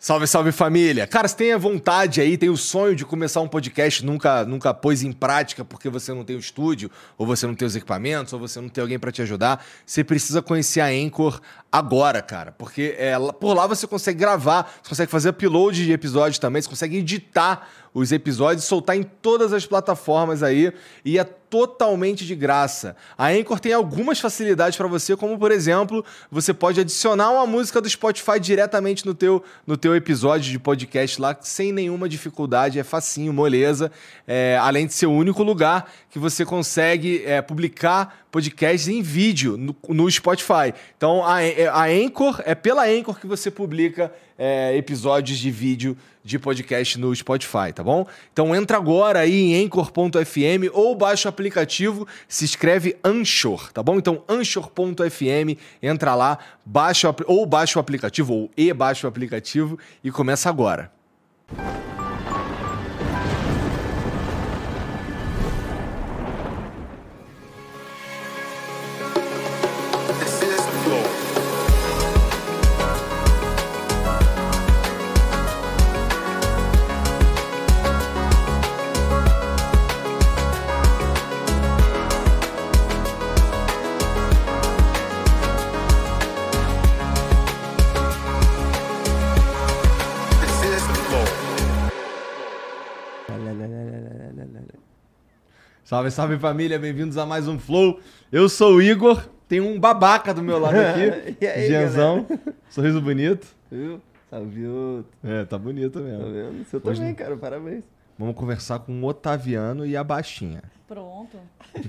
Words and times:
Salve, 0.00 0.28
salve 0.28 0.52
família! 0.52 1.08
Cara, 1.08 1.26
você 1.26 1.34
tem 1.34 1.52
a 1.52 1.58
vontade 1.58 2.20
aí, 2.20 2.38
tem 2.38 2.48
o 2.48 2.56
sonho 2.56 2.94
de 2.94 3.04
começar 3.04 3.40
um 3.40 3.48
podcast, 3.48 4.06
nunca, 4.06 4.44
nunca 4.44 4.72
pôs 4.72 5.02
em 5.02 5.10
prática 5.10 5.64
porque 5.64 5.88
você 5.88 6.14
não 6.14 6.22
tem 6.22 6.36
o 6.36 6.38
estúdio, 6.38 6.88
ou 7.16 7.26
você 7.26 7.48
não 7.48 7.54
tem 7.56 7.66
os 7.66 7.74
equipamentos, 7.74 8.32
ou 8.32 8.38
você 8.38 8.60
não 8.60 8.68
tem 8.68 8.80
alguém 8.80 8.96
para 8.96 9.10
te 9.10 9.22
ajudar, 9.22 9.66
você 9.84 10.04
precisa 10.04 10.40
conhecer 10.40 10.80
a 10.80 10.86
Anchor 10.86 11.40
agora, 11.72 12.22
cara. 12.22 12.52
Porque 12.52 12.94
é, 12.96 13.14
por 13.40 13.54
lá 13.54 13.66
você 13.66 13.88
consegue 13.88 14.20
gravar, 14.20 14.72
você 14.80 14.88
consegue 14.88 15.10
fazer 15.10 15.30
upload 15.30 15.84
de 15.84 15.90
episódios 15.90 16.38
também, 16.38 16.62
você 16.62 16.68
consegue 16.68 16.98
editar 16.98 17.68
os 17.92 18.12
episódios, 18.12 18.64
soltar 18.64 18.96
em 18.96 19.02
todas 19.02 19.52
as 19.52 19.66
plataformas 19.66 20.42
aí 20.42 20.72
e 21.04 21.18
é 21.18 21.24
totalmente 21.24 22.26
de 22.26 22.34
graça. 22.34 22.94
A 23.16 23.28
Anchor 23.28 23.58
tem 23.58 23.72
algumas 23.72 24.20
facilidades 24.20 24.76
para 24.76 24.86
você, 24.86 25.16
como 25.16 25.38
por 25.38 25.50
exemplo, 25.50 26.04
você 26.30 26.52
pode 26.52 26.80
adicionar 26.80 27.30
uma 27.30 27.46
música 27.46 27.80
do 27.80 27.88
Spotify 27.88 28.38
diretamente 28.38 29.06
no 29.06 29.14
teu, 29.14 29.42
no 29.66 29.76
teu 29.76 29.96
episódio 29.96 30.50
de 30.50 30.58
podcast 30.58 31.20
lá, 31.20 31.36
sem 31.40 31.72
nenhuma 31.72 32.08
dificuldade, 32.08 32.78
é 32.78 32.84
facinho, 32.84 33.32
moleza. 33.32 33.90
É, 34.26 34.58
além 34.60 34.86
de 34.86 34.92
ser 34.92 35.06
o 35.06 35.12
único 35.12 35.42
lugar 35.42 35.90
que 36.10 36.18
você 36.18 36.44
consegue 36.44 37.22
é, 37.24 37.40
publicar 37.40 38.26
podcasts 38.30 38.88
em 38.88 39.02
vídeo 39.02 39.56
no, 39.56 39.76
no 39.88 40.10
Spotify. 40.10 40.74
Então 40.96 41.24
a, 41.24 41.38
a 41.72 41.84
Anchor, 41.86 42.42
é 42.44 42.54
pela 42.54 42.86
Anchor 42.86 43.18
que 43.18 43.26
você 43.26 43.50
publica 43.50 44.12
é, 44.38 44.76
episódios 44.76 45.38
de 45.38 45.50
vídeo 45.50 45.96
de 46.22 46.38
podcast 46.38 46.98
no 46.98 47.14
Spotify, 47.14 47.72
tá 47.74 47.82
bom? 47.82 48.06
Então 48.32 48.54
entra 48.54 48.76
agora 48.76 49.20
aí 49.20 49.52
em 49.52 49.64
anchor.fm 49.64 50.68
ou 50.72 50.94
baixa 50.94 51.28
o 51.28 51.30
aplicativo, 51.30 52.06
se 52.28 52.44
escreve 52.44 52.96
Anchor, 53.02 53.72
tá 53.72 53.82
bom? 53.82 53.96
Então 53.96 54.22
anchor.fm, 54.28 55.58
entra 55.82 56.14
lá, 56.14 56.38
baixa 56.64 57.14
ou 57.26 57.46
baixa 57.46 57.78
o 57.78 57.80
aplicativo 57.80 58.34
ou 58.34 58.50
e 58.56 58.72
baixa 58.72 59.06
o 59.06 59.08
aplicativo 59.08 59.78
e 60.04 60.10
começa 60.10 60.50
agora. 60.50 60.92
Salve, 95.88 96.10
salve 96.10 96.38
família, 96.38 96.78
bem-vindos 96.78 97.16
a 97.16 97.24
mais 97.24 97.48
um 97.48 97.58
Flow. 97.58 97.98
Eu 98.30 98.46
sou 98.46 98.74
o 98.74 98.82
Igor, 98.82 99.26
tem 99.48 99.58
um 99.58 99.80
babaca 99.80 100.34
do 100.34 100.42
meu 100.42 100.58
lado 100.58 100.76
aqui. 100.76 101.38
e 101.40 101.46
aí, 101.46 101.66
Gianzão, 101.66 102.26
sorriso 102.68 103.00
bonito. 103.00 103.46
Viu? 103.72 103.98
Salve 104.28 104.66
outro. 104.66 105.10
É, 105.24 105.46
tá 105.46 105.56
bonito 105.56 105.98
mesmo. 106.00 106.24
Tá 106.24 106.30
vendo? 106.30 106.62
Você 106.62 106.78
também, 106.78 107.02
Hoje... 107.04 107.14
cara, 107.14 107.38
parabéns. 107.38 107.84
Vamos 108.18 108.34
conversar 108.36 108.80
com 108.80 109.00
o 109.00 109.06
Otaviano 109.06 109.86
e 109.86 109.96
a 109.96 110.04
Baixinha. 110.04 110.62
Pronto. 110.86 111.38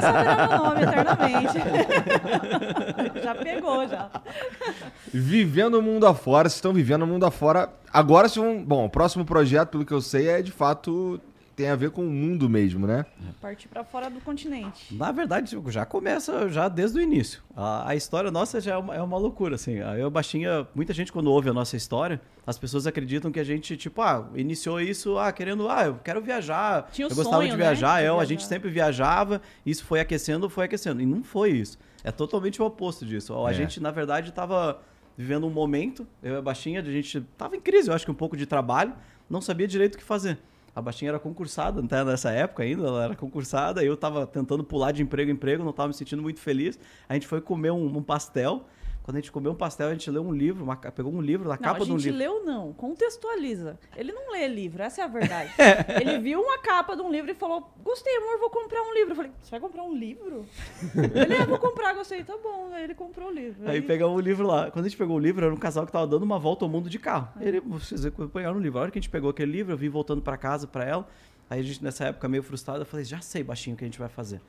Saberá 0.00 0.48
meu 0.48 0.58
nome 0.58 0.82
eternamente. 0.84 1.58
já 3.20 3.34
pegou, 3.34 3.88
já. 3.88 4.10
Vivendo 5.12 5.74
o 5.74 5.82
mundo 5.82 6.06
afora, 6.06 6.48
vocês 6.48 6.58
estão 6.58 6.72
vivendo 6.72 7.02
o 7.02 7.06
mundo 7.08 7.26
afora. 7.26 7.68
Agora, 7.92 8.28
se 8.28 8.38
um, 8.38 8.64
bom, 8.64 8.84
o 8.84 8.88
próximo 8.88 9.24
projeto, 9.24 9.70
pelo 9.70 9.84
que 9.84 9.92
eu 9.92 10.00
sei, 10.00 10.28
é 10.28 10.40
de 10.40 10.52
fato 10.52 11.20
tem 11.54 11.68
a 11.68 11.76
ver 11.76 11.90
com 11.90 12.02
o 12.02 12.10
mundo 12.10 12.48
mesmo, 12.48 12.86
né? 12.86 13.04
Partir 13.40 13.68
para 13.68 13.84
fora 13.84 14.08
do 14.08 14.20
continente. 14.20 14.94
Na 14.94 15.12
verdade, 15.12 15.56
já 15.68 15.84
começa 15.84 16.48
já 16.48 16.68
desde 16.68 16.98
o 16.98 17.02
início. 17.02 17.42
A, 17.54 17.90
a 17.90 17.96
história 17.96 18.30
nossa 18.30 18.60
já 18.60 18.74
é 18.74 18.76
uma, 18.76 18.94
é 18.94 19.02
uma, 19.02 19.18
loucura, 19.18 19.56
assim. 19.56 19.74
Eu, 19.74 20.10
Baixinha, 20.10 20.66
muita 20.74 20.92
gente 20.92 21.12
quando 21.12 21.30
ouve 21.30 21.50
a 21.50 21.52
nossa 21.52 21.76
história, 21.76 22.20
as 22.46 22.58
pessoas 22.58 22.86
acreditam 22.86 23.30
que 23.30 23.38
a 23.38 23.44
gente, 23.44 23.76
tipo, 23.76 24.00
ah, 24.00 24.28
iniciou 24.34 24.80
isso, 24.80 25.18
ah, 25.18 25.30
querendo, 25.32 25.68
ah, 25.68 25.86
eu 25.86 26.00
quero 26.02 26.20
viajar. 26.20 26.88
Tinha 26.92 27.06
eu 27.06 27.14
gostava 27.14 27.36
sonho, 27.36 27.50
de 27.50 27.56
viajar, 27.56 28.00
né? 28.00 28.08
eu, 28.08 28.18
a 28.18 28.24
gente 28.24 28.44
sempre 28.44 28.70
viajava, 28.70 29.40
isso 29.64 29.84
foi 29.84 30.00
aquecendo, 30.00 30.48
foi 30.48 30.64
aquecendo. 30.64 31.00
E 31.00 31.06
não 31.06 31.22
foi 31.22 31.50
isso. 31.50 31.78
É 32.02 32.10
totalmente 32.10 32.60
o 32.60 32.64
oposto 32.64 33.04
disso. 33.04 33.34
A 33.44 33.50
é. 33.50 33.54
gente, 33.54 33.80
na 33.80 33.90
verdade, 33.90 34.30
estava 34.30 34.80
vivendo 35.16 35.46
um 35.46 35.50
momento, 35.50 36.06
eu 36.22 36.34
e 36.34 36.36
a 36.38 36.42
Baixinha, 36.42 36.80
a 36.80 36.84
gente 36.84 37.20
tava 37.36 37.56
em 37.56 37.60
crise, 37.60 37.88
eu 37.88 37.94
acho 37.94 38.04
que 38.04 38.10
um 38.10 38.14
pouco 38.14 38.36
de 38.36 38.46
trabalho, 38.46 38.94
não 39.28 39.40
sabia 39.40 39.68
direito 39.68 39.94
o 39.94 39.98
que 39.98 40.04
fazer. 40.04 40.38
A 40.74 40.80
Baixinha 40.80 41.10
era 41.10 41.18
concursada, 41.18 41.82
até 41.82 42.02
nessa 42.02 42.30
época 42.30 42.62
ainda, 42.62 42.86
ela 42.86 43.04
era 43.04 43.14
concursada, 43.14 43.84
eu 43.84 43.96
tava 43.96 44.26
tentando 44.26 44.64
pular 44.64 44.90
de 44.90 45.02
emprego 45.02 45.30
em 45.30 45.34
emprego, 45.34 45.62
não 45.62 45.72
tava 45.72 45.88
me 45.88 45.94
sentindo 45.94 46.22
muito 46.22 46.40
feliz. 46.40 46.78
A 47.08 47.14
gente 47.14 47.26
foi 47.26 47.40
comer 47.40 47.70
um, 47.70 47.98
um 47.98 48.02
pastel. 48.02 48.66
Quando 49.02 49.16
a 49.16 49.20
gente 49.20 49.32
comeu 49.32 49.50
um 49.50 49.54
pastel, 49.54 49.88
a 49.88 49.92
gente 49.92 50.08
leu 50.10 50.22
um 50.22 50.32
livro, 50.32 50.62
uma, 50.62 50.76
pegou 50.76 51.12
um 51.12 51.20
livro, 51.20 51.48
na 51.48 51.56
não, 51.56 51.62
capa 51.62 51.84
de 51.84 51.92
um 51.92 51.96
livro. 51.96 52.08
A 52.08 52.12
gente 52.12 52.18
leu 52.18 52.44
não, 52.44 52.72
contextualiza. 52.72 53.78
Ele 53.96 54.12
não 54.12 54.30
lê 54.30 54.46
livro, 54.46 54.80
essa 54.80 55.00
é 55.00 55.04
a 55.04 55.08
verdade. 55.08 55.52
Ele 56.00 56.18
viu 56.20 56.40
uma 56.40 56.58
capa 56.58 56.94
de 56.94 57.02
um 57.02 57.10
livro 57.10 57.30
e 57.30 57.34
falou: 57.34 57.72
Gostei, 57.82 58.16
amor, 58.16 58.38
vou 58.38 58.50
comprar 58.50 58.80
um 58.82 58.94
livro. 58.94 59.12
Eu 59.12 59.16
falei: 59.16 59.32
Você 59.40 59.50
vai 59.50 59.60
comprar 59.60 59.82
um 59.82 59.92
livro? 59.92 60.46
ele, 60.94 61.34
é, 61.34 61.44
vou 61.44 61.58
comprar, 61.58 61.94
gostei, 61.94 62.22
tá 62.22 62.36
bom. 62.40 62.70
Aí 62.72 62.84
ele 62.84 62.94
comprou 62.94 63.28
o 63.28 63.32
livro. 63.32 63.68
Aí, 63.68 63.76
aí 63.76 63.82
pegamos 63.82 64.16
o 64.16 64.20
livro 64.20 64.46
lá. 64.46 64.70
Quando 64.70 64.84
a 64.84 64.88
gente 64.88 64.98
pegou 64.98 65.16
o 65.16 65.20
livro, 65.20 65.44
era 65.44 65.52
um 65.52 65.58
casal 65.58 65.84
que 65.84 65.90
tava 65.90 66.06
dando 66.06 66.22
uma 66.22 66.38
volta 66.38 66.64
ao 66.64 66.68
mundo 66.68 66.88
de 66.88 66.98
carro. 66.98 67.28
É. 67.40 67.48
Ele, 67.48 67.60
vocês 67.60 68.02
pegaram 68.32 68.56
o 68.56 68.60
livro. 68.60 68.78
A 68.78 68.82
hora 68.82 68.90
que 68.92 68.98
a 68.98 69.02
gente 69.02 69.10
pegou 69.10 69.30
aquele 69.30 69.50
livro, 69.50 69.72
eu 69.72 69.76
vim 69.76 69.88
voltando 69.88 70.22
para 70.22 70.36
casa 70.36 70.66
para 70.66 70.84
ela. 70.84 71.08
Aí 71.50 71.58
a 71.58 71.62
gente, 71.62 71.82
nessa 71.82 72.04
época, 72.04 72.28
meio 72.28 72.42
frustrado, 72.42 72.82
eu 72.82 72.86
falei, 72.86 73.04
já 73.04 73.20
sei, 73.20 73.42
baixinho, 73.42 73.74
o 73.74 73.78
que 73.78 73.84
a 73.84 73.88
gente 73.88 73.98
vai 73.98 74.08
fazer 74.08 74.40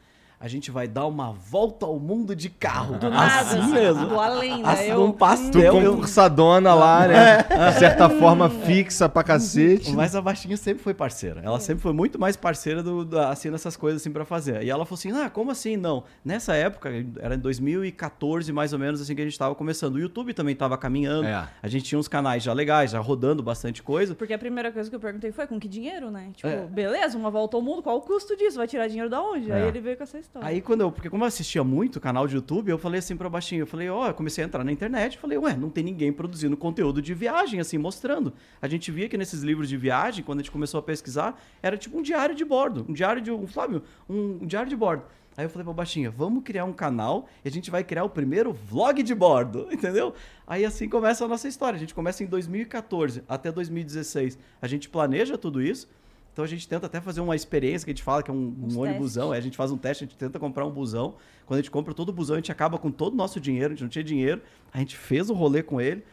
a 0.43 0.47
gente 0.49 0.69
vai 0.69 0.89
dar 0.89 1.05
uma 1.07 1.31
volta 1.31 1.85
ao 1.85 1.97
mundo 1.97 2.35
de 2.35 2.49
carro. 2.49 2.97
Do 2.97 3.09
nada, 3.09 3.39
assim, 3.39 3.59
assim 3.59 3.71
mesmo. 3.71 4.07
Do 4.07 4.19
além, 4.19 4.61
né? 4.61 4.69
Assim, 4.69 4.89
eu... 4.89 5.01
Um 5.01 5.13
pastel. 5.13 5.73
Tu 5.73 5.85
concursadona 5.85 6.73
lá, 6.73 7.07
né? 7.07 7.45
É. 7.49 7.71
De 7.71 7.79
certa 7.79 8.09
forma 8.09 8.49
fixa 8.49 9.07
pra 9.07 9.23
cacete. 9.23 9.93
Mas 9.93 10.13
a 10.17 10.21
Baixinha 10.21 10.57
sempre 10.57 10.83
foi 10.83 10.93
parceira. 10.93 11.39
Ela 11.45 11.61
sempre 11.61 11.81
foi 11.81 11.93
muito 11.93 12.19
mais 12.19 12.35
parceira 12.35 12.83
do, 12.83 13.05
do, 13.05 13.17
assim, 13.19 13.49
nessas 13.51 13.77
coisas 13.77 14.01
assim 14.01 14.11
pra 14.11 14.25
fazer. 14.25 14.63
E 14.63 14.69
ela 14.69 14.85
falou 14.85 14.99
assim, 14.99 15.13
ah, 15.13 15.29
como 15.29 15.49
assim? 15.49 15.77
Não. 15.77 16.03
Nessa 16.25 16.53
época, 16.55 16.89
era 17.21 17.35
em 17.35 17.39
2014 17.39 18.51
mais 18.51 18.73
ou 18.73 18.79
menos 18.79 18.99
assim 18.99 19.15
que 19.15 19.21
a 19.21 19.25
gente 19.25 19.39
tava 19.39 19.55
começando. 19.55 19.95
O 19.95 19.99
YouTube 19.99 20.33
também 20.33 20.57
tava 20.57 20.77
caminhando. 20.77 21.25
É. 21.25 21.47
A 21.61 21.67
gente 21.69 21.85
tinha 21.85 21.97
uns 21.97 22.09
canais 22.09 22.43
já 22.43 22.51
legais, 22.51 22.91
já 22.91 22.99
rodando 22.99 23.41
bastante 23.41 23.81
coisa. 23.81 24.13
Porque 24.13 24.33
a 24.33 24.37
primeira 24.37 24.73
coisa 24.73 24.89
que 24.89 24.95
eu 24.97 24.99
perguntei 24.99 25.31
foi, 25.31 25.47
com 25.47 25.57
que 25.57 25.69
dinheiro, 25.69 26.11
né? 26.11 26.31
Tipo, 26.35 26.49
é. 26.49 26.65
beleza, 26.65 27.17
uma 27.17 27.31
volta 27.31 27.55
ao 27.55 27.63
mundo, 27.63 27.81
qual 27.81 27.95
o 27.95 28.01
custo 28.01 28.35
disso? 28.35 28.57
Vai 28.57 28.67
tirar 28.67 28.87
dinheiro 28.87 29.09
da 29.09 29.21
onde? 29.21 29.49
Aí 29.49 29.61
é. 29.61 29.67
ele 29.69 29.79
veio 29.79 29.95
com 29.95 30.03
essa 30.03 30.19
história 30.19 30.32
história. 30.33 30.47
Aí 30.47 30.61
quando 30.61 30.81
eu, 30.81 30.91
porque 30.91 31.09
como 31.09 31.23
eu 31.23 31.27
assistia 31.27 31.63
muito 31.63 31.99
canal 31.99 32.27
de 32.27 32.35
YouTube, 32.35 32.69
eu 32.69 32.77
falei 32.77 32.99
assim 32.99 33.15
pra 33.15 33.29
baixinho, 33.29 33.61
eu 33.61 33.67
falei, 33.67 33.89
ó, 33.89 34.03
oh, 34.03 34.07
eu 34.07 34.13
comecei 34.13 34.43
a 34.43 34.47
entrar 34.47 34.63
na 34.63 34.71
internet, 34.71 35.17
falei, 35.17 35.37
ué, 35.37 35.55
não 35.55 35.69
tem 35.69 35.83
ninguém 35.83 36.11
produzindo 36.11 36.57
conteúdo 36.57 37.01
de 37.01 37.13
viagem, 37.13 37.59
assim, 37.59 37.77
mostrando. 37.77 38.33
A 38.61 38.67
gente 38.67 38.91
via 38.91 39.07
que 39.07 39.17
nesses 39.17 39.41
livros 39.41 39.69
de 39.69 39.77
viagem, 39.77 40.23
quando 40.23 40.39
a 40.39 40.41
gente 40.41 40.51
começou 40.51 40.79
a 40.79 40.83
pesquisar, 40.83 41.39
era 41.61 41.77
tipo 41.77 41.97
um 41.97 42.01
diário 42.01 42.35
de 42.35 42.43
bordo, 42.43 42.85
um 42.89 42.93
diário 42.93 43.21
de, 43.21 43.31
um, 43.31 43.45
Flávio, 43.45 43.83
um, 44.09 44.39
um 44.41 44.45
diário 44.45 44.69
de 44.69 44.75
bordo. 44.75 45.03
Aí 45.35 45.45
eu 45.45 45.49
falei 45.49 45.63
pra 45.63 45.73
Baixinha, 45.73 46.11
vamos 46.11 46.43
criar 46.43 46.63
um 46.63 46.73
canal 46.73 47.27
e 47.43 47.47
a 47.47 47.51
gente 47.51 47.71
vai 47.71 47.83
criar 47.83 48.03
o 48.03 48.09
primeiro 48.09 48.53
vlog 48.53 49.01
de 49.01 49.15
bordo, 49.15 49.67
entendeu? 49.73 50.13
Aí 50.45 50.63
assim 50.63 50.87
começa 50.87 51.25
a 51.25 51.27
nossa 51.27 51.47
história. 51.47 51.75
A 51.75 51.79
gente 51.79 51.95
começa 51.95 52.23
em 52.23 52.27
2014 52.27 53.23
até 53.27 53.51
2016. 53.51 54.37
A 54.61 54.67
gente 54.67 54.89
planeja 54.89 55.35
tudo 55.35 55.59
isso. 55.59 55.89
Então 56.33 56.43
a 56.43 56.47
gente 56.47 56.67
tenta 56.67 56.87
até 56.87 56.99
fazer 56.99 57.21
uma 57.21 57.35
experiência 57.35 57.85
que 57.85 57.91
a 57.91 57.93
gente 57.93 58.03
fala 58.03 58.23
que 58.23 58.31
é 58.31 58.33
um, 58.33 58.55
um 58.59 58.79
ônibusão, 58.79 59.31
a 59.31 59.39
gente 59.39 59.55
faz 59.55 59.71
um 59.71 59.77
teste, 59.77 60.03
a 60.03 60.07
gente 60.07 60.17
tenta 60.17 60.39
comprar 60.39 60.65
um 60.65 60.71
busão. 60.71 61.15
Quando 61.45 61.59
a 61.59 61.61
gente 61.61 61.69
compra 61.69 61.93
todo 61.93 62.09
o 62.09 62.11
busão, 62.11 62.35
a 62.35 62.39
gente 62.39 62.51
acaba 62.51 62.79
com 62.79 62.89
todo 62.89 63.13
o 63.13 63.15
nosso 63.15 63.39
dinheiro, 63.39 63.67
a 63.67 63.69
gente 63.69 63.83
não 63.83 63.89
tinha 63.89 64.03
dinheiro. 64.03 64.41
A 64.73 64.79
gente 64.79 64.97
fez 64.97 65.29
o 65.29 65.33
rolê 65.33 65.61
com 65.61 65.79
ele. 65.79 66.03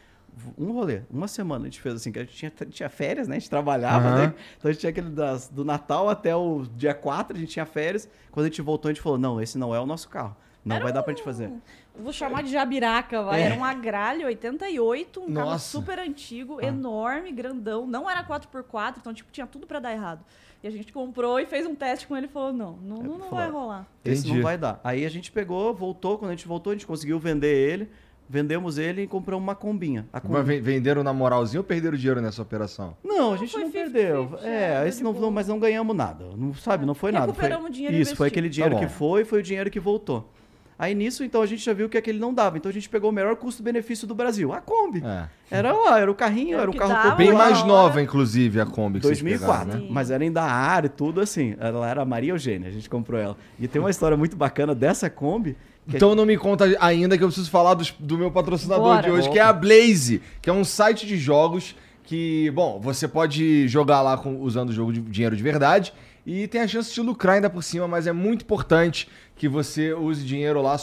Um 0.57 0.71
rolê, 0.71 1.01
uma 1.09 1.27
semana 1.27 1.65
a 1.65 1.69
gente 1.69 1.81
fez 1.81 1.95
assim, 1.95 2.11
que 2.11 2.19
a 2.19 2.23
gente 2.23 2.35
tinha, 2.35 2.51
tinha 2.69 2.87
férias, 2.87 3.27
né? 3.27 3.35
A 3.35 3.39
gente 3.39 3.49
trabalhava, 3.49 4.09
uhum. 4.09 4.15
né? 4.15 4.33
Então 4.57 4.69
a 4.69 4.71
gente 4.71 4.79
tinha 4.79 4.89
aquele 4.91 5.09
das, 5.09 5.49
do 5.49 5.65
Natal 5.65 6.07
até 6.07 6.33
o 6.33 6.63
dia 6.75 6.93
4, 6.93 7.35
a 7.35 7.39
gente 7.39 7.51
tinha 7.51 7.65
férias. 7.65 8.07
Quando 8.31 8.45
a 8.45 8.49
gente 8.49 8.61
voltou, 8.61 8.89
a 8.89 8.93
gente 8.93 9.01
falou: 9.01 9.17
não, 9.17 9.41
esse 9.41 9.57
não 9.57 9.75
é 9.75 9.79
o 9.79 9.85
nosso 9.85 10.07
carro. 10.07 10.37
Não 10.63 10.75
Era 10.75 10.85
vai 10.85 10.93
dar 10.93 11.03
pra 11.03 11.13
gente 11.13 11.23
fazer. 11.23 11.51
Vou 11.99 12.13
chamar 12.13 12.43
de 12.43 12.51
Jabiraca, 12.51 13.21
vai. 13.21 13.41
É. 13.41 13.45
Era 13.45 13.55
um 13.55 13.63
Agralho 13.63 14.25
88, 14.27 15.19
um 15.19 15.29
Nossa. 15.29 15.45
carro 15.45 15.59
super 15.59 15.99
antigo, 15.99 16.59
ah. 16.59 16.65
enorme, 16.65 17.31
grandão. 17.31 17.85
Não 17.85 18.09
era 18.09 18.23
4x4, 18.23 18.95
então, 18.99 19.13
tipo, 19.13 19.31
tinha 19.31 19.45
tudo 19.45 19.67
para 19.67 19.79
dar 19.79 19.91
errado. 19.91 20.23
E 20.63 20.67
a 20.67 20.71
gente 20.71 20.93
comprou 20.93 21.39
e 21.39 21.45
fez 21.45 21.65
um 21.65 21.73
teste 21.73 22.07
com 22.07 22.15
ele 22.15 22.27
e 22.27 22.29
falou: 22.29 22.53
não, 22.53 22.77
não, 22.77 22.97
não, 22.97 23.17
não 23.17 23.29
vai 23.29 23.49
rolar. 23.49 23.87
Esse 24.05 24.21
Entendi. 24.21 24.35
não 24.35 24.43
vai 24.43 24.57
dar. 24.57 24.79
Aí 24.83 25.05
a 25.05 25.09
gente 25.09 25.31
pegou, 25.31 25.73
voltou, 25.73 26.17
quando 26.17 26.29
a 26.29 26.35
gente 26.35 26.47
voltou, 26.47 26.71
a 26.71 26.75
gente 26.75 26.85
conseguiu 26.85 27.19
vender 27.19 27.53
ele. 27.53 27.89
Vendemos 28.29 28.77
ele 28.77 29.01
e 29.01 29.07
compramos 29.07 29.43
uma 29.43 29.55
combinha. 29.55 30.07
A 30.13 30.21
Mas 30.23 30.45
venderam 30.45 31.03
na 31.03 31.11
moralzinha 31.11 31.59
ou 31.59 31.65
perderam 31.65 31.97
dinheiro 31.97 32.21
nessa 32.21 32.41
operação? 32.41 32.95
Não, 33.03 33.33
a 33.33 33.37
gente 33.37 33.53
não, 33.53 33.63
não 33.63 33.71
perdeu. 33.71 34.23
50, 34.23 34.47
é, 34.47 34.87
esse 34.87 35.03
não, 35.03 35.11
não, 35.11 35.29
mas 35.29 35.49
não 35.49 35.59
ganhamos 35.59 35.93
nada. 35.93 36.23
Não, 36.37 36.53
sabe, 36.53 36.85
não 36.85 36.93
foi 36.93 37.11
nada. 37.11 37.25
Recuperamos 37.25 37.63
foi, 37.63 37.71
dinheiro 37.71 37.97
Isso, 37.97 38.15
foi 38.15 38.29
aquele 38.29 38.47
dinheiro 38.47 38.75
tá 38.75 38.81
que 38.81 38.87
foi 38.87 39.23
e 39.23 39.25
foi 39.25 39.41
o 39.41 39.43
dinheiro 39.43 39.69
que 39.69 39.81
voltou. 39.81 40.31
Aí 40.81 40.95
nisso, 40.95 41.23
então, 41.23 41.43
a 41.43 41.45
gente 41.45 41.63
já 41.63 41.73
viu 41.73 41.87
que 41.87 41.95
aquele 41.95 42.17
não 42.17 42.33
dava. 42.33 42.57
Então 42.57 42.67
a 42.67 42.73
gente 42.73 42.89
pegou 42.89 43.11
o 43.11 43.13
melhor 43.13 43.35
custo-benefício 43.35 44.07
do 44.07 44.15
Brasil, 44.15 44.51
a 44.51 44.59
Kombi. 44.59 45.03
É. 45.05 45.27
Era 45.51 45.71
lá, 45.71 45.99
era 45.99 46.09
o 46.09 46.15
carrinho, 46.15 46.55
era, 46.55 46.63
era 46.63 46.71
o 46.71 46.75
carro 46.75 46.91
dava, 46.91 47.15
Bem 47.17 47.31
mais 47.31 47.63
nova, 47.63 48.01
inclusive, 48.01 48.59
a 48.59 48.65
Kombi. 48.65 48.99
Que 48.99 49.03
2004, 49.03 49.65
pegaram, 49.65 49.85
né? 49.85 49.87
mas 49.91 50.09
era 50.09 50.23
ainda 50.23 50.41
ar 50.41 50.85
e 50.85 50.89
tudo 50.89 51.21
assim. 51.21 51.55
Ela 51.59 51.87
era 51.87 52.01
a 52.01 52.05
Maria 52.05 52.31
Eugênia, 52.31 52.67
a 52.67 52.71
gente 52.71 52.89
comprou 52.89 53.21
ela. 53.21 53.37
E 53.59 53.67
tem 53.67 53.79
uma 53.79 53.91
história 53.91 54.17
muito 54.17 54.35
bacana 54.35 54.73
dessa 54.73 55.07
Kombi. 55.07 55.55
Então 55.87 56.15
não 56.15 56.25
me 56.25 56.35
conta 56.35 56.65
ainda 56.79 57.15
que 57.15 57.23
eu 57.23 57.27
preciso 57.27 57.51
falar 57.51 57.75
do, 57.75 57.85
do 57.99 58.17
meu 58.17 58.31
patrocinador 58.31 58.83
Bora. 58.83 59.03
de 59.03 59.11
hoje, 59.11 59.29
que 59.29 59.37
é 59.37 59.43
a 59.43 59.53
Blaze, 59.53 60.19
que 60.41 60.49
é 60.49 60.53
um 60.53 60.63
site 60.63 61.05
de 61.05 61.15
jogos 61.15 61.75
que, 62.05 62.49
bom, 62.55 62.79
você 62.79 63.07
pode 63.07 63.67
jogar 63.67 64.01
lá 64.01 64.17
com, 64.17 64.41
usando 64.41 64.69
o 64.69 64.73
jogo 64.73 64.91
de 64.91 64.99
dinheiro 64.99 65.35
de 65.35 65.43
verdade 65.43 65.93
e 66.25 66.47
tem 66.47 66.61
a 66.61 66.67
chance 66.67 66.93
de 66.93 67.01
lucrar 67.01 67.35
ainda 67.35 67.49
por 67.49 67.63
cima, 67.63 67.87
mas 67.87 68.07
é 68.07 68.11
muito 68.11 68.43
importante 68.43 69.07
que 69.35 69.47
você 69.47 69.93
use 69.93 70.23
dinheiro 70.23 70.61
lá 70.61 70.77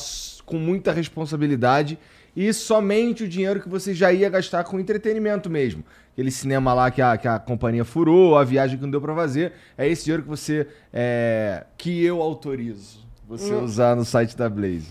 com 0.44 0.58
muita 0.58 0.92
responsabilidade 0.92 1.98
e 2.34 2.52
somente 2.52 3.24
o 3.24 3.28
dinheiro 3.28 3.60
que 3.60 3.68
você 3.68 3.94
já 3.94 4.12
ia 4.12 4.28
gastar 4.28 4.64
com 4.64 4.78
entretenimento 4.78 5.48
mesmo. 5.48 5.84
Aquele 6.12 6.30
cinema 6.30 6.74
lá 6.74 6.90
que 6.90 7.00
a, 7.00 7.16
que 7.16 7.28
a 7.28 7.38
companhia 7.38 7.84
furou, 7.84 8.36
a 8.36 8.44
viagem 8.44 8.76
que 8.76 8.82
não 8.82 8.90
deu 8.90 9.00
para 9.00 9.14
fazer, 9.14 9.52
é 9.76 9.88
esse 9.88 10.04
dinheiro 10.04 10.22
que 10.22 10.28
você 10.28 10.66
é, 10.92 11.64
que 11.76 12.04
eu 12.04 12.20
autorizo 12.20 13.08
você 13.28 13.54
hum. 13.54 13.62
usar 13.62 13.94
no 13.94 14.06
site 14.06 14.34
da 14.34 14.48
Blaze. 14.48 14.88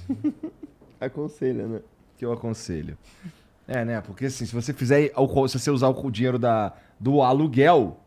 Aconselha, 1.01 1.65
né? 1.65 1.79
Que 2.17 2.23
eu 2.23 2.31
aconselho. 2.31 2.97
É, 3.67 3.83
né? 3.83 3.99
Porque 4.01 4.25
assim, 4.25 4.45
se 4.45 4.53
você 4.53 4.73
fizer, 4.73 5.11
se 5.47 5.59
você 5.59 5.69
usar 5.69 5.89
o 5.89 6.11
dinheiro 6.11 6.39
da, 6.39 6.73
do 6.99 7.21
aluguel, 7.21 7.99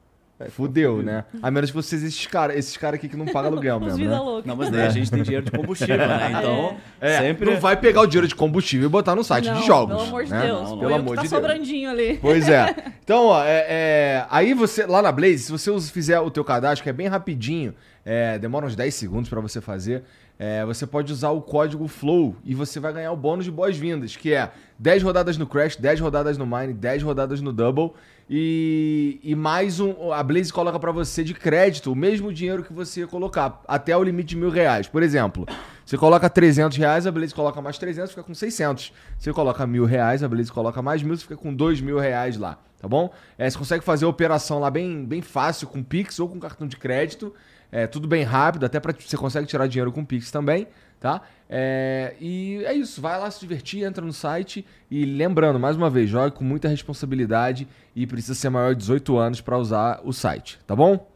Fudeu, 0.48 1.02
né? 1.02 1.24
A 1.42 1.50
menos 1.50 1.70
que 1.70 1.76
vocês, 1.76 2.02
esses 2.02 2.26
caras 2.26 2.56
esses 2.56 2.76
cara 2.76 2.96
aqui 2.96 3.08
que 3.08 3.16
não 3.16 3.26
pagam 3.26 3.52
aluguel 3.52 3.78
mesmo. 3.78 3.98
Vida 3.98 4.10
né? 4.10 4.18
louca. 4.18 4.48
Não, 4.48 4.56
mas 4.56 4.70
daí 4.70 4.86
a 4.86 4.88
gente 4.88 5.10
tem 5.10 5.22
dinheiro 5.22 5.44
de 5.44 5.50
combustível, 5.50 5.98
né? 5.98 6.32
Então, 6.38 6.76
é. 7.00 7.18
sempre. 7.18 7.50
Não 7.50 7.60
vai 7.60 7.76
pegar 7.76 8.00
o 8.00 8.06
dinheiro 8.06 8.26
de 8.26 8.34
combustível 8.34 8.86
e 8.86 8.90
botar 8.90 9.14
no 9.14 9.22
site 9.22 9.48
não, 9.48 9.60
de 9.60 9.66
jogos. 9.66 9.96
Pelo 9.96 10.08
amor 10.08 10.24
de 10.24 10.30
né? 10.30 10.46
Deus. 10.46 10.62
Não, 10.62 10.70
não. 10.70 10.78
Pelo 10.78 10.94
amor 10.94 11.16
tá 11.16 11.22
de 11.22 11.28
Deus. 11.28 11.42
sobrandinho 11.42 11.90
ali. 11.90 12.18
Pois 12.20 12.48
é. 12.48 12.74
Então, 13.10 13.26
ó, 13.26 13.42
é, 13.42 13.66
é, 13.68 14.26
aí 14.30 14.54
você, 14.54 14.86
lá 14.86 15.02
na 15.02 15.10
Blaze, 15.10 15.38
se 15.40 15.50
você 15.50 15.80
fizer 15.80 16.20
o 16.20 16.30
teu 16.30 16.44
cadastro, 16.44 16.84
que 16.84 16.90
é 16.90 16.92
bem 16.92 17.08
rapidinho, 17.08 17.74
é, 18.04 18.38
demora 18.38 18.66
uns 18.66 18.76
10 18.76 18.94
segundos 18.94 19.28
para 19.28 19.40
você 19.40 19.60
fazer. 19.60 20.04
É, 20.42 20.64
você 20.64 20.86
pode 20.86 21.12
usar 21.12 21.28
o 21.32 21.42
código 21.42 21.86
FLOW 21.86 22.34
e 22.42 22.54
você 22.54 22.80
vai 22.80 22.94
ganhar 22.94 23.12
o 23.12 23.16
bônus 23.16 23.44
de 23.44 23.50
boas-vindas, 23.50 24.16
que 24.16 24.32
é 24.32 24.50
10 24.78 25.02
rodadas 25.02 25.36
no 25.36 25.46
Crash, 25.46 25.76
10 25.76 26.00
rodadas 26.00 26.38
no 26.38 26.46
Mine, 26.46 26.72
10 26.72 27.02
rodadas 27.02 27.42
no 27.42 27.52
Double 27.52 27.92
e, 28.26 29.20
e 29.22 29.34
mais 29.34 29.80
um. 29.80 30.10
A 30.14 30.22
Blaze 30.22 30.50
coloca 30.50 30.80
para 30.80 30.90
você 30.92 31.22
de 31.22 31.34
crédito 31.34 31.92
o 31.92 31.94
mesmo 31.94 32.32
dinheiro 32.32 32.64
que 32.64 32.72
você 32.72 33.06
colocar, 33.06 33.60
até 33.68 33.94
o 33.94 34.02
limite 34.02 34.30
de 34.30 34.36
mil 34.36 34.48
reais. 34.48 34.88
Por 34.88 35.02
exemplo, 35.02 35.46
você 35.84 35.98
coloca 35.98 36.30
300 36.30 36.78
reais, 36.78 37.06
a 37.06 37.12
Blaze 37.12 37.34
coloca 37.34 37.60
mais 37.60 37.76
300, 37.76 38.12
fica 38.12 38.22
com 38.22 38.32
600. 38.32 38.94
Você 39.18 39.34
coloca 39.34 39.66
mil 39.66 39.84
reais, 39.84 40.22
a 40.22 40.28
Blaze 40.28 40.50
coloca 40.50 40.80
mais 40.80 41.02
mil, 41.02 41.18
você 41.18 41.24
fica 41.24 41.36
com 41.36 41.52
dois 41.52 41.82
mil 41.82 41.98
reais 41.98 42.38
lá, 42.38 42.58
tá 42.80 42.88
bom? 42.88 43.12
É, 43.36 43.50
você 43.50 43.58
consegue 43.58 43.84
fazer 43.84 44.06
a 44.06 44.08
operação 44.08 44.58
lá 44.58 44.70
bem, 44.70 45.04
bem 45.04 45.20
fácil 45.20 45.68
com 45.68 45.82
Pix 45.82 46.18
ou 46.18 46.30
com 46.30 46.40
cartão 46.40 46.66
de 46.66 46.78
crédito. 46.78 47.34
É 47.72 47.86
tudo 47.86 48.08
bem 48.08 48.22
rápido, 48.24 48.66
até 48.66 48.80
para 48.80 48.92
você 48.92 49.16
consegue 49.16 49.46
tirar 49.46 49.66
dinheiro 49.66 49.92
com 49.92 50.04
Pix 50.04 50.30
também, 50.30 50.66
tá? 50.98 51.22
É, 51.48 52.14
e 52.20 52.62
é 52.64 52.72
isso, 52.74 53.00
vai 53.00 53.18
lá 53.18 53.30
se 53.30 53.40
divertir, 53.40 53.84
entra 53.84 54.04
no 54.04 54.12
site 54.12 54.66
e 54.90 55.04
lembrando, 55.04 55.58
mais 55.58 55.76
uma 55.76 55.88
vez, 55.88 56.10
jogue 56.10 56.36
com 56.36 56.44
muita 56.44 56.68
responsabilidade 56.68 57.68
e 57.94 58.06
precisa 58.06 58.34
ser 58.34 58.50
maior 58.50 58.74
de 58.74 58.80
18 58.80 59.16
anos 59.16 59.40
para 59.40 59.56
usar 59.56 60.00
o 60.04 60.12
site, 60.12 60.58
tá 60.66 60.74
bom? 60.74 61.08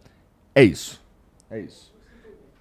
É 0.54 0.62
isso. 0.62 1.02
É 1.50 1.60
isso. 1.60 1.92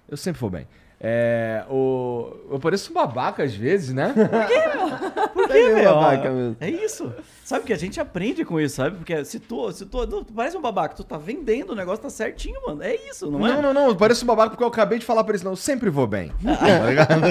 Eu 0.08 0.16
sempre 0.16 0.40
vou 0.40 0.50
bem. 0.50 0.66
É, 1.06 1.66
o... 1.68 2.34
Eu 2.50 2.58
pareço 2.58 2.90
um 2.90 2.94
babaca 2.94 3.42
às 3.42 3.54
vezes, 3.54 3.92
né? 3.92 4.14
Por 4.16 4.46
quê, 4.46 4.62
meu? 4.74 4.88
Por 5.28 5.48
quê, 5.48 5.68
meu? 5.74 5.94
Babaca 5.94 6.30
mesmo. 6.30 6.56
É 6.58 6.70
isso. 6.70 7.12
Sabe 7.44 7.66
que 7.66 7.74
a 7.74 7.76
gente 7.76 8.00
aprende 8.00 8.42
com 8.42 8.58
isso, 8.58 8.76
sabe? 8.76 8.96
Porque 8.96 9.22
se 9.22 9.38
tu, 9.38 9.70
se 9.70 9.84
tu, 9.84 10.06
tu 10.06 10.24
parece 10.34 10.56
um 10.56 10.62
babaca, 10.62 10.94
tu 10.94 11.04
tá 11.04 11.18
vendendo 11.18 11.72
o 11.72 11.74
negócio, 11.74 12.02
tá 12.02 12.08
certinho, 12.08 12.58
mano. 12.66 12.82
É 12.82 12.94
isso, 12.94 13.30
não, 13.30 13.40
não 13.40 13.46
é? 13.46 13.52
Não, 13.52 13.60
não, 13.60 13.74
não. 13.74 13.88
Eu 13.88 13.96
pareço 13.96 14.24
um 14.24 14.26
babaca 14.26 14.52
porque 14.52 14.64
eu 14.64 14.68
acabei 14.68 14.98
de 14.98 15.04
falar 15.04 15.22
pra 15.24 15.32
eles, 15.32 15.42
não. 15.42 15.52
Eu 15.52 15.56
sempre 15.56 15.90
vou 15.90 16.06
bem. 16.06 16.32
tá 16.42 16.86
ligado? 16.88 17.22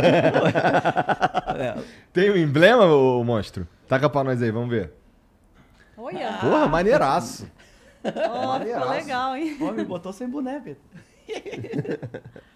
é. 1.59 1.75
Tem 2.13 2.29
um 2.29 2.37
emblema, 2.37 2.85
o 2.85 3.23
monstro? 3.23 3.67
Taca 3.87 4.07
pra 4.07 4.23
nós 4.23 4.39
aí, 4.39 4.51
vamos 4.51 4.69
ver. 4.69 4.93
Olha. 5.97 6.37
Porra, 6.41 6.67
maneiraço. 6.67 7.49
Oh, 8.05 8.59
ficou 8.63 8.89
legal, 8.91 9.35
hein? 9.35 9.57
Ó, 9.59 9.71
me 9.71 9.83
botou 9.83 10.13
sem 10.13 10.29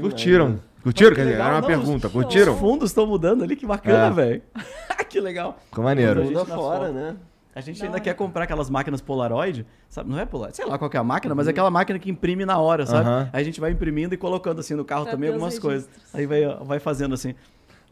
Curtiram? 0.00 0.60
Curtiram? 0.82 1.14
Quer 1.14 1.24
dizer, 1.24 1.34
era 1.34 1.44
uma 1.44 1.60
não, 1.60 1.68
pergunta. 1.68 2.06
Os, 2.08 2.12
Curtiram? 2.12 2.54
Os 2.54 2.60
fundos 2.60 2.90
estão 2.90 3.06
mudando 3.06 3.44
ali, 3.44 3.54
que 3.54 3.66
bacana, 3.66 4.06
é. 4.06 4.10
velho. 4.10 4.42
que 5.08 5.20
legal. 5.20 5.58
Ficou 5.66 5.84
maneiro. 5.84 6.24
Muda 6.24 6.44
fora, 6.44 6.90
né? 6.90 7.16
A 7.54 7.60
gente 7.60 7.78
não, 7.80 7.86
ainda 7.86 7.98
é. 7.98 8.00
quer 8.00 8.14
comprar 8.14 8.44
aquelas 8.44 8.70
máquinas 8.70 9.02
Polaroid, 9.02 9.66
sabe? 9.88 10.10
Não 10.10 10.18
é 10.18 10.24
Polaroid, 10.24 10.56
sei 10.56 10.64
lá 10.64 10.78
qual 10.78 10.90
é 10.92 10.96
a 10.96 11.04
máquina, 11.04 11.34
mas 11.34 11.46
é 11.46 11.50
aquela 11.50 11.70
máquina 11.70 11.98
que 11.98 12.10
imprime 12.10 12.46
na 12.46 12.58
hora, 12.58 12.86
sabe? 12.86 13.28
Aí 13.32 13.42
a 13.42 13.44
gente 13.44 13.60
vai 13.60 13.70
imprimindo 13.70 14.14
e 14.14 14.16
colocando 14.16 14.60
assim 14.60 14.74
no 14.74 14.84
carro 14.84 15.04
pra 15.04 15.12
também 15.12 15.28
algumas 15.28 15.58
coisas. 15.58 15.88
Aí 16.14 16.26
vai, 16.26 16.42
vai 16.64 16.78
fazendo 16.80 17.14
assim. 17.14 17.34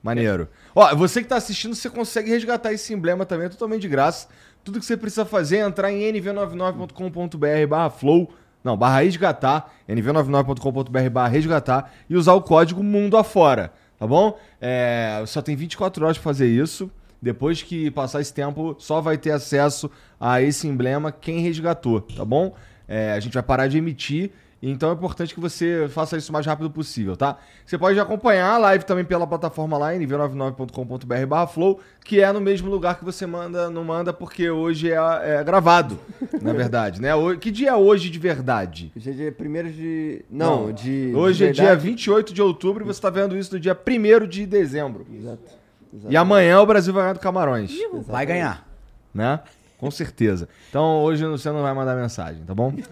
Maneiro. 0.03 0.49
Ó, 0.75 0.95
você 0.97 1.23
que 1.23 1.29
tá 1.29 1.37
assistindo, 1.37 1.75
você 1.75 1.91
consegue 1.91 2.31
resgatar 2.31 2.73
esse 2.73 2.95
emblema 2.95 3.27
também, 3.27 3.47
é 3.47 3.49
totalmente 3.51 3.83
de 3.83 3.89
graça. 3.89 4.29
Tudo 4.65 4.79
que 4.79 4.87
você 4.87 4.97
precisa 4.97 5.27
fazer 5.27 5.59
é 5.59 5.61
entrar 5.61 5.93
em 5.93 6.11
nv99.com.br 6.13 7.67
barra 7.69 7.91
flow 7.91 8.33
não, 8.63 8.77
barra 8.77 9.01
resgatar, 9.01 9.73
nv99.com.br 9.89 11.11
barra 11.11 11.29
resgatar 11.29 11.93
e 12.09 12.17
usar 12.17 12.35
o 12.35 12.43
código 12.43 12.83
mundo 12.83 13.17
afora, 13.17 13.73
tá 13.99 14.07
bom? 14.07 14.39
É, 14.61 15.23
só 15.27 15.41
tem 15.41 15.57
24 15.57 16.05
horas 16.05 16.19
para 16.19 16.25
fazer 16.25 16.49
isso. 16.49 16.91
Depois 17.23 17.63
que 17.63 17.91
passar 17.91 18.21
esse 18.21 18.33
tempo, 18.33 18.75
só 18.79 19.01
vai 19.01 19.19
ter 19.19 19.31
acesso 19.31 19.91
a 20.19 20.41
esse 20.41 20.67
emblema 20.67 21.13
quem 21.13 21.41
resgatou, 21.41 22.01
tá 22.01 22.25
bom? 22.25 22.55
É, 22.89 23.13
a 23.13 23.21
gente 23.21 23.35
vai 23.35 23.43
parar 23.43 23.69
de 23.69 23.79
emitir 23.79 24.33
então 24.63 24.91
é 24.91 24.93
importante 24.93 25.35
que 25.35 25.41
você 25.41 25.89
faça 25.89 26.17
isso 26.17 26.31
o 26.31 26.33
mais 26.33 26.45
rápido 26.45 26.71
possível, 26.71 27.17
tá? 27.17 27.39
Você 27.65 27.79
pode 27.79 27.99
acompanhar 27.99 28.55
a 28.55 28.59
live 28.59 28.85
também 28.85 29.05
pela 29.05 29.27
plataforma 29.27 29.79
lá, 29.79 29.93
nv99.com.br 29.93 31.53
flow, 31.53 31.81
que 32.05 32.21
é 32.21 32.31
no 32.31 32.41
mesmo 32.41 32.71
lugar 32.71 32.99
que 32.99 33.05
você 33.05 33.27
manda, 33.27 33.71
não 33.71 33.85
manda, 33.85 34.13
porque 34.13 34.51
hoje 34.51 34.93
é, 34.93 34.97
é 34.97 35.45
gravado, 35.45 35.99
na 36.43 36.53
verdade, 36.53 37.01
né? 37.01 37.11
Que 37.41 37.51
dia 37.51 37.71
é 37.71 37.75
hoje 37.75 38.11
de 38.11 38.19
verdade? 38.19 38.93
Hoje 38.95 39.11
é 39.11 39.13
dia 39.13 39.37
1 39.39 39.71
de... 39.71 40.25
Não, 40.31 40.67
não, 40.67 40.73
de... 40.73 41.13
Hoje 41.15 41.45
de 41.45 41.51
é 41.51 41.53
dia 41.53 41.77
28 41.77 42.35
de 42.35 42.43
outubro 42.43 42.85
e 42.85 42.87
você 42.87 42.99
está 42.99 43.09
vendo 43.09 43.37
isso 43.37 43.55
no 43.55 43.61
dia 43.61 43.75
1 43.75 44.27
de 44.29 44.45
dezembro. 44.47 45.07
Exato. 45.11 45.61
Exatamente. 45.93 46.13
E 46.13 46.17
amanhã 46.17 46.61
o 46.61 46.67
Brasil 46.67 46.93
vai 46.93 47.03
ganhar 47.03 47.15
do 47.15 47.21
Camarões. 47.21 47.73
Vai 48.07 48.25
ganhar. 48.25 48.67
Né? 49.13 49.41
Com 49.79 49.91
certeza. 49.91 50.49
Então 50.69 51.03
hoje 51.03 51.25
você 51.25 51.51
não 51.51 51.63
vai 51.63 51.73
mandar 51.73 51.97
mensagem, 51.97 52.45
tá 52.45 52.55
bom? 52.55 52.73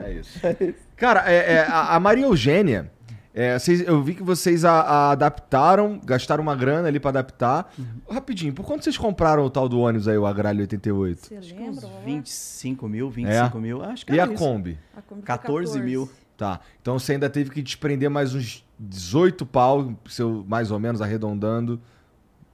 É, 0.00 0.08
é 0.08 0.12
isso. 0.14 0.40
Cara, 1.02 1.24
é, 1.26 1.54
é, 1.54 1.58
a, 1.62 1.96
a, 1.96 1.98
Maria 1.98 2.26
Eugênia, 2.26 2.88
é, 3.34 3.58
vocês, 3.58 3.80
eu 3.80 4.00
vi 4.04 4.14
que 4.14 4.22
vocês 4.22 4.64
a, 4.64 4.82
a 4.82 5.10
adaptaram, 5.10 6.00
gastaram 6.04 6.40
uma 6.40 6.54
grana 6.54 6.86
ali 6.86 7.00
para 7.00 7.08
adaptar. 7.08 7.72
Uhum. 7.76 8.14
Rapidinho, 8.14 8.52
por 8.52 8.64
quanto 8.64 8.84
vocês 8.84 8.96
compraram 8.96 9.44
o 9.44 9.50
tal 9.50 9.68
do 9.68 9.80
ônibus 9.80 10.06
aí, 10.06 10.16
o 10.16 10.24
Agralho 10.24 10.60
88? 10.60 11.26
Você 11.26 11.40
lembra? 11.40 11.88
25 12.04 12.88
mil, 12.88 13.10
25 13.10 13.58
é? 13.58 13.60
mil, 13.60 13.82
acho 13.82 14.06
que 14.06 14.12
E 14.12 14.20
a 14.20 14.28
Kombi? 14.28 14.78
A 14.96 15.02
Kombi 15.02 15.22
14, 15.22 15.72
14 15.72 15.80
mil. 15.80 16.08
Tá, 16.36 16.60
então 16.80 16.96
você 17.00 17.14
ainda 17.14 17.28
teve 17.28 17.50
que 17.50 17.60
desprender 17.62 18.08
mais 18.08 18.32
uns 18.32 18.64
18 18.78 19.44
pau, 19.44 19.92
seu, 20.08 20.44
mais 20.46 20.70
ou 20.70 20.78
menos, 20.78 21.02
arredondando. 21.02 21.80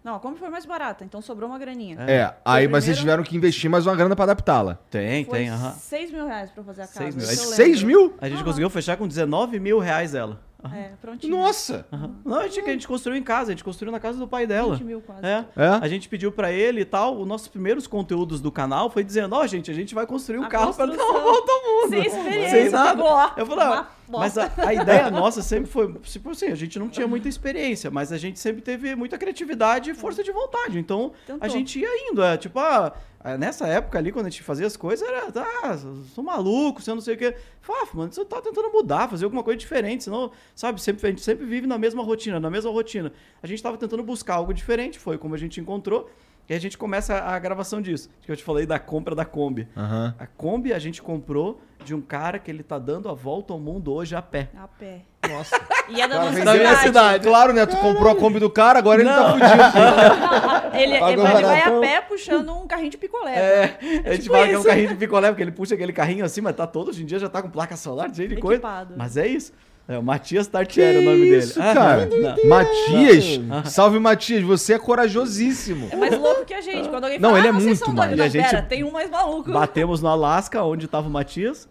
Não, 0.09 0.15
a 0.15 0.21
Kombi 0.21 0.39
foi 0.39 0.49
mais 0.49 0.65
barata, 0.65 1.05
então 1.05 1.21
sobrou 1.21 1.51
uma 1.51 1.59
graninha. 1.59 1.99
É, 2.01 2.13
é 2.15 2.35
aí 2.43 2.67
mas 2.67 2.85
vocês 2.85 2.97
tiveram 2.97 3.23
que 3.23 3.37
investir 3.37 3.69
mais 3.69 3.87
uma 3.87 3.95
grana 3.95 4.17
pra 4.17 4.25
adaptá-la. 4.25 4.79
Tem, 4.89 5.23
foi 5.27 5.41
tem, 5.41 5.51
aham. 5.51 5.73
6 5.73 6.11
mil 6.11 6.27
reais 6.27 6.51
pra 6.51 6.65
fazer 6.65 6.81
a 6.81 6.87
casa. 6.87 7.11
6 7.11 7.15
mil. 7.15 7.27
6 7.27 7.83
mil? 7.83 8.15
A 8.19 8.27
gente 8.27 8.43
conseguiu 8.43 8.71
fechar 8.71 8.97
com 8.97 9.07
19 9.07 9.61
mil 9.61 9.79
reais 9.79 10.15
ela. 10.15 10.41
Uhum. 10.65 10.75
É, 10.75 10.93
prontinho. 10.99 11.37
Nossa! 11.37 11.87
Uhum. 11.93 12.15
Não, 12.25 12.39
a 12.39 12.49
gente, 12.49 12.61
a 12.61 12.73
gente 12.73 12.89
construiu 12.89 13.19
em 13.19 13.23
casa, 13.23 13.51
a 13.51 13.53
gente 13.53 13.63
construiu 13.63 13.93
na 13.93 14.01
casa 14.01 14.19
do 14.19 14.27
pai 14.27 14.47
dela. 14.47 14.77
20 14.77 14.85
mil 14.87 15.03
quase. 15.03 15.27
É. 15.27 15.45
é. 15.55 15.69
A 15.79 15.87
gente 15.87 16.09
pediu 16.09 16.33
pra 16.33 16.51
ele 16.51 16.81
e 16.81 16.85
tal. 16.87 17.21
Os 17.21 17.29
nossos 17.29 17.49
primeiros 17.49 17.87
conteúdos 17.87 18.41
do 18.41 18.51
canal 18.51 18.89
foi 18.89 19.05
dizendo: 19.05 19.37
Ó, 19.37 19.43
oh, 19.43 19.47
gente, 19.47 19.71
a 19.71 19.75
gente 19.75 19.95
vai 19.95 20.07
construir 20.07 20.39
um 20.39 20.45
a 20.45 20.49
carro 20.49 20.69
construção. 20.69 20.97
pra 20.97 21.05
dar 21.05 21.11
uma 21.11 21.21
volta 21.21 21.53
ao 21.53 21.61
mundo. 21.61 21.91
Sem 21.91 22.07
experiência. 22.07 22.63
Sem 22.63 22.71
nada. 22.71 23.03
Eu 23.37 23.45
falei, 23.45 23.85
ah, 24.17 24.19
mas 24.21 24.39
a, 24.39 24.51
a, 24.57 24.75
ideia 24.75 25.11
nossa 25.11 25.43
sempre 25.43 25.71
foi, 25.71 25.93
tipo 26.03 26.31
assim, 26.31 26.47
a 26.47 26.55
gente 26.55 26.79
não 26.79 26.89
tinha 26.89 27.07
muita 27.07 27.29
experiência, 27.29 27.91
mas 27.91 28.13
a 28.13 28.19
gente 28.19 28.39
sempre 28.39 28.63
teve 28.63 28.95
muita 28.95 29.19
criatividade 29.19 29.91
e 29.91 29.95
força 29.95 30.25
de 30.25 30.33
vontade. 30.33 30.79
Então, 30.79 31.13
Tentou. 31.27 31.45
a 31.45 31.49
gente 31.49 31.79
ia 31.79 32.11
indo. 32.11 32.23
É 32.23 32.37
tipo, 32.37 32.59
ah, 32.59 32.95
é, 33.23 33.37
nessa 33.37 33.67
época 33.67 33.99
ali, 33.99 34.11
quando 34.13 34.27
a 34.27 34.31
gente 34.31 34.43
fazia 34.43 34.67
as 34.67 34.77
coisas, 34.77 35.07
era, 35.07 35.27
ah, 35.63 35.77
sou 36.15 36.25
maluco, 36.25 36.81
você 36.81 36.95
não 36.95 37.01
sei 37.01 37.15
o 37.15 37.19
quê. 37.19 37.35
Fala, 37.61 37.87
mano, 37.93 38.13
você 38.13 38.25
tá 38.25 38.41
tentando 38.41 38.71
mudar, 38.71 39.09
fazer 39.09 39.25
alguma 39.25 39.43
coisa 39.43 39.59
diferente, 39.59 40.05
senão, 40.05 40.31
sabe, 40.55 40.81
sempre, 40.81 41.07
a 41.07 41.11
gente 41.11 41.23
sempre 41.23 41.45
vive 41.45 41.67
na 41.67 41.77
mesma 41.77 42.03
rotina, 42.03 42.41
na 42.41 42.49
mesma 42.49 42.71
rotina. 42.71 43.13
A 43.43 43.47
gente 43.47 43.63
tava 43.63 43.77
tentando 43.77 44.03
buscar 44.03 44.37
algo 44.37 44.55
diferente, 44.55 44.99
foi 44.99 45.19
como 45.19 45.35
a 45.35 45.39
gente 45.39 45.61
encontrou. 45.61 46.09
E 46.49 46.55
a 46.55 46.59
gente 46.59 46.79
começa 46.79 47.15
a 47.19 47.39
gravação 47.39 47.81
disso. 47.83 48.09
Que 48.23 48.33
eu 48.33 48.37
te 48.37 48.43
falei 48.43 48.65
da 48.65 48.79
compra 48.79 49.15
da 49.15 49.25
Kombi. 49.25 49.69
Uhum. 49.77 50.13
A 50.19 50.27
Kombi 50.27 50.73
a 50.73 50.79
gente 50.79 51.03
comprou 51.03 51.61
de 51.85 51.95
um 51.95 52.01
cara 52.01 52.39
que 52.39 52.51
ele 52.51 52.63
tá 52.63 52.79
dando 52.79 53.09
a 53.09 53.13
volta 53.15 53.53
ao 53.53 53.61
mundo 53.61 53.93
hoje 53.93 54.17
a 54.17 54.23
pé. 54.23 54.49
A 54.57 54.67
pé. 54.67 55.03
Nossa. 55.29 55.61
E 55.91 56.03
é 56.03 56.07
da 56.07 56.19
nossa 56.19 56.33
vendeu- 56.33 56.53
minha 56.55 56.77
cidade. 56.77 57.27
Claro, 57.27 57.55
né? 57.55 57.65
Tu 57.65 57.75
comprou 57.79 58.13
a 58.13 58.15
Kombi 58.15 58.39
do 58.39 58.51
cara, 58.51 58.79
agora 58.79 59.01
ele 59.01 59.09
tá 59.09 59.31
fudido. 59.33 59.49
Ele, 60.79 60.95
ele, 60.95 61.17
vai, 61.17 61.63
a 61.63 61.81
pé 61.81 62.01
puxando 62.03 62.53
um 62.55 62.67
carrinho 62.67 62.91
de 62.91 62.99
picolé. 62.99 63.35
É, 63.35 63.79
a 64.05 64.13
gente 64.13 64.25
tipo 64.25 64.35
fala 64.35 64.47
que 64.47 64.53
é 64.53 64.57
um 64.57 64.61
isso. 64.61 64.69
carrinho 64.69 64.89
de 64.91 64.95
picolé, 64.97 65.29
porque 65.29 65.43
ele 65.43 65.51
puxa 65.51 65.75
aquele 65.75 65.93
carrinho 65.95 66.25
assim, 66.27 66.43
mas 66.43 66.55
tá 66.55 66.67
todo, 66.67 66.91
hoje 66.91 67.03
em 67.03 67.07
dia 67.07 67.19
já 67.19 67.29
tá 67.29 67.41
com 67.41 67.49
placa 67.49 67.75
solar, 67.75 68.15
cheio 68.15 68.29
de 68.29 68.37
coisa. 68.37 68.57
Equipado. 68.61 68.95
Mas 68.97 69.17
é 69.17 69.27
isso. 69.27 69.53
É 69.91 69.97
o 69.99 70.03
Matias 70.03 70.47
Tartieri 70.47 70.99
o 70.99 71.03
nome 71.03 71.27
isso, 71.31 71.59
dele. 71.59 71.73
cara? 71.75 72.07
não. 72.07 72.47
Matias, 72.47 73.41
salve 73.73 73.99
Matias, 73.99 74.43
você 74.43 74.75
é 74.75 74.79
corajosíssimo. 74.79 75.89
É 75.91 75.97
mais 75.97 76.17
louco 76.19 76.45
que 76.45 76.53
a 76.53 76.61
gente. 76.61 76.91
Quando 76.91 77.05
alguém 77.05 77.19
Não, 77.19 77.31
fala, 77.31 77.39
ele 77.41 77.47
é 77.47 77.51
ah, 77.51 77.55
vocês 77.55 77.65
muito 77.65 77.85
são 77.87 77.95
mais. 77.95 78.15
doidos. 78.15 78.35
E 78.35 78.39
a 78.39 78.41
Não, 78.43 78.49
gente 78.49 78.55
pera, 78.57 78.67
tem 78.69 78.85
um 78.85 78.91
mais 78.91 79.11
maluco. 79.11 79.51
Batemos 79.51 80.03
no 80.03 80.09
Alasca, 80.09 80.63
onde 80.63 80.87
tava 80.87 81.09
o 81.09 81.11
Matias. 81.11 81.67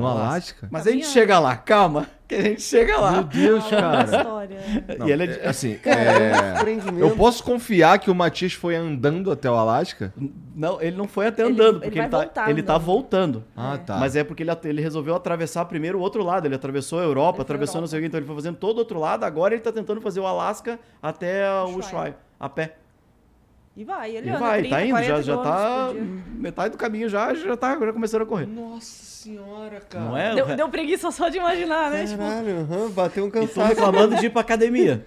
No 0.00 0.06
Alasca? 0.06 0.68
Mas 0.70 0.86
a 0.86 0.90
gente 0.90 1.06
chega 1.06 1.38
lá, 1.38 1.56
calma, 1.56 2.06
que 2.28 2.34
a 2.34 2.42
gente 2.42 2.62
chega 2.62 2.92
Meu 2.92 3.00
lá. 3.00 3.22
Deus, 3.22 3.64
Uma 3.64 3.80
cara. 3.80 4.04
história. 4.04 4.58
Não, 4.98 5.08
E 5.08 5.12
ele 5.12 5.22
é 5.22 5.26
é, 5.26 5.28
de- 5.28 5.40
assim, 5.46 5.78
é, 5.84 6.58
Empreendimento. 6.58 6.98
eu 6.98 7.16
posso 7.16 7.42
confiar 7.42 7.98
que 7.98 8.10
o 8.10 8.14
Matias 8.14 8.52
foi 8.52 8.74
andando 8.76 9.30
até 9.32 9.50
o 9.50 9.54
Alasca? 9.54 10.12
Não, 10.54 10.80
ele 10.82 10.96
não 10.96 11.08
foi 11.08 11.26
até 11.28 11.42
Ele- 11.42 11.52
andando, 11.52 11.76
ele 11.76 11.84
porque 11.84 11.96
vai 11.98 12.04
ele, 12.06 12.10
tá, 12.10 12.18
voltar 12.18 12.50
ele 12.50 12.62
tá 12.62 12.78
voltando. 12.78 13.44
Ah, 13.56 13.78
tá. 13.78 13.96
Mas 13.96 14.14
é 14.16 14.22
porque 14.22 14.42
ele, 14.42 14.50
ele 14.64 14.82
resolveu 14.82 15.14
atravessar 15.14 15.64
primeiro 15.64 15.98
o 15.98 16.00
outro 16.02 16.22
lado. 16.22 16.46
Ele 16.46 16.54
atravessou 16.54 16.98
a 16.98 17.02
Europa, 17.02 17.38
Ele 17.38 17.42
atravessou 17.42 17.76
não 17.76 17.86
Europa. 17.86 17.90
sei 17.90 17.98
o 17.98 18.02
que, 18.02 18.06
então 18.08 18.18
ele 18.18 18.26
foi 18.26 18.34
fazendo 18.36 18.56
todo 18.56 18.76
o 18.76 18.80
outro 18.80 18.98
lado. 18.98 19.24
Agora 19.24 19.54
ele 19.54 19.62
tá 19.62 19.72
tentando 19.72 20.00
fazer 20.00 20.20
o 20.20 20.26
Alasca 20.26 20.78
até 21.02 21.50
o 21.50 21.64
Ushuaia. 21.64 21.78
Ushuaia, 21.86 22.16
a 22.38 22.48
pé. 22.48 22.76
E 23.78 23.84
vai, 23.84 24.16
ele 24.16 24.26
E 24.26 24.30
anda 24.30 24.38
vai, 24.38 24.58
30, 24.60 24.74
tá 24.76 24.82
indo, 24.82 24.90
40 24.92 25.08
já, 25.16 25.20
já 25.22 25.36
tá 25.36 25.92
metade 26.34 26.72
do 26.72 26.78
caminho 26.78 27.10
já, 27.10 27.34
já 27.34 27.56
tá 27.58 27.78
já 27.78 27.92
começando 27.92 28.22
a 28.22 28.26
correr. 28.26 28.46
Nossa 28.46 28.88
senhora, 29.26 29.80
cara. 29.88 30.04
Não 30.04 30.16
é? 30.16 30.34
Deu, 30.34 30.46
deu 30.56 30.68
preguiça 30.68 31.10
só 31.10 31.28
de 31.28 31.38
imaginar, 31.38 31.90
né? 31.90 32.04
Tipo, 32.06 32.18
Caralho, 32.18 32.60
aham, 32.60 32.90
bateu 32.90 33.24
um 33.24 33.28
E 33.28 33.30
tô 33.30 33.40
cansaço. 33.40 33.68
reclamando 33.68 34.16
de 34.16 34.26
ir 34.26 34.30
pra 34.30 34.40
academia. 34.42 35.04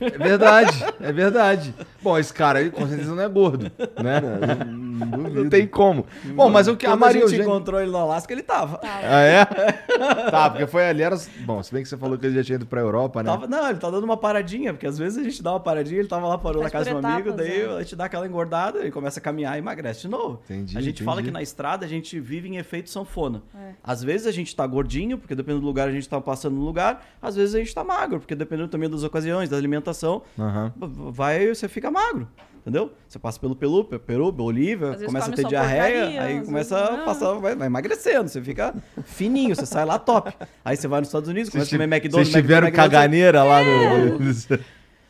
É 0.00 0.18
verdade, 0.18 0.84
é 1.00 1.12
verdade. 1.12 1.74
Bom, 2.00 2.16
esse 2.18 2.32
cara 2.32 2.60
aí 2.60 2.70
com 2.70 2.86
certeza 2.86 3.14
não 3.14 3.22
é 3.22 3.28
gordo, 3.28 3.64
né? 4.02 4.20
Não, 4.20 4.66
Não 4.96 5.22
duvido. 5.24 5.50
tem 5.50 5.66
como. 5.66 6.06
Bom, 6.34 6.48
mas 6.48 6.68
o 6.68 6.76
que 6.76 6.86
a 6.86 6.96
Maria 6.96 7.24
a 7.24 7.28
gente 7.28 7.34
Eugênia... 7.34 7.44
encontrou 7.44 7.80
ele 7.80 7.90
no 7.90 7.98
Alasca, 7.98 8.32
ele 8.32 8.42
tava. 8.42 8.80
Ah, 8.82 9.20
é? 9.20 9.44
tá, 10.30 10.50
porque 10.50 10.66
foi 10.66 10.88
ali, 10.88 11.02
era... 11.02 11.16
Bom, 11.44 11.62
se 11.62 11.72
bem 11.72 11.82
que 11.82 11.88
você 11.88 11.96
falou 11.96 12.16
que 12.18 12.26
ele 12.26 12.34
já 12.36 12.44
tinha 12.44 12.56
ido 12.56 12.66
pra 12.66 12.80
Europa, 12.80 13.22
né? 13.22 13.30
Tava- 13.30 13.46
não, 13.46 13.68
ele 13.68 13.78
tá 13.78 13.90
dando 13.90 14.04
uma 14.04 14.16
paradinha, 14.16 14.72
porque 14.72 14.86
às 14.86 14.98
vezes 14.98 15.18
a 15.18 15.22
gente 15.22 15.42
dá 15.42 15.52
uma 15.52 15.60
paradinha, 15.60 16.00
ele 16.00 16.08
tava 16.08 16.26
lá, 16.26 16.38
parou 16.38 16.62
na 16.62 16.70
Faz 16.70 16.84
casa 16.84 16.98
de 17.00 17.06
um 17.06 17.08
amigo, 17.10 17.32
daí 17.32 17.62
é. 17.62 17.66
a 17.66 17.80
gente 17.80 17.96
dá 17.96 18.04
aquela 18.06 18.26
engordada, 18.26 18.78
ele 18.80 18.90
começa 18.90 19.20
a 19.20 19.22
caminhar 19.22 19.56
e 19.56 19.58
emagrece 19.58 20.02
de 20.02 20.08
novo. 20.08 20.40
Entendi, 20.44 20.76
a 20.76 20.80
gente 20.80 21.02
fala 21.02 21.16
entendi. 21.20 21.28
que 21.30 21.34
na 21.34 21.42
estrada 21.42 21.84
a 21.84 21.88
gente 21.88 22.18
vive 22.20 22.48
em 22.48 22.56
efeito 22.56 22.90
sanfona. 22.90 23.42
É. 23.54 23.72
Às 23.82 24.02
vezes 24.02 24.26
a 24.26 24.32
gente 24.32 24.54
tá 24.54 24.66
gordinho, 24.66 25.18
porque 25.18 25.34
dependendo 25.34 25.60
do 25.60 25.66
lugar 25.66 25.88
a 25.88 25.92
gente 25.92 26.08
tá 26.08 26.20
passando 26.20 26.56
no 26.56 26.64
lugar, 26.64 27.04
às 27.20 27.36
vezes 27.36 27.54
a 27.54 27.58
gente 27.58 27.74
tá 27.74 27.84
magro, 27.84 28.18
porque 28.20 28.34
dependendo 28.34 28.68
também 28.68 28.88
das 28.88 29.02
ocasiões, 29.02 29.48
da 29.48 29.56
alimentação, 29.56 30.22
Aham. 30.38 30.72
vai, 30.76 31.48
você 31.48 31.68
fica 31.68 31.90
magro. 31.90 32.28
Entendeu? 32.66 32.90
Você 33.06 33.16
passa 33.16 33.38
pelo 33.38 33.54
Peru, 33.54 33.84
Peru, 33.84 34.32
Bolívia, 34.32 34.98
começa 35.06 35.30
a 35.30 35.32
ter 35.32 35.46
diarreia, 35.46 36.00
porcaria, 36.00 36.22
aí 36.22 36.44
começa 36.44 36.76
a 36.76 36.98
passar, 37.04 37.34
vai, 37.34 37.54
vai 37.54 37.68
emagrecendo, 37.68 38.28
você 38.28 38.42
fica 38.42 38.74
fininho, 39.04 39.54
você 39.54 39.64
sai 39.64 39.84
lá 39.84 40.00
top. 40.00 40.34
Aí 40.64 40.76
você 40.76 40.88
vai 40.88 40.98
nos 40.98 41.08
Estados 41.08 41.28
Unidos, 41.28 41.48
começa 41.48 41.72
a 41.72 41.78
comer 41.78 41.84
McDonald's. 41.84 42.32
Vocês 42.32 42.42
tiveram 42.42 42.66
McDonald's, 42.66 42.92
caganeira 42.92 43.44
lá 43.44 43.62
no... 43.62 44.18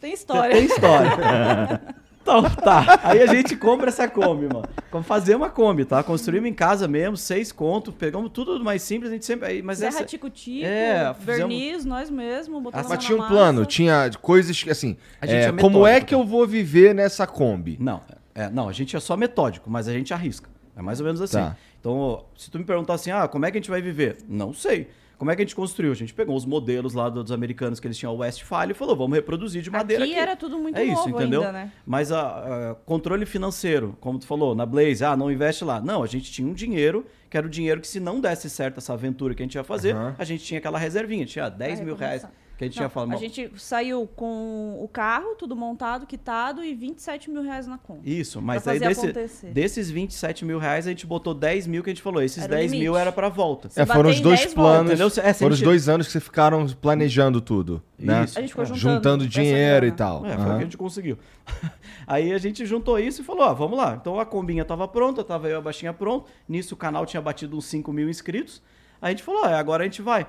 tem 0.02 0.12
história. 0.12 0.54
tem 0.54 0.66
história. 0.66 1.80
Então, 2.26 2.42
tá. 2.42 2.98
Aí 3.04 3.22
a 3.22 3.26
gente 3.26 3.54
compra 3.54 3.88
essa 3.88 4.08
Kombi, 4.08 4.46
mano. 4.52 4.64
Vamos 4.90 5.06
fazer 5.06 5.36
uma 5.36 5.48
Kombi, 5.48 5.84
tá? 5.84 6.02
Construímos 6.02 6.48
em 6.50 6.52
casa 6.52 6.88
mesmo, 6.88 7.16
seis 7.16 7.52
contos, 7.52 7.94
pegamos 7.94 8.32
tudo 8.32 8.58
do 8.58 8.64
mais 8.64 8.82
simples, 8.82 9.10
a 9.10 9.14
gente 9.14 9.24
sempre. 9.24 9.46
aí- 9.48 9.62
Mas 9.62 9.78
Serra 9.78 9.90
essa. 9.90 10.04
Tico-Tico, 10.04 10.66
É, 10.66 11.14
fizemos- 11.14 11.54
verniz, 11.54 11.84
nós 11.84 12.10
mesmos, 12.10 12.60
botamos 12.60 12.88
Mas 12.88 12.98
na 12.98 13.04
tinha 13.04 13.14
um 13.16 13.20
massa. 13.20 13.32
plano, 13.32 13.64
tinha 13.64 14.10
coisas 14.20 14.60
que, 14.60 14.68
assim... 14.70 14.96
A 15.20 15.26
gente 15.26 15.36
é, 15.44 15.48
é 15.48 15.52
como 15.52 15.86
é 15.86 16.00
que 16.00 16.14
eu 16.14 16.24
vou 16.24 16.44
viver 16.46 16.94
nessa 16.94 17.26
Kombi? 17.28 17.76
Não, 17.80 18.00
é, 18.34 18.50
não, 18.50 18.68
a 18.68 18.72
gente 18.72 18.96
é 18.96 19.00
só 19.00 19.16
metódico, 19.16 19.70
mas 19.70 19.86
a 19.86 19.92
gente 19.92 20.12
arrisca. 20.12 20.50
É 20.76 20.82
mais 20.82 20.98
ou 21.00 21.06
menos 21.06 21.20
assim. 21.22 21.38
Tá. 21.38 21.56
Então, 21.80 22.24
se 22.36 22.50
tu 22.50 22.58
me 22.58 22.64
perguntar 22.64 22.94
assim, 22.94 23.10
ah, 23.12 23.28
como 23.28 23.46
é 23.46 23.50
que 23.52 23.56
a 23.56 23.60
gente 23.60 23.70
vai 23.70 23.80
viver? 23.80 24.16
Não 24.28 24.52
sei. 24.52 24.88
Como 25.18 25.30
é 25.30 25.36
que 25.36 25.42
a 25.42 25.44
gente 25.44 25.56
construiu? 25.56 25.92
A 25.92 25.94
gente 25.94 26.12
pegou 26.12 26.36
os 26.36 26.44
modelos 26.44 26.92
lá 26.92 27.08
dos 27.08 27.32
americanos 27.32 27.80
que 27.80 27.86
eles 27.86 27.96
tinham 27.96 28.14
o 28.14 28.18
Westfalia 28.18 28.72
e 28.72 28.74
falou, 28.74 28.94
vamos 28.94 29.16
reproduzir 29.16 29.62
de 29.62 29.70
madeira 29.70 30.04
Aqui 30.04 30.12
aqui. 30.12 30.20
era 30.20 30.36
tudo 30.36 30.58
muito 30.58 30.78
é 30.78 30.84
isso, 30.84 31.08
entendeu? 31.08 31.40
ainda, 31.40 31.52
né? 31.52 31.72
Mas 31.86 32.12
a, 32.12 32.70
a 32.72 32.74
controle 32.74 33.24
financeiro, 33.24 33.96
como 34.00 34.18
tu 34.18 34.26
falou, 34.26 34.54
na 34.54 34.66
Blaze, 34.66 35.02
ah, 35.04 35.16
não 35.16 35.30
investe 35.32 35.64
lá. 35.64 35.80
Não, 35.80 36.02
a 36.02 36.06
gente 36.06 36.30
tinha 36.30 36.46
um 36.46 36.52
dinheiro, 36.52 37.06
que 37.30 37.36
era 37.36 37.46
o 37.46 37.50
dinheiro 37.50 37.80
que 37.80 37.88
se 37.88 37.98
não 37.98 38.20
desse 38.20 38.50
certo 38.50 38.78
essa 38.78 38.92
aventura 38.92 39.34
que 39.34 39.42
a 39.42 39.46
gente 39.46 39.54
ia 39.54 39.64
fazer, 39.64 39.94
Aham. 39.94 40.14
a 40.18 40.24
gente 40.24 40.44
tinha 40.44 40.58
aquela 40.58 40.78
reservinha, 40.78 41.24
tinha 41.24 41.48
10 41.48 41.80
mil 41.80 41.96
reais 41.96 42.22
recomeçar. 42.22 42.45
Que 42.56 42.64
a 42.64 42.66
gente 42.66 42.76
Não, 42.76 42.80
tinha 42.82 42.88
falado. 42.88 43.10
a 43.10 43.14
"Bom, 43.14 43.18
gente 43.20 43.50
saiu 43.58 44.08
com 44.16 44.78
o 44.82 44.88
carro, 44.88 45.34
tudo 45.36 45.54
montado, 45.54 46.06
quitado 46.06 46.64
e 46.64 46.74
27 46.74 47.30
mil 47.30 47.42
reais 47.42 47.66
na 47.66 47.76
conta. 47.76 48.00
Isso, 48.08 48.40
mas 48.40 48.66
aí 48.66 48.78
desse, 48.78 49.04
acontecer. 49.06 49.46
desses 49.48 49.90
27 49.90 50.44
mil 50.44 50.58
reais 50.58 50.86
a 50.86 50.90
gente 50.90 51.06
botou 51.06 51.34
10 51.34 51.66
mil 51.66 51.82
que 51.82 51.90
a 51.90 51.92
gente 51.92 52.02
falou. 52.02 52.22
Esses 52.22 52.42
Era 52.44 52.52
o 52.52 52.56
10 52.56 52.70
mil 52.72 52.80
limite. 52.80 52.98
era 53.00 53.12
pra 53.12 53.28
volta. 53.28 53.68
Se 53.68 53.80
É, 53.80 53.84
foram 53.84 54.08
os 54.08 54.20
dois 54.20 54.40
10 54.40 54.54
planos, 54.54 54.98
volta? 54.98 55.20
É, 55.20 55.32
foram 55.34 55.52
os 55.52 55.58
sempre- 55.58 55.64
dois 55.64 55.88
anos 55.88 56.06
que 56.06 56.12
você 56.12 56.20
ficaram 56.20 56.66
planejando 56.68 57.40
tudo, 57.40 57.82
né? 57.98 58.24
Isso. 58.24 58.38
A 58.38 58.40
gente 58.40 58.50
ficou 58.50 58.64
É. 58.64 58.66
juntando, 58.68 58.94
Juntando 58.96 59.28
dinheiro 59.28 59.86
e 59.86 59.92
tal. 59.92 60.24
É, 60.24 60.36
foi 60.36 60.44
o 60.44 60.48
que 60.48 60.52
a 60.54 60.60
gente 60.60 60.76
conseguiu. 60.78 61.18
Aí 62.06 62.32
a 62.32 62.38
gente 62.38 62.64
juntou 62.64 62.98
isso 62.98 63.20
e 63.20 63.24
falou, 63.24 63.42
ó, 63.42 63.52
vamos 63.54 63.76
lá. 63.76 63.96
Então 64.00 64.18
a 64.18 64.24
combinha 64.24 64.64
tava 64.64 64.86
pronta, 64.88 65.22
tava 65.22 65.46
eu 65.48 65.56
e 65.56 65.58
a 65.58 65.60
baixinha 65.60 65.92
pronto. 65.92 66.26
Nisso 66.48 66.74
o 66.74 66.76
canal 66.76 67.04
tinha 67.04 67.20
batido 67.20 67.56
uns 67.56 67.66
5 67.66 67.92
mil 67.92 68.08
inscritos. 68.08 68.62
Aí 69.02 69.08
a 69.08 69.10
gente 69.10 69.22
falou, 69.22 69.42
ó, 69.44 69.46
agora 69.48 69.82
a 69.82 69.86
gente 69.86 70.00
vai. 70.00 70.26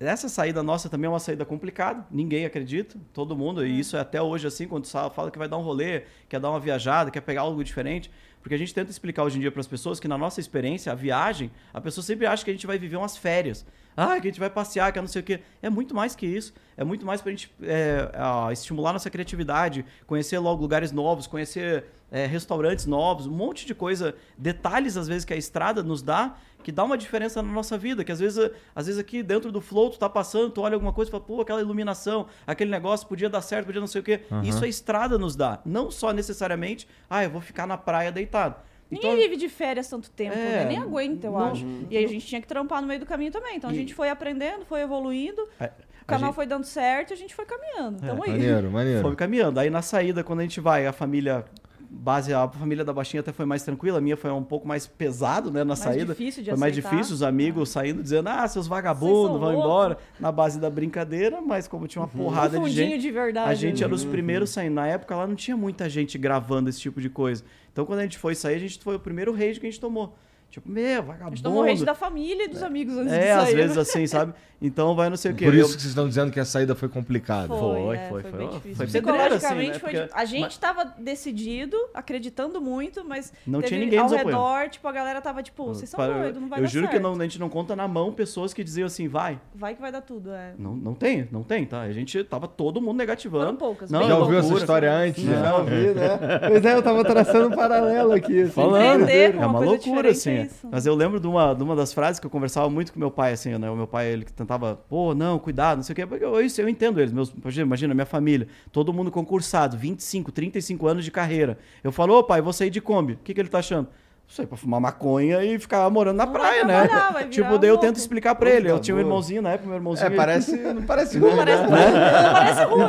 Essa 0.00 0.28
saída 0.28 0.62
nossa 0.62 0.88
também 0.88 1.06
é 1.06 1.10
uma 1.10 1.18
saída 1.18 1.44
complicada, 1.44 2.06
ninguém 2.08 2.44
acredita, 2.44 2.96
todo 3.12 3.36
mundo, 3.36 3.66
e 3.66 3.80
isso 3.80 3.96
é 3.96 4.00
até 4.00 4.22
hoje 4.22 4.46
assim, 4.46 4.68
quando 4.68 4.86
fala 4.86 5.28
que 5.28 5.38
vai 5.38 5.48
dar 5.48 5.56
um 5.56 5.62
rolê, 5.62 6.04
quer 6.28 6.38
dar 6.38 6.50
uma 6.50 6.60
viajada, 6.60 7.10
quer 7.10 7.20
pegar 7.20 7.40
algo 7.40 7.64
diferente, 7.64 8.08
porque 8.40 8.54
a 8.54 8.58
gente 8.58 8.72
tenta 8.72 8.92
explicar 8.92 9.24
hoje 9.24 9.38
em 9.38 9.40
dia 9.40 9.50
para 9.50 9.60
as 9.60 9.66
pessoas 9.66 9.98
que 9.98 10.06
na 10.06 10.16
nossa 10.16 10.38
experiência, 10.38 10.92
a 10.92 10.94
viagem, 10.94 11.50
a 11.74 11.80
pessoa 11.80 12.04
sempre 12.04 12.26
acha 12.26 12.44
que 12.44 12.50
a 12.50 12.54
gente 12.54 12.66
vai 12.66 12.78
viver 12.78 12.96
umas 12.96 13.16
férias. 13.16 13.66
Ah, 14.00 14.20
que 14.20 14.28
a 14.28 14.30
gente 14.30 14.38
vai 14.38 14.48
passear, 14.48 14.92
que 14.92 14.98
é 15.00 15.02
não 15.02 15.08
sei 15.08 15.22
o 15.22 15.24
quê. 15.24 15.40
É 15.60 15.68
muito 15.68 15.92
mais 15.92 16.14
que 16.14 16.24
isso. 16.24 16.54
É 16.76 16.84
muito 16.84 17.04
mais 17.04 17.20
pra 17.20 17.32
gente 17.32 17.52
é, 17.60 18.08
ah, 18.14 18.48
estimular 18.52 18.92
nossa 18.92 19.10
criatividade, 19.10 19.84
conhecer 20.06 20.38
logo 20.38 20.62
lugares 20.62 20.92
novos, 20.92 21.26
conhecer 21.26 21.84
é, 22.08 22.24
restaurantes 22.24 22.86
novos, 22.86 23.26
um 23.26 23.32
monte 23.32 23.66
de 23.66 23.74
coisa, 23.74 24.14
detalhes 24.36 24.96
às 24.96 25.08
vezes 25.08 25.24
que 25.24 25.34
a 25.34 25.36
estrada 25.36 25.82
nos 25.82 26.00
dá, 26.00 26.36
que 26.62 26.70
dá 26.70 26.84
uma 26.84 26.96
diferença 26.96 27.42
na 27.42 27.50
nossa 27.50 27.76
vida, 27.76 28.04
que 28.04 28.12
às 28.12 28.20
vezes, 28.20 28.52
às 28.72 28.86
vezes 28.86 29.00
aqui 29.00 29.20
dentro 29.20 29.50
do 29.50 29.60
flow 29.60 29.90
tu 29.90 29.98
tá 29.98 30.08
passando, 30.08 30.50
tu 30.50 30.60
olha 30.60 30.74
alguma 30.74 30.92
coisa 30.92 31.10
e 31.10 31.12
fala, 31.12 31.24
pô, 31.24 31.40
aquela 31.40 31.60
iluminação, 31.60 32.26
aquele 32.46 32.70
negócio 32.70 33.04
podia 33.08 33.28
dar 33.28 33.42
certo, 33.42 33.66
podia 33.66 33.80
não 33.80 33.88
sei 33.88 34.00
o 34.00 34.04
quê. 34.04 34.20
Isso 34.44 34.64
a 34.64 34.68
estrada 34.68 35.18
nos 35.18 35.34
dá, 35.34 35.60
não 35.66 35.90
só 35.90 36.12
necessariamente, 36.12 36.86
ah, 37.10 37.24
eu 37.24 37.30
vou 37.30 37.40
ficar 37.40 37.66
na 37.66 37.76
praia 37.76 38.12
deitado. 38.12 38.67
Ninguém 38.90 39.10
Então, 39.12 39.22
vive 39.22 39.36
de 39.36 39.48
férias 39.48 39.88
tanto 39.88 40.10
tempo, 40.10 40.34
É, 40.34 40.38
né? 40.60 40.64
Nem 40.66 40.78
aguenta, 40.78 41.26
eu 41.26 41.32
não- 41.32 41.50
acho. 41.52 41.64
E 41.90 41.96
aí 41.96 42.04
a 42.04 42.08
gente 42.08 42.26
tinha 42.26 42.40
que 42.40 42.46
trampar 42.46 42.80
no 42.80 42.88
meio 42.88 43.00
do 43.00 43.06
caminho 43.06 43.30
também. 43.30 43.56
Então 43.56 43.68
a 43.68 43.74
gente 43.74 43.92
foi 43.94 44.08
aprendendo, 44.08 44.64
foi 44.64 44.80
evoluindo, 44.80 45.46
a- 45.60 45.70
o 46.02 46.06
canal 46.06 46.28
gente- 46.28 46.34
foi 46.36 46.46
dando 46.46 46.64
certo 46.64 47.10
e 47.10 47.12
a 47.14 47.16
gente 47.16 47.34
foi 47.34 47.44
caminhando. 47.44 48.00
Tamo 48.00 48.24
aí. 48.24 48.30
Maneiro, 48.30 48.70
maneiro. 48.70 49.02
Foi 49.02 49.14
caminhando. 49.14 49.60
Aí 49.60 49.68
na 49.68 49.82
saída, 49.82 50.24
quando 50.24 50.40
a 50.40 50.42
gente 50.42 50.58
vai, 50.60 50.86
a 50.86 50.92
família 50.92 51.44
base, 51.90 52.32
a 52.34 52.46
família 52.48 52.84
da 52.84 52.92
baixinha 52.92 53.20
até 53.20 53.32
foi 53.32 53.46
mais 53.46 53.62
tranquila, 53.62 53.98
a 53.98 54.00
minha 54.00 54.16
foi 54.16 54.30
um 54.30 54.42
pouco 54.42 54.68
mais 54.68 54.86
pesado, 54.86 55.50
né, 55.50 55.60
na 55.60 55.66
Mais 55.66 55.78
saída. 55.78 56.12
difícil 56.12 56.42
de 56.42 56.50
foi 56.50 56.58
mais 56.58 56.72
aceitar. 56.72 56.90
difícil, 56.90 57.14
os 57.14 57.22
amigos 57.22 57.70
saindo 57.70 58.02
dizendo: 58.02 58.28
"Ah, 58.28 58.46
seus 58.46 58.66
vagabundos, 58.66 59.38
vão 59.40 59.52
loucos." 59.52 59.60
embora", 59.64 59.98
na 60.20 60.30
base 60.30 60.60
da 60.60 60.68
brincadeira, 60.68 61.40
mas 61.40 61.66
como 61.66 61.86
tinha 61.88 62.02
uma 62.02 62.08
Um 62.08 62.24
porrada 62.24 62.58
de 62.58 62.64
fundinho 62.64 62.90
gente, 62.90 63.00
de 63.02 63.10
verdade. 63.10 63.50
a 63.50 63.54
gente 63.54 63.80
né? 63.80 63.84
era 63.86 63.94
os 63.94 64.04
primeiros 64.04 64.50
saindo. 64.50 64.74
Na 64.74 64.86
época 64.86 65.16
lá 65.16 65.26
não 65.26 65.34
tinha 65.34 65.56
muita 65.56 65.88
gente 65.88 66.18
gravando 66.18 66.68
esse 66.68 66.80
tipo 66.80 67.00
de 67.00 67.08
coisa. 67.08 67.42
Então 67.72 67.86
quando 67.86 68.00
a 68.00 68.02
gente 68.02 68.18
foi 68.18 68.34
sair, 68.34 68.56
a 68.56 68.60
gente 68.60 68.78
foi 68.82 68.96
o 68.96 69.00
primeiro 69.00 69.32
rage 69.32 69.58
que 69.58 69.66
a 69.66 69.70
gente 69.70 69.80
tomou. 69.80 70.16
Tipo, 70.50 70.68
meu, 70.70 70.98
A 71.00 71.02
vagabundo. 71.02 71.36
gente 71.36 71.42
tomou 71.44 71.62
rede 71.62 71.84
da 71.84 71.94
família 71.94 72.44
e 72.44 72.48
dos 72.48 72.62
amigos 72.62 72.96
antes 72.96 73.12
de 73.12 73.18
É, 73.18 73.34
sair. 73.34 73.48
às 73.48 73.52
vezes 73.52 73.76
né? 73.76 73.82
assim, 73.82 74.06
sabe? 74.06 74.32
Então 74.60 74.96
vai 74.96 75.08
não 75.08 75.16
sei 75.16 75.30
o 75.30 75.34
quê. 75.34 75.44
Por 75.44 75.54
isso 75.54 75.66
que 75.76 75.82
vocês 75.82 75.84
estão 75.90 76.08
dizendo 76.08 76.32
que 76.32 76.40
a 76.40 76.44
saída 76.44 76.74
foi 76.74 76.88
complicada. 76.88 77.46
Foi, 77.48 77.96
é, 77.96 78.08
foi, 78.08 78.22
foi, 78.22 78.30
foi. 78.30 78.38
bem 78.40 78.48
difícil. 78.48 78.76
Foi 78.76 78.86
pedreiro, 78.86 79.18
Psicologicamente 79.36 79.70
assim, 79.70 79.72
né? 79.72 79.78
foi 79.78 79.80
Porque- 79.90 79.96
difícil. 80.06 80.16
A 80.20 80.24
gente 80.24 80.42
mas- 80.42 80.56
tava 80.58 80.84
decidido, 80.98 81.76
acreditando 81.94 82.60
muito, 82.60 83.04
mas 83.04 83.32
Não 83.46 83.60
teve 83.60 83.68
tinha 83.74 83.80
ninguém 83.84 83.98
ao 84.00 84.06
apoiando. 84.06 84.28
redor, 84.30 84.68
tipo, 84.70 84.88
a 84.88 84.92
galera 84.92 85.20
tava 85.20 85.42
tipo, 85.42 85.64
vocês 85.66 85.88
são 85.90 86.00
doidos, 86.04 86.40
não 86.40 86.48
vai 86.48 86.58
eu 86.58 86.62
dar 86.64 86.68
juro 86.70 86.86
certo. 86.86 86.96
que 86.96 87.02
não, 87.02 87.12
a 87.14 87.22
gente 87.22 87.38
não 87.38 87.48
conta 87.48 87.76
na 87.76 87.86
mão 87.86 88.10
pessoas 88.12 88.52
que 88.54 88.64
diziam 88.64 88.86
assim, 88.86 89.06
vai. 89.06 89.38
Vai 89.54 89.74
que 89.76 89.80
vai 89.80 89.92
dar 89.92 90.00
tudo, 90.00 90.32
é. 90.32 90.54
Não, 90.58 90.74
não 90.74 90.94
tem, 90.94 91.28
não 91.30 91.42
tem, 91.44 91.64
tá? 91.64 91.82
A 91.82 91.92
gente 91.92 92.24
tava 92.24 92.48
todo 92.48 92.80
mundo 92.80 92.96
negativando. 92.96 93.44
Foram 93.44 93.56
poucas, 93.56 93.90
Não, 93.90 94.08
Já 94.08 94.14
é 94.14 94.16
ouviu 94.16 94.38
essa 94.38 94.48
loucura. 94.48 94.60
história 94.64 94.92
antes? 94.92 95.22
Não. 95.24 95.34
Já 95.42 95.56
ouvi, 95.56 95.70
né? 95.94 96.18
Pois 96.48 96.64
é, 96.64 96.74
eu 96.74 96.82
tava 96.82 97.04
traçando 97.04 97.48
um 97.48 97.56
paralelo 97.56 98.12
aqui. 98.12 98.42
Assim, 98.42 98.50
Falando. 98.52 99.08
É 99.08 99.28
uma 99.46 99.60
loucura, 99.60 100.10
assim. 100.10 100.37
Isso. 100.46 100.68
Mas 100.70 100.86
eu 100.86 100.94
lembro 100.94 101.20
de 101.20 101.26
uma, 101.26 101.54
de 101.54 101.62
uma 101.62 101.74
das 101.76 101.92
frases 101.92 102.18
que 102.18 102.26
eu 102.26 102.30
conversava 102.30 102.68
muito 102.68 102.92
com 102.92 102.98
meu 102.98 103.10
pai, 103.10 103.32
assim, 103.32 103.56
né? 103.56 103.70
O 103.70 103.76
meu 103.76 103.86
pai, 103.86 104.08
ele 104.12 104.24
tentava, 104.24 104.76
pô, 104.88 105.14
não, 105.14 105.38
cuidado, 105.38 105.78
não 105.78 105.82
sei 105.82 105.92
o 105.92 105.96
quê. 105.96 106.06
Porque 106.06 106.24
eu, 106.24 106.40
isso, 106.40 106.60
eu 106.60 106.68
entendo 106.68 107.00
eles. 107.00 107.12
Meus, 107.12 107.32
imagina, 107.56 107.94
minha 107.94 108.06
família, 108.06 108.48
todo 108.72 108.92
mundo 108.92 109.10
concursado, 109.10 109.76
25, 109.76 110.32
35 110.32 110.86
anos 110.86 111.04
de 111.04 111.10
carreira. 111.10 111.58
Eu 111.82 111.92
falo, 111.92 112.18
ô 112.18 112.24
pai, 112.24 112.40
vou 112.40 112.52
sair 112.52 112.70
de 112.70 112.80
Kombi. 112.80 113.14
O 113.14 113.18
que, 113.18 113.34
que 113.34 113.40
ele 113.40 113.48
tá 113.48 113.58
achando? 113.58 113.88
Sei, 114.30 114.46
pra 114.46 114.58
fumar 114.58 114.78
maconha 114.78 115.42
e 115.42 115.58
ficar 115.58 115.88
morando 115.88 116.18
na 116.18 116.26
Não 116.26 116.32
praia, 116.34 116.62
vai 116.62 116.74
né? 116.82 116.86
trabalhar, 116.86 117.12
vai 117.12 117.22
virar 117.24 117.30
Tipo, 117.32 117.58
daí 117.58 117.70
eu 117.70 117.74
louco. 117.76 117.86
tento 117.86 117.96
explicar 117.96 118.34
pra 118.34 118.50
ele. 118.50 118.70
Eu 118.70 118.78
tinha 118.78 118.94
um 118.94 118.98
irmãozinho 119.00 119.40
na 119.40 119.52
época, 119.52 119.68
meu 119.68 119.76
irmãozinho. 119.78 120.04
É, 120.04 120.08
ele- 120.10 120.16
parece, 120.16 120.56
não 120.74 120.82
parece 120.82 121.18
Não 121.18 121.28
ruim, 121.28 121.36
parece, 121.38 121.62
né? 121.62 121.68
não 121.68 122.32
parece 122.34 122.64
ruim, 122.64 122.80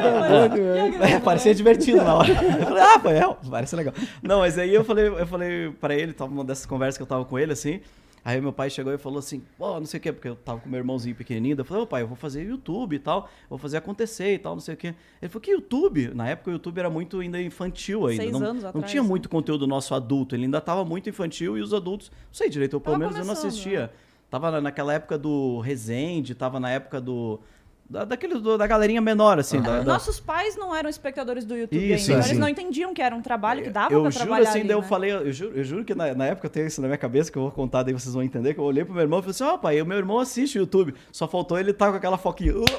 mas... 0.99 1.01
É, 1.11 1.19
parecia 1.19 1.55
divertido 1.55 2.03
na 2.03 2.15
hora. 2.15 2.27
Eu 2.59 2.65
falei, 2.65 2.83
ah, 2.83 2.99
pai, 2.99 3.17
é, 3.19 3.35
parece 3.49 3.75
legal. 3.75 3.93
Não, 4.21 4.39
mas 4.39 4.57
aí 4.57 4.75
eu 4.75 4.83
falei, 4.83 5.07
eu 5.07 5.25
falei 5.27 5.71
pra 5.79 5.95
ele, 5.95 6.11
tava 6.11 6.29
numa 6.29 6.43
dessas 6.43 6.65
conversas 6.65 6.97
que 6.97 7.03
eu 7.03 7.07
tava 7.07 7.23
com 7.23 7.39
ele, 7.39 7.53
assim. 7.53 7.79
Aí 8.23 8.39
meu 8.41 8.51
pai 8.53 8.69
chegou 8.69 8.93
e 8.93 8.97
falou 8.97 9.19
assim, 9.19 9.41
pô, 9.57 9.79
não 9.79 9.85
sei 9.85 9.99
o 9.99 10.01
quê, 10.03 10.11
porque 10.11 10.27
eu 10.27 10.35
tava 10.35 10.59
com 10.59 10.69
meu 10.69 10.77
irmãozinho 10.77 11.15
pequenininho. 11.15 11.55
Eu 11.57 11.65
falei, 11.65 11.83
ô 11.83 11.87
pai, 11.87 12.01
eu 12.01 12.07
vou 12.07 12.15
fazer 12.15 12.43
YouTube 12.43 12.95
e 12.95 12.99
tal, 12.99 13.29
vou 13.49 13.57
fazer 13.57 13.77
acontecer 13.77 14.33
e 14.33 14.37
tal, 14.39 14.53
não 14.53 14.59
sei 14.61 14.73
o 14.73 14.77
quê. 14.77 14.93
Ele 15.21 15.29
falou, 15.29 15.41
que 15.41 15.51
YouTube? 15.51 16.09
Na 16.13 16.27
época 16.27 16.49
o 16.49 16.53
YouTube 16.53 16.77
era 16.79 16.89
muito 16.89 17.19
ainda 17.19 17.41
infantil 17.41 18.07
ainda. 18.07 18.23
Seis 18.23 18.33
não, 18.39 18.47
anos 18.47 18.63
não 18.63 18.69
atrás, 18.69 18.91
tinha 18.91 19.01
né? 19.01 19.07
muito 19.09 19.29
conteúdo 19.29 19.65
nosso 19.65 19.93
adulto, 19.95 20.35
ele 20.35 20.43
ainda 20.45 20.59
tava 20.61 20.83
muito 20.85 21.09
infantil 21.09 21.57
e 21.57 21.61
os 21.61 21.73
adultos, 21.73 22.09
não 22.11 22.33
sei 22.33 22.49
direito, 22.49 22.75
eu 22.75 22.79
pelo 22.81 22.95
Tava 22.95 23.05
menos 23.05 23.17
eu 23.17 23.25
não 23.25 23.33
assistia. 23.33 23.81
né? 23.83 23.89
Tava 24.29 24.51
na- 24.51 24.61
naquela 24.61 24.93
época 24.93 25.17
do 25.17 25.59
Resende, 25.59 26.35
tava 26.35 26.59
na 26.59 26.69
época 26.69 27.01
do... 27.01 27.39
Da, 27.89 28.05
daquele, 28.05 28.35
do- 28.35 28.55
da 28.55 28.67
galerinha 28.67 29.01
menor, 29.01 29.39
assim. 29.39 29.59
da- 29.59 29.79
da- 29.79 29.83
Nossos 29.83 30.19
pais 30.19 30.55
não 30.55 30.75
eram 30.75 30.87
espectadores 30.87 31.43
do 31.43 31.57
YouTube 31.57 31.75
Isso, 31.91 32.11
ainda. 32.11 32.19
então. 32.19 32.29
Eles 32.29 32.37
não 32.39 32.47
entendiam 32.47 32.93
que 32.93 33.01
era 33.01 33.15
um 33.15 33.21
trabalho 33.21 33.63
que 33.63 33.69
dava 33.71 33.91
eu 33.91 34.01
pra 34.03 34.11
juro 34.11 34.25
trabalhar 34.25 34.49
assim, 34.49 34.59
ali, 34.59 34.67
daí 34.67 34.77
eu 34.77 34.81
né? 34.81 34.87
falei, 34.87 35.11
eu 35.11 35.31
juro, 35.33 35.51
eu 35.57 35.63
juro 35.63 35.83
que 35.83 35.95
na, 35.95 36.13
na 36.13 36.25
época 36.27 36.45
eu 36.45 36.51
tenho 36.51 36.67
isso 36.67 36.79
na 36.81 36.87
minha 36.87 36.99
cabeça, 36.99 37.31
que 37.31 37.37
eu 37.39 37.41
vou 37.41 37.51
contar, 37.51 37.81
daí 37.81 37.91
vocês 37.91 38.13
vão 38.13 38.21
entender, 38.21 38.53
que 38.53 38.59
eu 38.59 38.63
olhei 38.63 38.85
pro 38.85 38.93
meu 38.93 39.01
irmão 39.01 39.17
e 39.17 39.21
falei 39.23 39.31
assim, 39.31 39.43
ó 39.43 39.57
pai, 39.57 39.81
o 39.81 39.87
meu 39.87 39.97
irmão 39.97 40.19
assiste 40.19 40.59
o 40.59 40.61
YouTube, 40.61 40.93
só 41.11 41.27
faltou 41.27 41.57
ele 41.57 41.71
estar 41.71 41.89
com 41.89 41.97
aquela 41.97 42.19
foquinha, 42.19 42.55
uh, 42.55 42.59
uh, 42.59 42.63
uh, 42.63 42.69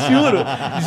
juro, 0.08 0.38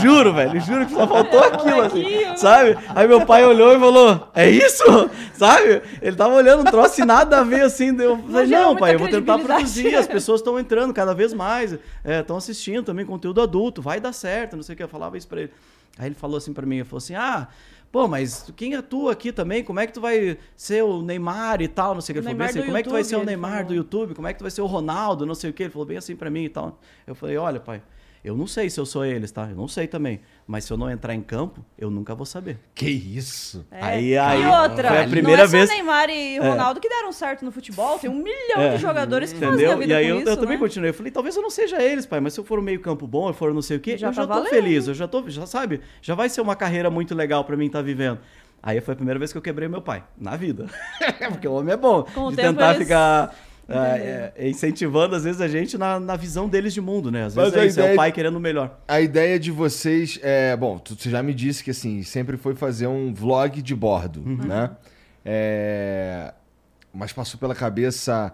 juro, 0.02 0.34
velho, 0.34 0.60
juro 0.62 0.86
que 0.88 0.94
só 0.94 1.08
faltou 1.08 1.40
aquilo, 1.42 1.82
assim, 1.82 2.02
Molequinho. 2.02 2.38
sabe? 2.40 2.78
Aí 2.96 3.08
meu 3.08 3.28
pai 3.28 3.46
olhou 3.46 3.76
e 3.76 3.80
falou, 3.80 4.28
é 4.34 4.50
isso? 4.50 4.84
Sabe? 5.36 5.82
Ele 6.02 6.16
tava 6.16 6.34
olhando 6.34 6.62
um 6.62 6.64
troço 6.64 7.02
e 7.02 7.06
nada 7.06 7.40
a 7.40 7.44
ver, 7.44 7.62
assim, 7.62 7.94
daí 7.94 8.08
eu 8.08 8.18
falei, 8.18 8.48
não, 8.48 8.68
muita 8.68 8.80
pai, 8.80 8.96
eu 8.96 9.00
vou 9.00 9.10
tentar 9.10 9.38
produzir, 9.38 9.94
as 9.94 10.08
pessoas 10.08 10.40
estão 10.40 10.58
entrando 10.58 10.94
cada 10.94 11.14
vez 11.14 11.34
mais, 11.34 11.78
estão 12.06 12.38
assistindo 12.38 12.84
também 12.84 13.06
conteúdo 13.06 13.35
adulto, 13.42 13.82
vai 13.82 14.00
dar 14.00 14.14
certo, 14.14 14.56
não 14.56 14.64
sei 14.64 14.74
o 14.74 14.78
que, 14.78 14.84
eu 14.84 14.88
falava 14.88 15.18
isso 15.18 15.28
pra 15.28 15.42
ele. 15.42 15.52
Aí 15.98 16.08
ele 16.08 16.16
falou 16.16 16.38
assim 16.38 16.54
pra 16.54 16.66
mim, 16.66 16.76
ele 16.78 16.84
falou 16.84 16.98
assim, 16.98 17.16
ah, 17.16 17.48
pô, 17.92 18.08
mas 18.08 18.52
quem 18.56 18.76
atua 18.76 19.14
aqui 19.14 19.32
também, 19.32 19.64
como 19.64 19.80
é 19.80 19.88
que 19.88 19.94
tu 19.94 20.02
vai 20.02 20.38
ser 20.56 20.84
o 20.84 21.02
Neymar 21.02 21.62
e 21.62 21.68
tal, 21.68 21.94
não 21.94 22.02
sei 22.02 22.12
o 22.12 22.16
que. 22.16 22.20
Ele 22.20 22.26
falou 22.26 22.38
bem 22.38 22.48
assim, 22.48 22.62
como 22.64 22.78
é 22.78 22.84
que 22.84 22.90
tu 22.90 22.92
vai 22.92 23.02
YouTube, 23.02 23.10
ser 23.10 23.24
o 23.24 23.26
Neymar 23.26 23.66
do 23.66 23.74
YouTube, 23.74 24.16
como 24.16 24.28
é 24.28 24.34
que 24.34 24.40
tu 24.40 24.42
vai 24.42 24.52
ser 24.52 24.62
o 24.62 24.66
Ronaldo, 24.66 25.26
não 25.26 25.36
sei 25.36 25.50
o 25.50 25.54
que. 25.54 25.64
Ele 25.64 25.70
falou 25.70 25.86
bem 25.86 25.98
assim 25.98 26.16
pra 26.16 26.30
mim 26.30 26.44
e 26.44 26.50
tal. 26.50 26.80
Eu 27.08 27.16
falei, 27.16 27.38
olha, 27.38 27.60
pai, 27.60 27.82
eu 28.26 28.36
não 28.36 28.48
sei 28.48 28.70
se 28.70 28.80
eu 28.80 28.86
sou 28.86 29.06
eles, 29.06 29.32
tá? 29.32 29.48
Eu 29.50 29.56
não 29.56 29.68
sei 29.68 29.88
também. 29.88 30.20
Mas 30.48 30.64
se 30.66 30.74
eu 30.74 30.78
não 30.78 30.90
entrar 30.92 31.14
em 31.14 31.22
campo, 31.22 31.64
eu 31.78 31.90
nunca 31.90 32.14
vou 32.16 32.26
saber. 32.26 32.58
Que 32.74 32.90
isso? 32.90 33.66
É. 33.72 33.82
Aí- 33.82 34.18
aí, 34.18 34.42
e 34.42 34.46
outra, 34.46 34.90
foi 34.90 35.04
a 35.04 35.08
primeira 35.08 35.38
não 35.44 35.44
é 35.44 35.48
vez- 35.48 35.70
só 35.70 35.76
Neymar 35.76 36.10
e 36.10 36.38
Ronaldo 36.40 36.80
que 36.80 36.90
deram 36.90 37.12
certo 37.14 37.46
no 37.46 37.52
futebol, 37.52 37.98
tem 38.00 38.10
um 38.10 38.16
milhão 38.22 38.60
É. 38.62 38.76
de 38.76 38.82
jogadores 38.82 39.32
que 39.32 39.40
fazem 39.40 39.52
a 39.54 39.56
Entendeu? 39.56 39.78
vida 39.78 39.94
E 39.94 39.96
aí 39.96 40.04
com 40.06 40.10
eu, 40.12 40.20
isso, 40.22 40.30
eu 40.30 40.38
também 40.38 40.58
né? 40.58 40.64
continuei. 40.64 40.90
Eu 40.90 40.94
falei, 40.94 41.12
talvez 41.12 41.36
eu 41.36 41.42
não 41.42 41.50
seja 41.50 41.82
eles, 41.82 42.06
pai, 42.06 42.20
mas 42.20 42.34
se 42.34 42.40
eu 42.40 42.44
for 42.44 42.60
um 42.60 42.62
meio 42.64 42.80
campo 42.80 43.06
bom, 43.08 43.30
eu 43.30 43.34
for 43.34 43.54
não 43.54 43.62
sei 43.62 43.78
o 43.78 43.80
quê, 43.80 43.98
Já 43.98 44.08
eu 44.08 44.14
já 44.14 44.22
tá 44.24 44.28
tô 44.28 44.34
valendo. 44.40 44.50
feliz, 44.50 44.88
eu 44.88 44.94
já 44.94 45.08
tô, 45.08 45.30
já 45.30 45.46
sabe, 45.46 45.82
já 46.02 46.14
vai 46.16 46.28
ser 46.30 46.42
uma 46.42 46.56
carreira 46.56 46.90
muito 46.90 47.14
legal 47.16 47.44
pra 47.46 47.56
mim 47.56 47.68
estar 47.68 47.82
vivendo. 47.82 48.20
Aí 48.62 48.82
foi 48.82 48.94
a 48.94 48.96
primeira 48.96 49.20
vez 49.20 49.32
que 49.32 49.38
eu 49.38 49.42
quebrei 49.44 49.68
meu 49.68 49.82
pai, 49.82 50.04
na 50.18 50.36
vida. 50.36 50.66
Porque 51.30 51.48
o 51.48 51.54
homem 51.54 51.74
é 51.74 51.78
bom. 51.78 52.04
Com 52.04 52.32
de 52.32 52.36
tentar 52.38 52.74
eles 52.74 52.84
ficar 52.88 53.36
é, 53.68 53.96
entenderam. 53.96 54.32
é, 54.36 54.50
incentivando, 54.50 55.16
às 55.16 55.24
vezes, 55.24 55.42
a 55.42 55.48
gente 55.48 55.78
na, 55.78 56.00
na 56.00 56.16
visão 56.16 56.48
deles 56.48 56.74
de 56.74 56.82
mundo, 56.82 57.12
né? 57.12 57.26
Às 57.26 57.36
Mas 57.36 57.52
vezes 57.52 57.60
é 57.60 57.68
isso, 57.68 57.80
é 57.82 57.94
o 57.94 57.96
pai 57.96 58.12
querendo 58.12 58.36
o 58.36 58.40
melhor. 58.40 58.80
A 58.88 59.02
ideia 59.02 59.40
de 59.40 59.52
vocês 59.52 60.20
é. 60.22 60.56
Bom, 60.56 60.78
tu, 60.78 60.96
você 60.96 61.10
já 61.10 61.22
me 61.24 61.34
disse 61.34 61.64
que 61.64 61.72
assim, 61.72 62.04
sempre 62.04 62.38
foi 62.38 62.56
fazer 62.56 62.88
um 62.88 63.14
vlog 63.14 63.62
de 63.62 63.76
bordo, 63.76 64.22
né? 64.22 64.72
É, 65.24 66.34
mas 66.94 67.12
passou 67.12 67.40
pela 67.40 67.56
cabeça 67.56 68.32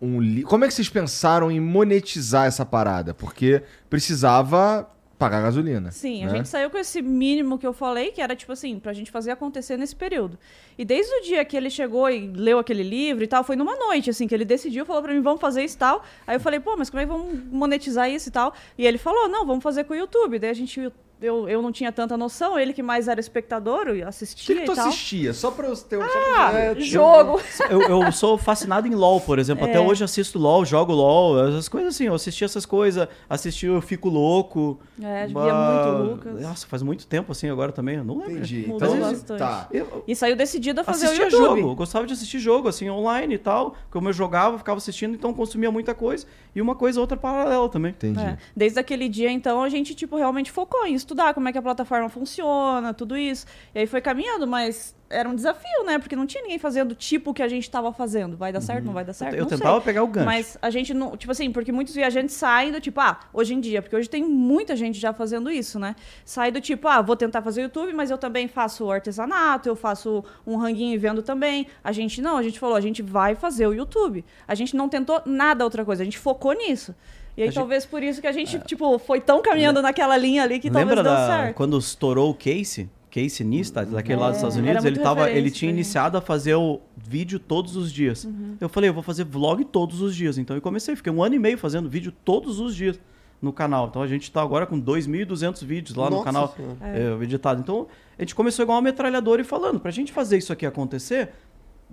um 0.00 0.20
li... 0.20 0.42
Como 0.42 0.64
é 0.64 0.68
que 0.68 0.74
vocês 0.74 0.88
pensaram 0.88 1.50
em 1.50 1.60
monetizar 1.60 2.46
essa 2.46 2.64
parada? 2.64 3.14
Porque 3.14 3.62
precisava 3.88 4.88
pagar 5.18 5.42
gasolina. 5.42 5.90
Sim, 5.90 6.24
a 6.24 6.26
né? 6.26 6.36
gente 6.36 6.48
saiu 6.48 6.70
com 6.70 6.78
esse 6.78 7.00
mínimo 7.00 7.58
que 7.58 7.66
eu 7.66 7.72
falei, 7.72 8.10
que 8.10 8.20
era 8.20 8.34
tipo 8.34 8.52
assim, 8.52 8.78
pra 8.78 8.92
gente 8.92 9.10
fazer 9.10 9.30
acontecer 9.30 9.76
nesse 9.76 9.94
período. 9.94 10.38
E 10.76 10.84
desde 10.84 11.12
o 11.14 11.22
dia 11.22 11.44
que 11.44 11.56
ele 11.56 11.70
chegou 11.70 12.10
e 12.10 12.26
leu 12.28 12.58
aquele 12.58 12.82
livro 12.82 13.22
e 13.24 13.26
tal, 13.26 13.44
foi 13.44 13.56
numa 13.56 13.76
noite, 13.76 14.10
assim, 14.10 14.26
que 14.26 14.34
ele 14.34 14.44
decidiu, 14.44 14.84
falou 14.84 15.02
pra 15.02 15.12
mim, 15.12 15.20
vamos 15.20 15.40
fazer 15.40 15.64
isso 15.64 15.76
e 15.76 15.78
tal. 15.78 16.04
Aí 16.26 16.36
eu 16.36 16.40
falei, 16.40 16.60
pô, 16.60 16.76
mas 16.76 16.90
como 16.90 17.00
é 17.00 17.06
que 17.06 17.12
vamos 17.12 17.38
monetizar 17.50 18.10
isso 18.10 18.28
e 18.28 18.32
tal? 18.32 18.52
E 18.76 18.86
ele 18.86 18.98
falou, 18.98 19.28
não, 19.28 19.46
vamos 19.46 19.62
fazer 19.62 19.84
com 19.84 19.94
o 19.94 19.96
YouTube. 19.96 20.38
Daí 20.38 20.50
a 20.50 20.54
gente, 20.54 20.90
eu, 21.20 21.48
eu 21.48 21.62
não 21.62 21.72
tinha 21.72 21.90
tanta 21.92 22.16
noção, 22.16 22.58
ele 22.58 22.72
que 22.72 22.82
mais 22.82 23.08
era 23.08 23.18
espectador, 23.20 23.86
O 23.88 24.06
assistia 24.08 24.54
que, 24.54 24.60
que 24.62 24.66
tu 24.66 24.72
e 24.72 24.74
tal. 24.76 24.88
assistia? 24.88 25.32
Só 25.32 25.50
pra 25.50 25.68
eu 25.68 25.76
ter 25.76 25.98
um. 25.98 26.02
Ah, 26.02 26.52
é, 26.52 26.80
jogo. 26.80 27.40
Eu, 27.70 27.80
eu 27.82 28.12
sou 28.12 28.36
fascinado 28.36 28.86
em 28.86 28.94
LoL, 28.94 29.20
por 29.20 29.38
exemplo. 29.38 29.64
Até 29.64 29.76
É. 29.76 29.80
hoje 29.80 30.04
assisto 30.04 30.38
LoL, 30.38 30.64
jogo 30.64 30.92
LoL, 30.92 31.48
essas 31.48 31.68
coisas 31.68 31.94
assim. 31.94 32.04
Eu 32.04 32.14
assisti 32.14 32.44
essas 32.44 32.66
coisas, 32.66 33.08
assisti 33.28 33.66
Eu 33.66 33.80
Fico 33.80 34.08
Louco. 34.08 34.78
É, 35.02 35.26
via 35.26 35.34
Bah, 35.34 35.92
muito 35.98 36.10
Lucas. 36.26 36.42
Nossa, 36.42 36.66
faz 36.66 36.82
muito 36.82 37.06
tempo 37.06 37.32
assim 37.32 37.48
agora 37.48 37.72
também. 37.72 37.96
Eu 37.96 38.04
não 38.04 38.18
lembro. 38.18 38.32
Entendi. 38.34 38.64
Mudou 38.66 38.94
Então, 38.96 39.10
bastante. 39.10 39.38
tá. 39.38 39.68
Eu, 39.72 40.04
E 40.06 40.14
saiu 40.14 40.36
decidido 40.36 40.80
a 40.80 40.84
fazer 40.84 41.06
assistia 41.06 41.26
o 41.26 41.30
YouTube. 41.30 41.60
jogo, 41.60 41.70
eu 41.70 41.74
gostava 41.74 42.06
de 42.06 42.12
assistir 42.12 42.38
jogo, 42.38 42.68
assim, 42.68 42.88
online 42.90 43.34
e 43.34 43.38
tal. 43.38 43.74
Como 43.90 44.08
eu 44.08 44.12
jogava, 44.12 44.58
ficava 44.58 44.78
assistindo, 44.78 45.14
então 45.14 45.32
consumia 45.32 45.70
muita 45.70 45.94
coisa. 45.94 46.26
E 46.54 46.60
uma 46.60 46.74
coisa 46.74 47.00
outra 47.00 47.16
paralela 47.16 47.68
também. 47.68 47.92
Entendi. 47.92 48.20
É. 48.20 48.36
Desde 48.54 48.78
aquele 48.78 49.08
dia, 49.08 49.30
então, 49.30 49.62
a 49.62 49.68
gente, 49.68 49.94
tipo, 49.94 50.16
realmente 50.16 50.50
focou 50.52 50.84
em 50.86 50.94
estudar 51.04 51.34
como 51.34 51.48
é 51.48 51.52
que 51.52 51.58
a 51.58 51.62
plataforma 51.62 52.08
funciona, 52.08 52.92
tudo 52.92 53.16
isso. 53.16 53.46
E 53.74 53.80
aí 53.80 53.86
foi 53.86 54.00
caminhando, 54.00 54.46
mas 54.46 54.94
era 55.08 55.28
um 55.28 55.34
desafio, 55.34 55.84
né? 55.84 55.98
Porque 55.98 56.16
não 56.16 56.26
tinha 56.26 56.42
ninguém 56.42 56.58
fazendo 56.58 56.94
tipo 56.94 57.30
o 57.30 57.34
que 57.34 57.42
a 57.42 57.48
gente 57.48 57.62
estava 57.62 57.92
fazendo. 57.92 58.36
Vai 58.36 58.52
dar 58.52 58.60
certo, 58.60 58.84
não 58.84 58.92
vai 58.92 59.04
dar 59.04 59.12
certo? 59.12 59.34
eu 59.34 59.42
não 59.42 59.48
tentava 59.48 59.76
sei. 59.76 59.84
pegar 59.84 60.02
o 60.02 60.06
gancho. 60.06 60.26
Mas 60.26 60.58
a 60.60 60.70
gente 60.70 60.92
não. 60.92 61.16
Tipo 61.16 61.32
assim, 61.32 61.52
porque 61.52 61.70
muitos 61.70 61.94
viajantes 61.94 62.34
saem 62.34 62.72
do 62.72 62.80
tipo, 62.80 63.00
ah, 63.00 63.20
hoje 63.32 63.54
em 63.54 63.60
dia, 63.60 63.80
porque 63.80 63.94
hoje 63.94 64.08
tem 64.08 64.24
muita 64.24 64.74
gente 64.74 64.98
já 64.98 65.12
fazendo 65.12 65.50
isso, 65.50 65.78
né? 65.78 65.94
Sai 66.24 66.50
do 66.50 66.60
tipo, 66.60 66.88
ah, 66.88 67.00
vou 67.00 67.16
tentar 67.16 67.42
fazer 67.42 67.62
YouTube, 67.62 67.92
mas 67.92 68.10
eu 68.10 68.18
também 68.18 68.48
faço 68.48 68.90
artesanato, 68.90 69.68
eu 69.68 69.76
faço 69.76 70.24
um 70.46 70.56
ranguinho 70.56 70.94
e 70.94 70.98
vendo 70.98 71.22
também. 71.22 71.66
A 71.82 71.92
gente 71.92 72.20
não, 72.20 72.36
a 72.36 72.42
gente 72.42 72.58
falou, 72.58 72.76
a 72.76 72.80
gente 72.80 73.02
vai 73.02 73.34
fazer 73.34 73.66
o 73.66 73.72
YouTube. 73.72 74.24
A 74.48 74.54
gente 74.54 74.74
não 74.74 74.88
tentou 74.88 75.22
nada 75.24 75.64
outra 75.64 75.84
coisa, 75.84 76.02
a 76.02 76.04
gente 76.04 76.18
focou 76.18 76.52
nisso. 76.52 76.94
E 77.36 77.42
aí, 77.42 77.48
A 77.48 77.50
gente- 77.50 77.54
talvez 77.58 77.84
por 77.84 78.02
isso 78.02 78.20
que 78.20 78.26
a 78.26 78.32
gente, 78.32 78.58
tipo, 78.60 78.98
foi 78.98 79.20
tão 79.20 79.42
caminhando 79.42 79.82
naquela 79.82 80.16
linha 80.16 80.42
ali 80.42 80.58
que 80.60 80.68
Lembra 80.70 80.96
talvez 80.96 81.04
deu 81.18 81.26
da, 81.26 81.26
certo. 81.42 81.56
quando 81.56 81.76
estourou 81.78 82.30
o 82.30 82.34
Casey? 82.34 82.88
Casey 83.10 83.46
Neistat, 83.46 83.86
daquele 83.90 84.18
lado 84.18 84.30
dos 84.30 84.38
Estados 84.38 84.56
É, 84.56 84.60
Unidos, 84.60 84.84
ele, 84.84 84.98
tava, 84.98 85.30
ele 85.30 85.48
tinha 85.50 85.70
iniciado 85.70 86.18
a 86.18 86.20
fazer 86.20 86.54
o 86.56 86.80
vídeo 86.96 87.38
todos 87.38 87.76
os 87.76 87.92
dias. 87.92 88.24
Uhum. 88.24 88.56
Eu 88.60 88.68
falei, 88.68 88.90
eu 88.90 88.94
vou 88.94 89.04
fazer 89.04 89.24
vlog 89.24 89.64
todos 89.64 90.00
os 90.00 90.16
dias. 90.16 90.36
Então 90.36 90.56
eu 90.56 90.60
comecei, 90.60 90.96
fiquei 90.96 91.12
um 91.12 91.22
ano 91.22 91.36
e 91.36 91.38
meio 91.38 91.56
fazendo 91.56 91.88
vídeo 91.88 92.12
todos 92.24 92.58
os 92.58 92.74
dias 92.74 92.98
no 93.40 93.52
canal. 93.52 93.86
Então 93.88 94.02
a 94.02 94.06
gente 94.08 94.30
tá 94.32 94.42
agora 94.42 94.66
com 94.66 94.80
2.200 94.80 95.62
vídeos 95.62 95.96
lá 95.96 96.06
no 96.06 96.12
Nossa 96.16 96.24
canal 96.24 96.54
Senhora. 96.56 96.76
é, 96.82 97.22
editado. 97.22 97.60
Então 97.60 97.86
a 98.18 98.22
gente 98.22 98.34
começou 98.34 98.64
igual 98.64 98.76
uma 98.78 98.82
metralhadora 98.82 99.40
e 99.42 99.44
falando, 99.44 99.78
pra 99.78 99.92
gente 99.92 100.12
fazer 100.12 100.38
isso 100.38 100.52
aqui 100.52 100.66
acontecer, 100.66 101.30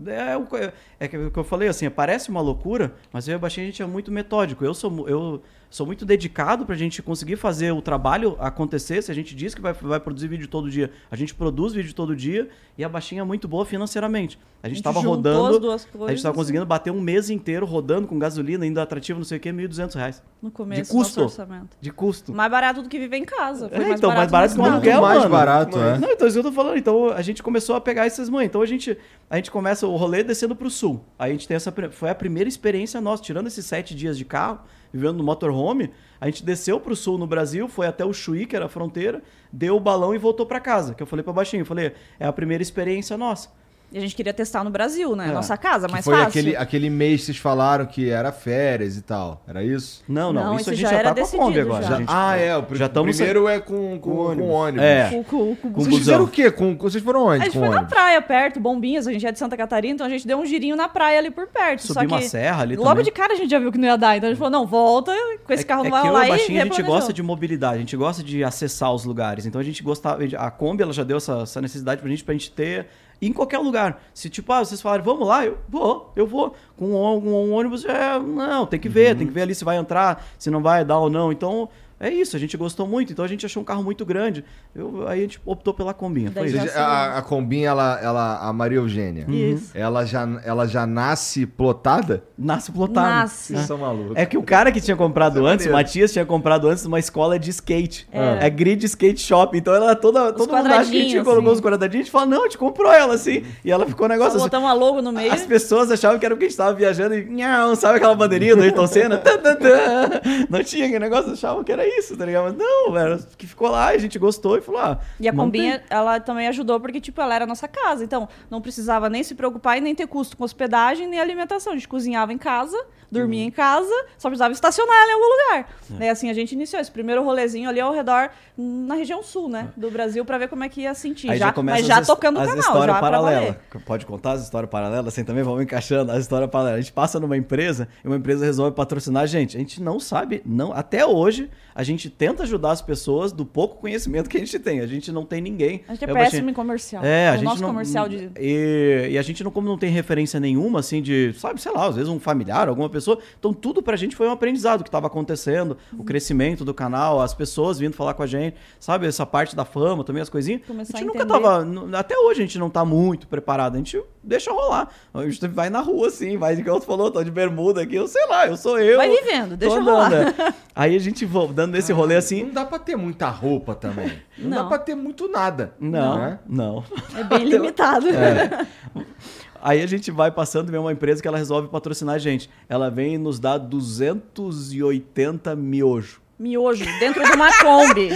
é, 0.07 0.37
o- 0.37 0.47
é, 0.57 0.73
é 0.99 1.07
que- 1.07 1.15
eu 1.35 1.43
falei 1.43 1.67
assim, 1.69 1.89
parece 1.89 2.29
uma 2.29 2.41
loucura, 2.41 2.93
mas 3.11 3.27
eu 3.27 3.33
e 3.33 3.39
o 3.39 3.39
a 3.61 3.65
gente 3.65 3.81
é 3.81 3.85
muito 3.85 4.11
metódico. 4.11 4.63
Eu 4.65 4.73
sou, 4.73 5.07
eu 5.07 5.41
sou 5.71 5.85
muito 5.85 6.05
dedicado 6.05 6.65
pra 6.65 6.75
gente 6.75 7.01
conseguir 7.01 7.37
fazer 7.37 7.71
o 7.71 7.81
trabalho 7.81 8.35
acontecer. 8.39 9.01
Se 9.01 9.09
a 9.09 9.15
gente 9.15 9.33
diz 9.33 9.55
que 9.55 9.61
vai, 9.61 9.73
vai 9.73 9.99
produzir 9.99 10.27
vídeo 10.27 10.47
todo 10.47 10.69
dia, 10.69 10.91
a 11.09 11.15
gente 11.15 11.33
produz 11.33 11.73
vídeo 11.73 11.95
todo 11.95 12.15
dia 12.15 12.49
e 12.77 12.83
a 12.83 12.89
Baixinha 12.89 13.21
é 13.21 13.23
muito 13.23 13.47
boa 13.47 13.65
financeiramente. 13.65 14.37
A 14.61 14.69
gente, 14.69 14.83
tava 14.83 15.01
juntou 15.01 15.15
rodando, 15.15 15.55
as 15.55 15.59
duas 15.59 15.81
a 15.81 15.85
gente 15.85 15.97
coisas, 15.97 16.21
tava 16.21 16.35
conseguindo 16.35 16.65
bater 16.65 16.91
um 16.91 17.01
mês 17.01 17.29
inteiro 17.31 17.65
rodando 17.65 18.07
com 18.07 18.19
gasolina, 18.19 18.63
ainda 18.63 18.83
atrativo, 18.83 19.17
não 19.17 19.25
sei 19.25 19.37
o 19.37 19.41
que, 19.41 19.49
1.200 19.49 19.95
reais. 19.95 20.23
No 20.41 20.51
começo 20.51 20.83
de 20.83 20.89
custo. 20.89 21.21
orçamento. 21.23 21.77
De 21.79 21.91
custo. 21.91 22.33
Mais 22.33 22.51
barato 22.51 22.83
do 22.83 22.89
que 22.89 22.99
viver 22.99 23.17
em 23.17 23.25
casa. 23.25 23.69
Foi 23.69 23.77
É, 23.77 23.81
mais 23.81 23.99
então, 23.99 24.13
mais 24.13 24.29
barato 24.29 24.53
que 24.53 24.61
um 24.61 24.65
aluguel, 24.65 25.01
mais 25.01 25.19
mano. 25.19 25.29
barato, 25.31 25.79
é. 25.79 25.97
Não, 25.97 26.11
então 26.11 26.27
isso 26.27 26.39
que 26.39 26.45
eu 26.45 26.51
tô 26.51 26.55
falando. 26.55 26.77
Então 26.77 27.09
a 27.09 27.21
gente 27.21 27.41
começou 27.41 27.75
a 27.75 27.81
pegar 27.81 28.05
essas 28.05 28.29
mães. 28.29 28.45
Então 28.45 28.61
a 28.61 28.65
gente, 28.65 28.95
a 29.29 29.37
gente 29.37 29.49
começa 29.49 29.87
o 29.87 29.95
rolê 29.95 30.23
descendo 30.23 30.55
pro 30.55 30.69
sul. 30.69 31.03
Aí 31.17 31.31
a 31.31 31.33
gente 31.33 31.47
tem 31.47 31.55
essa. 31.55 31.73
Foi 31.91 32.09
a 32.09 32.15
primeira 32.15 32.49
experiência 32.49 32.99
nossa, 32.99 33.23
tirando 33.23 33.47
esses 33.47 33.65
sete 33.65 33.95
dias 33.95 34.17
de 34.17 34.25
carro, 34.25 34.59
vivendo 34.91 35.17
no 35.17 35.23
motorhome. 35.23 35.91
A 36.19 36.25
gente 36.25 36.43
desceu 36.43 36.79
pro 36.79 36.95
sul 36.95 37.17
no 37.17 37.27
Brasil, 37.27 37.67
foi 37.67 37.87
até 37.87 38.05
o 38.05 38.13
Chuí, 38.13 38.45
que 38.45 38.55
era 38.55 38.65
a 38.65 38.69
fronteira, 38.69 39.21
deu 39.51 39.75
o 39.75 39.79
balão 39.79 40.13
e 40.13 40.17
voltou 40.17 40.45
pra 40.45 40.59
casa. 40.59 40.93
Que 40.93 41.03
eu 41.03 41.07
falei 41.07 41.23
pra 41.23 41.33
baixinho, 41.33 41.65
falei, 41.65 41.93
é 42.19 42.25
a 42.25 42.33
primeira 42.33 42.61
experiência 42.61 43.17
nossa. 43.17 43.49
E 43.93 43.97
a 43.97 44.01
gente 44.01 44.15
queria 44.15 44.33
testar 44.33 44.63
no 44.63 44.69
Brasil, 44.69 45.15
né? 45.17 45.27
É. 45.27 45.31
Nossa 45.33 45.57
casa, 45.57 45.85
Que 45.87 45.91
mais 45.91 46.05
foi 46.05 46.13
fácil. 46.15 46.29
aquele, 46.29 46.55
aquele 46.55 46.89
mês 46.89 47.19
que 47.19 47.25
vocês 47.25 47.37
falaram 47.37 47.85
que 47.85 48.09
era 48.09 48.31
férias 48.31 48.95
e 48.95 49.01
tal. 49.01 49.43
Era 49.45 49.61
isso? 49.61 50.01
Não, 50.07 50.31
não, 50.31 50.43
Não, 50.45 50.55
isso 50.55 50.69
a 50.69 50.73
gente 50.73 50.81
já 50.83 50.91
já, 50.91 50.95
era 50.97 51.13
tá 51.13 51.21
com 51.21 51.27
a 51.27 51.29
Kombi 51.29 51.43
decidido, 51.53 51.67
agora. 51.73 51.83
já. 51.85 51.97
Gente- 51.97 52.07
ah, 52.09 52.35
é. 52.37 52.55
O 52.55 52.63
pr- 52.63 52.75
já 52.77 52.87
primeiro 52.89 53.47
é 53.49 53.59
com, 53.59 53.99
com, 53.99 53.99
com 53.99 54.17
ônibus. 54.17 54.49
ônibus. 54.49 54.81
É. 54.81 55.09
Com, 55.09 55.23
com, 55.25 55.55
com 55.57 55.71
Com 55.73 55.81
Vocês 55.81 55.97
fizeram 55.97 56.23
o 56.23 56.27
quê? 56.29 56.49
Com, 56.49 56.77
vocês 56.77 57.03
foram 57.03 57.25
onde 57.25 57.41
A 57.41 57.45
gente 57.45 57.53
com 57.53 57.59
foi 57.59 57.67
na 57.69 57.75
ônibus? 57.75 57.93
praia 57.93 58.21
perto, 58.21 58.59
Bombinhas, 58.61 59.07
a 59.07 59.11
gente 59.11 59.27
é 59.27 59.31
de 59.33 59.37
Santa 59.39 59.57
Catarina, 59.57 59.93
então 59.95 60.07
a 60.07 60.09
gente 60.09 60.25
deu 60.25 60.37
um 60.39 60.45
girinho 60.45 60.77
na 60.77 60.87
praia 60.87 61.19
ali 61.19 61.29
por 61.29 61.47
perto. 61.47 61.93
Que 61.93 62.05
uma 62.05 62.21
serra 62.21 62.61
ali 62.61 62.77
logo 62.77 62.89
também. 62.91 63.03
de 63.03 63.11
cara 63.11 63.33
a 63.33 63.35
gente 63.35 63.51
já 63.51 63.59
viu 63.59 63.71
que 63.73 63.77
não 63.77 63.87
ia 63.89 63.97
dar, 63.97 64.15
então 64.15 64.29
a 64.29 64.31
gente 64.31 64.39
falou, 64.39 64.51
não, 64.51 64.65
volta, 64.65 65.11
com 65.45 65.51
esse 65.53 65.63
É- 65.63 65.65
carro 65.65 65.85
é 65.85 65.89
vai 65.89 66.01
que 66.01 66.07
eu 66.07 66.11
rolar 66.13 66.23
e 66.23 66.27
o 66.27 66.29
baixinho 66.31 66.61
a 66.61 66.63
gente 66.63 66.81
gosta 66.81 67.11
de 67.11 67.21
mobilidade, 67.21 67.75
a 67.75 67.79
gente 67.79 67.97
gosta 67.97 68.23
de 68.23 68.41
acessar 68.41 68.93
os 68.93 69.03
lugares. 69.03 69.45
Então 69.45 69.59
a 69.59 69.63
gente 69.65 69.83
gostava. 69.83 70.19
A 70.37 70.49
Kombi 70.49 70.81
ela 70.81 70.93
já 70.93 71.03
deu 71.03 71.17
essa, 71.17 71.41
essa 71.41 71.59
necessidade 71.61 71.99
pra 71.99 72.09
gente, 72.09 72.23
pra 72.23 72.33
gente 72.33 72.51
ter 72.51 72.87
em 73.21 73.31
qualquer 73.31 73.59
lugar. 73.59 74.01
Se 74.13 74.29
tipo, 74.29 74.51
ah, 74.51 74.65
vocês 74.65 74.81
falarem, 74.81 75.05
vamos 75.05 75.27
lá, 75.27 75.45
eu 75.45 75.57
vou, 75.69 76.11
eu 76.15 76.25
vou. 76.25 76.55
Com 76.75 76.93
um, 76.93 77.27
um 77.27 77.53
ônibus, 77.53 77.85
é, 77.85 78.19
não, 78.19 78.65
tem 78.65 78.79
que 78.79 78.89
ver, 78.89 79.11
uhum. 79.11 79.17
tem 79.19 79.27
que 79.27 79.33
ver 79.33 79.43
ali 79.43 79.53
se 79.53 79.63
vai 79.63 79.77
entrar, 79.77 80.25
se 80.39 80.49
não 80.49 80.61
vai 80.61 80.83
dar 80.83 80.97
ou 80.97 81.09
não. 81.09 81.31
Então, 81.31 81.69
é 82.01 82.09
isso, 82.09 82.35
a 82.35 82.39
gente 82.39 82.57
gostou 82.57 82.87
muito, 82.87 83.13
então 83.13 83.23
a 83.23 83.27
gente 83.27 83.45
achou 83.45 83.61
um 83.61 83.65
carro 83.65 83.83
muito 83.83 84.03
grande. 84.03 84.43
Eu, 84.75 85.07
aí 85.07 85.19
a 85.19 85.21
gente 85.21 85.39
optou 85.45 85.71
pela 85.71 85.93
Combinha. 85.93 86.31
Foi 86.31 86.47
isso. 86.47 86.77
A, 86.77 87.19
a 87.19 87.21
Combinha, 87.21 87.69
ela, 87.69 87.99
ela, 88.01 88.39
a 88.39 88.51
Maria 88.51 88.79
Eugênia, 88.79 89.25
isso. 89.29 89.71
Ela, 89.75 90.03
já, 90.03 90.27
ela 90.43 90.65
já 90.65 90.87
nasce 90.87 91.45
plotada? 91.45 92.23
Nasce 92.35 92.71
plotada. 92.71 93.07
Nasce. 93.07 93.53
Vocês 93.53 93.67
são 93.67 93.77
malucos. 93.77 94.15
É 94.15 94.25
que 94.25 94.35
o 94.35 94.41
cara 94.41 94.71
que 94.71 94.81
tinha 94.81 94.97
comprado 94.97 95.47
é 95.47 95.51
antes, 95.51 95.67
o 95.67 95.71
Matias 95.71 96.11
tinha 96.11 96.25
comprado 96.25 96.67
antes 96.67 96.85
uma 96.85 96.97
escola 96.97 97.37
de 97.37 97.51
skate. 97.51 98.07
É, 98.11 98.47
é 98.47 98.49
grid 98.49 98.83
skate 98.83 99.21
shop. 99.21 99.55
Então 99.55 99.73
ela 99.73 99.95
toda, 99.95 100.33
todo 100.33 100.51
mundo 100.51 100.67
acha 100.73 100.89
que 100.89 100.97
a 100.97 101.03
gente 101.03 101.23
colocou 101.23 101.53
os 101.53 101.61
quadradinhos. 101.61 102.01
A 102.01 102.03
gente 102.05 102.11
fala, 102.11 102.25
não, 102.25 102.41
a 102.41 102.43
gente 102.45 102.57
comprou 102.57 102.91
ela 102.91 103.13
assim. 103.13 103.43
E 103.63 103.71
ela 103.71 103.85
ficou 103.85 104.07
um 104.07 104.09
negócio 104.09 104.39
Só 104.39 104.47
assim. 104.47 104.57
uma 104.57 104.73
logo 104.73 105.03
no 105.03 105.11
meio. 105.11 105.31
As 105.31 105.43
pessoas 105.43 105.91
achavam 105.91 106.17
que 106.17 106.25
era 106.25 106.33
porque 106.33 106.45
a 106.45 106.49
gente 106.49 106.57
tava 106.57 106.73
viajando 106.73 107.13
e, 107.13 107.25
não, 107.25 107.75
sabe 107.75 107.97
aquela 107.97 108.15
bandeirinha 108.15 108.55
do 108.55 108.63
Ayrton 108.63 108.87
Senna? 108.87 109.21
não 110.49 110.63
tinha 110.63 110.85
aquele 110.85 110.99
negócio, 110.99 111.33
achavam 111.33 111.63
que 111.63 111.71
era 111.71 111.85
isso, 111.85 111.90
tá 112.17 112.25
ligado? 112.25 112.43
Mas 112.43 112.57
não, 112.57 112.91
velho. 112.91 113.19
Que 113.37 113.47
ficou 113.47 113.69
lá, 113.69 113.87
a 113.87 113.97
gente 113.97 114.17
gostou 114.19 114.57
e 114.57 114.61
falou, 114.61 114.81
ah. 114.81 114.99
E 115.19 115.27
a 115.27 115.33
Combinha, 115.33 115.83
ela 115.89 116.19
também 116.19 116.47
ajudou 116.47 116.79
porque, 116.79 116.99
tipo, 116.99 117.21
ela 117.21 117.35
era 117.35 117.43
a 117.45 117.47
nossa 117.47 117.67
casa. 117.67 118.03
Então, 118.03 118.27
não 118.49 118.61
precisava 118.61 119.09
nem 119.09 119.23
se 119.23 119.35
preocupar 119.35 119.77
e 119.77 119.81
nem 119.81 119.95
ter 119.95 120.07
custo 120.07 120.37
com 120.37 120.43
hospedagem 120.43 121.07
nem 121.07 121.19
alimentação. 121.19 121.73
A 121.73 121.75
gente 121.75 121.87
cozinhava 121.87 122.33
em 122.33 122.37
casa, 122.37 122.77
dormia 123.11 123.41
uhum. 123.41 123.47
em 123.47 123.51
casa, 123.51 123.93
só 124.17 124.29
precisava 124.29 124.53
estacionar 124.53 124.95
ela 124.95 125.11
em 125.11 125.13
algum 125.13 125.25
lugar. 125.25 125.59
É. 125.93 125.99
Daí, 125.99 126.09
assim, 126.09 126.29
a 126.29 126.33
gente 126.33 126.53
iniciou 126.53 126.81
esse 126.81 126.91
primeiro 126.91 127.23
rolezinho 127.23 127.69
ali 127.69 127.79
ao 127.79 127.93
redor, 127.93 128.29
na 128.57 128.95
região 128.95 129.21
sul, 129.21 129.49
né? 129.49 129.69
É. 129.75 129.79
Do 129.79 129.91
Brasil, 129.91 130.23
para 130.23 130.37
ver 130.37 130.47
como 130.47 130.63
é 130.63 130.69
que 130.69 130.81
ia 130.81 130.93
sentir. 130.93 131.29
Aí 131.29 131.37
já, 131.37 131.53
já 131.53 131.63
mas 131.63 131.85
já 131.85 132.01
tocando 132.01 132.37
o 132.39 132.45
canal, 132.45 132.85
já 132.85 132.99
paralela. 132.99 133.59
Pode 133.85 134.05
contar 134.05 134.33
as 134.33 134.43
histórias 134.43 134.69
paralelas? 134.69 135.07
Assim 135.07 135.23
também 135.23 135.43
vamos 135.43 135.61
encaixando 135.61 136.11
as 136.11 136.19
histórias 136.19 136.49
paralelas. 136.49 136.79
A 136.79 136.81
gente 136.81 136.93
passa 136.93 137.19
numa 137.19 137.35
empresa 137.35 137.87
e 138.03 138.07
uma 138.07 138.15
empresa 138.15 138.45
resolve 138.45 138.75
patrocinar 138.75 139.23
a 139.23 139.25
gente. 139.27 139.57
A 139.57 139.59
gente 139.59 139.81
não 139.81 139.99
sabe, 139.99 140.41
não, 140.45 140.71
até 140.71 141.05
hoje, 141.05 141.49
a 141.75 141.83
gente 141.83 142.09
tenta 142.09 142.43
ajudar 142.43 142.71
as 142.71 142.81
pessoas 142.81 143.31
do 143.31 143.45
pouco 143.45 143.77
conhecimento 143.77 144.29
que 144.29 144.37
a 144.37 144.39
gente 144.39 144.57
tem. 144.59 144.79
A 144.79 144.87
gente 144.87 145.11
não 145.11 145.25
tem 145.25 145.41
ninguém. 145.41 145.83
A 145.87 145.93
gente 145.93 146.05
é 146.05 146.13
péssimo 146.13 146.49
em 146.49 146.53
comercial. 146.53 147.03
É, 147.03 147.29
a 147.29 147.31
o 147.31 147.35
gente 147.35 147.45
nosso 147.45 147.61
não, 147.61 147.69
comercial 147.69 148.07
de. 148.07 148.29
E, 148.39 149.09
e, 149.11 149.17
a 149.17 149.21
gente 149.21 149.43
não, 149.43 149.51
como 149.51 149.67
não 149.67 149.77
tem 149.77 149.91
referência 149.91 150.39
nenhuma, 150.39 150.79
assim, 150.79 151.01
de, 151.01 151.33
sabe, 151.37 151.61
sei 151.61 151.71
lá, 151.71 151.87
às 151.87 151.95
vezes 151.95 152.09
um 152.09 152.19
familiar, 152.19 152.67
alguma 152.67 152.89
pessoa. 152.89 153.00
Então 153.39 153.53
tudo 153.53 153.81
pra 153.81 153.95
gente 153.95 154.15
foi 154.15 154.27
um 154.27 154.31
aprendizado 154.31 154.83
que 154.83 154.89
estava 154.89 155.07
acontecendo, 155.07 155.77
uhum. 155.91 155.99
o 155.99 156.03
crescimento 156.03 156.63
do 156.63 156.73
canal, 156.73 157.21
as 157.21 157.33
pessoas 157.33 157.79
vindo 157.79 157.95
falar 157.95 158.13
com 158.13 158.23
a 158.23 158.27
gente, 158.27 158.55
sabe, 158.79 159.07
essa 159.07 159.25
parte 159.25 159.55
da 159.55 159.65
fama 159.65 160.03
também, 160.03 160.21
as 160.21 160.29
coisinhas. 160.29 160.61
Começar 160.65 160.97
a 160.97 161.01
gente 161.01 161.09
a 161.09 161.13
nunca 161.13 161.25
tava. 161.25 161.65
Até 161.97 162.17
hoje 162.17 162.41
a 162.41 162.45
gente 162.45 162.59
não 162.59 162.69
tá 162.69 162.85
muito 162.85 163.27
preparado. 163.27 163.75
A 163.75 163.77
gente 163.77 164.01
deixa 164.23 164.51
rolar. 164.51 164.89
A 165.13 165.23
gente 165.23 165.47
vai 165.47 165.69
na 165.69 165.79
rua, 165.79 166.07
assim, 166.07 166.37
vai, 166.37 166.53
igual 166.53 166.79
tu 166.79 166.85
falou, 166.85 167.09
tô 167.11 167.23
de 167.23 167.31
bermuda 167.31 167.81
aqui, 167.81 167.95
eu 167.95 168.07
sei 168.07 168.25
lá, 168.27 168.47
eu 168.47 168.57
sou 168.57 168.79
eu. 168.79 168.97
Vai 168.97 169.09
vivendo, 169.09 169.57
deixa 169.57 169.75
andando, 169.75 169.91
rolar. 169.91 170.13
É. 170.13 170.53
Aí 170.75 170.95
a 170.95 170.99
gente 170.99 171.25
dando 171.53 171.75
esse 171.75 171.91
rolê 171.91 172.15
assim. 172.15 172.43
Não 172.43 172.53
dá 172.53 172.65
pra 172.65 172.79
ter 172.79 172.95
muita 172.95 173.29
roupa 173.29 173.75
também. 173.75 174.11
Não, 174.37 174.49
não. 174.49 174.57
dá 174.57 174.63
pra 174.65 174.79
ter 174.79 174.95
muito 174.95 175.27
nada. 175.27 175.73
Não, 175.79 176.17
né? 176.17 176.39
não. 176.47 176.83
É 177.15 177.23
bem 177.23 177.45
limitado. 177.49 178.07
É. 178.09 178.65
Aí 179.61 179.81
a 179.81 179.87
gente 179.87 180.09
vai 180.11 180.31
passando 180.31 180.69
e 180.69 180.71
vem 180.71 180.79
uma 180.79 180.91
empresa 180.91 181.21
que 181.21 181.27
ela 181.27 181.37
resolve 181.37 181.67
patrocinar 181.67 182.15
a 182.15 182.19
gente. 182.19 182.49
Ela 182.67 182.89
vem 182.89 183.15
e 183.15 183.17
nos 183.17 183.39
dá 183.39 183.57
280 183.57 185.55
miojo. 185.55 186.21
Miojo, 186.39 186.83
dentro 186.99 187.23
de 187.23 187.31
uma 187.33 187.55
Kombi. 187.59 188.09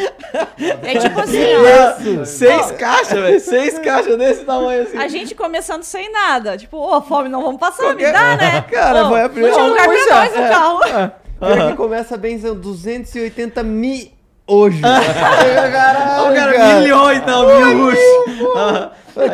É 0.58 0.97
tipo 0.97 1.19
assim, 1.19 1.43
ó. 1.53 2.25
Seis 2.25 2.71
caixas, 2.71 3.19
velho. 3.19 3.39
Seis 3.39 3.77
caixas 3.77 4.17
desse 4.17 4.43
tamanho 4.43 4.81
assim. 4.81 4.97
A 4.97 5.08
gente 5.08 5.36
começando 5.36 5.84
sem 5.84 6.12
nada. 6.12 6.58
Tipo, 6.58 6.77
ô, 6.77 6.97
oh, 6.97 7.01
fome 7.01 7.29
não 7.29 7.43
vamos 7.43 7.60
passar, 7.60 7.84
Qualquer... 7.84 8.08
me 8.08 8.13
dá, 8.13 8.36
né? 8.36 8.62
Cara, 8.71 9.05
oh, 9.05 9.10
foi 9.10 9.21
a 9.21 9.29
primeira. 9.29 9.55
Tinha 9.55 9.67
lugar 9.67 9.88
pra 9.88 10.15
nós 10.15 10.36
no 10.36 10.41
é. 10.41 10.49
carro. 10.49 10.84
É. 10.84 11.12
Uhum. 11.41 11.69
que 11.69 11.77
começa 11.77 12.17
bem 12.17 12.39
são 12.39 12.55
280 12.55 13.62
mil 13.62 14.08
hoje. 14.47 14.81
Caralho, 14.81 15.71
cara, 15.71 16.34
cara, 16.34 16.79
milhões, 16.79 17.25
não, 17.25 17.45
mil 17.45 17.86
hoje. 17.86 18.01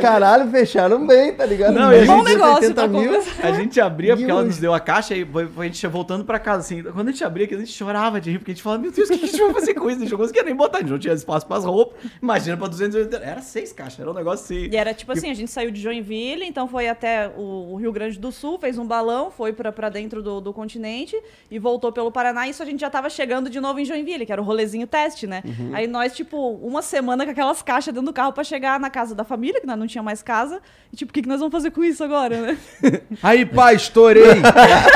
Caralho, 0.02 0.50
fecharam 0.50 1.06
bem, 1.06 1.34
tá 1.34 1.46
ligado? 1.46 1.74
Não, 1.74 2.06
bom 2.06 2.24
negócio 2.24 2.74
pra 2.74 2.88
mil. 2.88 3.22
A 3.42 3.52
gente 3.54 3.80
abria 3.80 4.16
porque 4.16 4.30
ela 4.30 4.44
nos 4.44 4.58
deu 4.58 4.74
a 4.74 4.80
caixa 4.80 5.16
e 5.16 5.28
a 5.58 5.64
gente 5.64 5.82
ia 5.84 5.90
voltando 5.90 6.24
pra 6.24 6.40
casa, 6.40 6.60
assim. 6.60 6.84
Quando 6.84 7.10
a 7.10 7.12
gente 7.12 7.24
abria 7.24 7.46
aqui, 7.46 7.56
a 7.56 7.60
gente 7.60 7.72
chorava 7.72 8.22
de 8.22 8.32
rir, 8.32 8.38
porque 8.40 8.52
a 8.52 8.54
gente 8.54 8.64
falava, 8.64 8.82
meu 8.82 8.92
Deus, 8.92 9.10
o 9.10 9.18
que 9.18 9.26
a 9.26 9.28
gente 9.28 9.40
vai 9.40 9.54
fazer 9.54 9.74
com 9.74 9.90
isso? 9.90 9.98
A 9.98 10.02
gente 10.02 10.12
não 10.12 10.18
conseguia 10.18 10.44
nem 10.44 10.56
botar, 10.56 10.78
a 10.78 10.82
gente 10.82 10.92
não 10.92 11.00
tinha 11.00 11.14
espaço 11.14 11.46
pras 11.48 11.66
roupas. 11.66 12.00
Imagina 12.22 12.58
pra 12.58 12.68
280. 12.68 13.18
Era 13.18 13.42
seis 13.42 13.74
caixas, 13.74 14.00
era 14.00 14.10
um 14.10 14.14
negócio 14.14 14.46
assim. 14.46 14.70
E 14.72 14.76
era 14.76 14.94
tipo 14.94 15.12
assim, 15.12 15.30
a 15.30 15.34
gente 15.34 15.52
saiu 15.52 15.72
de 15.72 15.82
Joinville, 15.82 16.46
então 16.46 16.68
foi 16.68 16.88
até 16.88 17.32
o 17.38 17.76
Rio 17.76 17.92
Grande 17.92 18.20
do 18.20 18.32
Sul, 18.32 18.60
fez 18.60 18.78
um 18.78 18.86
balão, 18.86 19.32
foi 19.32 19.54
pra, 19.54 19.72
pra 19.72 19.90
dentro 19.90 20.22
do, 20.22 20.40
do 20.42 20.54
continente 20.54 21.20
e 21.50 21.58
voltou 21.60 21.92
pelo 21.92 22.12
Paraná. 22.12 22.48
E 22.48 22.52
isso 22.52 22.62
a 22.62 22.66
gente 22.66 22.80
já 22.80 22.90
tava 22.90 23.10
chegando 23.10 23.50
de 23.50 23.60
novo 23.60 23.80
em 23.80 23.86
Joinville, 23.86 24.26
que 24.26 24.32
era 24.32 24.42
o 24.42 24.46
rolezinho 24.46 24.86
teste, 24.88 25.28
né? 25.28 25.42
Uhum. 25.46 25.72
Aí 25.74 25.88
nós, 25.88 26.14
tipo, 26.16 26.38
uma 26.38 26.82
semana 26.82 27.26
com 27.26 27.32
aquelas 27.32 27.62
caixas 27.62 27.94
dentro 27.94 28.08
do 28.08 28.14
carro 28.14 28.34
pra 28.34 28.44
chegar 28.44 28.80
na 28.80 28.90
casa 28.90 29.16
da 29.16 29.24
família, 29.24 29.60
que 29.60 29.68
nós 29.72 29.80
não 29.80 29.88
tinha 29.88 30.04
mais 30.04 30.22
casa. 30.22 30.62
E 30.92 30.96
tipo, 30.96 31.12
o 31.12 31.14
que, 31.14 31.22
que 31.22 31.28
nós 31.28 31.40
vamos 31.40 31.52
fazer 31.52 31.72
com 31.72 31.84
isso 31.84 32.04
agora, 32.04 32.42
né? 32.42 32.58
Aí, 33.22 33.46
pai, 33.46 33.76
estourei. 33.76 34.42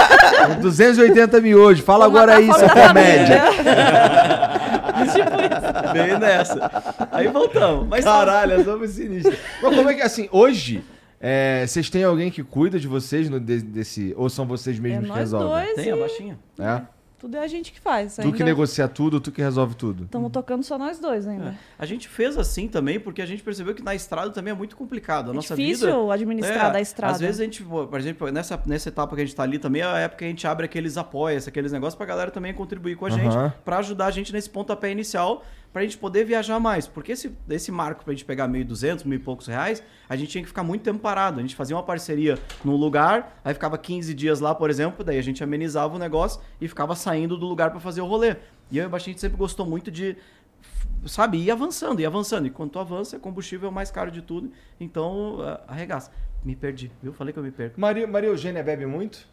280 0.62 1.42
mil 1.42 1.60
hoje. 1.60 1.82
Fala 1.82 2.08
Vou 2.08 2.18
agora 2.18 2.38
aí, 2.38 2.46
seu 2.46 2.70
comédia. 2.70 3.44
tipo 5.14 5.36
isso. 5.42 5.94
Bem 5.94 6.20
nessa. 6.20 6.72
Aí 7.12 7.28
voltamos. 7.28 7.88
Mas 7.88 8.04
Caralho, 8.04 8.64
somos 8.64 8.92
sinistros. 8.92 9.38
Mas 9.62 9.76
como 9.76 9.90
é 9.90 9.94
que, 9.94 10.02
assim, 10.02 10.28
hoje... 10.32 10.84
É, 11.28 11.66
vocês 11.66 11.90
têm 11.90 12.04
alguém 12.04 12.30
que 12.30 12.44
cuida 12.44 12.78
de 12.78 12.88
vocês 12.88 13.30
no, 13.30 13.40
desse. 13.40 14.14
Ou 14.16 14.30
são 14.30 14.46
vocês 14.46 14.78
mesmos 14.78 15.10
é 15.10 15.14
que 15.14 15.18
resolvem? 15.18 15.50
Dois 15.50 15.76
Tem 15.76 15.92
a 15.92 15.96
baixinha. 15.96 16.38
É? 16.60 16.82
Tudo 17.26 17.38
é 17.38 17.40
a 17.40 17.48
gente 17.48 17.72
que 17.72 17.80
faz. 17.80 18.18
Tu 18.18 18.22
ainda... 18.22 18.38
que 18.38 18.44
negocia 18.44 18.88
tudo, 18.88 19.20
tu 19.20 19.32
que 19.32 19.42
resolve 19.42 19.74
tudo. 19.74 20.04
Estamos 20.04 20.32
tocando 20.32 20.62
só 20.62 20.78
nós 20.78 21.00
dois 21.00 21.28
ainda. 21.28 21.50
É. 21.50 21.56
A 21.80 21.84
gente 21.84 22.08
fez 22.08 22.38
assim 22.38 22.68
também, 22.68 23.00
porque 23.00 23.20
a 23.20 23.26
gente 23.26 23.42
percebeu 23.42 23.74
que 23.74 23.82
na 23.82 23.96
estrada 23.96 24.30
também 24.30 24.52
é 24.52 24.56
muito 24.56 24.76
complicado. 24.76 25.30
A 25.30 25.32
é 25.32 25.36
nossa 25.38 25.56
difícil 25.56 25.88
vida, 25.88 26.14
administrar 26.14 26.68
é, 26.68 26.74
da 26.74 26.80
estrada. 26.80 27.16
Às 27.16 27.20
vezes 27.20 27.42
a 27.42 27.44
gente, 27.44 27.64
por 27.64 28.00
exemplo, 28.00 28.30
nessa, 28.30 28.62
nessa 28.68 28.90
etapa 28.90 29.16
que 29.16 29.22
a 29.22 29.26
gente 29.26 29.34
está 29.34 29.42
ali 29.42 29.58
também, 29.58 29.82
é 29.82 29.86
a 29.86 29.98
época 29.98 30.20
que 30.20 30.26
a 30.26 30.28
gente 30.28 30.46
abre 30.46 30.66
aqueles 30.66 30.98
apoios, 30.98 31.48
aqueles 31.48 31.72
negócios 31.72 31.96
para 31.96 32.06
a 32.06 32.10
galera 32.10 32.30
também 32.30 32.54
contribuir 32.54 32.96
com 32.96 33.08
a 33.08 33.10
gente, 33.10 33.36
para 33.64 33.80
ajudar 33.80 34.06
a 34.06 34.12
gente 34.12 34.32
nesse 34.32 34.52
pontapé 34.52 34.92
inicial 34.92 35.44
para 35.76 35.82
a 35.82 35.84
gente 35.84 35.98
poder 35.98 36.24
viajar 36.24 36.58
mais. 36.58 36.88
Porque 36.88 37.12
esse, 37.12 37.38
esse 37.50 37.70
marco 37.70 38.06
para 38.06 38.14
a 38.14 38.16
gente 38.16 38.24
pegar 38.24 38.48
1.200, 38.48 39.04
mil 39.04 39.20
e 39.20 39.22
poucos 39.22 39.48
reais, 39.48 39.84
a 40.08 40.16
gente 40.16 40.30
tinha 40.30 40.42
que 40.42 40.48
ficar 40.48 40.64
muito 40.64 40.84
tempo 40.84 41.00
parado. 41.00 41.38
A 41.38 41.42
gente 41.42 41.54
fazia 41.54 41.76
uma 41.76 41.84
parceria 41.84 42.40
num 42.64 42.78
lugar, 42.78 43.42
aí 43.44 43.54
ficava 43.54 43.78
15 43.78 44.14
dias 44.14 44.40
lá, 44.40 44.56
por 44.56 44.70
exemplo, 44.70 45.04
daí 45.04 45.18
a 45.18 45.22
gente 45.22 45.44
amenizava 45.44 45.94
o 45.94 46.00
negócio 46.00 46.40
e 46.62 46.68
ficava 46.70 46.96
saindo 46.96 47.36
do 47.36 47.46
lugar 47.46 47.72
para 47.72 47.82
fazer 47.82 48.00
o 48.00 48.06
rolê. 48.06 48.38
E 48.72 48.78
eu 48.78 48.86
e 48.86 48.88
o 48.88 48.90
Baixinho 48.90 49.18
sempre 49.18 49.38
gostou 49.38 49.66
muito 49.66 49.92
de, 49.92 50.16
sabe, 51.06 51.40
ir 51.40 51.52
avançando, 51.52 52.00
ir 52.00 52.06
avançando. 52.06 52.48
E 52.48 52.50
quanto 52.50 52.80
avança, 52.80 53.20
combustível 53.20 53.68
é 53.68 53.70
o 53.70 53.76
mais 53.76 53.92
caro 53.92 54.10
de 54.10 54.22
tudo. 54.22 54.54
Então, 54.80 55.40
arregaça. 55.68 56.10
Me 56.42 56.56
perdi, 56.56 56.90
viu? 57.04 57.12
Falei 57.12 57.34
que 57.34 57.40
eu 57.40 57.44
me 57.44 57.52
perco. 57.52 57.82
Maria, 57.82 58.08
Maria 58.08 58.30
Eugênia 58.30 58.64
bebe 58.64 58.86
muito? 58.86 59.28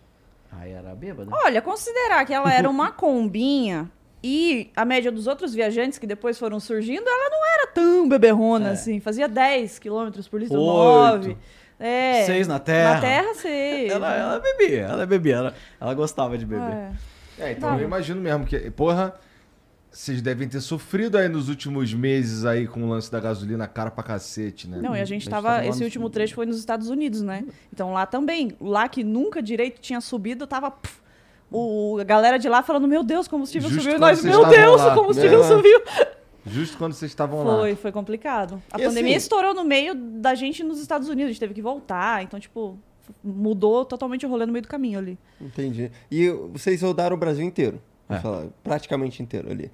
Aí 0.50 0.72
era 0.72 0.92
bêbada. 0.92 1.30
Olha, 1.32 1.62
considerar 1.62 2.26
que 2.26 2.34
ela 2.34 2.52
era 2.52 2.68
uma 2.68 2.90
combinha 2.92 3.88
e 4.22 4.70
a 4.76 4.84
média 4.84 5.10
dos 5.10 5.26
outros 5.26 5.52
viajantes 5.52 5.98
que 5.98 6.06
depois 6.06 6.38
foram 6.38 6.60
surgindo, 6.60 7.02
ela 7.06 7.30
não 7.30 7.54
era 7.54 7.66
tão 7.68 8.08
beberrona 8.08 8.68
é. 8.68 8.72
assim. 8.72 9.00
Fazia 9.00 9.28
10 9.28 9.78
km 9.78 10.10
por 10.30 10.40
litro, 10.40 10.56
9. 10.56 11.36
É. 11.78 12.24
Seis 12.24 12.46
na 12.46 12.60
terra. 12.60 12.94
Na 12.94 13.00
terra, 13.00 13.34
seis. 13.42 13.90
ela, 13.90 14.14
ela 14.14 14.38
bebia, 14.40 14.82
ela 14.82 15.04
bebia. 15.04 15.34
Ela, 15.34 15.54
ela 15.80 15.94
gostava 15.94 16.38
de 16.38 16.46
beber. 16.46 16.62
É, 16.62 16.92
é 17.38 17.52
então 17.52 17.76
eu 17.76 17.84
imagino 17.84 18.20
mesmo 18.20 18.46
que, 18.46 18.70
porra, 18.70 19.14
vocês 19.90 20.22
devem 20.22 20.48
ter 20.48 20.60
sofrido 20.60 21.18
aí 21.18 21.28
nos 21.28 21.48
últimos 21.48 21.92
meses 21.92 22.44
aí 22.44 22.68
com 22.68 22.84
o 22.84 22.88
lance 22.88 23.10
da 23.10 23.18
gasolina 23.18 23.66
cara 23.66 23.90
pra 23.90 24.04
cacete, 24.04 24.68
né? 24.68 24.78
Não, 24.80 24.94
e 24.94 25.00
a 25.00 25.04
gente 25.04 25.28
tava. 25.28 25.66
esse 25.66 25.82
último 25.82 26.08
trecho 26.08 26.34
foi 26.36 26.46
nos 26.46 26.58
Estados 26.58 26.88
Unidos, 26.88 27.20
né? 27.20 27.44
Então 27.72 27.92
lá 27.92 28.06
também. 28.06 28.56
Lá 28.60 28.88
que 28.88 29.02
nunca 29.02 29.42
direito 29.42 29.80
tinha 29.80 30.00
subido, 30.00 30.46
tava. 30.46 30.70
Pff, 30.70 31.01
o, 31.52 31.98
a 32.00 32.04
galera 32.04 32.38
de 32.38 32.48
lá 32.48 32.62
falando, 32.62 32.88
meu 32.88 33.02
Deus, 33.02 33.28
combustível 33.28 33.68
Justo 33.68 33.84
subiu. 33.84 34.00
Nós, 34.00 34.22
meu 34.24 34.46
Deus, 34.46 34.80
lá. 34.80 34.92
o 34.92 34.94
combustível 34.94 35.42
é. 35.42 35.48
subiu. 35.48 35.80
Justo 36.44 36.76
quando 36.76 36.92
vocês 36.92 37.10
estavam 37.10 37.44
lá. 37.44 37.58
Foi, 37.60 37.74
foi 37.76 37.92
complicado. 37.92 38.60
A 38.70 38.80
e 38.80 38.84
pandemia 38.84 39.16
assim, 39.16 39.24
estourou 39.24 39.54
no 39.54 39.64
meio 39.64 39.94
da 39.94 40.34
gente 40.34 40.64
nos 40.64 40.80
Estados 40.80 41.08
Unidos. 41.08 41.26
A 41.26 41.32
gente 41.32 41.40
teve 41.40 41.54
que 41.54 41.62
voltar. 41.62 42.22
Então, 42.22 42.40
tipo, 42.40 42.76
mudou 43.22 43.84
totalmente 43.84 44.26
o 44.26 44.28
rolê 44.28 44.46
no 44.46 44.52
meio 44.52 44.62
do 44.62 44.68
caminho 44.68 44.98
ali. 44.98 45.18
Entendi. 45.40 45.90
E 46.10 46.28
vocês 46.52 46.82
rodaram 46.82 47.16
o 47.16 47.18
Brasil 47.18 47.44
inteiro. 47.44 47.80
É. 48.08 48.18
Falar, 48.18 48.46
praticamente 48.62 49.22
inteiro 49.22 49.50
ali. 49.50 49.70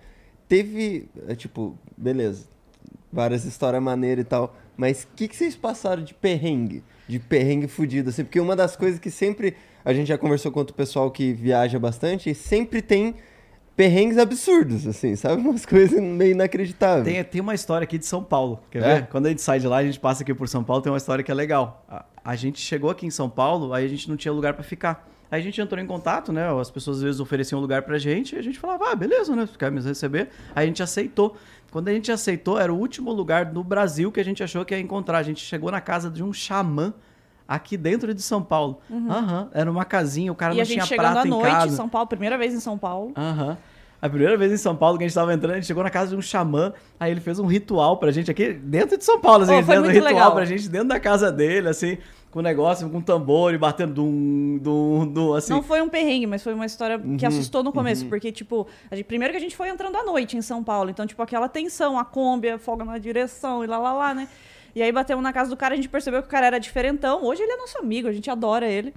Teve, 0.46 1.08
é, 1.26 1.34
tipo, 1.34 1.76
beleza. 1.96 2.46
Várias 3.10 3.44
histórias 3.44 3.82
maneiras 3.82 4.24
e 4.24 4.28
tal. 4.28 4.54
Mas 4.76 5.04
o 5.04 5.08
que, 5.16 5.26
que 5.26 5.36
vocês 5.36 5.56
passaram 5.56 6.04
de 6.04 6.12
perrengue? 6.12 6.84
De 7.08 7.18
perrengue 7.18 7.66
fudido, 7.66 8.10
assim? 8.10 8.24
Porque 8.24 8.38
uma 8.38 8.54
das 8.54 8.76
coisas 8.76 9.00
que 9.00 9.10
sempre 9.10 9.56
a 9.88 9.94
gente 9.94 10.08
já 10.08 10.18
conversou 10.18 10.52
com 10.52 10.60
o 10.60 10.64
pessoal 10.72 11.10
que 11.10 11.32
viaja 11.32 11.78
bastante 11.78 12.28
e 12.30 12.34
sempre 12.34 12.82
tem 12.82 13.14
perrengues 13.74 14.18
absurdos, 14.18 14.86
assim, 14.86 15.14
sabe? 15.16 15.40
Umas 15.42 15.64
coisas 15.64 15.98
meio 16.02 16.32
inacreditáveis. 16.32 17.04
Tem, 17.04 17.22
tem 17.24 17.40
uma 17.40 17.54
história 17.54 17.84
aqui 17.84 17.96
de 17.96 18.04
São 18.04 18.22
Paulo, 18.22 18.60
quer 18.70 18.82
É? 18.82 18.94
ver? 18.96 19.06
Quando 19.06 19.26
a 19.26 19.28
gente 19.30 19.40
sai 19.40 19.60
de 19.60 19.66
lá, 19.66 19.78
a 19.78 19.84
gente 19.84 19.98
passa 20.00 20.22
aqui 20.22 20.34
por 20.34 20.48
São 20.48 20.62
Paulo, 20.64 20.82
tem 20.82 20.92
uma 20.92 20.98
história 20.98 21.22
que 21.24 21.30
é 21.30 21.34
legal. 21.34 21.84
A, 21.88 22.04
a 22.24 22.36
gente 22.36 22.60
chegou 22.60 22.90
aqui 22.90 23.06
em 23.06 23.10
São 23.10 23.30
Paulo, 23.30 23.72
aí 23.72 23.84
a 23.84 23.88
gente 23.88 24.08
não 24.08 24.16
tinha 24.16 24.32
lugar 24.32 24.52
pra 24.54 24.62
ficar. 24.62 25.08
Aí 25.30 25.40
a 25.40 25.44
gente 25.44 25.60
entrou 25.60 25.80
em 25.82 25.86
contato, 25.86 26.32
né? 26.32 26.48
As 26.60 26.70
pessoas 26.70 26.98
às 26.98 27.02
vezes 27.02 27.20
ofereciam 27.20 27.60
lugar 27.60 27.82
pra 27.82 27.98
gente, 27.98 28.34
e 28.34 28.38
a 28.38 28.42
gente 28.42 28.58
falava, 28.58 28.90
ah, 28.90 28.94
beleza, 28.96 29.36
né? 29.36 29.48
Quer 29.58 29.70
me 29.70 29.80
receber? 29.80 30.28
Aí 30.54 30.64
a 30.64 30.66
gente 30.66 30.82
aceitou. 30.82 31.36
Quando 31.70 31.88
a 31.88 31.92
gente 31.92 32.10
aceitou, 32.10 32.58
era 32.58 32.72
o 32.72 32.76
último 32.78 33.12
lugar 33.12 33.52
no 33.52 33.62
Brasil 33.62 34.10
que 34.10 34.18
a 34.20 34.24
gente 34.24 34.42
achou 34.42 34.64
que 34.64 34.74
ia 34.74 34.80
encontrar. 34.80 35.18
A 35.18 35.22
gente 35.22 35.40
chegou 35.44 35.70
na 35.70 35.80
casa 35.82 36.10
de 36.10 36.22
um 36.22 36.32
xamã 36.32 36.94
aqui 37.48 37.76
dentro 37.78 38.12
de 38.12 38.20
São 38.20 38.42
Paulo. 38.42 38.78
Aham, 38.92 39.48
era 39.54 39.70
uma 39.70 39.84
casinha, 39.86 40.30
o 40.30 40.34
cara 40.34 40.52
E 40.52 40.56
não 40.56 40.62
a 40.62 40.64
gente 40.64 40.74
tinha 40.74 40.84
chegando 40.86 41.16
à 41.18 41.24
noite 41.24 41.48
em 41.48 41.50
casa. 41.50 41.74
São 41.76 41.88
Paulo, 41.88 42.06
primeira 42.06 42.36
vez 42.36 42.52
em 42.54 42.60
São 42.60 42.76
Paulo. 42.76 43.12
Aham. 43.16 43.56
A 44.00 44.08
primeira 44.08 44.36
vez 44.36 44.52
em 44.52 44.56
São 44.56 44.76
Paulo 44.76 44.96
que 44.96 45.02
a 45.02 45.08
gente 45.08 45.14
tava 45.14 45.34
entrando, 45.34 45.52
a 45.52 45.54
gente 45.56 45.66
chegou 45.66 45.82
na 45.82 45.90
casa 45.90 46.10
de 46.10 46.16
um 46.16 46.22
xamã, 46.22 46.72
aí 47.00 47.10
ele 47.10 47.20
fez 47.20 47.40
um 47.40 47.46
ritual 47.46 47.96
pra 47.96 48.12
gente 48.12 48.30
aqui 48.30 48.52
dentro 48.52 48.96
de 48.96 49.04
São 49.04 49.18
Paulo, 49.20 49.42
assim, 49.42 49.54
Oh, 49.58 49.62
fez 49.64 49.80
um 49.80 49.86
ritual 49.88 50.04
legal. 50.12 50.32
pra 50.34 50.44
gente 50.44 50.68
dentro 50.68 50.86
da 50.86 51.00
casa 51.00 51.32
dele, 51.32 51.68
assim, 51.68 51.98
com 52.30 52.40
negócio, 52.40 52.88
com 52.88 53.00
tambor 53.00 53.52
e 53.54 53.58
batendo 53.58 53.94
dum, 53.94 54.58
dum, 54.62 55.04
dum, 55.12 55.34
assim. 55.34 55.52
Não 55.52 55.64
foi 55.64 55.82
um 55.82 55.88
perrengue, 55.88 56.28
mas 56.28 56.44
foi 56.44 56.54
uma 56.54 56.64
história 56.66 56.96
Uhum, 56.96 57.16
que 57.16 57.26
assustou 57.26 57.64
no 57.64 57.72
começo. 57.72 58.06
Porque, 58.06 58.30
tipo, 58.30 58.68
gente- 58.92 59.02
primeiro 59.02 59.32
que 59.32 59.38
a 59.38 59.40
gente 59.40 59.56
foi 59.56 59.68
entrando 59.68 59.96
à 59.96 60.04
noite 60.04 60.36
em 60.36 60.42
São 60.42 60.62
Paulo. 60.62 60.90
Então, 60.90 61.04
tipo, 61.04 61.20
aquela 61.20 61.48
tensão, 61.48 61.98
a 61.98 62.04
Kombi, 62.04 62.50
a 62.50 62.58
folga 62.58 62.84
na 62.84 62.98
direção 62.98 63.64
e 63.64 63.66
lá, 63.66 63.78
lá, 63.78 63.92
lá, 63.92 64.14
né? 64.14 64.28
E 64.78 64.82
aí 64.82 64.92
batemos 64.92 65.24
na 65.24 65.32
casa 65.32 65.50
do 65.50 65.56
cara, 65.56 65.74
a 65.74 65.76
gente 65.76 65.88
percebeu 65.88 66.22
que 66.22 66.28
o 66.28 66.30
cara 66.30 66.46
era 66.46 66.58
diferentão. 66.60 67.24
Hoje 67.24 67.42
ele 67.42 67.50
é 67.50 67.56
nosso 67.56 67.76
amigo, 67.78 68.06
a 68.06 68.12
gente 68.12 68.30
adora 68.30 68.64
ele. 68.68 68.94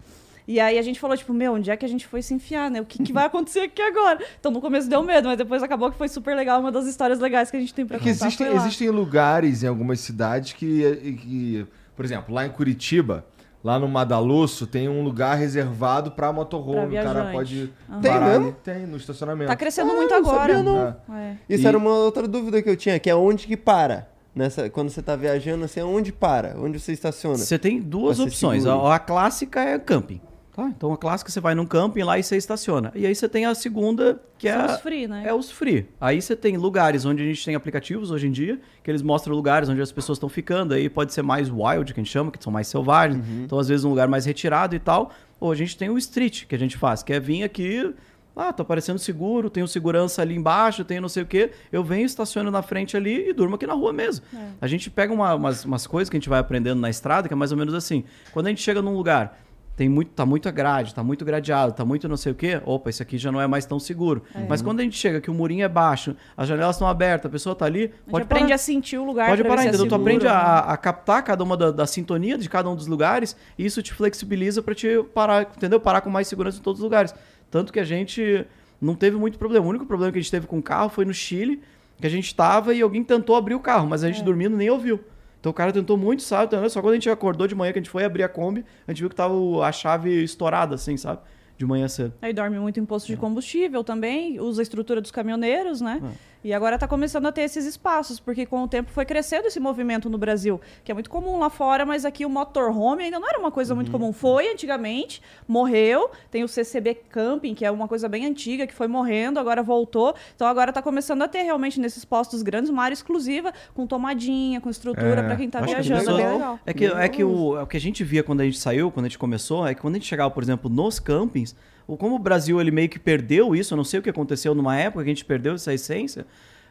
E 0.48 0.60
aí 0.60 0.78
a 0.78 0.82
gente 0.84 1.00
falou, 1.00 1.18
tipo, 1.18 1.34
meu, 1.34 1.54
onde 1.54 1.72
é 1.72 1.76
que 1.78 1.84
a 1.84 1.90
gente 1.90 2.06
foi 2.06 2.22
se 2.22 2.36
enfiar, 2.36 2.70
né? 2.70 2.80
O 2.82 2.86
que, 2.86 3.02
que 3.02 3.12
vai 3.12 3.26
acontecer 3.26 3.62
aqui 3.62 3.82
agora? 3.82 4.20
Então 4.40 4.52
no 4.52 4.62
começo 4.62 4.88
deu 4.88 5.02
medo, 5.02 5.28
mas 5.28 5.40
depois 5.40 5.64
acabou 5.64 5.90
que 5.92 5.98
foi 5.98 6.08
super 6.08 6.36
legal, 6.36 6.60
uma 6.60 6.72
das 6.72 6.86
histórias 6.86 7.18
legais 7.20 7.50
que 7.50 7.58
a 7.58 7.60
gente 7.60 7.74
tem 7.74 7.84
pra 7.86 7.98
É 7.98 8.00
que 8.00 8.12
contar. 8.14 8.26
existem, 8.28 8.46
foi 8.48 8.56
lá. 8.56 8.62
existem 8.62 8.90
lugares 8.92 9.64
em 9.64 9.68
algumas 9.68 10.00
cidades 10.02 10.54
que, 10.54 11.18
que, 11.20 11.66
por 11.96 12.06
exemplo, 12.06 12.32
lá 12.32 12.46
em 12.46 12.50
Curitiba, 12.52 13.26
lá 13.64 13.80
no 13.80 13.88
Madalosso, 13.88 14.68
tem 14.68 14.88
um 14.88 15.04
lugar 15.04 15.36
reservado 15.36 16.12
pra 16.12 16.32
motorhome. 16.32 16.92
Pra 17.00 17.02
o 17.02 17.14
cara 17.14 17.32
pode 17.32 17.72
Aham. 17.90 18.02
Tem 18.02 18.12
parar 18.12 18.28
mesmo? 18.40 18.52
Tem, 18.64 18.86
no 18.86 18.98
estacionamento. 18.98 19.48
Tá 19.50 19.56
crescendo 19.56 19.92
Ah, 19.92 19.96
muito 19.96 20.12
não 20.12 20.18
agora. 20.18 20.54
sabia, 20.56 20.62
não. 20.64 20.96
É. 21.18 21.38
Isso 21.50 21.64
E- 21.64 21.68
era 21.68 21.78
uma 21.78 21.92
outra 21.92 22.28
dúvida 22.28 22.62
que 22.62 22.70
eu 22.70 22.76
tinha, 22.78 23.00
que 23.00 23.10
é 23.10 23.16
onde 23.16 23.48
que 23.48 23.58
para? 23.58 24.11
Nessa, 24.34 24.70
quando 24.70 24.90
você 24.90 25.02
tá 25.02 25.16
viajando, 25.16 25.66
assim, 25.66 25.82
onde 25.82 26.12
para? 26.12 26.56
Onde 26.58 26.80
você 26.80 26.94
estaciona? 26.94 27.38
Você 27.38 27.60
tem 27.60 27.82
duas 27.82 28.20
opções. 28.20 28.66
A, 28.66 28.96
a 28.96 29.00
clássica 29.00 29.60
é 29.60 29.78
camping. 29.78 30.22
Tá? 30.54 30.68
Então 30.68 30.92
a 30.92 30.98
clássica 30.98 31.32
você 31.32 31.40
vai 31.40 31.56
num 31.56 31.66
camping 31.66 32.04
lá 32.04 32.20
e 32.20 32.24
você 32.24 32.36
estaciona. 32.36 32.92
E 32.94 33.06
aí 33.06 33.16
você 33.16 33.28
tem 33.30 33.46
a 33.46 33.56
segunda, 33.56 34.22
que 34.38 34.52
São 34.52 34.62
é, 34.62 34.66
os 34.66 34.82
free, 34.82 35.08
né? 35.08 35.24
é 35.26 35.34
os 35.34 35.50
free. 35.50 35.88
Aí 36.00 36.22
você 36.22 36.36
tem 36.36 36.58
lugares 36.58 37.06
onde 37.06 37.24
a 37.24 37.26
gente 37.26 37.44
tem 37.44 37.56
aplicativos 37.56 38.12
hoje 38.12 38.28
em 38.28 38.32
dia, 38.32 38.60
que 38.84 38.92
eles 38.92 39.02
mostram 39.02 39.34
lugares 39.34 39.70
onde 39.70 39.82
as 39.82 39.92
pessoas 39.92 40.18
estão 40.18 40.28
ficando. 40.28 40.74
Aí 40.74 40.90
pode 40.90 41.14
ser 41.14 41.22
mais 41.22 41.50
wild, 41.50 41.94
que 41.94 42.00
a 42.00 42.04
gente 42.04 42.12
chama, 42.12 42.32
que 42.32 42.44
são 42.44 42.52
mais 42.52 42.68
selvagens. 42.68 43.26
Então, 43.46 43.58
às 43.60 43.70
vezes, 43.70 43.86
um 43.86 43.90
lugar 43.90 44.10
mais 44.10 44.26
retirado 44.26 44.76
e 44.76 44.80
tal. 44.80 45.12
Ou 45.40 45.52
a 45.52 45.56
gente 45.56 45.78
tem 45.78 45.90
o 45.90 45.98
street, 45.98 46.46
que 46.46 46.54
a 46.54 46.60
gente 46.60 46.78
faz, 46.78 47.02
que 47.02 47.14
é 47.14 47.20
vir 47.20 47.44
aqui. 47.44 47.94
Ah, 48.36 48.54
tô 48.54 48.64
parecendo 48.64 48.98
seguro, 48.98 49.50
tenho 49.50 49.68
segurança 49.68 50.22
ali 50.22 50.36
embaixo, 50.36 50.84
tenho 50.86 51.02
não 51.02 51.10
sei 51.10 51.24
o 51.24 51.26
quê. 51.26 51.52
Eu 51.72 51.84
venho, 51.84 52.06
estaciono 52.06 52.50
na 52.50 52.62
frente 52.62 52.96
ali 52.96 53.30
e 53.30 53.34
durmo 53.34 53.56
aqui 53.56 53.68
na 53.68 53.74
rua 53.74 53.92
mesmo. 53.92 54.26
A 54.60 54.68
gente 54.68 54.90
pega 54.90 55.14
uma- 55.14 55.36
umas, 55.36 55.66
umas 55.66 55.86
coisas 55.86 56.10
que 56.10 56.16
a 56.16 56.20
gente 56.20 56.30
vai 56.30 56.40
aprendendo 56.40 56.80
na 56.80 56.90
estrada, 56.90 57.28
que 57.28 57.34
é 57.34 57.38
mais 57.38 57.52
ou 57.52 57.58
menos 57.58 57.74
assim. 57.74 58.04
Quando 58.32 58.48
a 58.48 58.50
gente 58.50 58.62
chega 58.62 58.82
num 58.82 58.96
lugar, 58.96 59.38
tem 59.76 59.90
muito, 59.90 60.12
tá 60.12 60.26
muito 60.26 60.52
grade, 60.52 60.94
tá 60.94 61.04
muito 61.04 61.26
gradeado, 61.26 61.74
tá 61.74 61.84
muito 61.84 62.08
não 62.08 62.16
sei 62.18 62.32
o 62.32 62.36
quê, 62.36 62.62
opa, 62.66 62.90
isso 62.90 63.02
aqui 63.02 63.18
já 63.18 63.32
não 63.32 63.42
é 63.42 63.48
mais 63.48 63.66
tão 63.66 63.80
seguro. 63.80 64.22
Mas 64.48 64.62
quando 64.62 64.80
a 64.80 64.84
gente 64.84 64.96
chega 64.98 65.20
que 65.20 65.32
o 65.32 65.34
murinho 65.34 65.64
é 65.66 65.68
baixo, 65.70 66.16
as 66.38 66.48
janelas 66.48 66.76
estão 66.76 66.88
abertas, 66.88 67.26
a 67.28 67.30
pessoa 67.32 67.56
tá 67.56 67.66
ali, 67.66 67.92
A 68.08 68.12
pode 68.12 68.24
aprende 68.24 68.46
parar. 68.48 68.56
a 68.56 68.58
sentir 68.60 68.98
o 68.98 69.04
lugar. 69.06 69.30
Pode 69.30 69.44
parar, 69.44 69.62
é 69.64 69.68
entendeu? 69.70 69.86
Tu 69.88 69.90
seguro, 69.90 70.02
aprende 70.02 70.26
né? 70.26 70.32
a, 70.32 70.60
a 70.60 70.78
captar 70.78 71.24
cada 71.24 71.44
uma 71.44 71.58
da, 71.58 71.72
da 71.72 71.88
sintonia 71.88 72.38
de 72.38 72.48
cada 72.48 72.70
um 72.70 72.76
dos 72.76 72.86
lugares 72.86 73.36
e 73.58 73.66
isso 73.66 73.82
te 73.82 73.94
flexibiliza 73.94 74.62
pra 74.62 74.76
te 74.76 75.04
parar, 75.16 75.44
entendeu? 75.58 75.80
Parar 75.80 76.02
com 76.02 76.10
mais 76.10 76.28
segurança 76.28 76.60
em 76.60 76.62
todos 76.62 76.80
os 76.80 76.84
lugares. 76.84 77.14
Tanto 77.52 77.72
que 77.72 77.80
a 77.80 77.84
gente 77.84 78.46
não 78.82 78.96
teve 78.96 79.18
muito 79.18 79.38
problema. 79.38 79.66
O 79.66 79.70
único 79.70 79.86
problema 79.86 80.12
que 80.12 80.18
a 80.18 80.22
gente 80.22 80.32
teve 80.32 80.48
com 80.48 80.58
o 80.58 80.64
carro 80.64 80.90
foi 80.90 81.06
no 81.06 81.14
Chile, 81.14 81.62
que 82.00 82.08
a 82.08 82.10
gente 82.10 82.34
tava 82.34 82.74
e 82.74 82.82
alguém 82.82 83.04
tentou 83.04 83.36
abrir 83.36 83.54
o 83.54 83.60
carro, 83.60 83.88
mas 83.88 84.04
a 84.04 84.10
É. 84.10 84.14
gente 84.14 84.24
dormindo 84.24 84.58
nem 84.58 84.70
ouviu. 84.70 85.00
Então 85.40 85.52
o 85.52 85.54
cara 85.54 85.72
tentou 85.72 85.98
muito, 85.98 86.22
sabe? 86.24 86.46
Então, 86.56 86.68
Só 86.70 86.82
quando 86.82 86.92
a 86.94 86.96
gente 86.96 87.10
acordou 87.10 87.48
de 87.48 87.54
manhã, 87.54 87.74
que 87.74 87.80
a 87.80 87.82
gente 87.82 87.92
foi 87.92 88.04
abrir 88.06 88.24
a 88.24 88.30
Kombi, 88.30 88.64
a 88.88 88.92
gente 88.92 89.00
viu 89.02 89.10
que 89.10 89.16
tava 89.16 89.34
a 89.64 89.72
chave 89.72 90.24
estourada, 90.24 90.76
assim, 90.76 90.96
sabe? 90.98 91.20
De 91.58 91.66
manhã 91.66 91.88
cedo. 91.88 92.14
Aí 92.22 92.32
dorme 92.34 92.58
muito 92.60 92.80
em 92.80 92.86
posto 92.86 93.08
de 93.08 93.18
combustível 93.18 93.84
também, 93.84 94.40
usa 94.40 94.62
a 94.62 94.64
estrutura 94.64 95.02
dos 95.02 95.12
caminhoneiros, 95.12 95.82
né? 95.82 96.02
É. 96.04 96.31
E 96.44 96.54
agora 96.54 96.78
tá 96.78 96.88
começando 96.88 97.28
a 97.28 97.32
ter 97.32 97.42
esses 97.42 97.66
espaços, 97.66 98.20
porque 98.20 98.46
com 98.48 98.64
o 98.64 98.68
tempo 98.68 98.90
foi 98.92 99.06
crescendo 99.06 99.46
esse 99.48 99.60
movimento 99.60 100.10
no 100.10 100.18
Brasil, 100.18 100.60
que 100.84 100.92
é 100.92 100.94
muito 100.94 101.10
comum 101.10 101.38
lá 101.38 101.50
fora, 101.52 101.86
mas 101.86 102.04
aqui 102.04 102.26
o 102.26 102.30
motorhome 102.30 103.04
ainda 103.04 103.20
não 103.20 103.28
era 103.30 103.38
uma 103.40 103.52
coisa 103.52 103.74
Uhum. 103.74 103.76
muito 103.76 103.92
comum. 103.92 104.12
Foi 104.12 104.52
antigamente, 104.52 105.22
morreu, 105.48 106.10
tem 106.32 106.44
o 106.44 106.48
CCB 106.48 106.96
Camping, 107.10 107.54
que 107.54 107.64
é 107.64 107.70
uma 107.70 107.88
coisa 107.88 108.10
bem 108.10 108.26
antiga, 108.26 108.66
que 108.66 108.74
foi 108.74 108.88
morrendo, 108.88 109.40
agora 109.40 109.62
voltou. 109.62 110.16
Então 110.36 110.48
agora 110.48 110.74
tá 110.74 110.82
começando 110.82 111.22
a 111.22 111.28
ter 111.28 111.44
realmente 111.44 111.80
nesses 111.80 112.04
postos 112.04 112.42
grandes 112.42 112.70
uma 112.72 112.84
área 112.84 112.94
exclusiva, 112.94 113.54
com 113.76 113.86
tomadinha, 113.86 114.60
com 114.60 114.70
estrutura 114.70 115.22
É, 115.22 115.24
pra 115.24 115.36
quem 115.36 115.50
tá 115.50 115.60
acho 115.60 115.76
que 115.76 115.82
viajando, 115.82 116.20
é. 116.20 116.60
É 116.66 116.74
que, 116.74 116.86
é 116.86 117.08
que 117.10 117.24
o, 117.24 117.58
é 117.58 117.62
o 117.64 117.68
que 117.68 117.78
a 117.78 117.80
gente 117.80 118.04
via 118.04 118.24
quando 118.24 118.42
a 118.42 118.46
gente 118.46 118.58
saiu, 118.58 118.90
quando 118.90 119.06
a 119.06 119.10
gente 119.10 119.20
começou, 119.20 119.68
é 119.68 119.76
que 119.76 119.82
quando 119.82 119.96
a 119.96 119.98
gente 120.00 120.08
chegava, 120.08 120.32
por 120.32 120.42
exemplo, 120.42 120.70
nos 120.72 121.00
campings, 121.00 121.56
como 121.86 122.16
o 122.16 122.20
Brasil 122.20 122.60
ele 122.60 122.72
meio 122.72 122.90
que 122.90 123.00
perdeu 123.00 123.56
isso, 123.56 123.74
eu 123.74 123.78
não 123.78 123.84
sei 123.84 124.00
o 124.00 124.04
que 124.04 124.10
aconteceu 124.10 124.56
numa 124.56 124.78
época 124.78 125.04
que 125.04 125.10
a 125.10 125.14
gente 125.14 125.26
perdeu 125.26 125.56
essa 125.56 125.74
essência, 125.74 126.26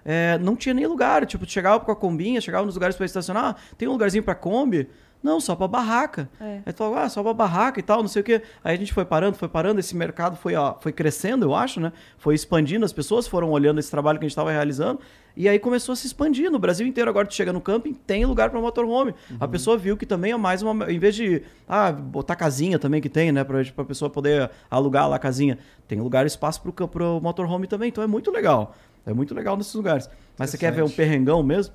é, 0.04 0.38
não 0.38 0.56
tinha 0.56 0.74
nem 0.74 0.86
lugar. 0.86 1.26
Tipo, 1.26 1.44
tu 1.46 1.52
chegava 1.52 1.80
com 1.80 1.92
a 1.92 1.96
combinha, 1.96 2.40
chegava 2.40 2.64
nos 2.64 2.74
lugares 2.74 2.96
para 2.96 3.06
estacionar, 3.06 3.44
ah, 3.44 3.56
tem 3.76 3.88
um 3.88 3.92
lugarzinho 3.92 4.22
para 4.22 4.34
Kombi? 4.34 4.88
Não, 5.22 5.38
só 5.38 5.54
para 5.54 5.68
barraca. 5.68 6.30
É. 6.40 6.60
Aí 6.64 6.72
tu 6.72 6.78
falou, 6.78 6.96
ah, 6.96 7.08
só 7.08 7.22
para 7.22 7.34
barraca 7.34 7.78
e 7.78 7.82
tal, 7.82 8.00
não 8.00 8.08
sei 8.08 8.22
o 8.22 8.24
quê. 8.24 8.42
Aí 8.64 8.74
a 8.74 8.78
gente 8.78 8.92
foi 8.92 9.04
parando, 9.04 9.36
foi 9.36 9.48
parando, 9.48 9.78
esse 9.78 9.94
mercado 9.94 10.36
foi, 10.36 10.54
ó, 10.54 10.76
foi 10.80 10.92
crescendo, 10.92 11.44
eu 11.44 11.54
acho, 11.54 11.78
né? 11.78 11.92
Foi 12.16 12.34
expandindo, 12.34 12.84
as 12.84 12.92
pessoas 12.92 13.26
foram 13.28 13.50
olhando 13.50 13.78
esse 13.78 13.90
trabalho 13.90 14.18
que 14.18 14.24
a 14.24 14.28
gente 14.28 14.32
estava 14.32 14.50
realizando. 14.50 15.00
E 15.36 15.48
aí 15.48 15.58
começou 15.58 15.92
a 15.92 15.96
se 15.96 16.06
expandir 16.06 16.50
no 16.50 16.58
Brasil 16.58 16.86
inteiro. 16.86 17.08
Agora 17.08 17.26
tu 17.26 17.34
chega 17.34 17.52
no 17.52 17.60
camping, 17.60 17.94
tem 17.94 18.24
lugar 18.24 18.50
para 18.50 18.60
motorhome. 18.60 19.14
A 19.38 19.48
pessoa 19.48 19.76
viu 19.76 19.96
que 19.96 20.06
também 20.06 20.32
é 20.32 20.36
mais 20.36 20.62
uma. 20.62 20.90
Em 20.90 20.98
vez 20.98 21.14
de 21.14 21.42
ah, 21.68 21.92
botar 21.92 22.36
casinha 22.36 22.78
também 22.78 23.00
que 23.00 23.08
tem, 23.08 23.32
né? 23.32 23.44
Pra, 23.44 23.64
pra 23.64 23.84
pessoa 23.84 24.10
poder 24.10 24.50
alugar 24.70 25.08
lá 25.08 25.16
a 25.16 25.18
casinha. 25.18 25.58
Tem 25.86 26.00
lugar, 26.00 26.26
espaço 26.26 26.62
pro, 26.62 26.88
pro 26.88 27.20
motorhome 27.20 27.66
também. 27.66 27.88
Então 27.88 28.02
é 28.02 28.06
muito 28.06 28.30
legal. 28.30 28.74
É 29.06 29.12
muito 29.12 29.34
legal 29.34 29.56
nesses 29.56 29.74
lugares. 29.74 30.08
Mas 30.38 30.50
você 30.50 30.58
quer 30.58 30.72
ver 30.72 30.82
um 30.82 30.90
perrengão 30.90 31.42
mesmo? 31.42 31.74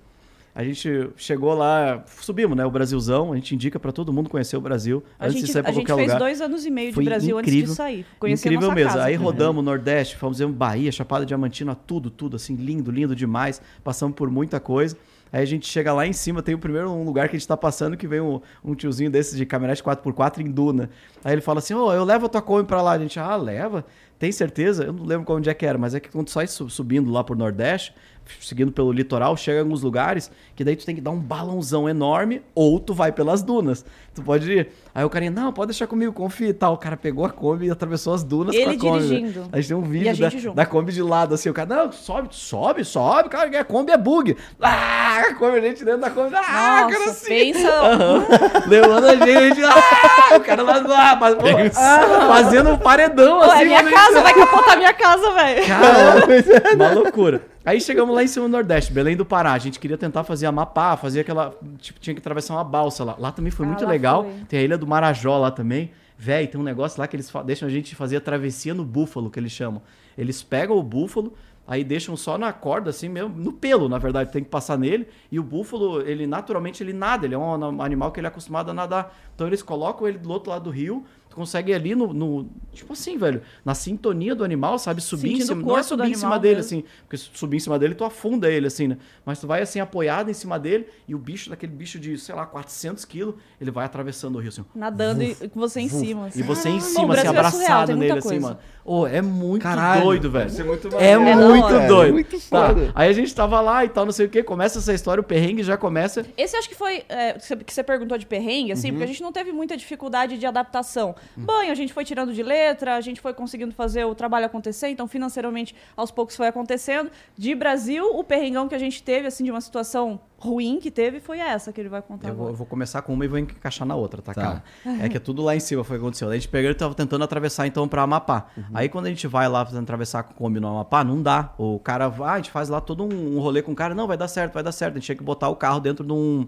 A 0.58 0.64
gente 0.64 1.10
chegou 1.18 1.54
lá, 1.54 2.02
subimos, 2.22 2.56
né? 2.56 2.66
O 2.66 2.72
Brasilzão. 2.72 3.34
A 3.34 3.36
gente 3.36 3.54
indica 3.54 3.78
para 3.78 3.92
todo 3.92 4.14
mundo 4.14 4.30
conhecer 4.30 4.56
o 4.56 4.62
Brasil 4.62 5.04
A 5.20 5.26
antes 5.26 5.36
gente, 5.36 5.46
de 5.48 5.52
sair 5.52 5.60
a 5.60 5.64
pra 5.64 5.74
gente 5.74 5.86
qualquer 5.86 5.96
fez 6.04 6.08
lugar. 6.14 6.20
dois 6.20 6.40
anos 6.40 6.66
e 6.66 6.72
meio 6.72 6.88
de 6.90 6.96
Foi 6.96 7.04
Brasil 7.04 7.38
antes 7.38 7.52
incrível. 7.52 7.72
de 7.72 7.76
sair. 7.76 8.06
Conhecer 8.18 8.48
Incrível 8.48 8.72
mesmo. 8.72 8.90
casa. 8.92 9.04
Aí 9.04 9.16
rodamos 9.16 9.62
o 9.62 9.66
Nordeste, 9.66 10.16
fomos 10.16 10.40
em 10.40 10.50
Bahia, 10.50 10.90
Chapada 10.94 11.26
Diamantina, 11.26 11.76
tudo, 11.76 12.10
tudo, 12.10 12.38
assim, 12.38 12.56
lindo, 12.56 12.90
lindo 12.90 13.14
demais. 13.14 13.62
Passamos 13.84 14.16
por 14.16 14.30
muita 14.32 14.58
coisa. 14.62 14.96
Aí 15.34 15.42
a 15.42 15.46
gente 15.46 15.68
chega 15.68 15.92
lá 15.92 16.08
em 16.08 16.14
cima, 16.14 16.42
tem 16.42 16.56
o 16.56 16.58
primeiro 16.58 16.90
um 16.90 17.04
lugar 17.04 17.28
que 17.28 17.36
a 17.36 17.40
gente 17.40 17.48
tá 17.48 17.58
passando 17.58 17.98
que 17.98 18.08
vem 18.08 18.22
um, 18.22 18.40
um 18.64 18.74
tiozinho 18.74 19.12
desses 19.12 19.36
de 19.38 19.46
caminhonete 19.46 19.84
4x4 19.84 20.40
em 20.40 20.50
Duna. 20.50 20.90
Aí 21.22 21.34
ele 21.34 21.42
fala 21.42 21.60
assim: 21.60 21.74
Ô, 21.74 21.92
eu 21.92 22.06
levo 22.06 22.28
a 22.28 22.30
tua 22.30 22.42
Kombi 22.42 22.64
pra 22.66 22.82
lá. 22.82 22.94
A 22.94 23.00
gente, 23.00 23.20
ah, 23.20 23.36
leva? 23.36 23.84
Tem 24.18 24.32
certeza? 24.32 24.86
Eu 24.86 24.94
não 24.94 25.04
lembro 25.04 25.26
qual 25.26 25.38
onde 25.38 25.50
é 25.50 25.54
que 25.54 25.66
era, 25.66 25.78
mas 25.78 25.94
é 25.94 26.00
que 26.00 26.08
quando 26.10 26.30
sai 26.30 26.48
su- 26.48 26.70
subindo 26.70 27.12
lá 27.12 27.22
pro 27.22 27.36
Nordeste, 27.36 27.94
seguindo 28.40 28.72
pelo 28.72 28.92
litoral, 28.92 29.36
chega 29.38 29.60
em 29.60 29.62
alguns 29.62 29.82
lugares 29.82 30.32
que 30.56 30.64
daí 30.64 30.76
tu 30.76 30.86
tem 30.86 30.96
que 30.96 31.02
dar 31.02 31.12
um 31.12 31.20
balãozão 31.20 31.88
enorme 31.88 32.42
ou 32.54 32.80
tu 32.80 32.94
vai 32.94 33.12
pelas 33.12 33.44
dunas. 33.44 33.86
Tu 34.16 34.22
pode 34.24 34.50
ir. 34.50 34.70
Aí 34.94 35.04
o 35.04 35.10
carinha, 35.10 35.30
não, 35.30 35.52
pode 35.52 35.68
deixar 35.68 35.88
comigo, 35.88 36.14
confia 36.14 36.48
e 36.48 36.54
tal. 36.54 36.74
O 36.74 36.78
cara 36.78 36.96
pegou 36.96 37.26
a 37.26 37.30
Kombi 37.30 37.66
e 37.68 37.70
atravessou 37.72 38.14
as 38.14 38.24
dunas 38.24 38.56
Ele 38.56 38.78
com 38.78 38.88
a 38.88 38.92
Kombi. 38.92 39.08
dirigindo. 39.08 39.50
A 39.52 39.58
gente 39.58 39.68
tem 39.68 39.76
um 39.78 39.82
a 39.84 39.86
vídeo 39.86 40.06
da, 40.18 40.30
gente 40.30 40.40
junto. 40.42 40.56
da 40.56 40.66
Kombi 40.66 40.94
de 40.94 41.02
lado, 41.02 41.36
assim. 41.36 41.50
O 41.50 41.54
cara, 41.54 41.68
não, 41.76 41.92
sobe, 41.92 42.30
sobe, 42.32 42.86
sobe. 42.86 43.28
Cara, 43.28 43.60
a 43.60 43.64
Kombi 43.66 43.92
é 43.92 43.98
bug. 43.98 44.38
Ah, 44.62 45.20
a 45.30 45.34
Kombi, 45.36 45.58
a 45.58 45.62
gente 45.62 45.84
dentro 45.84 46.00
da 46.02 46.10
Kombi. 46.10 46.34
Ah, 46.36 46.82
Nossa, 46.84 46.98
cara, 46.98 47.12
assim. 47.12 47.28
pensa. 47.28 47.70
Aham. 47.70 48.26
Levando 48.68 49.06
a 49.06 49.16
gente. 49.16 49.62
Ah, 49.66 50.36
o 50.38 50.40
cara 50.40 50.64
lá, 50.64 50.78
lá 50.78 51.16
mas, 51.18 51.36
pô, 51.36 51.44
ah, 51.76 52.28
fazendo 52.28 52.70
um 52.72 52.78
paredão, 52.78 53.40
Pô, 53.40 53.52
assim. 53.52 53.62
é 53.64 53.66
minha 53.66 53.84
casa, 53.84 54.22
vai 54.24 54.34
capotar 54.34 54.78
minha 54.78 54.94
casa, 54.94 55.32
velho. 55.32 55.68
Cara, 55.68 56.76
uma 56.76 56.92
loucura. 56.94 57.42
Aí 57.66 57.82
chegamos 57.82 58.14
lá 58.14 58.22
em 58.24 58.28
cima 58.28 58.46
do 58.46 58.52
Nordeste, 58.52 58.94
Belém 58.94 59.16
do 59.18 59.26
Pará. 59.26 59.54
A 59.54 59.58
gente 59.58 59.80
queria 59.80 59.98
tentar 59.98 60.24
fazer 60.24 60.46
Amapá, 60.46 60.96
fazer 60.96 61.22
aquela. 61.22 61.52
Tipo, 61.80 62.00
tinha 62.00 62.14
que 62.14 62.20
atravessar 62.20 62.54
uma 62.54 62.64
balsa 62.64 63.04
lá. 63.04 63.16
Lá 63.18 63.32
também 63.32 63.50
foi 63.52 63.66
Ah, 63.66 63.70
muito 63.70 63.84
lá 63.84 63.96
legal. 64.06 64.24
foi. 64.24 64.46
Tem 64.48 64.60
a 64.60 64.64
Ilha 64.64 64.78
do 64.78 64.88
Marajó 64.88 65.38
lá 65.38 65.52
também. 65.52 65.92
Véi, 66.18 66.48
tem 66.48 66.60
um 66.60 66.64
negócio 66.64 67.00
lá 67.00 67.08
que 67.08 67.16
eles 67.16 67.32
deixam 67.46 67.68
a 67.68 67.72
gente 67.72 67.94
fazer 67.96 68.18
a 68.18 68.22
travessia 68.22 68.74
no 68.74 68.86
búfalo, 68.86 69.30
que 69.30 69.40
eles 69.40 69.52
chamam. 69.52 69.82
Eles 70.18 70.42
pegam 70.42 70.78
o 70.78 70.84
búfalo, 70.84 71.34
aí 71.68 71.84
deixam 71.84 72.16
só 72.16 72.38
na 72.38 72.54
corda, 72.54 72.90
assim 72.90 73.10
mesmo, 73.10 73.36
no 73.36 73.52
pelo, 73.52 73.90
na 73.90 73.98
verdade, 73.98 74.32
tem 74.32 74.42
que 74.42 74.50
passar 74.50 74.78
nele. 74.78 75.08
E 75.30 75.38
o 75.38 75.44
búfalo, 75.44 76.02
ele 76.02 76.26
naturalmente 76.26 76.82
ele 76.82 76.94
nada, 76.94 77.26
ele 77.26 77.36
é 77.36 77.38
um 77.38 77.82
animal 77.82 78.14
que 78.14 78.20
ele 78.22 78.28
é 78.28 78.30
acostumado 78.30 78.72
a 78.72 78.74
nadar. 78.74 79.14
Então 79.36 79.46
eles 79.46 79.62
colocam 79.62 80.08
ele 80.08 80.18
do 80.18 80.32
outro 80.32 80.52
lado 80.52 80.64
do 80.64 80.70
rio, 80.70 81.04
tu 81.36 81.38
consegue 81.38 81.72
ir 81.72 81.76
ali 81.76 81.94
no, 81.94 82.14
no- 82.14 82.50
Tipo 82.72 82.94
assim, 82.94 83.18
velho, 83.18 83.42
na 83.64 83.74
sintonia 83.76 84.34
do 84.36 84.44
animal, 84.44 84.80
sabe? 84.80 85.02
Subir 85.02 85.28
em 85.28 85.32
Sentindo 85.36 85.48
cima. 85.48 85.64
o 85.64 85.66
Não 85.68 85.78
é 85.78 85.84
subir 85.84 86.10
em 86.10 86.14
cima 86.14 86.40
dele, 86.40 86.56
mesmo. 86.56 86.66
assim. 86.80 86.84
Porque 87.04 87.18
se 87.18 87.30
subir 87.34 87.58
em 87.58 87.60
cima 87.60 87.78
dele, 87.80 87.94
tu 87.96 88.04
afunda 88.04 88.50
ele, 88.50 88.68
assim, 88.68 88.88
né? 88.88 88.98
Mas 89.26 89.40
tu 89.40 89.48
vai, 89.48 89.62
assim, 89.62 89.80
apoiado 89.80 90.30
em 90.30 90.34
cima 90.34 90.58
dele 90.60 90.88
e 91.08 91.14
o 91.16 91.18
bicho, 91.18 91.50
daquele 91.50 91.72
bicho 91.72 92.00
de, 92.00 92.18
sei 92.18 92.34
lá, 92.36 92.46
400 92.46 93.06
quilos, 93.06 93.36
ele 93.62 93.72
vai 93.72 93.86
atravessando 93.86 94.36
o 94.36 94.40
rio, 94.40 94.50
assim. 94.50 94.66
Nadando 94.74 95.24
e 95.24 95.36
com 95.50 95.60
você 95.60 95.82
em 95.82 95.88
Vuf. 95.88 96.06
cima. 96.06 96.26
assim. 96.28 96.40
E 96.40 96.44
você 96.44 96.70
em 96.70 96.74
Bom, 96.74 96.78
o 96.78 96.82
cima, 96.82 97.00
assim, 97.02 97.08
Brasil 97.08 97.26
é 97.26 97.30
abraçado 97.30 97.58
surreal, 97.62 97.98
nele, 97.98 98.20
assim, 98.20 98.40
mano. 98.40 98.58
Ô, 98.88 99.08
é 99.08 99.20
muito 99.20 99.64
Caralho, 99.64 100.04
doido, 100.04 100.30
velho. 100.30 100.46
Isso 100.48 100.62
é 100.62 100.64
muito 100.64 100.88
É 101.00 101.14
da 101.16 101.36
muito 101.36 101.64
hora. 101.66 101.88
doido. 101.88 102.14
Muito 102.14 102.40
Tá. 102.50 102.68
foda. 102.68 102.92
Aí 102.94 103.10
a 103.10 103.14
gente 103.14 103.34
tava 103.34 103.60
lá 103.60 103.84
e 103.84 103.90
tal, 103.90 104.06
não 104.06 104.12
sei 104.12 104.28
o 104.28 104.30
que. 104.30 104.44
Começa 104.44 104.78
essa 104.78 104.94
história, 104.94 105.20
o 105.22 105.24
perrengue 105.24 105.64
já 105.64 105.76
começa. 105.76 106.24
Esse 106.38 106.56
acho 106.56 106.70
que 106.70 106.76
foi 106.76 107.04
é, 107.10 107.34
que 107.34 107.74
você- 107.74 107.84
perguntou 107.84 108.16
de 108.16 108.28
perrengue, 108.28 108.72
assim, 108.72 108.90
porque 108.92 109.04
a 109.04 109.08
gente 109.08 109.24
não 109.24 109.32
teve 109.32 109.52
muita 109.52 109.76
dificuldade 109.76 110.38
de 110.38 110.46
adaptação. 110.46 111.16
Banho, 111.36 111.72
a 111.72 111.76
gente 111.76 111.94
foi 111.94 112.06
tirando 112.06 112.32
de 112.32 112.44
letra, 112.44 112.96
a 112.96 113.02
gente 113.02 113.20
foi 113.20 113.34
conseguindo 113.34 113.74
fazer 113.74 114.06
o 114.06 114.14
trabalho 114.14 114.46
acontecer, 114.46 114.90
então 114.90 115.08
financeiramente 115.08 115.76
aos 115.98 116.12
poucos 116.12 116.36
foi 116.36 116.48
acontecendo. 116.48 117.10
De 117.36 117.56
Brasil, 117.56 118.06
o 118.16 118.24
perrengão 118.24 118.68
que 118.68 118.76
a 118.76 118.80
gente 118.80 119.02
teve, 119.02 119.26
assim, 119.28 119.44
de 119.44 119.50
uma 119.50 119.62
situação 119.62 120.20
ruim 120.38 120.80
que 120.80 120.92
teve, 120.92 121.20
foi 121.20 121.40
essa 121.40 121.72
que 121.72 121.80
ele 121.82 121.90
vai 121.90 122.02
contar 122.02 122.28
Eu 122.28 122.34
vou, 122.36 122.44
eu 122.44 122.48
agora. 122.50 122.58
vou 122.58 122.68
começar 122.68 123.02
com 123.02 123.14
uma 123.14 123.26
e 123.26 123.28
vou 123.28 123.40
encaixar 123.40 123.88
na 123.88 123.96
outra, 123.96 124.22
tá, 124.22 124.34
Tá. 124.34 124.42
cara? 124.42 124.64
É 125.02 125.10
que 125.10 125.18
é 125.18 125.20
tudo 125.20 125.42
lá 125.42 125.56
em 125.56 125.60
cima 125.60 125.84
foi 125.84 125.96
o 125.98 126.00
que 126.00 126.06
aconteceu. 126.06 126.28
Daí 126.28 126.38
a 126.38 126.40
gente 126.40 126.50
pegou 126.50 126.70
e 126.70 126.74
tava 126.76 126.94
tentando 126.94 127.24
atravessar 127.24 127.66
então 127.68 127.88
pra 127.88 128.02
Amapá. 128.04 128.48
Aí 128.74 128.90
quando 128.90 129.06
a 129.06 129.10
gente 129.10 129.26
vai 129.28 129.48
lá 129.50 129.64
tentando 129.66 129.84
atravessar 129.84 130.24
com 130.24 130.34
o 130.34 130.36
Kombi 130.36 130.60
no 130.60 130.68
Amapá, 130.68 131.04
não 131.04 131.22
dá. 131.22 131.54
O 131.58 131.80
cara 131.80 132.08
vai, 132.10 132.34
a 132.34 132.38
gente 132.38 132.52
faz 132.52 132.70
lá 132.70 132.80
todo 132.82 133.04
um, 133.04 133.38
um 133.38 133.40
rolê 133.40 133.62
com 133.62 133.72
o 133.72 133.76
cara, 133.76 133.96
não, 133.96 134.08
vai 134.08 134.18
dar 134.18 134.28
certo, 134.28 134.54
vai 134.54 134.64
dar 134.64 134.72
certo. 134.72 134.94
A 134.94 134.96
gente 135.00 135.06
tinha 135.06 135.16
que 135.16 135.24
botar 135.24 135.50
o 135.50 135.56
carro 135.56 135.80
dentro 135.80 136.06
de 136.06 136.14
um. 136.14 136.48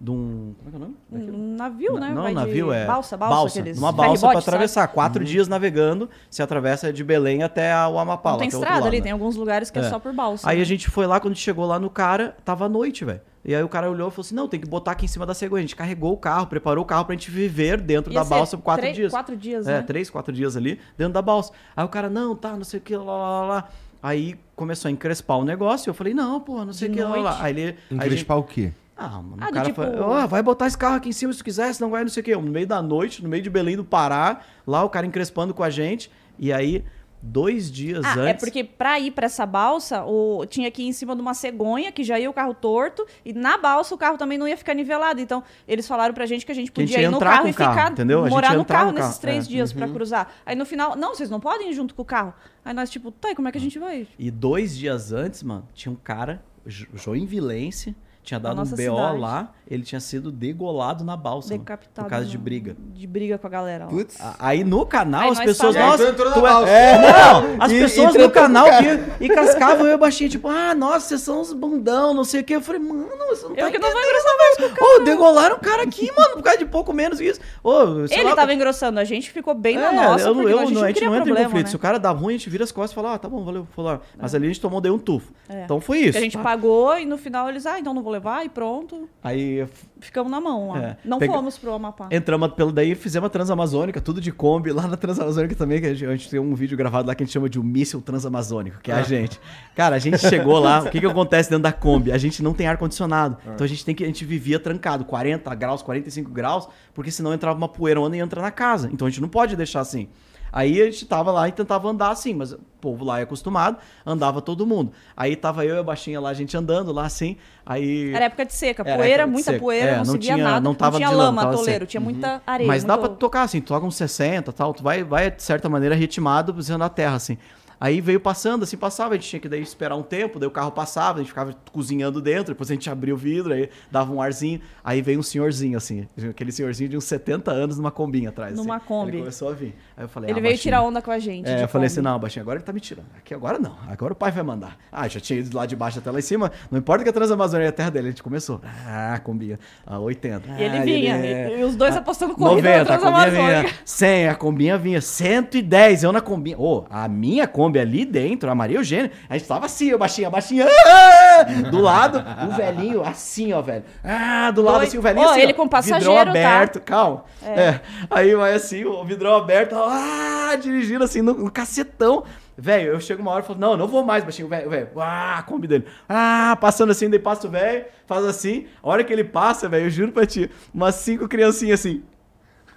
De 0.00 0.12
um. 0.12 0.54
Como 0.58 0.68
é 0.68 0.70
que 0.70 0.76
é 0.76 0.78
o 0.78 0.80
nome? 0.80 0.96
Daquilo? 1.10 1.36
Um 1.36 1.56
navio, 1.56 1.94
né? 1.98 2.08
Não, 2.14 2.22
Vai 2.22 2.28
de 2.30 2.34
navio 2.36 2.72
é. 2.72 2.86
Balsa, 2.86 3.16
balsa, 3.16 3.58
aqueles 3.58 3.76
Numa 3.80 3.90
balsa 3.90 3.96
pra 3.96 4.04
ferry 4.10 4.20
boat, 4.20 4.32
sabe? 4.44 4.54
atravessar. 4.54 4.88
Quatro 4.88 5.24
dias 5.24 5.48
navegando, 5.48 6.08
se 6.30 6.40
atravessa 6.40 6.92
de 6.92 7.02
Belém 7.02 7.42
até 7.42 7.74
o 7.88 7.98
Amapá. 7.98 8.30
Não 8.30 8.38
tem 8.38 8.46
outro 8.46 8.58
estrada 8.60 8.76
lado, 8.76 8.86
ali, 8.86 8.98
né? 8.98 9.02
tem 9.02 9.12
alguns 9.12 9.34
lugares 9.34 9.70
que 9.72 9.78
é, 9.80 9.82
É. 9.82 9.88
só 9.90 9.98
por 9.98 10.12
balsa. 10.12 10.48
Aí 10.48 10.56
né? 10.58 10.62
a 10.62 10.66
gente 10.66 10.88
foi 10.88 11.04
lá, 11.06 11.18
quando 11.18 11.34
chegou 11.34 11.66
lá 11.66 11.80
no 11.80 11.90
cara, 11.90 12.36
tava 12.44 12.66
à 12.66 12.68
noite, 12.68 13.04
velho. 13.04 13.20
E 13.44 13.52
aí 13.54 13.62
o 13.62 13.68
cara 13.68 13.90
olhou 13.90 14.06
e 14.06 14.10
falou 14.12 14.24
assim: 14.24 14.34
não, 14.36 14.46
tem 14.46 14.60
que 14.60 14.68
botar 14.68 14.92
aqui 14.92 15.06
em 15.06 15.08
cima 15.08 15.26
da 15.26 15.34
cegonha. 15.34 15.58
A 15.58 15.62
gente 15.62 15.74
carregou 15.74 16.12
o 16.12 16.16
carro, 16.16 16.46
preparou 16.46 16.84
o 16.84 16.86
carro 16.86 17.04
pra 17.04 17.14
gente 17.16 17.30
viver 17.30 17.80
dentro 17.80 18.12
Ia 18.12 18.20
da 18.20 18.24
balsa 18.24 18.56
por 18.56 18.62
quatro 18.62 18.82
três- 18.82 18.96
dias. 18.96 19.10
Quatro 19.10 19.36
dias, 19.36 19.66
É, 19.66 19.78
né? 19.78 19.82
três, 19.82 20.08
quatro 20.10 20.32
dias 20.32 20.56
ali, 20.56 20.78
dentro 20.96 21.14
da 21.14 21.22
balsa. 21.22 21.52
Aí 21.76 21.84
o 21.84 21.88
cara, 21.88 22.08
não, 22.08 22.36
tá, 22.36 22.52
não 22.56 22.62
sei 22.64 22.78
o 22.78 22.82
que, 22.82 22.96
lá, 22.96 23.02
lá, 23.04 23.46
lá. 23.46 23.68
Aí 24.00 24.36
começou 24.54 24.88
a 24.88 24.92
encrespar 24.92 25.38
o 25.38 25.44
negócio. 25.44 25.90
Eu 25.90 25.94
falei, 25.94 26.14
não, 26.14 26.38
pô, 26.40 26.64
não 26.64 26.72
sei 26.72 26.88
o 26.88 26.92
que, 26.92 27.02
lá, 27.02 27.16
lá. 27.16 27.38
Aí 27.42 27.52
ele. 27.52 27.62
aí 27.62 27.68
a 27.68 27.94
gente- 27.94 28.04
Encrespar 28.06 28.38
o 28.38 28.44
quê? 28.44 28.70
Ah, 28.98 29.22
mano, 29.22 29.36
Ah, 29.40 29.48
o 29.48 29.52
cara 29.52 29.66
tipo- 29.66 29.82
vai 30.28 30.42
botar 30.42 30.66
esse 30.66 30.76
carro 30.76 30.96
aqui 30.96 31.08
em 31.08 31.12
cima 31.12 31.32
se 31.32 31.38
tu 31.38 31.44
quiser, 31.44 31.72
senão 31.72 31.90
vai 31.90 32.02
não 32.02 32.10
sei 32.10 32.20
o 32.20 32.24
quê. 32.24 32.34
No 32.36 32.42
meio 32.42 32.66
da 32.66 32.82
noite, 32.82 33.22
no 33.22 33.28
meio 33.28 33.42
de 33.42 33.48
Belém 33.50 33.76
do 33.76 33.84
Pará, 33.84 34.40
lá 34.66 34.82
o 34.84 34.90
cara 34.90 35.06
encrespando 35.06 35.54
com 35.54 35.62
a 35.62 35.70
gente. 35.70 36.10
E 36.38 36.52
aí, 36.52 36.84
dois 37.20 37.70
dias 37.70 38.04
Ah, 38.04 38.12
antes. 38.12 38.26
é 38.26 38.34
porque 38.34 38.62
pra 38.62 38.98
ir 39.00 39.10
pra 39.10 39.26
essa 39.26 39.44
balsa, 39.44 40.04
o, 40.04 40.46
tinha 40.46 40.70
que 40.70 40.82
ir 40.82 40.86
em 40.86 40.92
cima 40.92 41.16
de 41.16 41.20
uma 41.20 41.34
cegonha, 41.34 41.90
que 41.90 42.04
já 42.04 42.18
ia 42.18 42.30
o 42.30 42.32
carro 42.32 42.54
torto, 42.54 43.04
e 43.24 43.32
na 43.32 43.58
balsa 43.58 43.92
o 43.94 43.98
carro 43.98 44.16
também 44.16 44.38
não 44.38 44.46
ia 44.46 44.56
ficar 44.56 44.72
nivelado. 44.74 45.20
Então, 45.20 45.42
eles 45.66 45.86
falaram 45.88 46.14
pra 46.14 46.26
gente 46.26 46.46
que 46.46 46.52
a 46.52 46.54
gente 46.54 46.70
Que 46.70 46.80
a 46.80 46.84
gente 46.86 46.94
podia 46.94 47.08
ir 47.08 47.10
no 47.10 47.18
carro 47.18 47.48
e 47.48 47.50
o 47.50 47.54
carro, 47.54 47.72
ficar, 47.74 47.90
entendeu? 47.92 48.24
A 48.24 48.28
morar 48.28 48.54
no 48.56 48.64
carro 48.64 48.86
no 48.86 48.92
nesses 48.92 49.10
carro, 49.10 49.20
três 49.20 49.46
é. 49.46 49.48
dias 49.48 49.72
pra 49.72 49.88
cruzar. 49.88 50.28
Aí 50.46 50.54
no 50.54 50.64
final, 50.64 50.94
não, 50.94 51.14
vocês 51.14 51.28
não 51.28 51.40
podem 51.40 51.70
ir 51.70 51.72
junto 51.74 51.92
com 51.94 52.02
o 52.02 52.04
carro. 52.04 52.32
Aí 52.64 52.72
nós, 52.72 52.88
tipo, 52.88 53.10
tá, 53.10 53.30
e 53.30 53.34
como 53.34 53.48
é 53.48 53.52
que 53.52 53.58
a 53.58 53.60
gente 53.60 53.78
vai? 53.80 54.06
E 54.18 54.30
dois 54.30 54.76
dias 54.78 55.12
antes, 55.12 55.42
mano, 55.42 55.66
tinha 55.74 55.90
um 55.90 55.96
cara, 55.96 56.40
Jo- 56.64 56.86
Joinvilense, 56.94 57.96
tinha 58.28 58.38
dado 58.40 58.60
um 58.60 58.64
BO 58.64 58.76
cidade. 58.76 59.18
lá, 59.18 59.52
ele 59.66 59.82
tinha 59.82 60.00
sido 60.00 60.30
degolado 60.30 61.02
na 61.02 61.16
balsa. 61.16 61.56
Decapitado. 61.56 62.04
por 62.06 62.10
causa 62.10 62.26
de 62.26 62.36
briga. 62.36 62.76
De 62.94 63.06
briga 63.06 63.38
com 63.38 63.46
a 63.46 63.50
galera. 63.50 63.84
lá. 63.86 63.90
Putz. 63.90 64.16
Aí 64.38 64.62
no 64.64 64.84
canal 64.84 65.22
Aí 65.22 65.30
as 65.30 65.40
pessoas. 65.40 65.74
Nossa, 65.74 66.02
Aí 66.02 66.08
tu 66.08 66.12
entrou 66.12 66.28
na 66.28 66.34
tu 66.34 66.38
é- 66.38 66.42
balsa. 66.50 66.70
é, 66.70 66.98
não, 66.98 67.62
as 67.64 67.72
E- 67.72 67.80
pessoas 67.80 68.14
e 68.14 68.18
no 68.18 68.30
canal 68.30 68.66
que, 68.66 69.24
e 69.24 69.28
cascavam 69.28 69.86
eu 69.86 69.96
baixinho, 69.98 70.28
tipo, 70.30 70.48
ah, 70.48 70.74
nossa, 70.74 71.08
vocês 71.08 71.20
são 71.22 71.40
uns 71.40 71.52
bundão, 71.52 72.12
não 72.12 72.24
sei 72.24 72.40
o 72.40 72.44
quê. 72.44 72.56
Eu 72.56 72.60
falei, 72.60 72.80
mano, 72.80 73.06
você 73.28 73.46
não 73.46 73.54
tá 73.54 73.62
Eu 73.62 73.70
que 73.70 73.78
não 73.78 73.88
entendendo, 73.88 74.06
engrossar 74.06 74.32
mais. 74.38 74.78
Ô, 75.00 75.04
degolaram 75.04 75.56
o 75.56 75.60
cara 75.60 75.82
aqui, 75.84 76.10
mano, 76.16 76.34
por 76.34 76.42
causa 76.42 76.58
de 76.58 76.66
pouco 76.66 76.92
menos 76.92 77.20
isso. 77.20 77.40
Ô, 77.62 78.04
Ele 78.10 78.24
lá, 78.24 78.36
tava 78.36 78.52
engrossando, 78.52 79.00
a 79.00 79.04
gente 79.04 79.30
ficou 79.30 79.54
bem 79.54 79.76
na 79.76 79.92
é, 79.92 79.96
nossa, 79.96 80.28
eu, 80.28 80.48
eu, 80.48 80.58
a 80.58 80.64
gente 80.66 80.74
não, 80.74 80.82
a 80.82 80.88
gente 80.88 81.04
não 81.04 81.14
entra 81.14 81.22
em 81.22 81.24
problema, 81.24 81.44
conflito. 81.48 81.64
né? 81.64 81.70
Se 81.70 81.76
o 81.76 81.78
cara 81.78 81.98
dá 81.98 82.10
ruim, 82.10 82.34
a 82.34 82.36
gente 82.36 82.50
vira 82.50 82.64
as 82.64 82.72
costas 82.72 82.92
e 82.92 82.94
fala, 82.94 83.14
ah, 83.14 83.18
tá 83.18 83.28
bom, 83.28 83.42
valeu, 83.44 83.66
fulano. 83.74 84.00
Mas 84.18 84.34
ali 84.34 84.44
a 84.46 84.48
gente 84.48 84.60
tomou, 84.60 84.80
deu 84.80 84.94
um 84.94 84.98
tufo. 84.98 85.32
É. 85.48 85.64
Então 85.64 85.80
foi 85.80 85.98
isso. 86.00 86.18
A 86.18 86.20
gente 86.20 86.36
tá? 86.36 86.42
pagou 86.42 86.98
e 86.98 87.06
no 87.06 87.16
final 87.16 87.48
eles, 87.48 87.64
ah, 87.64 87.78
então 87.78 87.94
não 87.94 88.02
vou 88.02 88.12
levar 88.12 88.17
e 88.44 88.48
pronto. 88.48 89.08
Aí 89.22 89.66
Ficamos 90.00 90.30
na 90.30 90.40
mão 90.40 90.68
lá. 90.70 90.82
É. 90.82 90.96
Não 91.04 91.18
Pega- 91.18 91.32
fomos 91.32 91.58
pro 91.58 91.72
Amapá. 91.72 92.08
entramos 92.10 92.52
pelo 92.52 92.70
daí, 92.70 92.94
fizemos 92.94 93.26
a 93.26 93.30
Transamazônica, 93.30 94.00
tudo 94.00 94.20
de 94.20 94.30
Kombi, 94.30 94.70
lá 94.70 94.86
na 94.86 94.96
Transamazônica 94.96 95.54
também, 95.56 95.80
que 95.80 95.86
a 95.86 95.94
gente, 95.94 96.06
a 96.06 96.16
gente 96.16 96.30
tem 96.30 96.38
um 96.38 96.54
vídeo 96.54 96.76
gravado 96.76 97.08
lá 97.08 97.14
que 97.14 97.22
a 97.22 97.26
gente 97.26 97.32
chama 97.32 97.48
de 97.48 97.58
o 97.58 97.64
míssil 97.64 98.00
transamazônico, 98.00 98.80
que 98.80 98.90
é 98.92 98.94
a 98.94 99.02
gente. 99.02 99.40
Cara, 99.74 99.96
a 99.96 99.98
gente 99.98 100.18
chegou 100.18 100.58
lá, 100.58 100.80
o 100.86 100.90
que 100.90 101.00
que 101.00 101.06
acontece 101.06 101.50
dentro 101.50 101.64
da 101.64 101.72
Kombi? 101.72 102.12
A 102.12 102.18
gente 102.18 102.42
não 102.42 102.54
tem 102.54 102.66
ar-condicionado, 102.68 103.36
então 103.54 103.64
a 103.64 103.68
gente 103.68 103.84
tem 103.84 103.94
que, 103.94 104.04
a 104.04 104.06
gente 104.06 104.24
vivia 104.24 104.60
trancado, 104.60 105.04
40 105.04 105.52
graus, 105.54 105.82
45 105.82 106.30
graus, 106.30 106.68
porque 106.94 107.10
senão 107.10 107.34
entrava 107.34 107.58
uma 107.58 107.68
poeirona 107.68 108.16
e 108.16 108.20
entra 108.20 108.40
na 108.40 108.50
casa, 108.50 108.88
então 108.92 109.06
a 109.06 109.10
gente 109.10 109.20
não 109.20 109.28
pode 109.28 109.56
deixar 109.56 109.80
assim. 109.80 110.08
Aí 110.52 110.80
a 110.80 110.84
gente 110.86 111.04
tava 111.06 111.30
lá 111.30 111.48
e 111.48 111.52
tentava 111.52 111.88
andar 111.88 112.10
assim, 112.10 112.34
mas 112.34 112.52
o 112.52 112.58
povo 112.80 113.04
lá 113.04 113.18
é 113.20 113.22
acostumado, 113.22 113.76
andava 114.06 114.40
todo 114.40 114.66
mundo. 114.66 114.92
Aí 115.16 115.36
tava 115.36 115.64
eu 115.64 115.76
e 115.76 115.78
a 115.78 115.82
baixinha 115.82 116.20
lá, 116.20 116.30
a 116.30 116.34
gente 116.34 116.56
andando 116.56 116.92
lá 116.92 117.06
assim, 117.06 117.36
aí... 117.66 118.12
Era 118.14 118.26
época 118.26 118.44
de 118.46 118.54
seca, 118.54 118.84
poeira, 118.84 119.26
muita 119.26 119.52
seca. 119.52 119.58
poeira, 119.58 119.90
É, 119.90 119.96
não, 119.98 120.04
não 120.04 120.18
tinha- 120.18 120.36
nada. 120.36 120.60
não 120.60 120.74
tava 120.74 120.96
tinha 120.96 121.08
de 121.08 121.14
lama, 121.14 121.42
lama, 121.44 121.56
toleiro, 121.56 121.86
tinha 121.86 122.00
muita 122.00 122.40
areia. 122.46 122.66
Mas 122.66 122.84
dá 122.84 122.96
muito- 122.96 123.08
pra 123.10 123.16
tocar 123.18 123.42
assim, 123.42 123.60
tu 123.60 123.68
toca 123.68 123.84
uns 123.86 123.96
60 123.96 124.52
tal, 124.52 124.72
tu 124.72 124.82
vai, 124.82 125.02
vai 125.04 125.30
de 125.30 125.42
certa 125.42 125.68
maneira 125.68 125.94
ritmado 125.94 126.54
usando 126.56 126.82
a 126.82 126.88
terra, 126.88 127.16
assim. 127.16 127.36
Aí 127.80 128.00
veio 128.00 128.18
passando, 128.18 128.64
assim, 128.64 128.76
passava, 128.76 129.14
a 129.14 129.16
gente 129.16 129.28
tinha 129.28 129.40
que 129.40 129.48
daí 129.48 129.62
esperar 129.62 129.94
um 129.96 130.02
tempo, 130.02 130.38
daí 130.38 130.48
o 130.48 130.50
carro 130.50 130.72
passava, 130.72 131.18
a 131.18 131.22
gente 131.22 131.28
ficava 131.28 131.54
cozinhando 131.72 132.20
dentro, 132.20 132.52
depois 132.54 132.70
a 132.70 132.74
gente 132.74 132.90
abria 132.90 133.14
o 133.14 133.16
vidro, 133.16 133.52
aí 133.52 133.68
dava 133.90 134.12
um 134.12 134.20
arzinho, 134.20 134.60
aí 134.82 135.00
veio 135.00 135.20
um 135.20 135.22
senhorzinho, 135.22 135.76
assim, 135.76 136.06
aquele 136.28 136.50
senhorzinho 136.50 136.90
de 136.90 136.96
uns 136.96 137.04
70 137.04 137.50
anos 137.52 137.78
numa 137.78 137.90
combinha 137.90 138.30
atrás. 138.30 138.52
assim. 138.54 138.62
Numa 138.62 138.80
Kombi. 138.80 139.10
Ele 139.12 139.18
começou 139.18 139.48
a 139.50 139.52
vir. 139.52 139.74
Aí 139.96 140.04
eu 140.04 140.08
falei, 140.08 140.30
Ele 140.30 140.38
ah, 140.38 140.42
veio 140.42 140.52
baixinho. 140.54 140.62
tirar 140.62 140.82
onda 140.82 141.00
com 141.02 141.10
a 141.10 141.18
gente. 141.18 141.48
É, 141.48 141.62
eu 141.62 141.68
falei 141.68 141.86
assim, 141.86 142.00
não, 142.00 142.18
baixinho, 142.18 142.42
agora 142.42 142.58
ele 142.58 142.64
tá 142.64 142.72
me 142.72 142.80
tirando. 142.80 143.06
Aqui 143.16 143.32
agora 143.34 143.58
não, 143.58 143.76
agora 143.88 144.12
o 144.12 144.16
pai 144.16 144.30
vai 144.32 144.42
mandar. 144.42 144.76
Ah, 144.90 145.06
já 145.06 145.20
tinha 145.20 145.38
ido 145.38 145.56
lá 145.56 145.64
de 145.66 145.76
baixo 145.76 145.98
até 146.00 146.10
lá 146.10 146.18
em 146.18 146.22
cima, 146.22 146.50
não 146.70 146.78
importa 146.78 147.04
que 147.04 147.10
a 147.10 147.12
Transamazônia 147.12 147.66
é 147.66 147.68
a 147.68 147.72
terra 147.72 147.90
dele, 147.90 148.08
a 148.08 148.10
gente 148.10 148.22
começou. 148.22 148.60
Ah, 148.86 149.20
combinha, 149.22 149.58
ah, 149.86 149.98
80. 150.00 150.48
E 150.58 150.62
ele 150.62 150.76
Ah, 150.78 150.82
vinha, 150.82 151.16
é- 151.16 151.60
e 151.60 151.64
os 151.64 151.76
dois 151.76 151.96
apostando 151.96 152.34
corrida 152.34 152.68
90, 152.84 152.84
na 152.90 152.94
a 152.94 152.98
combinha 152.98 153.30
vinha 153.30 153.42
Transamazônica. 153.44 153.74
100, 153.84 154.28
a 154.28 154.34
combinha 154.34 154.78
vinha 154.78 155.00
110, 155.00 156.02
eu 156.02 156.12
na 156.12 156.20
combinha. 156.20 156.58
Ô, 156.58 156.84
a 156.90 157.06
minha 157.08 157.46
Kombi 157.68 157.78
ali 157.78 158.04
dentro, 158.06 158.50
a 158.50 158.54
Maria 158.54 158.78
Eugênia, 158.78 159.12
a 159.28 159.36
gente 159.36 159.46
tava 159.46 159.66
assim, 159.66 159.88
eu 159.88 159.98
baixinha, 159.98 160.30
baixinha, 160.30 160.66
ah! 160.66 161.42
do 161.70 161.80
lado, 161.80 162.24
o 162.48 162.56
velhinho 162.56 163.02
assim, 163.02 163.52
ó, 163.52 163.60
velho. 163.60 163.84
Ah, 164.02 164.50
do 164.50 164.62
lado 164.62 164.76
Dois- 164.78 164.88
assim, 164.88 164.98
o 164.98 165.02
velhinho 165.02 165.28
assim, 165.28 165.40
ele 165.40 165.52
ó, 165.52 165.56
com 165.56 165.68
passageiro, 165.68 166.14
vidrão 166.14 166.24
tá? 166.24 166.30
aberto, 166.30 166.80
calma. 166.80 167.24
É. 167.44 167.80
Aí 168.10 168.34
vai 168.34 168.54
assim, 168.54 168.84
o 168.84 169.04
vidrão 169.04 169.36
aberto, 169.36 169.74
ah, 169.76 170.56
dirigindo 170.60 171.04
assim 171.04 171.20
no, 171.20 171.34
no 171.34 171.50
cacetão. 171.50 172.24
Velho, 172.56 172.92
eu 172.92 173.00
chego 173.00 173.20
uma 173.22 173.30
hora 173.32 173.44
e 173.44 173.46
falo, 173.46 173.58
não, 173.60 173.76
não 173.76 173.86
vou 173.86 174.02
mais, 174.02 174.24
baixinho, 174.24 174.48
velho, 174.48 174.68
velho, 174.70 174.88
ah, 174.96 175.36
a 175.38 175.42
Kombi 175.42 175.68
dele, 175.68 175.84
ah, 176.08 176.56
passando 176.60 176.90
assim, 176.90 177.08
daí 177.08 177.20
passa 177.20 177.46
o 177.46 177.50
velho, 177.50 177.84
faz 178.06 178.24
assim, 178.24 178.66
a 178.82 178.88
hora 178.88 179.04
que 179.04 179.12
ele 179.12 179.22
passa, 179.24 179.68
velho, 179.68 179.86
eu 179.86 179.90
juro 179.90 180.10
pra 180.10 180.26
ti, 180.26 180.50
umas 180.74 180.96
cinco 180.96 181.28
criancinhas 181.28 181.80
assim, 181.80 182.02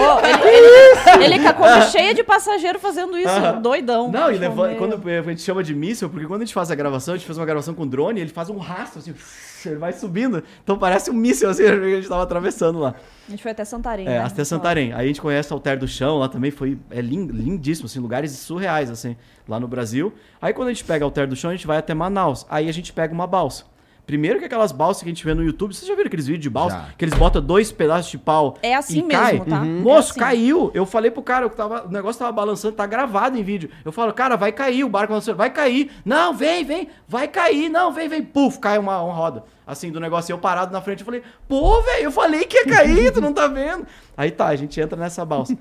Ele, 0.30 1.24
ele, 1.24 1.24
ele 1.34 1.42
com 1.42 1.48
a 1.48 1.52
Kombi 1.52 1.90
cheia 1.90 2.14
de 2.14 2.22
passageiro 2.24 2.78
fazendo 2.78 3.18
isso, 3.18 3.28
Aham. 3.28 3.60
doidão. 3.60 4.10
Não, 4.10 4.30
e 4.30 4.38
Tipo, 4.38 4.54
quando 4.78 5.08
a 5.08 5.22
gente 5.30 5.42
chama 5.42 5.62
de 5.62 5.74
míssil, 5.74 6.08
porque 6.08 6.26
quando 6.26 6.42
a 6.42 6.44
gente 6.44 6.54
faz 6.54 6.70
a 6.70 6.74
gravação, 6.74 7.14
a 7.14 7.16
gente 7.16 7.26
fez 7.26 7.38
uma 7.38 7.46
gravação 7.46 7.74
com 7.74 7.86
drone, 7.86 8.20
ele 8.20 8.30
faz 8.30 8.48
um 8.50 8.58
rastro 8.58 8.98
assim, 9.00 9.14
ele 9.68 9.76
vai 9.76 9.92
subindo. 9.92 10.42
Então 10.62 10.78
parece 10.78 11.10
um 11.10 11.14
míssil 11.14 11.48
assim, 11.50 11.64
a 11.66 11.76
gente 11.96 12.08
tava 12.08 12.22
atravessando 12.22 12.78
lá. 12.78 12.94
A 13.28 13.30
gente 13.30 13.42
foi 13.42 13.52
até 13.52 13.64
Santarém. 13.64 14.06
É, 14.06 14.10
né? 14.10 14.18
até 14.24 14.44
Santarém. 14.44 14.92
Aí 14.92 15.04
a 15.04 15.06
gente 15.08 15.20
conhece 15.20 15.52
o 15.52 15.54
Alter 15.54 15.78
do 15.78 15.86
Chão, 15.88 16.18
lá 16.18 16.28
também 16.28 16.50
foi 16.50 16.78
é 16.90 17.00
lin- 17.00 17.26
lindíssimo, 17.28 17.86
assim, 17.86 17.98
lugares 18.00 18.32
surreais, 18.32 18.90
assim, 18.90 19.16
lá 19.48 19.60
no 19.60 19.68
Brasil. 19.68 20.12
Aí 20.40 20.52
quando 20.52 20.68
a 20.68 20.72
gente 20.72 20.84
pega 20.84 21.04
o 21.04 21.08
Alter 21.08 21.26
do 21.26 21.36
Chão, 21.36 21.50
a 21.50 21.54
gente 21.54 21.66
vai 21.66 21.78
até 21.78 21.94
Manaus. 21.94 22.46
Aí 22.50 22.68
a 22.68 22.72
gente 22.72 22.92
pega 22.92 23.12
uma 23.14 23.26
balsa. 23.26 23.64
Primeiro 24.06 24.40
que 24.40 24.44
aquelas 24.44 24.72
balsas 24.72 25.02
que 25.02 25.08
a 25.08 25.12
gente 25.12 25.24
vê 25.24 25.34
no 25.34 25.42
YouTube, 25.44 25.72
vocês 25.72 25.86
já 25.86 25.94
viram 25.94 26.08
aqueles 26.08 26.26
vídeos 26.26 26.42
de 26.42 26.50
balsa? 26.50 26.76
Já. 26.76 26.88
Que 26.98 27.04
eles 27.04 27.16
botam 27.16 27.40
dois 27.40 27.70
pedaços 27.70 28.10
de 28.10 28.18
pau 28.18 28.56
É 28.60 28.74
assim 28.74 29.00
e 29.00 29.02
cai? 29.08 29.32
mesmo, 29.34 29.46
tá? 29.46 29.60
Uhum. 29.60 29.78
É 29.78 29.82
Moço, 29.82 30.10
assim. 30.10 30.20
caiu. 30.20 30.70
Eu 30.74 30.84
falei 30.84 31.10
pro 31.12 31.22
cara, 31.22 31.44
eu 31.44 31.50
tava, 31.50 31.86
o 31.86 31.90
negócio 31.92 32.18
tava 32.18 32.32
balançando, 32.32 32.74
tá 32.74 32.86
gravado 32.86 33.38
em 33.38 33.42
vídeo. 33.44 33.70
Eu 33.84 33.92
falo, 33.92 34.12
cara, 34.12 34.36
vai 34.36 34.50
cair, 34.50 34.82
o 34.82 34.88
barco 34.88 35.10
balançando, 35.12 35.36
vai 35.38 35.50
cair. 35.50 35.90
Não, 36.04 36.34
vem, 36.34 36.64
vem, 36.64 36.88
vai 37.06 37.28
cair, 37.28 37.68
não, 37.68 37.92
vem, 37.92 38.08
vem. 38.08 38.22
Puf, 38.22 38.58
cai 38.58 38.78
uma, 38.78 39.00
uma 39.00 39.14
roda. 39.14 39.44
Assim, 39.66 39.92
do 39.92 40.00
negócio, 40.00 40.32
e 40.32 40.34
eu 40.34 40.38
parado 40.38 40.72
na 40.72 40.80
frente, 40.80 41.00
eu 41.00 41.04
falei, 41.06 41.22
pô, 41.48 41.80
velho, 41.82 42.04
eu 42.04 42.10
falei 42.10 42.44
que 42.44 42.56
ia 42.56 42.66
cair, 42.66 43.12
tu 43.12 43.20
não 43.20 43.32
tá 43.32 43.46
vendo? 43.46 43.86
Aí 44.16 44.32
tá, 44.32 44.48
a 44.48 44.56
gente 44.56 44.80
entra 44.80 44.98
nessa 44.98 45.24
balsa. 45.24 45.56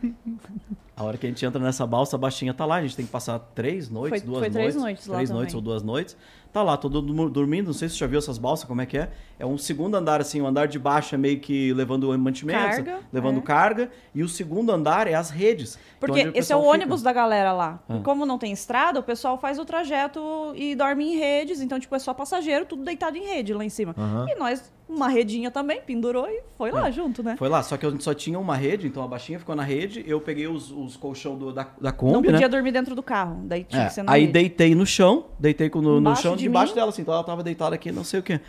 A 0.98 1.04
hora 1.04 1.18
que 1.18 1.26
a 1.26 1.30
gente 1.30 1.46
entra 1.46 1.62
nessa 1.62 1.88
balsa, 1.88 2.16
a 2.18 2.20
baixinha 2.20 2.54
tá 2.54 2.66
lá, 2.66 2.76
a 2.78 2.82
gente 2.82 2.96
tem 2.96 3.06
que 3.06 3.12
passar 3.12 3.40
três 3.56 3.88
noites, 3.90 4.20
Foi- 4.22 4.28
duas 4.28 4.40
foi 4.40 4.50
três 4.50 4.76
noites. 4.76 4.82
noites 4.84 5.08
lá 5.08 5.16
Três 5.16 5.30
também. 5.30 5.38
noites 5.40 5.56
ou 5.56 5.62
duas 5.62 5.82
noites 5.84 6.18
Tá 6.52 6.64
lá, 6.64 6.76
todo 6.78 7.04
mundo 7.04 7.30
dormindo, 7.30 7.68
não 7.68 7.74
sei 7.74 7.88
se 7.88 7.93
você 7.95 8.00
já 8.00 8.08
viu 8.08 8.18
essas 8.18 8.38
balsas, 8.39 8.66
como 8.68 8.82
é 8.82 8.86
que 8.86 8.97
é. 8.97 9.10
É 9.38 9.45
um 9.45 9.58
segundo 9.58 9.95
andar, 9.95 10.20
assim, 10.20 10.41
o 10.41 10.47
andar 10.47 10.68
de 10.68 10.80
baixo 10.80 11.14
é 11.14 11.18
meio 11.18 11.39
que 11.39 11.72
levando 11.74 12.18
mantimentos, 12.18 12.78
Carga, 12.78 13.00
levando 13.14 13.38
é. 13.38 13.41
carga, 13.41 13.91
e 14.16 14.24
o 14.24 14.28
segundo 14.28 14.72
andar 14.72 15.08
é 15.08 15.14
as 15.14 15.30
redes. 15.30 15.78
Porque 16.00 16.20
Então, 16.20 16.30
onde 16.32 16.39
esse 16.39 16.52
é 16.52 16.56
o 16.56 16.60
pessoal 16.60 16.74
ônibus 16.74 17.00
fica. 17.02 17.10
da 17.10 17.14
galera 17.14 17.54
lá. 17.54 17.80
Ah. 17.88 17.97
E 17.97 18.00
como 18.02 18.26
não 18.26 18.38
tem 18.39 18.52
estrada, 18.52 19.00
o 19.00 19.04
pessoal 19.04 19.38
faz 19.38 19.60
o 19.60 19.64
trajeto 19.66 20.20
e 20.56 20.76
dorme 20.76 21.14
em 21.14 21.18
redes. 21.18 21.62
Então, 21.62 21.80
tipo, 21.80 21.95
é 21.95 22.00
só 22.00 22.14
passageiro, 22.14 22.66
tudo 22.66 22.84
deitado 22.84 23.16
em 23.16 23.26
rede 23.26 23.54
lá 23.54 23.64
em 23.64 23.70
cima. 23.70 23.93
Aham. 23.97 24.26
E 24.30 24.36
nós, 24.39 24.74
uma 24.89 25.08
redinha 25.08 25.52
também, 25.52 25.80
pendurou 25.86 26.28
e 26.28 26.41
foi 26.58 26.72
lá 26.72 26.89
junto, 26.89 27.22
né? 27.22 27.36
Foi 27.38 27.47
lá, 27.47 27.62
só 27.62 27.78
que 27.78 27.86
eu 27.86 28.00
só 28.02 28.14
tinha 28.14 28.39
uma 28.39 28.56
rede, 28.56 28.88
então 28.88 29.04
a 29.04 29.08
baixinha 29.08 29.38
ficou 29.39 29.56
na 29.56 29.64
rede, 29.64 30.04
eu 30.08 30.20
peguei 30.20 30.47
os, 30.47 30.72
os 30.72 30.97
colchão 30.97 31.38
do- 31.38 31.54
da, 31.54 31.64
da 31.80 31.91
não 31.91 31.97
Kombi, 31.97 32.28
podia 32.28 32.39
né? 32.41 32.47
dormir 32.50 32.72
dentro 32.72 32.95
do 32.95 33.04
carro. 33.04 33.41
Daí 33.45 33.64
tinha 33.64 33.84
É, 33.84 33.88
que 33.88 33.93
ser 33.93 34.04
na 34.04 34.12
aí 34.14 34.22
rede. 34.22 34.34
deitei 34.34 34.74
no 34.76 34.86
chão, 34.86 35.26
deitei 35.39 35.70
no, 35.76 36.02
no 36.02 36.16
chão, 36.16 36.36
de 36.40 36.44
debaixo 36.46 36.74
mim? 36.74 36.76
dela, 36.80 36.90
assim, 36.90 37.02
então 37.02 37.14
ela 37.14 37.24
tava 37.24 37.44
deitada 37.44 37.76
aqui, 37.76 37.92
não 37.92 38.04
sei 38.04 38.20
o 38.20 38.24
quê. 38.24 38.40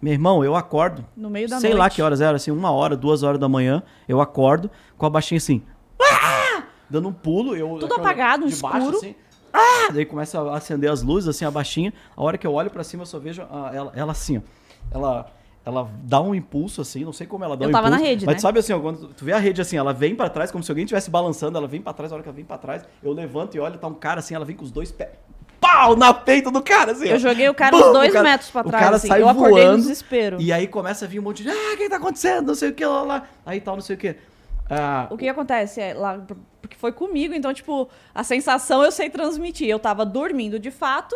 Meu 0.00 0.12
irmão, 0.12 0.44
eu 0.44 0.54
acordo, 0.54 1.04
No 1.16 1.28
meio 1.28 1.48
da 1.48 1.58
sei 1.58 1.70
noite. 1.70 1.80
lá 1.80 1.90
que 1.90 2.00
horas 2.00 2.20
era, 2.20 2.36
assim, 2.36 2.50
uma 2.50 2.70
hora, 2.70 2.96
duas 2.96 3.22
horas 3.22 3.38
da 3.40 3.48
manhã, 3.48 3.82
eu 4.08 4.20
acordo 4.20 4.70
com 4.96 5.04
a 5.06 5.10
baixinha 5.10 5.38
assim, 5.38 5.62
"Ah!" 6.00 6.62
dando 6.88 7.08
um 7.08 7.12
pulo, 7.12 7.56
eu... 7.56 7.78
Tudo 7.80 7.94
apagado, 7.94 8.46
de 8.48 8.56
baixo, 8.56 8.78
escuro. 8.78 8.96
assim, 8.98 9.14
"Ah!" 9.52 9.90
Daí 9.92 10.04
começa 10.04 10.40
a 10.40 10.56
acender 10.56 10.90
as 10.90 11.02
luzes, 11.02 11.28
assim, 11.28 11.44
a 11.44 11.50
baixinha, 11.50 11.92
a 12.16 12.22
hora 12.22 12.38
que 12.38 12.46
eu 12.46 12.52
olho 12.54 12.70
pra 12.70 12.84
cima, 12.84 13.02
eu 13.02 13.06
só 13.06 13.18
vejo 13.18 13.42
a- 13.42 13.70
ela, 13.74 13.92
ela 13.94 14.12
assim, 14.12 14.38
ó, 14.38 14.40
ela... 14.96 15.26
Ela 15.66 15.88
dá 16.02 16.20
um 16.20 16.34
impulso 16.34 16.82
assim, 16.82 17.06
não 17.06 17.12
sei 17.14 17.26
como 17.26 17.42
ela 17.42 17.56
dá 17.56 17.64
Eu 17.64 17.70
um 17.70 17.72
tava 17.72 17.86
impulso. 17.88 18.04
na 18.04 18.06
rede, 18.10 18.26
mas 18.26 18.34
né? 18.34 18.38
sabe 18.38 18.58
assim, 18.58 18.74
ó, 18.74 18.80
quando 18.80 19.08
tu 19.14 19.24
vê 19.24 19.32
a 19.32 19.38
rede 19.38 19.62
assim, 19.62 19.78
ela 19.78 19.94
vem 19.94 20.14
pra 20.14 20.28
trás, 20.28 20.50
como 20.50 20.62
se 20.62 20.70
alguém 20.70 20.84
estivesse 20.84 21.08
balançando, 21.10 21.56
ela 21.56 21.66
vem 21.66 21.80
pra 21.80 21.94
trás, 21.94 22.12
a 22.12 22.16
hora 22.16 22.22
que 22.22 22.28
ela 22.28 22.36
vem 22.36 22.44
pra 22.44 22.58
trás, 22.58 22.84
eu 23.02 23.14
levanto 23.14 23.54
e 23.54 23.60
olho, 23.60 23.78
tá 23.78 23.86
um 23.88 23.94
cara 23.94 24.18
assim, 24.20 24.34
ela 24.34 24.44
vem 24.44 24.54
com 24.54 24.62
os 24.62 24.70
dois 24.70 24.92
pés. 24.92 25.08
Pau! 25.64 25.96
Na 25.96 26.12
peito 26.12 26.50
do 26.50 26.62
cara, 26.62 26.92
assim. 26.92 27.08
Eu 27.08 27.18
joguei 27.18 27.48
o 27.48 27.54
cara 27.54 27.70
Bum! 27.76 27.88
uns 27.88 27.92
dois 27.92 28.10
O 28.10 28.12
cara- 28.12 28.28
metros 28.30 28.50
pra 28.50 28.60
o 28.60 28.68
trás, 28.68 28.84
cara 28.84 28.96
assim. 28.96 29.08
sai 29.08 29.20
Eu 29.22 29.28
acordei 29.28 29.64
no 29.64 29.70
voando, 29.70 29.82
desespero. 29.82 30.36
E 30.40 30.52
aí 30.52 30.66
começa 30.66 31.04
a 31.04 31.08
vir 31.08 31.18
um 31.18 31.22
monte 31.22 31.42
de. 31.42 31.48
Ah, 31.50 31.72
o 31.74 31.76
que 31.76 31.88
tá 31.88 31.96
acontecendo? 31.96 32.48
Não 32.48 32.54
sei 32.54 32.70
o 32.70 32.74
que, 32.74 32.84
lá, 32.84 33.02
lá. 33.02 33.28
Aí 33.46 33.60
tal, 33.60 33.74
não 33.76 33.82
sei 33.82 33.96
o 33.96 33.98
que. 33.98 34.14
Ah, 34.70 35.06
O 35.10 35.16
que 35.16 35.28
acontece 35.28 35.80
é 35.80 35.92
lá, 35.94 36.18
porque 36.62 36.76
foi 36.76 36.90
comigo, 36.92 37.34
então, 37.34 37.52
tipo, 37.52 37.88
a 38.14 38.22
sensação 38.24 38.82
eu 38.82 38.90
sei 38.90 39.10
transmitir. 39.10 39.68
Eu 39.68 39.78
tava 39.78 40.04
dormindo 40.06 40.58
de 40.58 40.70
fato 40.70 41.14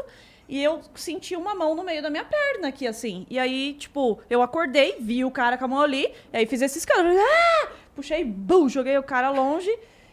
e 0.48 0.62
eu 0.62 0.80
senti 0.94 1.34
uma 1.36 1.54
mão 1.54 1.74
no 1.74 1.82
meio 1.82 2.02
da 2.02 2.10
minha 2.10 2.24
perna 2.24 2.68
aqui, 2.68 2.86
assim. 2.86 3.26
E 3.30 3.38
aí, 3.38 3.74
tipo, 3.74 4.18
eu 4.28 4.42
acordei, 4.42 4.96
vi 5.00 5.24
o 5.24 5.30
cara 5.30 5.56
com 5.58 5.64
a 5.64 5.68
mão 5.68 5.80
ali, 5.80 6.12
e 6.32 6.36
aí 6.38 6.46
fiz 6.46 6.60
esse 6.62 6.78
escândalo. 6.78 7.16
Ah! 7.18 7.68
Puxei, 7.96 8.22
bum, 8.24 8.68
joguei 8.68 8.96
o 8.98 9.02
cara 9.02 9.30
longe. 9.30 9.70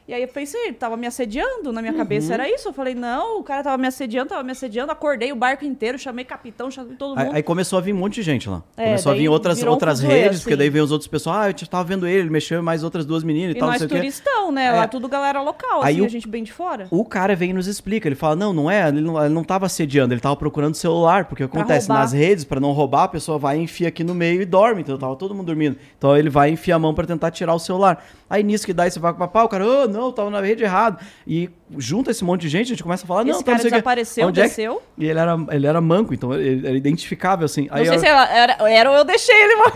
E 0.07 0.13
aí 0.13 0.21
eu 0.21 0.27
pensei, 0.27 0.61
ele 0.65 0.73
tava 0.73 0.95
me 0.95 1.07
assediando, 1.07 1.73
na 1.73 1.81
minha 1.81 1.91
Uhum. 1.91 1.97
cabeça 1.97 2.33
era 2.35 2.47
isso. 2.47 2.67
Eu 2.67 2.73
falei, 2.73 2.93
não, 2.93 3.39
o 3.39 3.43
cara 3.43 3.63
tava 3.63 3.77
me 3.77 3.87
assediando, 3.87 4.29
tava 4.29 4.43
me 4.43 4.51
assediando. 4.51 4.91
Acordei 4.91 5.31
o 5.31 5.35
barco 5.35 5.65
inteiro, 5.65 5.97
chamei 5.97 6.23
capitão, 6.23 6.69
chamei 6.69 6.95
todo 6.95 7.17
Aí, 7.17 7.25
mundo. 7.25 7.35
aí 7.37 7.41
começou 7.41 7.79
a 7.79 7.81
vir 7.81 7.91
um 7.91 7.97
monte 7.97 8.15
de 8.15 8.21
gente 8.21 8.47
lá. 8.47 8.61
É, 8.77 8.85
começou 8.85 9.11
a 9.11 9.15
vir 9.15 9.29
outras, 9.29 9.63
um 9.63 9.67
outras 9.67 9.99
fuzuê, 10.01 10.21
redes, 10.21 10.41
porque 10.41 10.53
assim. 10.53 10.59
daí 10.59 10.69
veio 10.69 10.83
os 10.85 10.91
outros 10.91 11.07
pessoal. 11.07 11.37
Ah, 11.39 11.49
eu 11.49 11.67
tava 11.67 11.83
vendo 11.83 12.05
ele, 12.07 12.19
ele 12.19 12.29
mexeu 12.29 12.61
mais 12.61 12.83
outras 12.83 13.03
duas 13.03 13.23
meninas 13.23 13.55
e, 13.55 13.57
E 13.57 13.59
tal, 13.59 13.67
não 13.67 13.73
nós 13.73 13.79
sei 13.79 13.87
o 13.87 13.89
quê. 13.89 13.95
turistão, 13.95 14.51
né? 14.51 14.65
É. 14.67 14.71
Lá 14.73 14.87
tudo 14.87 15.07
galera 15.07 15.41
local, 15.41 15.81
Aí 15.81 15.95
assim, 15.95 16.01
o- 16.01 16.05
a 16.05 16.09
gente 16.09 16.27
bem 16.27 16.43
de 16.43 16.53
fora. 16.53 16.87
O 16.91 17.03
cara 17.03 17.35
vem 17.35 17.49
e 17.49 17.53
nos 17.53 17.65
explica. 17.65 18.07
Ele 18.07 18.15
fala: 18.15 18.35
não, 18.35 18.53
não 18.53 18.69
é, 18.69 18.87
ele 18.87 19.01
não, 19.01 19.19
ele 19.25 19.33
não 19.33 19.43
tava 19.43 19.65
assediando, 19.65 20.13
ele 20.13 20.21
tava 20.21 20.35
procurando 20.35 20.75
celular. 20.75 21.25
Porque 21.25 21.41
acontece 21.43 21.89
nas 21.89 22.11
redes, 22.13 22.43
pra 22.45 22.59
não 22.59 22.71
roubar, 22.73 23.03
a 23.05 23.07
pessoa 23.07 23.39
vai 23.39 23.57
e 23.57 23.63
enfia 23.63 23.87
aqui 23.87 24.03
no 24.03 24.13
meio 24.13 24.39
e 24.39 24.45
dorme. 24.45 24.81
Então 24.81 24.97
tava 24.99 25.15
todo 25.15 25.33
mundo 25.33 25.47
dormindo. 25.47 25.77
Então 25.97 26.15
ele 26.15 26.29
vai 26.29 26.51
e 26.51 26.53
enfia 26.53 26.75
a 26.75 26.79
mão 26.79 26.93
pra 26.93 27.07
tentar 27.07 27.31
tirar 27.31 27.55
o 27.55 27.59
celular. 27.59 28.05
Aí 28.29 28.43
nisso 28.43 28.65
que 28.67 28.73
dá 28.73 28.85
esse 28.85 28.99
vaco 28.99 29.17
papá, 29.17 29.43
o 29.43 29.47
cara, 29.49 29.65
oh, 29.65 29.87
não, 29.95 30.11
tava 30.11 30.29
na 30.29 30.41
rede 30.41 30.63
errado. 30.63 30.99
E 31.25 31.49
junta 31.77 32.11
esse 32.11 32.23
monte 32.23 32.41
de 32.41 32.49
gente, 32.49 32.65
a 32.65 32.69
gente 32.69 32.83
começa 32.83 33.03
a 33.03 33.07
falar: 33.07 33.23
não, 33.23 33.31
Esse 33.31 33.39
tá, 33.39 33.45
cara 33.45 33.57
não 33.57 33.61
sei 33.61 33.71
desapareceu, 33.71 34.27
Onde 34.27 34.39
é 34.39 34.43
que- 34.43 34.49
desceu. 34.49 34.81
E 34.97 35.05
ele 35.05 35.19
era, 35.19 35.37
ele 35.51 35.65
era 35.67 35.81
manco, 35.81 36.13
então 36.13 36.33
ele 36.33 36.67
era 36.67 36.77
identificável 36.77 37.45
assim. 37.45 37.67
Não 37.67 37.75
Aí 37.77 37.85
sei 37.85 37.95
eu- 37.95 37.99
se 37.99 38.05
era, 38.05 38.25
era, 38.29 38.69
era 38.69 38.91
ou 38.91 38.97
eu 38.97 39.03
deixei 39.03 39.35
ele, 39.35 39.55
mano. 39.55 39.71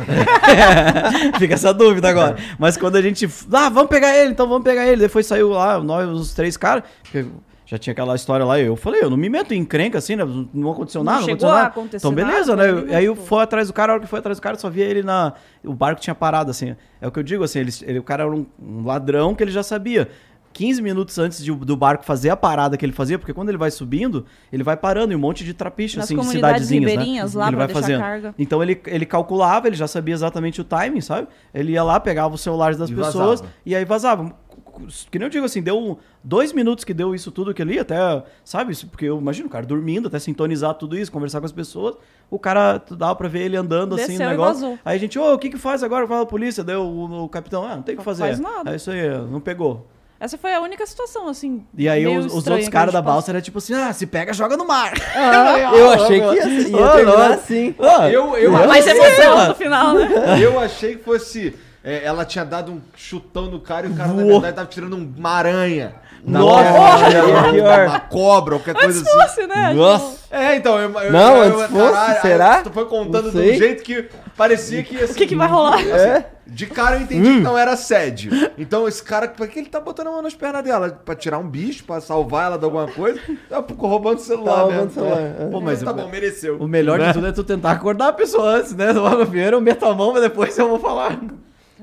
Fica 1.40 1.54
essa 1.56 1.74
dúvida 1.74 2.10
agora. 2.10 2.36
Mas 2.58 2.78
quando 2.78 2.96
a 2.98 3.02
gente. 3.02 3.28
Ah, 3.52 3.70
vamos 3.70 3.90
pegar 3.90 4.16
ele, 4.18 4.32
então 4.32 4.48
vamos 4.48 4.64
pegar 4.64 4.86
ele. 4.88 5.02
Depois 5.02 5.26
saiu 5.26 5.50
lá, 5.50 5.80
nós, 5.82 6.08
os 6.10 6.34
três 6.34 6.56
caras. 6.58 6.84
Já 7.70 7.78
tinha 7.78 7.92
aquela 7.92 8.16
história 8.16 8.44
lá. 8.44 8.60
Eu 8.60 8.76
falei, 8.76 9.04
eu 9.04 9.12
não 9.12 9.18
me 9.18 9.30
meto 9.30 9.54
em 9.54 9.60
encrenca 9.60 10.00
assim, 10.00 10.16
né? 10.16 10.24
Não 10.52 10.72
aconteceu 10.72 11.04
Não 11.04 11.12
nada, 11.14 11.20
não, 11.20 11.26
chegou 11.28 11.48
aconteceu 11.48 11.50
a 11.50 11.54
nada. 11.56 11.68
acontecer 11.68 11.98
então, 11.98 12.12
beleza, 12.12 12.56
nada, 12.56 12.68
né? 12.68 12.74
foi 12.74 12.82
ali, 12.90 12.96
Aí 12.96 13.06
eu 13.06 13.16
fui 13.16 13.44
atrás 13.44 13.68
do 13.68 13.74
cara, 13.74 13.92
a 13.92 13.96
hora 13.96 14.02
que 14.04 14.10
foi 14.10 14.18
atrás 14.18 14.40
do 14.40 14.42
cara, 14.42 14.58
só 14.58 14.72
via 14.72 14.86
ele 14.86 15.04
na. 15.04 15.34
O 15.64 15.74
barco 15.74 16.02
tinha 16.02 16.16
parado, 16.16 16.50
assim. 16.50 16.76
É 17.00 17.08
o 17.08 17.12
que 17.12 17.20
eu 17.20 17.24
digo, 17.24 17.44
assim, 17.44 17.60
ele, 17.60 17.72
ele- 17.84 18.00
o 18.00 18.04
cara 18.04 18.24
era 18.24 18.32
um, 18.36 18.44
um 18.60 18.84
ladrão 18.86 19.36
que 19.36 19.44
ele 19.44 19.52
já 19.52 19.62
sabia. 19.62 20.10
15 20.52 20.82
minutos 20.82 21.20
antes 21.20 21.44
de- 21.44 21.54
do 21.54 21.78
barco 21.78 22.04
fazer 22.04 22.32
a 22.32 22.36
parada 22.36 22.76
que 22.76 22.84
ele 22.84 22.92
fazia, 22.92 23.20
porque 23.20 23.34
quando 23.34 23.50
ele 23.50 23.58
vai 23.58 23.70
subindo, 23.70 24.26
ele 24.52 24.64
vai 24.64 24.76
parando 24.76 25.14
em 25.14 25.16
um 25.16 25.20
monte 25.20 25.44
de 25.46 25.54
trapiche, 25.54 25.96
Nas 25.98 26.06
assim, 26.06 26.18
de 26.18 26.26
cidadezinhas, 26.26 26.90
ribeirinhas 26.90 27.36
né? 27.36 27.40
lá 27.40 27.48
ele 27.50 27.56
pra 27.56 27.66
vai 27.68 27.74
deixar 27.76 27.82
fazendo. 27.88 28.02
carga. 28.02 28.36
Então 28.38 28.64
ele, 28.64 28.82
ele 28.88 29.06
calculava, 29.06 29.68
ele 29.68 29.76
já 29.76 29.88
sabia 29.88 30.16
exatamente 30.16 30.60
o 30.60 30.64
timing, 30.64 31.02
sabe? 31.02 31.28
Ele 31.54 31.74
ia 31.74 31.84
lá, 31.84 32.00
pegava 32.00 32.34
os 32.34 32.42
celulares 32.42 32.80
das 32.80 32.90
E 32.90 32.96
pessoas 32.96 33.42
vazava. 33.42 33.50
e 33.64 33.76
aí 33.76 33.86
vazava. 33.86 34.34
Que 35.12 35.20
nem 35.20 35.26
eu 35.26 35.30
digo 35.30 35.46
assim, 35.46 35.62
deu 35.62 36.00
dois 36.24 36.52
minutos 36.54 36.84
que 36.86 36.94
deu 36.94 37.14
isso 37.16 37.32
tudo 37.32 37.54
que 37.54 37.62
ali, 37.62 37.80
até, 37.80 37.96
sabe? 38.44 38.72
Isso- 38.74 38.88
Porque 38.88 39.06
eu 39.06 39.18
imagino 39.18 39.48
o 39.48 39.52
cara 39.52 39.66
dormindo, 39.66 40.08
até 40.08 40.20
sintonizar 40.20 40.74
tudo 40.76 40.98
isso, 40.98 41.12
conversar 41.12 41.40
com 41.40 41.46
as 41.46 41.52
pessoas. 41.52 41.96
O 42.32 42.38
cara 42.40 42.82
dava 42.92 43.16
pra 43.16 43.28
ver 43.28 43.42
ele 43.42 43.58
andando 43.58 43.96
assim 43.96 44.08
Desceu 44.14 44.26
no 44.26 44.32
e 44.32 44.32
negócio. 44.32 44.62
vazou. 44.62 44.80
Aí 44.86 44.96
a 44.98 45.00
gente, 45.00 45.18
ô, 45.18 45.34
o 45.34 45.38
que 45.40 45.50
que 45.50 45.58
faz 45.58 45.84
agora? 45.84 46.08
Fala 46.08 46.22
a 46.22 46.26
polícia. 46.26 46.64
Daí 46.64 46.76
o, 46.76 47.24
o- 47.24 47.30
capitão, 47.30 47.64
ah, 47.66 47.76
não 47.76 47.82
tem 47.84 47.96
o 47.96 47.98
que 47.98 48.04
fazer. 48.04 48.24
Faz 48.24 48.40
nada. 48.40 48.72
É 48.72 48.76
isso 48.76 48.92
aí, 48.92 49.08
não 49.32 49.40
pegou. 49.40 49.88
Essa 50.22 50.38
foi 50.38 50.54
a 50.54 50.60
única 50.60 50.86
situação, 50.86 51.30
assim. 51.30 51.64
E 51.78 51.88
aí 51.88 52.04
meio 52.04 52.20
os, 52.20 52.26
os 52.26 52.46
outros 52.46 52.68
caras 52.68 52.94
da 52.94 53.02
balsa 53.02 53.32
era 53.32 53.42
tipo 53.42 53.58
assim, 53.60 53.74
ah, 53.74 53.94
se 53.94 54.06
pega, 54.06 54.34
joga 54.34 54.58
no 54.58 54.68
mar. 54.68 54.92
eu 55.74 55.90
achei 55.92 56.20
que 56.20 56.26
ia, 56.36 56.68
ia 56.68 56.86
Ah, 56.86 56.92
terminar 56.92 57.32
assim. 57.32 57.76
Ah, 57.80 58.10
Eu, 58.12 58.36
eu, 58.36 58.52
Mais 58.52 58.84
sei, 58.84 58.98
emoção 58.98 59.48
no 59.48 59.56
final, 59.56 59.94
né? 59.96 60.44
eu 60.44 60.60
achei 60.60 60.98
que 60.98 61.04
fosse. 61.06 61.56
É, 61.84 62.04
ela 62.04 62.26
tinha 62.26 62.44
dado 62.46 62.72
um 62.72 62.82
chutão 62.96 63.46
no 63.46 63.60
cara 63.60 63.88
e 63.88 63.92
o 63.92 63.96
cara, 63.96 64.14
na 64.14 64.24
verdade, 64.24 64.56
tava 64.56 64.68
tirando 64.70 64.96
um- 64.96 65.14
uma 65.18 65.30
aranha. 65.32 65.96
Nossa, 66.22 67.06
é 67.08 67.24
uma, 67.24 67.84
uma 67.88 68.00
cobra, 68.02 68.56
qualquer 68.58 68.76
coisa 68.76 69.00
Antes 69.00 69.08
assim. 69.16 69.22
fosse, 69.22 69.48
né? 69.48 69.74
Nossa. 69.74 70.18
É, 70.30 70.56
então, 70.56 70.78
eu, 70.78 70.90
eu, 71.00 71.12
Não, 71.14 71.38
eu, 71.38 71.60
antes 71.62 71.72
fosse, 71.78 71.98
aí 71.98 72.22
será? 72.22 72.62
Tu 72.62 72.70
foi 72.72 72.86
contando 72.86 73.32
de 73.32 73.38
um 73.38 73.54
jeito 73.54 73.84
que 73.84 74.10
parecia 74.36 74.84
que 74.84 74.96
ia 74.96 75.06
O 75.06 75.14
que, 75.14 75.26
que 75.28 75.36
vai 75.36 75.48
rolar? 75.48 75.82
É? 75.82 76.26
De 76.46 76.66
cara 76.66 76.98
eu 76.98 77.02
entendi 77.04 77.36
que 77.36 77.40
não 77.40 77.58
era 77.58 77.72
assédio. 77.72 78.32
Então 78.58 78.86
esse 78.88 79.02
cara, 79.02 79.28
por 79.30 79.48
que 79.48 79.60
ele 79.60 79.70
tá 79.70 79.80
botando 79.80 80.08
a 80.08 80.12
mão 80.12 80.22
nas 80.22 80.34
pernas 80.34 80.64
dela? 80.64 80.90
Pra 81.06 81.16
tirar 81.16 81.38
um 81.38 81.48
bicho, 81.48 81.84
pra 81.86 82.02
salvar 82.02 82.48
ela 82.48 82.58
de 82.58 82.66
alguma 82.66 82.88
coisa? 82.88 83.20
Tá 83.50 83.64
roubando 83.78 84.18
o 84.18 84.22
celular 84.22 84.56
Tá 84.56 84.66
mesmo. 84.66 84.72
roubando 84.80 84.90
o 84.90 84.94
celular, 84.94 85.20
É. 85.22 85.44
é. 85.44 85.46
Pô, 85.50 85.62
mas 85.62 85.82
mas 85.82 85.84
tá 85.84 85.92
o- 85.92 85.94
bom, 86.04 86.10
mereceu. 86.10 86.58
O 86.60 86.68
melhor 86.68 87.00
Né? 87.00 87.08
de 87.08 87.14
tudo 87.14 87.28
é 87.28 87.32
tu 87.32 87.44
tentar 87.46 87.72
acordar 87.72 88.10
a 88.10 88.14
pessoa 88.14 88.56
antes, 88.58 88.76
né? 88.76 88.92
Logo 88.92 89.26
primeiro 89.28 89.56
eu 89.58 89.62
meto 89.62 89.86
a 89.86 89.94
mão, 89.96 90.12
mas 90.12 90.22
depois 90.24 90.58
eu 90.58 90.68
vou 90.68 90.80
falar. 90.80 91.18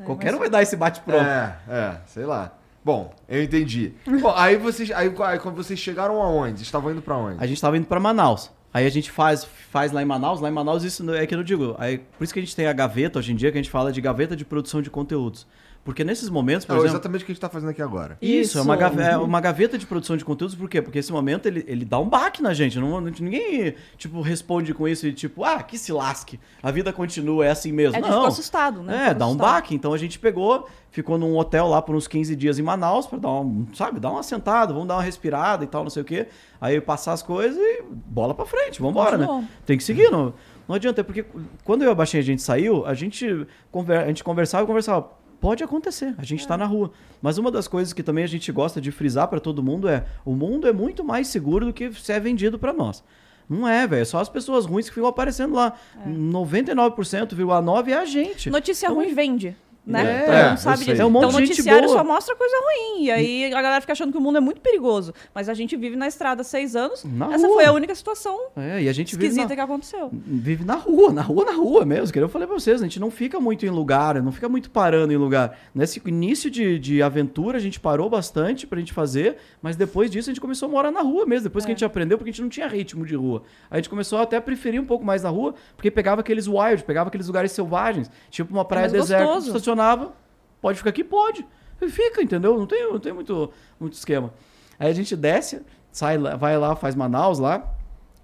Qualquer 0.07 0.35
um 0.35 0.39
vai 0.39 0.49
dar 0.49 0.63
esse 0.63 0.77
bate-pronto. 0.77 1.25
É, 1.25 1.57
é, 1.69 1.97
sei 2.07 2.25
lá. 2.25 2.53
Bom, 2.85 3.13
eu 3.29 3.43
entendi. 3.43 3.93
Bom, 4.21 4.33
aí 4.37 4.57
vocês, 4.57 4.91
aí, 4.93 5.13
aí 5.19 5.39
quando 5.41 5.57
vocês 5.57 5.79
chegaram 5.79 6.23
aonde? 6.23 6.63
Estavam 6.63 6.93
indo 6.93 7.03
pra 7.03 7.17
onde? 7.17 7.43
A 7.43 7.47
gente 7.47 7.61
tava 7.61 7.77
indo 7.77 7.87
pra 7.87 7.99
Manaus. 7.99 8.51
Aí 8.73 8.87
a 8.87 8.91
gente 8.91 9.11
faz, 9.11 9.45
faz 9.45 9.91
lá 9.91 10.03
em 10.03 10.05
Manaus. 10.05 10.41
Lá 10.41 10.49
em 10.49 10.53
Manaus, 10.53 10.85
isso 10.85 11.13
é 11.13 11.27
que 11.27 11.35
eu 11.35 11.39
não 11.39 11.45
digo. 11.45 11.75
Aí, 11.79 11.99
por 11.99 12.23
isso 12.23 12.33
que 12.33 12.39
a 12.39 12.43
gente 12.43 12.55
tem 12.55 12.67
a 12.67 12.73
gaveta 12.73 13.19
hoje 13.19 13.33
em 13.33 13.35
dia, 13.35 13.51
que 13.51 13.59
a 13.59 13.63
gente 13.63 13.71
fala 13.71 13.91
de 13.91 14.01
gaveta 14.01 14.37
de 14.37 14.45
produção 14.45 14.81
de 14.81 14.91
conteúdos. 14.91 15.47
Porque 15.87 16.03
nesses 16.03 16.29
momentos, 16.29 16.67
por 16.67 16.73
É 16.73 16.77
exemplo. 16.79 16.93
exatamente 16.95 17.23
o 17.23 17.27
que 17.27 17.31
a 17.31 17.35
gente 17.35 17.41
tá 17.41 17.49
fazendo 17.49 17.71
aqui 17.71 17.81
agora. 17.81 18.19
Isso, 18.21 18.59
é 18.59 18.61
uma, 18.61 18.75
Isso. 18.75 18.81
gave- 18.83 19.03
é 19.03 19.17
uma 19.17 19.41
gaveta 19.41 19.79
de 19.79 19.87
produção 19.87 20.17
de 20.17 20.25
conteúdos, 20.25 20.57
por 20.57 20.69
quê? 20.69 20.83
Porque 20.83 20.99
esse 20.99 21.13
momento 21.13 21.47
ele, 21.47 21.65
ele 21.69 21.85
dá 21.85 21.99
um 22.01 22.09
baque 22.09 22.43
na 22.43 22.53
gente. 22.53 22.77
Não, 22.81 23.01
ninguém, 23.01 23.73
tipo, 23.97 24.21
responde 24.21 24.75
com 24.75 24.89
isso 24.89 25.07
e, 25.07 25.13
tipo, 25.13 25.45
ah, 25.45 25.63
que 25.63 25.79
se 25.79 25.93
lasque. 25.93 26.41
A 26.61 26.73
vida 26.73 26.93
continua, 26.93 27.47
é 27.47 27.51
assim 27.51 27.71
mesmo. 27.71 27.95
A 27.95 27.99
gente 28.01 28.07
não. 28.09 28.15
ficou 28.15 28.27
assustado, 28.27 28.83
né? 28.83 28.95
É, 28.97 28.99
Ficou 29.05 29.15
dá 29.15 29.25
um 29.27 29.29
assustado. 29.29 29.53
baque. 29.53 29.75
Então 29.77 29.93
a 29.93 29.97
gente 29.99 30.19
pegou, 30.19 30.69
ficou 30.91 31.17
num 31.17 31.37
hotel 31.39 31.69
lá 31.69 31.81
por 31.81 31.95
uns 31.95 32.09
15 32.09 32.35
dias 32.35 32.59
em 32.59 32.63
Manaus 32.63 33.07
pra 33.07 33.19
dar 33.21 33.31
um, 33.31 33.65
sabe, 33.73 34.01
dar 34.01 34.11
uma 34.11 34.25
sentada, 34.25 34.73
vamos 34.73 34.89
dar 34.89 34.97
uma 34.97 35.03
respirada 35.05 35.63
e 35.63 35.69
tal, 35.69 35.85
não 35.85 35.91
sei 35.91 36.03
o 36.03 36.05
quê. 36.05 36.27
Aí 36.61 36.81
passar 36.81 37.13
as 37.13 37.23
coisas 37.23 37.57
e 37.57 37.85
bola 37.91 38.35
pra 38.35 38.45
frente, 38.45 38.83
vambora, 38.83 39.17
né? 39.17 39.25
Continuou. 39.25 39.49
Tem 39.65 39.77
que 39.79 39.85
seguir, 39.85 40.11
não, 40.11 40.35
não 40.67 40.75
adianta, 40.75 41.05
porque 41.05 41.25
quando 41.63 41.83
eu 41.83 41.91
e 41.91 41.93
a 41.93 41.95
Baixinha 41.95 42.21
a 42.21 42.25
gente 42.25 42.43
saiu, 42.43 42.85
a 42.85 42.93
gente, 42.93 43.47
conver, 43.71 43.99
a 43.99 44.07
gente 44.09 44.25
conversava 44.25 44.65
e 44.65 44.67
conversava. 44.67 45.11
Pode 45.41 45.63
acontecer, 45.63 46.15
a 46.19 46.25
gente 46.25 46.47
tá 46.47 46.57
na 46.57 46.65
rua. 46.65 46.91
Mas 47.21 47.39
uma 47.39 47.51
das 47.51 47.69
coisas 47.69 47.93
que 47.93 48.03
também 48.03 48.25
a 48.25 48.29
gente 48.29 48.51
gosta 48.51 48.81
de 48.81 48.91
frisar 48.91 49.29
pra 49.29 49.39
todo 49.39 49.63
mundo 49.63 49.89
é: 49.89 50.05
o 50.25 50.33
mundo 50.33 50.67
é 50.67 50.73
muito 50.73 51.05
mais 51.05 51.29
seguro 51.29 51.67
do 51.67 51.73
que 51.73 51.93
se 51.93 52.13
é 52.13 52.19
vendido 52.19 52.59
pra 52.59 52.73
nós. 52.73 53.05
Não 53.49 53.67
é, 53.67 53.87
velho. 53.87 54.03
É 54.03 54.05
só 54.05 54.19
as 54.19 54.29
pessoas 54.29 54.67
ruins 54.67 54.89
que 54.89 54.95
ficam 54.95 55.09
aparecendo 55.09 55.55
lá. 55.55 55.75
99,9% 56.07 57.89
é 57.89 57.95
a 57.95 58.05
gente. 58.05 58.51
Notícia 58.51 58.87
Então, 58.87 58.97
ruim 58.97 59.15
vende. 59.15 59.57
Né? 59.87 60.17
É, 60.17 60.25
Todo 60.25 60.35
é, 60.35 60.57
sabe 60.57 60.85
disso. 60.85 61.01
É 61.03 61.05
um 61.05 61.09
então 61.11 61.29
o 61.29 61.33
noticiário 61.33 61.89
só 61.89 62.03
mostra 62.05 62.35
coisa 62.35 62.55
ruim. 62.57 63.05
E 63.05 63.11
aí 63.11 63.45
a 63.55 63.63
galera 63.63 63.81
fica 63.81 63.93
achando 63.93 64.11
que 64.13 64.19
o 64.19 64.21
mundo 64.21 64.37
é 64.39 64.41
muito 64.41 64.61
perigoso. 64.61 65.15
Mas 65.35 65.49
a 65.49 65.55
gente 65.55 65.77
vive 65.77 65.95
na 65.97 66.09
estrada 66.09 66.41
há 66.41 66.45
seis 66.45 66.75
anos. 66.75 67.05
Na 67.05 67.33
Essa 67.33 67.47
rua. 67.47 67.57
foi 67.57 67.65
a 67.67 67.73
única 67.73 67.95
situação 67.95 68.37
É, 68.57 68.83
e 68.83 68.89
a 68.89 68.93
gente 68.93 69.15
vive 69.15 69.27
esquisita 69.29 69.49
na, 69.51 69.55
que 69.55 69.61
aconteceu. 69.61 70.11
vive 70.13 70.65
na 70.65 70.75
rua, 70.75 71.13
na 71.13 71.23
rua, 71.23 71.45
na 71.45 71.53
rua 71.53 71.85
mesmo. 71.85 72.13
Que 72.13 72.19
eu 72.19 72.29
falei 72.29 72.47
pra 72.49 72.59
vocês, 72.59 72.81
a 72.81 72.85
gente 72.85 72.99
não 72.99 73.11
fica 73.11 73.39
muito 73.39 73.65
em 73.65 73.71
lugar, 73.71 74.21
não 74.23 74.33
fica 74.33 74.49
muito 74.49 74.71
parando 74.71 75.13
em 75.13 75.17
lugar. 75.17 75.57
Nesse 75.75 76.03
início 76.07 76.51
de, 76.51 76.79
de 76.79 77.03
aventura, 77.03 77.59
a 77.59 77.61
gente 77.61 77.79
parou 77.79 78.11
bastante 78.11 78.67
pra 78.67 78.79
gente 78.79 78.93
fazer, 78.93 79.37
mas 79.63 79.77
depois 79.77 80.11
disso 80.11 80.31
a 80.31 80.33
gente 80.33 80.41
começou 80.41 80.69
a 80.69 80.73
morar 80.73 80.91
na 80.91 81.01
rua 81.03 81.25
mesmo. 81.27 81.45
Depois 81.45 81.65
que 81.65 81.71
a 81.71 81.73
É. 81.73 81.77
gente 81.77 81.85
aprendeu, 81.85 82.19
porque 82.19 82.31
a 82.31 82.33
gente 82.33 82.43
não 82.43 82.49
tinha 82.49 82.67
ritmo 82.67 83.05
de 83.07 83.15
rua. 83.15 83.43
A 83.71 83.77
gente 83.77 83.89
começou 83.89 84.19
até 84.19 84.37
a 84.37 84.41
preferir 84.41 84.81
um 84.81 84.85
pouco 84.87 85.05
mais 85.05 85.23
na 85.23 85.29
rua, 85.29 85.55
porque 85.77 85.91
pegava 85.91 86.21
aqueles 86.23 86.47
wild, 86.49 86.83
pegava 86.85 87.09
aqueles 87.09 87.27
lugares 87.27 87.53
selvagens, 87.53 88.11
tipo 88.31 88.53
uma 88.53 88.65
praia 88.65 88.89
mais 88.89 88.93
deserta, 88.93 89.25
gostoso. 89.27 89.53
Estacionava, 89.77 90.13
pode 90.61 90.79
ficar 90.79 90.91
aqui? 90.91 91.05
Pode. 91.05 91.47
E 91.81 91.89
fica, 91.89 92.23
entendeu? 92.23 92.57
Não 92.59 92.67
tem, 92.67 92.91
não 92.91 92.99
tem 92.99 93.13
muito, 93.13 93.51
muito 93.79 93.93
esquema. 93.93 94.33
Aí 94.79 94.91
a 94.91 94.95
gente 94.95 95.15
desce, 95.15 95.63
sai, 95.93 96.17
lá- 96.19 96.37
vai 96.37 96.57
lá, 96.59 96.75
faz 96.75 96.95
Manaus 96.95 97.39
lá, 97.39 97.73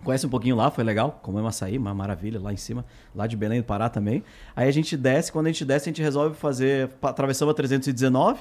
Conhece 0.04 0.26
um 0.26 0.30
pouquinho 0.30 0.56
lá, 0.56 0.68
foi 0.68 0.82
legal. 0.82 1.20
Comemos 1.22 1.50
açaí, 1.50 1.78
uma 1.78 1.94
maravilha, 1.94 2.40
lá 2.40 2.52
em 2.52 2.56
cima, 2.56 2.84
lá 3.14 3.24
de 3.28 3.36
Belém 3.36 3.60
do 3.60 3.64
Pará 3.64 3.88
também. 3.88 4.24
Aí 4.56 4.68
a 4.68 4.72
gente 4.72 4.96
desce, 4.96 5.30
quando 5.30 5.46
a 5.46 5.50
gente 5.50 5.64
desce, 5.64 5.88
a 5.88 5.90
gente 5.92 6.02
resolve 6.02 6.34
fazer. 6.34 6.90
Atravessamos 7.00 7.52
a 7.52 7.54
319. 7.54 8.40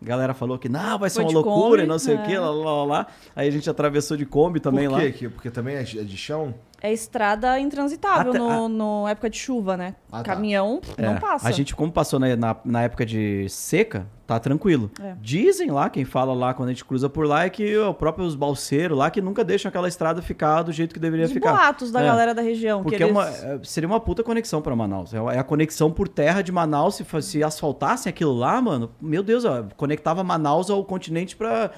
A 0.00 0.04
galera 0.04 0.32
falou 0.34 0.56
que 0.56 0.68
não, 0.68 1.00
vai 1.00 1.10
ser 1.10 1.16
Foi 1.16 1.24
uma 1.24 1.32
loucura, 1.32 1.82
e 1.82 1.84
Kombi, 1.84 1.86
não 1.88 1.98
sei 1.98 2.14
o 2.14 2.20
é. 2.20 2.26
que, 2.26 2.38
lá, 2.38 2.48
lá, 2.52 2.72
lá, 2.74 2.84
lá. 2.84 3.06
Aí 3.34 3.48
a 3.48 3.50
gente 3.50 3.68
atravessou 3.68 4.16
de 4.16 4.24
Kombi 4.24 4.60
também 4.60 4.86
Por 4.88 4.92
lá. 4.94 5.00
quê? 5.00 5.10
Que- 5.10 5.28
Porque 5.28 5.50
também 5.50 5.74
é 5.74 5.80
é 5.80 5.82
de 5.84 6.16
chão? 6.16 6.54
É 6.82 6.92
estrada 6.92 7.58
intransitável 7.60 8.30
Até- 8.30 8.38
no, 8.38 8.68
no 8.68 9.08
época 9.08 9.28
de 9.30 9.36
chuva, 9.38 9.76
né? 9.76 9.94
Ah, 10.10 10.18
tá. 10.18 10.34
Caminhão 10.34 10.80
não 10.98 11.12
É, 11.16 11.20
passa. 11.20 11.46
A 11.48 11.50
gente, 11.50 11.74
como 11.76 11.92
passou 11.92 12.18
na, 12.18 12.34
na, 12.36 12.56
na 12.64 12.82
época 12.82 13.04
de 13.04 13.46
seca, 13.48 14.06
tá 14.26 14.38
tranquilo. 14.38 14.90
É. 15.02 15.14
Dizem 15.20 15.70
lá, 15.70 15.90
quem 15.90 16.04
fala 16.04 16.32
lá 16.32 16.54
quando 16.54 16.68
a 16.68 16.72
gente 16.72 16.84
cruza 16.84 17.08
por 17.10 17.26
lá, 17.26 17.44
é 17.44 17.50
que 17.50 17.76
o 17.76 17.92
próprio 17.92 18.24
os 18.24 18.34
balseiros 18.34 18.96
lá 18.96 19.10
que 19.10 19.20
nunca 19.20 19.44
deixam 19.44 19.68
aquela 19.68 19.88
estrada 19.88 20.22
ficar 20.22 20.62
do 20.62 20.72
jeito 20.72 20.94
que 20.94 21.00
deveria 21.00 21.26
Os 21.26 21.32
ficar. 21.32 21.52
boatos 21.52 21.90
da 21.90 22.00
É. 22.00 22.06
galera 22.06 22.34
da 22.34 22.40
região. 22.42 22.82
Porque 22.82 22.96
que 22.96 23.02
é 23.02 23.06
eles... 23.06 23.16
uma- 23.16 23.28
é, 23.28 23.58
seria 23.62 23.88
uma 23.88 24.00
puta 24.00 24.22
conexão 24.22 24.62
pra 24.62 24.74
Manaus. 24.74 25.12
É 25.12 25.38
a 25.38 25.44
conexão 25.44 25.90
por 25.90 26.08
terra 26.08 26.42
de 26.42 26.50
Manaus. 26.52 26.94
Se, 26.94 27.04
se 27.22 27.42
asfaltassem 27.42 28.08
aquilo 28.08 28.32
lá, 28.32 28.60
mano, 28.62 28.90
meu 29.00 29.22
Deus, 29.22 29.44
ó, 29.44 29.64
conectava 29.76 30.22
Manaus 30.24 30.70
ao 30.70 30.82
continente 30.84 31.36
pra 31.36 31.70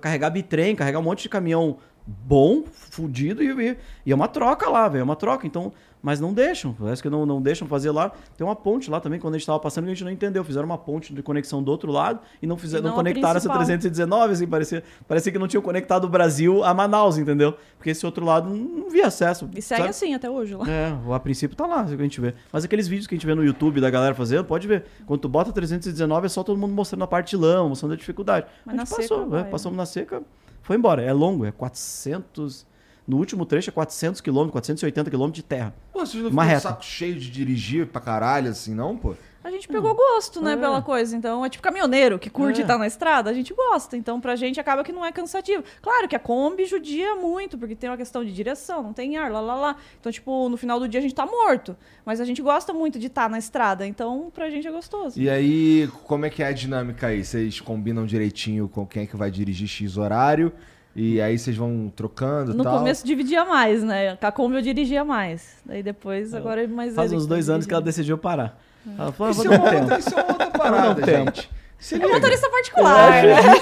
carregar 0.00 0.30
bitrem, 0.30 0.74
carregar 0.76 0.98
um 0.98 1.02
monte 1.02 1.22
de 1.22 1.28
caminhão 1.28 1.78
bom, 2.06 2.62
fudido, 2.72 3.42
e, 3.42 3.48
e, 3.50 3.76
e 4.06 4.12
é 4.12 4.14
uma 4.14 4.28
troca 4.28 4.68
lá, 4.70 4.88
velho. 4.88 5.00
É 5.00 5.04
uma 5.04 5.16
troca. 5.16 5.46
Então, 5.46 5.72
mas 6.06 6.20
não 6.20 6.32
deixam. 6.32 6.72
Parece 6.72 7.02
que 7.02 7.10
não, 7.10 7.26
não 7.26 7.42
deixam 7.42 7.66
fazer 7.66 7.90
lá. 7.90 8.12
Tem 8.36 8.46
uma 8.46 8.54
ponte 8.54 8.88
lá 8.88 9.00
também, 9.00 9.18
quando 9.18 9.34
a 9.34 9.38
gente 9.38 9.46
tava 9.46 9.58
passando, 9.58 9.84
que 9.86 9.90
a 9.90 9.94
gente 9.94 10.04
não 10.04 10.10
entendeu. 10.12 10.44
Fizeram 10.44 10.66
uma 10.66 10.78
ponte 10.78 11.12
de 11.12 11.20
conexão 11.20 11.60
do 11.60 11.68
outro 11.68 11.90
lado 11.90 12.20
e 12.40 12.46
não, 12.46 12.56
fizeram, 12.56 12.82
E 12.82 12.84
não 12.84 12.90
não 12.90 12.96
conectaram 12.96 13.36
essa 13.36 13.48
principal. 13.48 13.56
319, 13.56 14.32
assim, 14.32 14.46
parecia, 14.46 14.84
parecia 15.08 15.32
que 15.32 15.38
não 15.38 15.48
tinham 15.48 15.62
conectado 15.62 16.04
o 16.04 16.08
Brasil 16.08 16.62
a 16.62 16.72
Manaus, 16.72 17.18
entendeu? 17.18 17.56
Porque 17.76 17.90
esse 17.90 18.06
outro 18.06 18.24
lado 18.24 18.48
não, 18.48 18.88
via 18.88 19.08
acesso. 19.08 19.50
E 19.52 19.60
segue 19.60 19.80
sabe? 19.80 19.90
assim 19.90 20.14
até 20.14 20.30
hoje 20.30 20.54
lá. 20.54 20.64
É, 20.70 20.96
a 21.12 21.18
princípio 21.18 21.56
tá 21.56 21.66
lá, 21.66 21.84
que 21.84 21.94
a 21.94 21.96
gente 21.96 22.20
vê. 22.20 22.34
Mas 22.52 22.64
aqueles 22.64 22.86
vídeos 22.86 23.08
que 23.08 23.14
a 23.14 23.18
gente 23.18 23.26
vê 23.26 23.34
no 23.34 23.44
YouTube 23.44 23.80
da 23.80 23.90
galera 23.90 24.14
fazendo, 24.14 24.44
pode 24.44 24.68
ver. 24.68 24.84
Quando 25.06 25.22
tu 25.22 25.28
bota 25.28 25.50
319, 25.50 26.26
é 26.26 26.28
só 26.28 26.44
todo 26.44 26.56
mundo 26.56 26.72
mostrando 26.72 27.02
a 27.02 27.08
parte 27.08 27.30
de 27.30 27.36
lama, 27.36 27.70
mostrando 27.70 27.94
a 27.94 27.96
dificuldade. 27.96 28.46
Mas 28.64 28.74
a 28.74 28.76
na 28.76 28.84
gente 28.84 28.90
seca 28.90 29.02
passou, 29.02 29.28
vai, 29.28 29.40
é, 29.40 29.44
né? 29.44 29.50
passamos 29.50 29.76
na 29.76 29.86
seca, 29.86 30.22
foi 30.66 30.76
embora. 30.76 31.02
É 31.02 31.12
longo, 31.12 31.44
é 31.44 31.52
400... 31.52 32.66
No 33.06 33.18
último 33.18 33.46
trecho 33.46 33.70
é 33.70 33.72
400 33.72 34.20
km, 34.20 34.48
480 34.48 35.10
km 35.12 35.30
de 35.30 35.42
terra. 35.44 35.72
Pô, 35.92 36.00
vocês 36.04 36.20
não 36.20 36.28
Uma 36.28 36.42
ficam 36.42 36.56
reta. 36.56 36.68
saco 36.70 36.84
cheio 36.84 37.14
de 37.14 37.30
dirigir 37.30 37.86
pra 37.86 38.00
caralho, 38.00 38.50
assim, 38.50 38.74
não, 38.74 38.96
pô? 38.96 39.14
A 39.46 39.50
gente 39.52 39.68
pegou 39.68 39.94
gosto, 39.94 40.42
né, 40.42 40.54
É. 40.54 40.56
pela 40.56 40.82
coisa. 40.82 41.16
Então, 41.16 41.44
é 41.44 41.48
tipo 41.48 41.62
caminhoneiro 41.62 42.18
que 42.18 42.28
curte 42.28 42.58
É. 42.60 42.62
estar 42.62 42.76
na 42.76 42.86
estrada, 42.86 43.30
a 43.30 43.32
gente 43.32 43.54
gosta. 43.54 43.96
Então, 43.96 44.20
pra 44.20 44.34
gente 44.34 44.58
acaba 44.58 44.82
que 44.82 44.90
não 44.90 45.04
é 45.06 45.12
cansativo. 45.12 45.62
Claro 45.80 46.08
que 46.08 46.16
a 46.16 46.18
Kombi 46.18 46.64
judia 46.64 47.14
muito, 47.14 47.56
porque 47.56 47.76
tem 47.76 47.88
uma 47.88 47.96
questão 47.96 48.24
de 48.24 48.32
direção, 48.32 48.82
não 48.82 48.92
tem 48.92 49.16
ar, 49.16 49.30
lá, 49.30 49.40
lá, 49.40 49.54
lá. 49.54 49.76
Então, 50.00 50.10
tipo, 50.10 50.48
no 50.48 50.56
final 50.56 50.80
do 50.80 50.88
dia 50.88 50.98
a 50.98 51.02
gente 51.02 51.14
tá 51.14 51.24
morto. 51.24 51.76
Mas 52.04 52.20
a 52.20 52.24
gente 52.24 52.42
gosta 52.42 52.72
muito 52.72 52.98
de 52.98 53.06
estar 53.06 53.30
na 53.30 53.38
estrada, 53.38 53.86
então 53.86 54.32
pra 54.34 54.50
gente 54.50 54.66
é 54.66 54.70
gostoso. 54.72 55.20
E 55.20 55.30
aí, 55.30 55.88
como 56.04 56.26
é 56.26 56.30
que 56.30 56.42
é 56.42 56.46
a 56.48 56.52
dinâmica 56.52 57.06
aí? 57.06 57.24
Vocês 57.24 57.60
combinam 57.60 58.04
direitinho 58.04 58.68
com 58.68 58.84
quem 58.84 59.04
é 59.04 59.06
que 59.06 59.16
vai 59.16 59.30
dirigir 59.30 59.68
X 59.68 59.96
horário? 59.96 60.52
E 60.98 61.20
aí 61.20 61.38
vocês 61.38 61.56
vão 61.56 61.92
trocando 61.94 62.52
e 62.52 62.54
No 62.56 62.64
tal? 62.64 62.78
começo 62.78 63.06
dividia 63.06 63.44
mais, 63.44 63.84
né? 63.84 64.16
Com 64.16 64.26
a 64.26 64.32
Kombi 64.32 64.56
eu 64.56 64.62
dirigia 64.62 65.04
mais. 65.04 65.58
Daí 65.64 65.82
depois, 65.82 66.32
agora 66.34 66.64
é 66.64 66.66
mais 66.66 66.94
Faz 66.94 67.12
uns 67.12 67.24
tá 67.24 67.28
dois 67.28 67.48
anos 67.50 67.64
que 67.66 67.72
ela 67.72 67.82
decidiu 67.82 68.16
parar. 68.18 68.58
Ela 68.98 69.12
falou, 69.12 69.28
ah, 69.28 69.30
Isso 69.32 69.46
é, 69.52 69.56
uma 69.58 69.58
um 69.70 69.80
outra, 69.80 69.98
isso 69.98 70.10
é 70.10 70.22
uma 70.22 70.32
outra 70.32 70.50
parada, 70.50 71.04
gente. 71.04 71.50
Se 71.78 71.94
É 71.96 72.06
motorista 72.06 72.48
particular. 72.48 73.24
É, 73.24 73.34
né? 73.42 73.52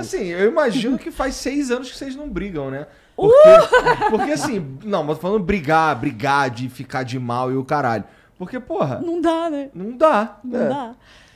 Assim, 0.00 0.26
eu 0.26 0.48
imagino 0.48 0.96
que 0.98 1.10
faz 1.10 1.34
seis 1.34 1.70
anos 1.70 1.90
que 1.90 1.96
vocês 1.96 2.14
não 2.14 2.28
brigam, 2.28 2.70
né? 2.70 2.86
Uh! 3.16 3.28
Porque, 3.28 4.10
porque 4.10 4.32
assim, 4.32 4.78
não, 4.84 5.02
mas 5.02 5.16
tô 5.16 5.22
falando 5.22 5.42
brigar, 5.42 5.96
brigar, 5.96 6.50
de 6.50 6.68
ficar 6.68 7.02
de 7.02 7.18
mal 7.18 7.50
e 7.50 7.56
o 7.56 7.64
caralho. 7.64 8.04
Porque, 8.38 8.60
porra, 8.60 9.00
Não 9.04 9.20
dá, 9.20 9.50
né? 9.50 9.70
não 9.74 9.96
dá. 9.96 10.38
Não 10.44 10.60
É. 10.60 10.68
dá. 10.68 10.94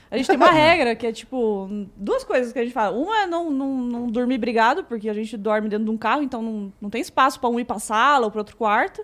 A 0.09 0.16
gente 0.16 0.26
tem 0.28 0.37
uma 0.37 0.51
regra 0.53 0.95
que 0.95 1.07
é 1.07 1.12
tipo, 1.12 1.68
duas 1.97 2.22
coisas 2.22 2.53
que 2.53 2.59
a 2.61 2.62
gente 2.62 2.72
fala. 2.72 2.97
Uma 2.97 3.22
é 3.22 3.26
não, 3.26 3.51
não, 3.51 3.78
não 3.78 4.07
dormir 4.07 4.39
brigado, 4.39 4.85
porque 4.85 5.09
a 5.09 5.14
gente 5.14 5.37
dorme 5.37 5.68
dentro 5.68 5.87
de 5.87 5.91
um 5.91 5.97
carro, 5.97 6.22
então 6.22 6.41
não, 6.41 6.72
não 6.80 6.89
tem 6.89 7.01
espaço 7.01 7.41
pra 7.41 7.49
um 7.49 7.59
ir 7.59 7.64
pra 7.64 7.80
sala 7.80 8.26
ou 8.26 8.30
pra 8.30 8.41
outro 8.43 8.57
quarto. 8.57 9.03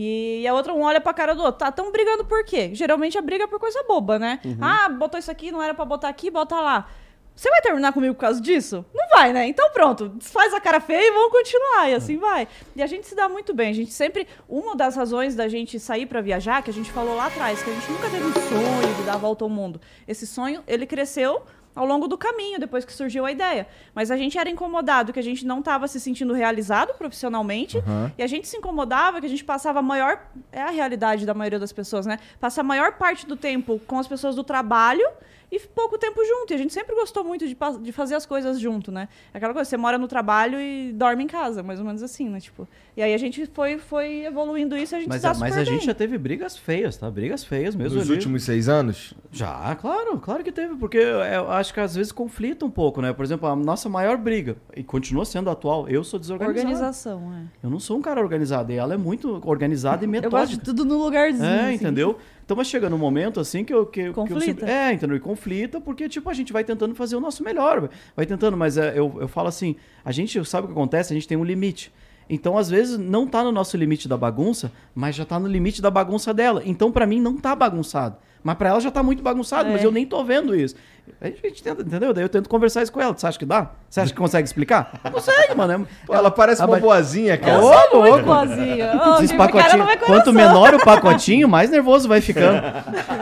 E 0.00 0.46
a 0.46 0.54
outra 0.54 0.72
um 0.72 0.82
olha 0.82 1.00
pra 1.00 1.12
cara 1.12 1.34
do 1.34 1.42
outro. 1.42 1.58
Tá, 1.58 1.72
tão 1.72 1.90
brigando 1.90 2.24
por 2.24 2.44
quê? 2.44 2.70
Geralmente 2.72 3.18
a 3.18 3.20
briga 3.20 3.44
é 3.44 3.46
por 3.48 3.58
coisa 3.58 3.82
boba, 3.82 4.16
né? 4.16 4.38
Ah, 4.60 4.88
botou 4.88 5.18
isso 5.18 5.28
aqui, 5.28 5.50
não 5.50 5.60
era 5.60 5.74
pra 5.74 5.84
botar 5.84 6.08
aqui, 6.08 6.30
bota 6.30 6.54
lá. 6.60 6.88
Você 7.34 7.48
vai 7.50 7.60
terminar 7.60 7.92
comigo 7.92 8.14
por 8.14 8.20
causa 8.20 8.40
disso? 8.40 8.84
Não 8.94 9.08
vai, 9.08 9.32
né? 9.32 9.46
Então 9.46 9.70
pronto, 9.72 10.12
faz 10.20 10.54
a 10.54 10.60
cara 10.60 10.80
feia 10.80 11.08
e 11.08 11.12
vamos 11.12 11.32
continuar, 11.32 11.88
e 11.88 11.94
assim 11.94 12.16
vai. 12.16 12.46
E 12.76 12.82
a 12.82 12.86
gente 12.86 13.08
se 13.08 13.14
dá 13.16 13.28
muito 13.28 13.52
bem. 13.52 13.70
A 13.70 13.72
gente 13.72 13.92
sempre. 13.92 14.26
Uma 14.48 14.76
das 14.76 14.94
razões 14.94 15.34
da 15.34 15.48
gente 15.48 15.80
sair 15.80 16.06
pra 16.06 16.20
viajar, 16.20 16.62
que 16.62 16.70
a 16.70 16.74
gente 16.74 16.92
falou 16.92 17.16
lá 17.16 17.26
atrás, 17.26 17.60
que 17.62 17.70
a 17.70 17.72
gente 17.72 17.90
nunca 17.90 18.08
teve 18.08 18.24
um 18.24 18.32
sonho 18.32 18.94
de 18.96 19.02
dar 19.02 19.14
a 19.14 19.18
volta 19.18 19.44
ao 19.44 19.48
mundo. 19.48 19.80
Esse 20.06 20.26
sonho, 20.26 20.62
ele 20.66 20.86
cresceu 20.86 21.42
ao 21.78 21.86
longo 21.86 22.08
do 22.08 22.18
caminho, 22.18 22.58
depois 22.58 22.84
que 22.84 22.92
surgiu 22.92 23.24
a 23.24 23.30
ideia. 23.30 23.68
Mas 23.94 24.10
a 24.10 24.16
gente 24.16 24.36
era 24.36 24.50
incomodado, 24.50 25.12
que 25.12 25.20
a 25.20 25.22
gente 25.22 25.46
não 25.46 25.60
estava 25.60 25.86
se 25.86 26.00
sentindo 26.00 26.34
realizado 26.34 26.92
profissionalmente. 26.94 27.78
Aham. 27.78 28.10
E 28.18 28.22
a 28.22 28.26
gente 28.26 28.48
se 28.48 28.56
incomodava 28.56 29.20
que 29.20 29.26
a 29.26 29.28
gente 29.28 29.44
passava 29.44 29.78
a 29.78 29.82
maior. 29.82 30.20
É 30.50 30.60
a 30.60 30.70
realidade 30.70 31.24
da 31.24 31.34
maioria 31.34 31.58
das 31.58 31.72
pessoas, 31.72 32.04
né? 32.04 32.18
Passa 32.40 32.62
a 32.62 32.64
maior 32.64 32.94
parte 32.94 33.24
do 33.24 33.36
tempo 33.36 33.80
com 33.86 33.96
as 33.96 34.08
pessoas 34.08 34.34
do 34.34 34.42
trabalho 34.42 35.08
e 35.50 35.58
pouco 35.60 35.96
tempo 35.98 36.20
junto. 36.24 36.52
E 36.52 36.54
a 36.54 36.58
gente 36.58 36.72
sempre 36.72 36.94
gostou 36.94 37.24
muito 37.24 37.46
de, 37.46 37.56
de 37.82 37.92
fazer 37.92 38.14
as 38.14 38.26
coisas 38.26 38.58
junto, 38.60 38.90
né? 38.92 39.08
Aquela 39.32 39.52
coisa, 39.54 39.68
você 39.68 39.76
mora 39.76 39.96
no 39.98 40.06
trabalho 40.08 40.60
e 40.60 40.92
dorme 40.92 41.24
em 41.24 41.26
casa, 41.26 41.62
mais 41.62 41.78
ou 41.78 41.84
menos 41.86 42.02
assim, 42.02 42.28
né? 42.28 42.40
Tipo, 42.40 42.68
e 42.96 43.02
aí 43.02 43.14
a 43.14 43.18
gente 43.18 43.46
foi, 43.46 43.78
foi 43.78 44.24
evoluindo 44.26 44.76
isso 44.76 44.94
e 44.94 44.96
a 44.96 45.00
gente 45.00 45.08
Mas, 45.08 45.22
tá 45.22 45.30
a- 45.30 45.34
mas 45.34 45.56
a 45.56 45.64
gente 45.64 45.78
bem. 45.78 45.86
já 45.86 45.94
teve 45.94 46.18
brigas 46.18 46.56
feias, 46.56 46.96
tá? 46.96 47.10
Brigas 47.10 47.44
feias 47.44 47.74
mesmo. 47.74 47.96
Nos 47.98 48.04
ali. 48.06 48.12
últimos 48.14 48.42
seis 48.44 48.68
anos? 48.68 49.14
Já, 49.32 49.74
claro, 49.76 50.18
claro 50.18 50.42
que 50.44 50.52
teve, 50.52 50.74
porque 50.76 50.98
eu 50.98 51.50
acho 51.50 51.72
que 51.72 51.80
às 51.80 51.94
vezes 51.94 52.12
conflita 52.12 52.64
um 52.66 52.70
pouco, 52.70 53.00
né? 53.00 53.12
Por 53.12 53.24
exemplo, 53.24 53.48
a 53.48 53.56
nossa 53.56 53.88
maior 53.88 54.16
briga, 54.16 54.56
e 54.76 54.82
continua 54.82 55.24
sendo 55.24 55.48
atual, 55.50 55.88
eu 55.88 56.02
sou 56.04 56.18
desorganizado. 56.18 56.58
Organização, 56.68 57.32
é. 57.32 57.42
Eu 57.66 57.70
não 57.70 57.78
sou 57.80 57.96
um 57.98 58.02
cara 58.02 58.20
organizado, 58.20 58.72
e 58.72 58.76
ela 58.76 58.94
é 58.94 58.96
muito 58.96 59.40
organizada 59.44 60.04
e 60.04 60.06
Eu 60.06 60.10
gosto 60.10 60.20
de 60.22 60.26
metódica. 60.56 60.64
tudo 60.64 60.84
no 60.84 60.98
lugarzinho. 61.02 61.44
É, 61.44 61.64
assim. 61.66 61.74
entendeu? 61.74 62.18
Então, 62.48 62.56
mas 62.56 62.66
chega 62.66 62.88
num 62.88 62.96
momento 62.96 63.40
assim 63.40 63.62
que 63.62 63.74
eu. 63.74 63.84
Que, 63.84 64.04
que 64.04 64.08
eu 64.08 64.14
Conflita. 64.14 64.64
é, 64.64 64.94
entendeu? 64.94 65.14
E 65.14 65.20
conflita, 65.20 65.78
porque, 65.82 66.08
tipo, 66.08 66.30
a 66.30 66.32
gente 66.32 66.50
vai 66.50 66.64
tentando 66.64 66.94
fazer 66.94 67.14
o 67.14 67.20
nosso 67.20 67.44
melhor. 67.44 67.90
Vai 68.16 68.24
tentando, 68.24 68.56
mas 68.56 68.78
é, 68.78 68.98
eu, 68.98 69.18
eu 69.20 69.28
falo 69.28 69.48
assim: 69.48 69.76
a 70.02 70.10
gente 70.10 70.42
sabe 70.46 70.64
o 70.64 70.68
que 70.68 70.72
acontece, 70.72 71.12
a 71.12 71.14
gente 71.14 71.28
tem 71.28 71.36
um 71.36 71.44
limite. 71.44 71.92
Então, 72.26 72.56
às 72.56 72.70
vezes, 72.70 72.96
não 72.96 73.26
tá 73.26 73.44
no 73.44 73.52
nosso 73.52 73.76
limite 73.76 74.08
da 74.08 74.16
bagunça, 74.16 74.72
mas 74.94 75.14
já 75.14 75.26
tá 75.26 75.38
no 75.38 75.46
limite 75.46 75.82
da 75.82 75.90
bagunça 75.90 76.32
dela. 76.32 76.62
Então, 76.64 76.90
pra 76.90 77.06
mim, 77.06 77.20
não 77.20 77.36
tá 77.36 77.54
bagunçado. 77.54 78.16
Mas 78.48 78.56
pra 78.56 78.70
ela 78.70 78.80
já 78.80 78.90
tá 78.90 79.02
muito 79.02 79.22
bagunçado, 79.22 79.68
É. 79.68 79.72
mas 79.72 79.84
eu 79.84 79.92
nem 79.92 80.06
tô 80.06 80.24
vendo 80.24 80.56
isso. 80.56 80.74
Aí 81.20 81.36
a 81.42 81.46
gente 81.48 81.62
tenta, 81.62 81.82
entendeu? 81.82 82.14
Daí 82.14 82.24
eu 82.24 82.28
tento 82.30 82.48
conversar 82.48 82.82
isso 82.82 82.90
com 82.90 82.98
ela. 82.98 83.12
Você 83.14 83.26
acha 83.26 83.38
que 83.38 83.44
dá? 83.44 83.72
Você 83.90 84.00
acha 84.00 84.10
que 84.10 84.18
consegue 84.18 84.46
explicar? 84.46 84.90
Consegue, 85.12 85.54
mano. 85.54 85.72
É- 85.84 86.06
Pô, 86.06 86.14
ela 86.14 86.30
parece 86.30 86.62
uma 86.64 86.76
Ah, 86.78 86.80
boazinha, 86.80 87.36
cara. 87.36 87.58
Ô, 87.92 87.98
louco. 87.98 88.24
boazinha. 88.24 88.92
Esses 89.18 89.30
tipo, 89.30 89.42
não 89.76 89.96
quanto 90.06 90.32
menor 90.32 90.74
o 90.74 90.82
pacotinho, 90.82 91.46
mais 91.46 91.68
nervoso 91.68 92.08
vai 92.08 92.22
ficando. 92.22 92.62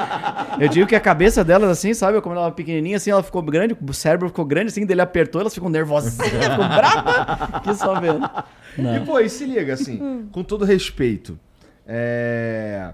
Eu 0.61 0.69
digo 0.69 0.87
que 0.87 0.95
a 0.95 1.01
cabeça 1.01 1.43
delas, 1.43 1.69
assim, 1.69 1.93
sabe? 1.93 2.21
Como 2.21 2.37
ela 2.37 2.45
era 2.47 2.55
pequenininha, 2.55 2.99
assim, 2.99 3.11
ela 3.11 3.23
ficou 3.23 3.43
grande, 3.43 3.77
o 3.81 3.93
cérebro 3.93 4.29
ficou 4.29 4.45
grande, 4.45 4.69
assim, 4.69 4.87
dele 4.87 5.01
apertou, 5.01 5.41
elas 5.41 5.53
ficam 5.53 5.69
nervosinhas, 5.69 6.17
ficam 6.29 6.57
brava, 6.69 7.61
que 7.65 7.75
só 7.75 7.99
vendo. 7.99 8.31
E, 8.79 9.01
pô, 9.05 9.19
e 9.19 9.29
se 9.29 9.45
liga, 9.45 9.75
assim, 9.75 10.29
com 10.31 10.45
todo 10.45 10.65
respeito, 10.65 11.37
é... 11.85 12.91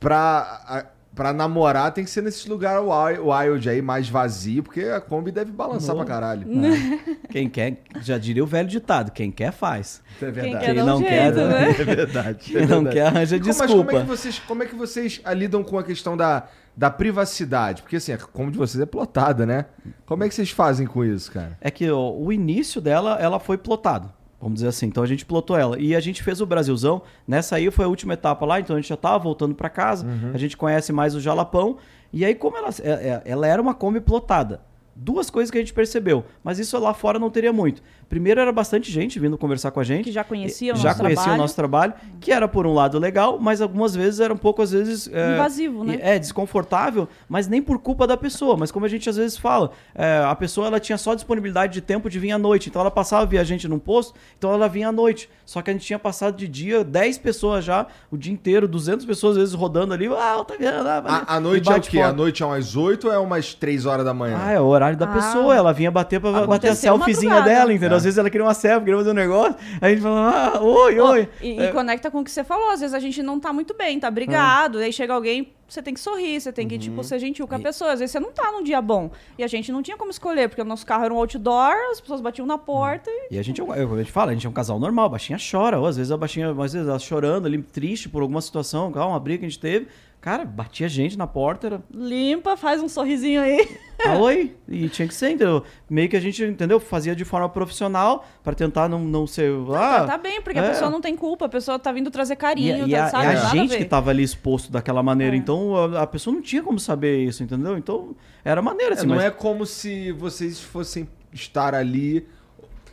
Pra... 0.00 0.60
a- 0.68 0.84
pra 1.14 1.32
namorar 1.32 1.92
tem 1.92 2.02
que 2.04 2.10
ser 2.10 2.22
nesses 2.22 2.44
lugares 2.46 2.82
wi- 2.86 3.18
wild 3.18 3.68
aí, 3.70 3.80
mais 3.80 4.08
vazio, 4.08 4.62
porque 4.62 4.80
a 4.84 5.00
Kombi 5.00 5.30
deve 5.30 5.52
balançar 5.52 5.94
pra 5.94 6.04
caralho. 6.04 6.46
Quem 7.30 7.48
quer, 7.48 7.82
já 8.00 8.16
diria 8.18 8.42
o 8.42 8.46
velho 8.46 8.68
ditado, 8.68 9.10
quem 9.10 9.30
quer 9.30 9.52
faz. 9.52 10.00
Isso 10.16 10.24
é 10.24 10.30
Quem 10.32 10.42
verdade. 10.42 10.64
quer 10.64 10.74
Quem 10.74 10.74
dá 10.76 10.82
um 10.82 10.86
não 10.86 11.02
quer, 11.02 11.22
jeito, 11.34 11.36
né? 11.48 11.60
né? 11.60 11.68
É 11.78 11.84
verdade. 11.84 12.28
é 12.30 12.34
Quem 12.58 12.66
não 12.66 12.84
quer 12.84 13.06
arranja 13.06 13.38
Como- 13.38 13.46
Mas 13.48 13.56
desculpa. 13.58 13.84
como 13.84 13.96
é 13.96 14.00
que 14.02 14.06
vocês, 14.08 14.38
como 14.40 14.62
é 14.62 14.66
que 14.66 14.74
vocês 14.74 15.20
ah, 15.24 15.34
lidam 15.34 15.64
com 15.64 15.78
a 15.78 15.82
questão 15.82 16.16
da, 16.16 16.46
da 16.76 16.90
privacidade? 16.90 17.82
Porque 17.82 17.96
assim, 17.96 18.12
a 18.12 18.18
Kombi 18.18 18.52
de 18.52 18.58
vocês 18.58 18.80
é 18.80 18.86
plotada, 18.86 19.44
né? 19.44 19.66
Como 20.06 20.22
é 20.24 20.28
que 20.28 20.34
vocês 20.34 20.50
fazem 20.50 20.86
com 20.86 21.04
isso, 21.04 21.32
cara? 21.32 21.56
É 21.60 21.70
que 21.70 21.90
ó, 21.90 22.10
o 22.12 22.32
início 22.32 22.80
dela, 22.80 23.16
ela 23.20 23.40
foi 23.40 23.58
plotado. 23.58 24.12
Vamos 24.44 24.56
dizer 24.56 24.68
assim. 24.68 24.86
Então 24.86 25.02
a 25.02 25.06
gente 25.06 25.24
plotou 25.24 25.56
ela. 25.56 25.78
E 25.80 25.96
a 25.96 26.00
gente 26.00 26.22
fez 26.22 26.40
o 26.42 26.46
Brasilzão. 26.46 27.00
Nessa 27.26 27.56
aí 27.56 27.70
foi 27.70 27.86
a 27.86 27.88
última 27.88 28.12
etapa 28.12 28.44
lá, 28.44 28.60
então 28.60 28.76
a 28.76 28.78
gente 28.78 28.90
já 28.90 28.96
tava 28.96 29.18
voltando 29.18 29.54
para 29.54 29.70
casa. 29.70 30.06
A 30.34 30.36
gente 30.38 30.54
conhece 30.54 30.92
mais 30.92 31.14
o 31.14 31.20
Jalapão. 31.20 31.78
E 32.12 32.24
aí, 32.26 32.34
como 32.34 32.56
ela, 32.58 32.68
é- 32.82 32.90
é- 33.08 33.22
ela 33.24 33.46
era 33.46 33.60
uma 33.60 33.72
Kombi 33.74 34.00
plotada. 34.00 34.60
Duas 34.94 35.28
coisas 35.30 35.50
que 35.50 35.58
a 35.58 35.60
gente 35.60 35.72
percebeu, 35.74 36.24
mas 36.44 36.58
isso 36.60 36.78
lá 36.78 36.92
fora 36.94 37.18
não 37.18 37.28
teria 37.30 37.52
muito. 37.52 37.82
Primeiro, 38.08 38.40
era 38.40 38.52
bastante 38.52 38.90
gente 38.92 39.18
vindo 39.18 39.36
conversar 39.38 39.70
com 39.70 39.80
a 39.80 39.84
gente. 39.84 40.04
Que 40.04 40.12
já 40.12 40.22
conhecia 40.24 40.72
o 40.72 40.76
já 40.76 40.90
nosso 40.90 41.00
conhecia 41.00 41.22
trabalho. 41.22 41.38
o 41.40 41.42
nosso 41.42 41.56
trabalho, 41.56 41.92
que 42.20 42.30
era 42.32 42.46
por 42.46 42.66
um 42.66 42.72
lado 42.74 42.98
legal, 42.98 43.38
mas 43.40 43.60
algumas 43.60 43.94
vezes 43.94 44.20
era 44.20 44.32
um 44.32 44.36
pouco, 44.36 44.62
às 44.62 44.72
vezes. 44.72 45.08
é, 45.12 45.34
Invasivo, 45.34 45.84
né? 45.84 45.98
É, 46.00 46.18
desconfortável, 46.18 47.08
mas 47.28 47.48
nem 47.48 47.62
por 47.62 47.78
culpa 47.78 48.06
da 48.06 48.16
pessoa. 48.16 48.56
Mas 48.56 48.70
como 48.70 48.84
a 48.86 48.88
gente 48.88 49.08
às 49.08 49.16
vezes 49.16 49.36
fala, 49.36 49.70
é, 49.94 50.22
a 50.26 50.34
pessoa 50.34 50.66
ela 50.66 50.78
tinha 50.80 50.98
só 50.98 51.14
disponibilidade 51.14 51.72
de 51.72 51.80
tempo 51.80 52.08
de 52.10 52.18
vir 52.18 52.32
à 52.32 52.38
noite. 52.38 52.68
Então 52.68 52.80
ela 52.80 52.90
passava 52.90 53.24
via 53.26 53.40
a 53.40 53.44
gente 53.44 53.66
num 53.68 53.78
posto, 53.78 54.14
então 54.38 54.52
ela 54.52 54.68
vinha 54.68 54.88
à 54.88 54.92
noite. 54.92 55.28
Só 55.44 55.60
que 55.62 55.70
a 55.70 55.72
gente 55.72 55.84
tinha 55.84 55.98
passado 55.98 56.36
de 56.36 56.46
dia 56.48 56.82
10 56.84 57.18
pessoas 57.18 57.64
já, 57.64 57.86
o 58.10 58.16
dia 58.16 58.32
inteiro, 58.32 58.66
200 58.68 59.04
pessoas 59.04 59.32
às 59.32 59.38
vezes 59.38 59.54
rodando 59.54 59.92
ali. 59.94 60.06
Ah, 60.06 60.38
Otaviano, 60.38 60.88
ah, 60.88 61.00
valeu. 61.00 61.24
A, 61.26 61.36
a 61.36 61.40
noite 61.40 61.70
é 61.70 61.76
o 61.76 61.80
quê? 61.80 61.98
foto. 61.98 62.08
A 62.08 62.12
noite 62.12 62.42
é 62.42 62.46
umas 62.46 62.76
8 62.76 63.06
ou 63.08 63.12
é 63.12 63.18
umas 63.18 63.54
3 63.54 63.86
horas 63.86 64.04
da 64.04 64.14
manhã? 64.14 64.38
Ah, 64.40 64.52
é 64.52 64.60
o 64.60 64.64
horário 64.64 64.96
da 64.96 65.06
Ah. 65.06 65.12
pessoa. 65.14 65.54
Ela 65.54 65.72
vinha 65.72 65.90
bater 65.90 66.20
pra 66.20 66.46
bater 66.46 66.70
a 66.70 66.74
selfiezinha 66.74 67.34
madrugada. 67.34 67.58
dela, 67.60 67.72
entendeu? 67.72 67.93
É. 67.94 67.96
Às 67.96 68.04
vezes 68.04 68.18
ela 68.18 68.28
queria 68.30 68.44
uma 68.44 68.54
selfie, 68.54 68.84
queria 68.84 68.98
fazer 68.98 69.10
um 69.10 69.14
negócio. 69.14 69.56
Aí 69.80 69.92
a 69.92 69.94
gente 69.94 70.02
falava, 70.02 70.58
ah, 70.58 70.62
oi, 70.62 71.00
oi. 71.00 71.28
E, 71.42 71.58
É. 71.60 71.64
e 71.68 71.72
conecta 71.72 72.10
com 72.10 72.20
o 72.20 72.24
que 72.24 72.30
você 72.30 72.44
falou. 72.44 72.70
Às 72.70 72.80
vezes 72.80 72.94
a 72.94 72.98
gente 73.00 73.22
não 73.22 73.40
tá 73.40 73.52
muito 73.52 73.74
bem, 73.74 73.98
tá 73.98 74.10
brigado. 74.10 74.78
Aí 74.78 74.92
chega 74.92 75.12
alguém, 75.14 75.52
você 75.68 75.82
tem 75.82 75.94
que 75.94 76.00
sorrir, 76.00 76.40
você 76.40 76.52
tem 76.52 76.68
que, 76.68 76.78
tipo, 76.78 77.02
ser 77.02 77.18
gentil 77.18 77.46
com 77.48 77.54
a 77.54 77.58
pessoa. 77.58 77.92
Às 77.92 77.98
vezes 78.00 78.12
você 78.12 78.20
não 78.20 78.32
tá 78.32 78.52
num 78.52 78.62
dia 78.62 78.80
bom. 78.82 79.10
E 79.38 79.42
a 79.44 79.46
gente 79.46 79.72
não 79.72 79.82
tinha 79.82 79.96
como 79.96 80.10
escolher, 80.10 80.48
porque 80.48 80.60
o 80.62 80.64
nosso 80.64 80.84
carro 80.86 81.04
era 81.04 81.14
um 81.14 81.16
outdoor, 81.18 81.74
as 81.92 82.00
pessoas 82.00 82.20
batiam 82.20 82.46
na 82.46 82.58
porta 82.58 83.10
e. 83.10 83.34
E 83.34 83.38
a 83.38 83.42
gente, 83.42 83.60
é 83.60 83.64
um- 83.64 83.74
eu, 83.74 83.94
a 83.94 83.98
gente 83.98 84.12
fala, 84.12 84.30
a 84.30 84.34
gente 84.34 84.46
é 84.46 84.50
um 84.50 84.52
casal 84.52 84.78
normal, 84.78 85.06
a 85.06 85.08
baixinha 85.10 85.38
chora, 85.38 85.78
ou 85.80 85.86
às 85.86 85.96
vezes 85.96 86.12
a 86.12 86.16
baixinha, 86.16 86.50
às 86.50 86.72
vezes 86.72 86.86
ela 86.88 86.98
chorando 86.98 87.46
ali, 87.46 87.60
triste 87.62 88.08
por 88.08 88.22
alguma 88.22 88.40
situação, 88.40 88.90
uma 88.94 89.18
briga 89.20 89.40
que 89.40 89.46
a 89.46 89.48
gente 89.48 89.58
teve. 89.60 89.86
Cara, 90.24 90.42
batia 90.46 90.88
gente 90.88 91.18
na 91.18 91.26
porta, 91.26 91.66
era, 91.66 91.82
Limpa, 91.92 92.56
faz 92.56 92.82
um 92.82 92.88
sorrisinho 92.88 93.42
aí. 93.42 93.76
ah, 94.06 94.16
oi, 94.24 94.56
e 94.66 94.88
tinha 94.88 95.06
que 95.06 95.12
ser, 95.12 95.32
entendeu? 95.32 95.62
Meio 95.88 96.08
que 96.08 96.16
a 96.16 96.20
gente, 96.20 96.42
entendeu? 96.42 96.80
Fazia 96.80 97.14
de 97.14 97.26
forma 97.26 97.46
profissional, 97.46 98.24
pra 98.42 98.54
tentar 98.54 98.88
não, 98.88 99.00
não 99.00 99.26
ser, 99.26 99.52
ah... 99.74 99.98
tá, 100.00 100.06
tá 100.06 100.16
bem, 100.16 100.40
porque 100.40 100.58
a 100.58 100.62
é. 100.64 100.68
pessoa 100.70 100.90
não 100.90 101.02
tem 101.02 101.14
culpa, 101.14 101.44
a 101.44 101.48
pessoa 101.50 101.78
tá 101.78 101.92
vindo 101.92 102.10
trazer 102.10 102.32
E, 102.32 102.36
carinho, 102.36 102.88
e 102.88 102.92
tá, 102.92 103.04
a, 103.04 103.08
sabe? 103.10 103.24
e 103.26 103.28
a 103.36 103.44
gente 103.50 103.68
ver. 103.68 103.76
que 103.76 103.84
tava 103.84 104.08
ali 104.08 104.22
exposto 104.22 104.72
daquela 104.72 105.02
maneira, 105.02 105.36
É. 105.36 105.38
então 105.38 105.76
a, 105.76 106.04
a 106.04 106.06
pessoa 106.06 106.32
não 106.32 106.40
tinha 106.40 106.62
como 106.62 106.80
saber 106.80 107.18
isso, 107.22 107.42
entendeu? 107.42 107.76
Então 107.76 108.16
era 108.42 108.62
maneira, 108.62 108.94
É, 108.94 108.96
assim, 108.96 109.06
não 109.06 109.16
mas- 109.16 109.26
é 109.26 109.30
como 109.30 109.66
se 109.66 110.10
vocês 110.12 110.58
fossem 110.58 111.06
estar 111.34 111.74
ali 111.74 112.26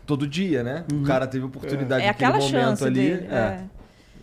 todo 0.05 0.27
dia, 0.27 0.63
né? 0.63 0.83
O 0.93 1.03
cara 1.03 1.25
teve 1.25 1.45
oportunidade 1.45 2.03
É 2.03 2.07
naquele 2.07 2.27
aquela 2.29 2.43
momento 2.45 2.51
chance 2.67 2.83
ali. 2.83 2.99
dele. 2.99 3.27
é, 3.31 3.63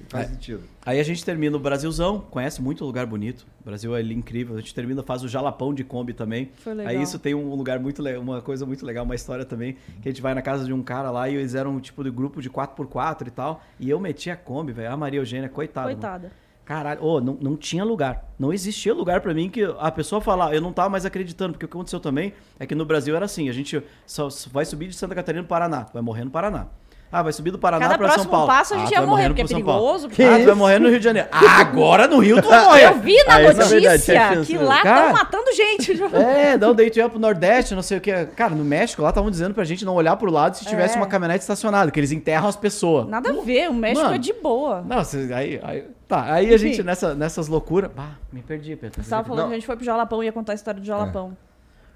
é. 0.09 0.11
Faz 0.11 0.29
sentido. 0.29 0.63
Aí 0.85 0.99
a 0.99 1.03
gente 1.03 1.25
termina 1.25 1.57
o 1.57 1.61
Brasilzão, 1.61 2.21
conhece 2.31 2.63
muito 2.63 2.85
lugar 2.85 3.07
bonito. 3.07 3.47
O 3.61 3.65
Brasil 3.65 3.95
é 3.95 4.03
incrível. 4.03 4.57
A 4.57 4.61
gente 4.61 4.75
termina, 4.75 5.03
faz 5.03 5.23
o 5.23 5.29
Jalapão 5.29 5.75
de 5.75 5.85
Kombi 5.85 6.13
também. 6.13 6.51
Foi 6.57 6.75
legal. 6.75 6.93
Aí 6.93 7.03
isso 7.03 7.19
tem 7.19 7.35
um 7.35 7.55
lugar 7.55 7.79
muito 7.79 8.03
legal, 8.03 8.23
uma 8.23 8.41
coisa 8.41 8.65
muito 8.65 8.85
legal, 8.87 9.05
uma 9.05 9.15
história 9.15 9.45
também, 9.45 9.77
que 10.01 10.09
a 10.09 10.13
gente 10.13 10.23
vai 10.23 10.35
na 10.35 10.43
casa 10.43 10.65
de 10.65 10.73
um 10.73 10.83
cara 10.83 11.11
lá 11.11 11.29
e 11.29 11.37
eles 11.37 11.55
eram 11.55 11.73
um 11.73 11.81
tipo 11.81 12.03
de 12.03 12.11
grupo 12.11 12.41
de 12.41 12.49
4x4 12.49 13.27
e 13.27 13.31
tal. 13.31 13.63
E 13.79 13.91
eu 13.91 14.01
meti 14.01 14.31
a 14.31 14.37
Kombi, 14.37 14.73
velho. 14.73 14.93
A 14.93 14.97
Maria 14.97 15.21
Eugênia, 15.21 15.49
coitada. 15.49 15.89
mano. 15.89 16.01
Coitada. 16.01 16.33
Caralho, 16.69 17.03
ô, 17.03 17.19
não, 17.19 17.39
não 17.41 17.57
tinha 17.57 17.83
lugar. 17.83 18.31
Não 18.39 18.53
existia 18.53 18.93
lugar 18.93 19.23
pra 19.23 19.33
mim 19.33 19.49
que 19.49 19.65
a 19.79 19.91
pessoa 19.91 20.21
falar, 20.21 20.55
eu 20.55 20.61
não 20.61 20.71
tava 20.71 20.91
mais 20.91 21.07
acreditando, 21.07 21.55
porque 21.55 21.65
o 21.65 21.69
que 21.69 21.75
aconteceu 21.75 21.99
também 21.99 22.35
é 22.59 22.67
que 22.67 22.75
no 22.75 22.85
Brasil 22.85 23.17
era 23.17 23.25
assim, 23.25 23.49
a 23.49 23.53
gente 23.53 23.83
só 24.07 24.29
vai 24.53 24.67
subir 24.67 24.89
de 24.89 24.95
Santa 24.95 25.15
Catarina 25.15 25.43
pro 25.43 25.49
Paraná, 25.49 25.87
vai 25.95 26.03
morrer 26.03 26.25
no 26.25 26.31
Paraná. 26.31 26.67
Ah, 27.11 27.23
vai 27.23 27.33
subir 27.33 27.51
do 27.51 27.59
Paraná 27.59 27.87
Cada 27.87 27.97
pra 27.97 28.07
São 28.09 28.15
próximo 28.17 28.31
Paulo. 28.33 28.47
passo 28.47 28.75
a 28.75 28.77
Ah, 28.77 28.81
gente 28.81 28.89
tu 28.89 28.93
ia 28.93 28.99
vai 29.01 29.09
morrer, 29.09 29.27
porque 29.29 29.41
é 29.41 29.47
perigoso. 29.47 30.09
Que 30.11 30.23
ah, 30.23 30.27
tu 30.27 30.31
vai 30.33 30.41
isso? 30.43 30.57
morrer 30.57 30.79
no 30.79 30.89
Rio 30.91 30.99
de 30.99 31.05
Janeiro. 31.05 31.29
Ah, 31.33 31.61
agora 31.61 32.07
no 32.07 32.19
Rio 32.19 32.43
tu 32.43 32.49
vai 32.49 32.63
morrer. 32.67 32.85
Eu 32.87 32.99
vi 33.01 33.17
na 33.25 33.35
Aí, 33.37 33.47
essa 33.47 33.63
é 33.63 33.65
a 33.65 33.69
notícia 33.91 34.15
verdade, 34.15 34.47
que 34.47 34.53
mesmo. 34.53 34.69
lá 34.69 34.77
estão 34.79 35.13
matando 35.15 35.53
gente. 35.55 36.03
É, 36.15 36.59
não, 36.59 36.75
daí 36.75 36.91
tu 36.91 36.99
ia 36.99 37.09
pro 37.09 37.19
Nordeste, 37.19 37.75
não 37.75 37.81
sei 37.83 37.97
o 37.97 38.01
que. 38.03 38.13
Cara, 38.37 38.55
no 38.55 38.63
México 38.65 39.01
lá 39.01 39.09
estavam 39.09 39.31
dizendo 39.31 39.55
pra 39.55 39.65
gente 39.65 39.85
não 39.87 39.95
olhar 39.95 40.17
pro 40.17 40.31
lado 40.31 40.57
se 40.59 40.67
tivesse 40.67 40.95
É. 40.95 40.97
uma 40.99 41.07
caminhonete 41.07 41.41
estacionada, 41.41 41.91
que 41.91 41.99
eles 41.99 42.13
enterram 42.13 42.47
as 42.47 42.57
pessoas. 42.57 43.09
Nada 43.09 43.31
a 43.31 43.43
ver, 43.43 43.71
o 43.71 43.75
México 43.75 44.03
Mano. 44.03 44.15
é 44.15 44.19
de 44.19 44.33
boa. 44.35 44.83
Não, 44.87 44.99
aí, 45.35 45.61
aí. 45.63 45.85
Tá, 46.07 46.25
aí 46.33 46.47
a 46.51 46.55
Enfim. 46.57 46.59
gente 46.69 46.83
nessa, 46.83 47.15
nessas 47.15 47.49
loucuras. 47.49 47.91
Bah, 47.95 48.13
me 48.33 48.43
perdi, 48.43 48.77
Pedro. 48.77 49.03
Você 49.03 49.09
tava 49.11 49.25
falando 49.25 49.41
Não. 49.43 49.49
que 49.49 49.55
a 49.55 49.57
gente 49.59 49.67
foi 49.67 49.77
pro 49.77 49.85
Jalapão 49.85 50.23
e 50.23 50.27
ia 50.27 50.33
contar 50.33 50.53
a 50.53 50.55
história 50.55 50.81
do 50.81 50.87
Jalapão. 50.87 51.37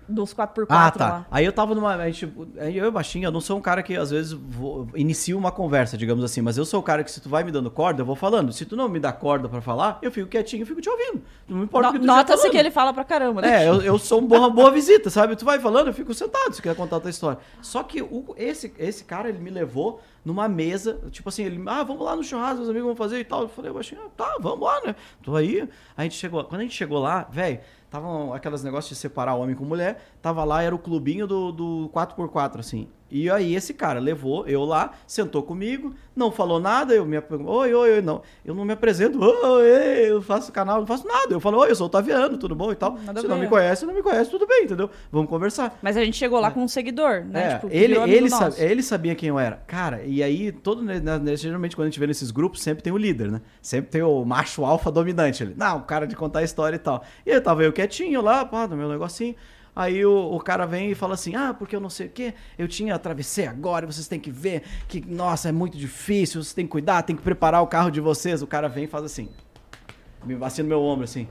Dos 0.09 0.35
4x4 0.35 0.67
Ah, 0.69 0.91
tá. 0.91 1.09
lá. 1.09 1.27
Aí 1.31 1.45
eu 1.45 1.53
tava 1.53 1.75
numa. 1.75 1.95
A 1.95 2.11
gente, 2.11 2.31
aí 2.59 2.77
eu 2.77 2.85
e 2.85 2.89
o 2.89 2.93
Baixinho, 2.93 3.27
eu 3.27 3.31
não 3.31 3.41
sou 3.41 3.57
um 3.57 3.61
cara 3.61 3.83
que 3.83 3.97
às 3.97 4.11
vezes 4.11 4.33
vou, 4.33 4.89
inicio 4.95 5.39
uma 5.39 5.51
conversa, 5.53 5.97
digamos 5.97 6.25
assim, 6.25 6.41
mas 6.43 6.59
eu 6.59 6.65
sou 6.65 6.81
o 6.81 6.83
cara 6.83 7.05
que 7.05 7.11
se 7.11 7.21
tu 7.21 7.29
vai 7.29 7.45
me 7.45 7.51
dando 7.53 7.71
corda, 7.71 8.03
eu 8.03 8.07
vou 8.07 8.17
falando. 8.17 8.53
Se 8.53 8.65
tu 8.67 8.77
não 8.77 8.89
me 8.89 8.99
dá 8.99 9.13
corda 9.13 9.49
pra 9.49 9.61
falar, 9.61 9.99
eu 10.03 10.11
fico 10.11 10.29
quietinho, 10.29 10.63
eu 10.63 10.67
fico 10.67 10.81
te 10.81 10.89
ouvindo. 10.91 11.23
Não 11.49 11.59
me 11.59 11.65
importa 11.65 11.89
o 11.89 11.93
No- 11.93 11.99
que 12.01 12.05
tu 12.05 12.07
Nota-se 12.07 12.51
que 12.51 12.57
ele 12.57 12.71
fala 12.71 12.93
pra 12.93 13.05
caramba, 13.05 13.43
né? 13.43 13.65
É, 13.65 13.69
eu, 13.69 13.81
eu 13.83 13.99
sou 13.99 14.19
uma 14.19 14.29
boa, 14.29 14.51
boa 14.51 14.71
visita, 14.71 15.09
sabe? 15.09 15.37
Tu 15.37 15.45
vai 15.45 15.59
falando, 15.61 15.87
eu 15.89 15.95
fico 15.95 16.13
sentado 16.13 16.53
se 16.55 16.61
quer 16.61 16.75
contar 16.75 16.97
a 16.97 17.01
tua 17.01 17.11
história. 17.11 17.39
Só 17.61 17.83
que 17.83 18.03
o, 18.03 18.35
esse, 18.37 18.73
esse 18.79 19.05
cara, 19.05 19.29
ele 19.29 19.39
me 19.39 19.51
levou 19.51 20.01
numa 20.25 20.49
mesa, 20.49 21.01
tipo 21.11 21.29
assim, 21.29 21.45
ele, 21.45 21.63
ah, 21.67 21.83
vamos 21.83 22.05
lá 22.05 22.15
no 22.15 22.23
churrasco, 22.23 22.63
os 22.63 22.69
amigos 22.69 22.87
vão 22.87 22.97
fazer 22.97 23.19
e 23.19 23.25
tal. 23.25 23.43
Eu 23.43 23.49
falei, 23.49 23.73
baixinho, 23.73 24.01
ah, 24.05 24.11
tá, 24.17 24.37
vamos 24.41 24.61
lá, 24.67 24.81
né? 24.85 24.95
Tô 25.23 25.35
aí. 25.37 25.69
A 25.97 26.03
gente 26.05 26.15
chegou, 26.17 26.43
quando 26.45 26.61
a 26.61 26.65
gente 26.65 26.75
chegou 26.77 26.99
lá, 27.01 27.27
velho, 27.31 27.61
tava 27.93 28.35
aquelas 28.35 28.65
negócios 28.65 28.89
de 28.89 28.97
separar 28.97 29.35
homem 29.35 29.55
com 29.55 29.67
mulher, 29.67 30.03
tava 30.23 30.43
lá, 30.45 30.63
era 30.63 30.75
o 30.75 30.79
clubinho 30.79 31.27
do, 31.27 31.53
do 31.53 31.91
4x4, 31.93 32.61
assim. 32.61 32.89
E 33.13 33.31
aí 33.31 33.55
esse 33.55 33.75
cara 33.75 34.01
levou 34.01 34.47
eu 34.47 34.65
lá, 34.65 34.93
sentou 35.07 35.43
comigo, 35.43 35.95
não 36.17 36.33
falou 36.33 36.59
nada, 36.59 36.95
eu 36.95 37.05
me 37.05 37.19
oi, 37.19 37.75
oi, 37.75 37.93
oi, 37.93 38.03
não. 38.03 38.23
Eu 38.45 38.55
não 38.55 38.65
me 38.65 38.73
apresento, 38.73 39.23
oi, 39.23 40.11
eu 40.11 40.23
faço 40.23 40.51
canal, 40.51 40.81
não 40.81 40.87
faço 40.87 41.07
nada. 41.07 41.33
Eu 41.33 41.39
falo, 41.39 41.59
oi, 41.59 41.71
eu 41.71 41.77
sou 41.77 41.87
o 41.87 41.91
Taviano, 41.91 42.39
tudo 42.39 42.55
bom 42.55 42.73
e 42.73 42.75
tal. 42.75 42.99
Nada 43.05 43.21
Se 43.21 43.27
a 43.27 43.29
não 43.29 43.39
me 43.39 43.47
conhece, 43.49 43.85
não 43.85 43.95
me 43.95 44.03
conhece, 44.03 44.31
tudo 44.31 44.47
bem, 44.47 44.65
entendeu? 44.65 44.89
Vamos 45.11 45.29
conversar. 45.29 45.79
Mas 45.83 45.97
a 45.97 46.05
gente 46.05 46.17
chegou 46.17 46.41
lá 46.41 46.51
com 46.51 46.63
um 46.63 46.69
seguidor, 46.69 47.25
né? 47.25 47.53
É, 47.53 47.55
Tipo, 47.55 47.69
ele, 47.71 47.99
ele, 47.99 48.29
ele 48.59 48.83
sabia 48.83 49.15
quem 49.15 49.29
eu 49.29 49.39
era. 49.39 49.63
Cara, 49.67 50.03
e 50.05 50.23
aí, 50.23 50.51
todo, 50.51 50.83
né, 50.83 51.01
geralmente 51.37 51.77
quando 51.77 51.87
a 51.87 51.91
gente 51.91 52.01
vê 52.01 52.07
nesses 52.07 52.31
grupos, 52.31 52.63
sempre 52.63 52.83
tem 52.83 52.93
o 52.93 52.97
líder, 52.97 53.31
né? 53.31 53.41
Sempre 53.61 53.91
tem 53.91 54.03
o 54.03 54.25
macho 54.25 54.65
alfa 54.65 54.91
dominante 54.91 55.43
ali. 55.43 55.55
Não, 55.57 55.79
o 55.79 55.83
cara 55.83 56.07
de 56.07 56.17
contar 56.17 56.41
a 56.41 56.43
história 56.43 56.77
e 56.77 56.79
tal. 56.79 57.03
E 57.27 57.31
eu 57.31 57.43
tava 57.43 57.63
eu 57.63 57.73
quietinho 57.73 58.23
lá, 58.23 58.45
pá, 58.45 58.67
no 58.67 58.77
meu 58.77 58.89
negocinho. 58.89 59.35
Aí 59.75 60.05
o, 60.05 60.35
o 60.35 60.39
cara 60.39 60.67
vem 60.67 60.91
e 60.91 60.95
fala 60.95 61.15
assim: 61.15 61.35
Ah, 61.35 61.55
porque 61.55 61.75
eu 61.75 61.81
não 61.81 61.89
sei 61.89 62.07
o 62.07 62.11
quê, 62.11 62.35
eu 62.59 62.69
tinha 62.69 62.95
atravessei 62.95 63.47
agora, 63.47 63.87
vocês 63.87 64.07
têm 64.07 64.21
que 64.21 64.31
ver 64.31 64.63
que, 64.87 65.01
nossa, 65.07 65.49
é 65.49 65.53
muito 65.53 65.79
difícil, 65.79 66.43
vocês 66.43 66.53
têm 66.53 66.67
que 66.67 66.73
cuidar, 66.73 67.03
tem 67.03 67.17
que 67.17 67.23
preparar 67.23 67.63
o 67.63 67.67
carro 67.67 67.91
de 67.91 68.01
vocês. 68.01 68.43
O 68.43 68.47
cara 68.47 68.69
vem 68.69 68.85
e 68.85 68.87
faz 68.87 69.05
assim, 69.05 69.31
me 70.25 70.35
vacina 70.35 70.65
no 70.65 70.69
meu 70.69 70.83
ombro 70.83 71.05
assim. 71.05 71.27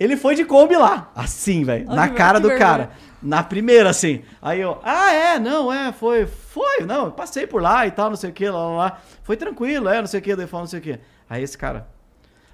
Ele 0.00 0.16
foi 0.16 0.34
de 0.34 0.44
Kombi 0.44 0.74
lá, 0.74 1.12
assim, 1.14 1.62
velho, 1.62 1.86
na 1.86 2.08
cara 2.08 2.40
do 2.40 2.48
vergonha. 2.48 2.68
cara. 2.68 2.90
Na 3.22 3.40
primeira, 3.40 3.90
assim. 3.90 4.22
Aí 4.40 4.60
eu, 4.60 4.80
ah, 4.82 5.12
é, 5.12 5.38
não, 5.38 5.72
é, 5.72 5.92
foi, 5.92 6.26
foi, 6.26 6.84
não, 6.84 7.04
eu 7.04 7.12
passei 7.12 7.46
por 7.46 7.62
lá 7.62 7.86
e 7.86 7.90
tal, 7.92 8.08
não 8.08 8.16
sei 8.16 8.30
o 8.30 8.32
que, 8.32 8.48
lá, 8.48 8.66
lá, 8.66 8.76
lá. 8.76 9.00
Foi 9.22 9.36
tranquilo, 9.36 9.88
é, 9.88 10.00
não 10.00 10.08
sei 10.08 10.18
o 10.18 10.22
que, 10.22 10.34
daí 10.34 10.46
falou 10.46 10.64
não 10.64 10.70
sei 10.70 10.80
o 10.80 10.82
que. 10.82 10.98
Aí 11.30 11.42
esse 11.42 11.56
cara, 11.56 11.86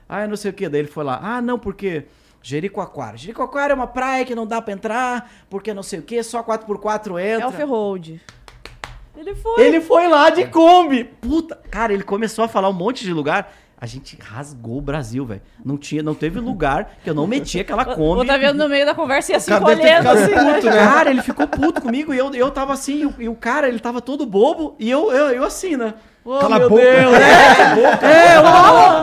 ah, 0.06 0.26
não 0.26 0.36
sei 0.36 0.50
o 0.50 0.54
que, 0.54 0.68
daí 0.68 0.80
ele 0.80 0.88
foi 0.88 1.04
lá, 1.04 1.18
ah, 1.22 1.40
não, 1.40 1.58
porque 1.58 2.04
Jericoacoara. 2.48 3.16
Jericoacoara 3.18 3.72
é 3.72 3.74
uma 3.74 3.86
praia 3.86 4.24
que 4.24 4.34
não 4.34 4.46
dá 4.46 4.62
pra 4.62 4.72
entrar, 4.72 5.30
porque 5.50 5.74
não 5.74 5.82
sei 5.82 5.98
o 5.98 6.02
que, 6.02 6.22
só 6.22 6.42
4x4 6.42 7.20
É 7.20 7.34
entra. 7.34 7.48
o 7.48 7.52
Ferrold. 7.52 8.18
Ele 9.14 9.34
foi. 9.34 9.62
Ele 9.62 9.80
foi 9.82 10.08
lá 10.08 10.30
de 10.30 10.46
Kombi. 10.46 11.04
Puta, 11.04 11.60
cara, 11.70 11.92
ele 11.92 12.04
começou 12.04 12.44
a 12.44 12.48
falar 12.48 12.70
um 12.70 12.72
monte 12.72 13.04
de 13.04 13.12
lugar. 13.12 13.52
A 13.80 13.84
gente 13.84 14.16
rasgou 14.18 14.78
o 14.78 14.80
Brasil, 14.80 15.26
velho. 15.26 15.42
Não 15.62 15.76
tinha, 15.76 16.02
não 16.02 16.14
teve 16.14 16.40
lugar 16.40 16.98
que 17.04 17.10
eu 17.10 17.14
não 17.14 17.26
meti 17.26 17.60
aquela 17.60 17.84
Kombi. 17.94 18.22
Otaviano 18.22 18.58
no 18.58 18.68
meio 18.68 18.86
da 18.86 18.94
conversa 18.94 19.32
e 19.32 19.34
assim, 19.34 19.52
ter 19.52 19.62
olhando 19.62 20.08
assim. 20.08 20.32
puto, 20.32 20.66
né? 20.66 20.72
Cara, 20.88 21.10
ele 21.10 21.22
ficou 21.22 21.46
puto 21.46 21.82
comigo 21.82 22.14
e 22.14 22.18
eu, 22.18 22.34
eu 22.34 22.50
tava 22.50 22.72
assim, 22.72 23.02
e 23.02 23.06
o, 23.06 23.14
e 23.18 23.28
o 23.28 23.34
cara, 23.34 23.68
ele 23.68 23.78
tava 23.78 24.00
todo 24.00 24.24
bobo, 24.24 24.74
e 24.78 24.90
eu, 24.90 25.12
eu, 25.12 25.28
eu 25.32 25.44
assim, 25.44 25.76
né? 25.76 25.94
Oh, 26.30 26.38
Cala 26.40 26.56
a 26.56 26.58
meu 26.58 26.68
boca. 26.68 26.82
Deus, 26.82 27.14
é, 28.02 28.34
é, 28.34 28.38
ô, 28.40 28.42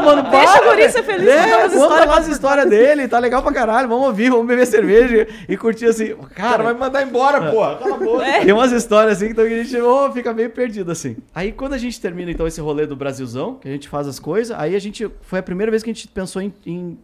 mano, 0.05 0.30
Deixa 0.30 0.53
para, 0.59 0.61
o 0.61 0.69
guri 0.69 0.89
ser 0.91 1.01
feliz, 1.01 1.28
é, 1.28 1.41
conta 1.43 1.65
as 1.65 1.73
histórias. 1.73 2.07
lá 2.07 2.17
as 2.19 2.28
histórias 2.28 2.69
dele, 2.69 3.07
tá 3.07 3.17
legal 3.17 3.41
pra 3.41 3.51
caralho, 3.51 3.88
vamos 3.89 4.05
ouvir, 4.05 4.30
vamos 4.30 4.45
beber 4.45 4.67
cerveja 4.67 5.28
e 5.49 5.57
curtir 5.57 5.86
assim. 5.88 6.15
Cara 6.36 6.49
Cara, 6.55 6.63
vai 6.63 6.73
me 6.76 6.80
mandar 6.80 7.01
embora, 7.01 7.51
porra. 7.51 7.78
Cala 7.78 7.95
a 7.95 7.97
boca. 7.97 8.26
É. 8.26 8.41
tem 8.45 8.53
umas 8.53 8.71
histórias 8.71 9.17
assim, 9.17 9.32
então 9.32 9.43
que 9.43 9.53
a 9.59 9.63
gente 9.63 9.76
oh, 9.82 10.11
fica 10.11 10.32
meio 10.34 10.51
perdido 10.51 10.91
assim. 10.91 11.17
Aí 11.34 11.51
quando 11.51 11.73
a 11.73 11.80
gente 11.80 11.99
termina 11.99 12.30
então 12.30 12.45
esse 12.45 12.61
rolê 12.61 12.86
do 12.86 12.95
Brasilzão, 12.95 13.55
que 13.55 13.67
a 13.67 13.71
gente 13.71 13.89
faz 13.89 14.07
as 14.07 14.19
coisas, 14.19 14.55
aí 14.55 14.76
a 14.76 14.80
gente, 14.80 15.09
foi 15.21 15.39
a 15.39 15.43
primeira 15.43 15.71
vez 15.71 15.82
que 15.82 15.89
a 15.89 15.93
gente 15.93 16.07
pensou 16.07 16.43
em, 16.43 16.53
em 16.63 16.95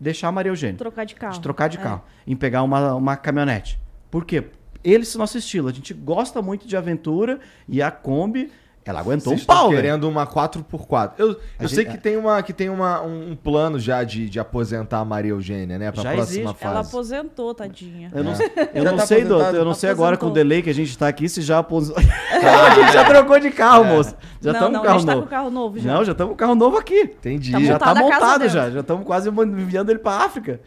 deixar 0.00 0.28
a 0.28 0.32
Maria 0.32 0.50
Eugênia. 0.50 0.78
Trocar 0.78 1.04
de 1.04 1.14
carro. 1.14 1.34
De 1.34 1.40
trocar 1.40 1.68
de 1.68 1.76
É. 1.76 1.80
carro. 1.82 2.02
Em 2.26 2.34
pegar 2.34 2.62
uma, 2.62 2.94
uma 2.94 3.16
caminhonete. 3.18 3.78
Por 4.10 4.24
quê? 4.24 4.44
Esse 4.82 5.14
é 5.14 5.18
o 5.18 5.20
nosso 5.20 5.36
estilo. 5.36 5.68
A 5.68 5.72
gente 5.72 5.92
gosta 5.92 6.40
muito 6.40 6.66
de 6.66 6.74
aventura 6.76 7.38
e 7.68 7.82
a 7.82 7.90
Kombi, 7.90 8.50
ela 8.90 9.00
aguentou 9.00 9.32
Vocês 9.32 9.42
um 9.42 9.46
pau, 9.46 9.68
velho. 9.70 9.82
querendo 9.82 10.08
uma 10.08 10.26
4x4. 10.26 11.12
Eu, 11.18 11.38
A 11.58 11.64
eu 11.64 11.68
sei 11.68 11.84
gente- 11.84 11.92
que 11.96 11.98
tem, 11.98 12.16
uma, 12.16 12.42
que 12.42 12.52
tem 12.52 12.68
uma, 12.70 13.02
um, 13.02 13.32
um 13.32 13.36
plano 13.36 13.78
já 13.78 14.02
de, 14.04 14.28
de 14.28 14.40
aposentar 14.40 14.98
a 15.00 15.04
Maria 15.04 15.30
Eugênia, 15.32 15.78
né? 15.78 15.90
Pra 15.92 16.02
Já 16.02 16.12
próxima 16.12 16.40
existe. 16.42 16.58
fase. 16.62 16.74
Ela 16.74 16.80
aposentou, 16.86 17.54
tadinha. 17.54 18.10
Eu 18.14 18.24
não, 18.24 18.32
É. 18.32 18.70
eu 18.74 18.84
não 18.84 18.96
tá 18.96 19.06
sei, 19.06 19.24
doutor, 19.24 19.54
eu 19.54 19.64
não 19.64 19.74
sei 19.74 19.90
agora 19.90 20.16
com 20.16 20.26
o 20.26 20.30
delay 20.30 20.62
que 20.62 20.70
a 20.70 20.74
gente 20.74 20.96
tá 20.96 21.08
aqui 21.08 21.28
se 21.28 21.42
já 21.42 21.58
aposentou. 21.58 22.02
a 22.32 22.74
gente 22.74 22.92
já 22.92 23.04
trocou 23.04 23.38
de 23.38 23.50
carro, 23.50 23.84
moço. 23.84 24.14
Já 24.40 24.52
estamos 24.52 24.78
com 24.78 24.82
a 24.84 24.86
carro 24.86 24.98
gente 24.98 25.06
tá 25.06 25.14
novo. 25.14 25.22
com 25.22 25.28
o 25.28 25.30
carro 25.30 25.50
novo 25.50 25.78
já. 25.78 25.92
Não, 25.94 26.04
já 26.04 26.12
estamos 26.12 26.32
com 26.32 26.36
carro 26.36 26.54
novo 26.54 26.76
aqui. 26.78 27.00
Entendi. 27.00 27.52
Tá 27.52 27.60
Já 27.60 27.78
tá 27.78 27.94
montado 27.94 28.48
já. 28.48 28.70
Já 28.70 28.80
estamos 28.80 29.04
quase 29.06 29.28
enviando 29.28 29.90
ele 29.90 29.98
pra 29.98 30.12
África. 30.24 30.60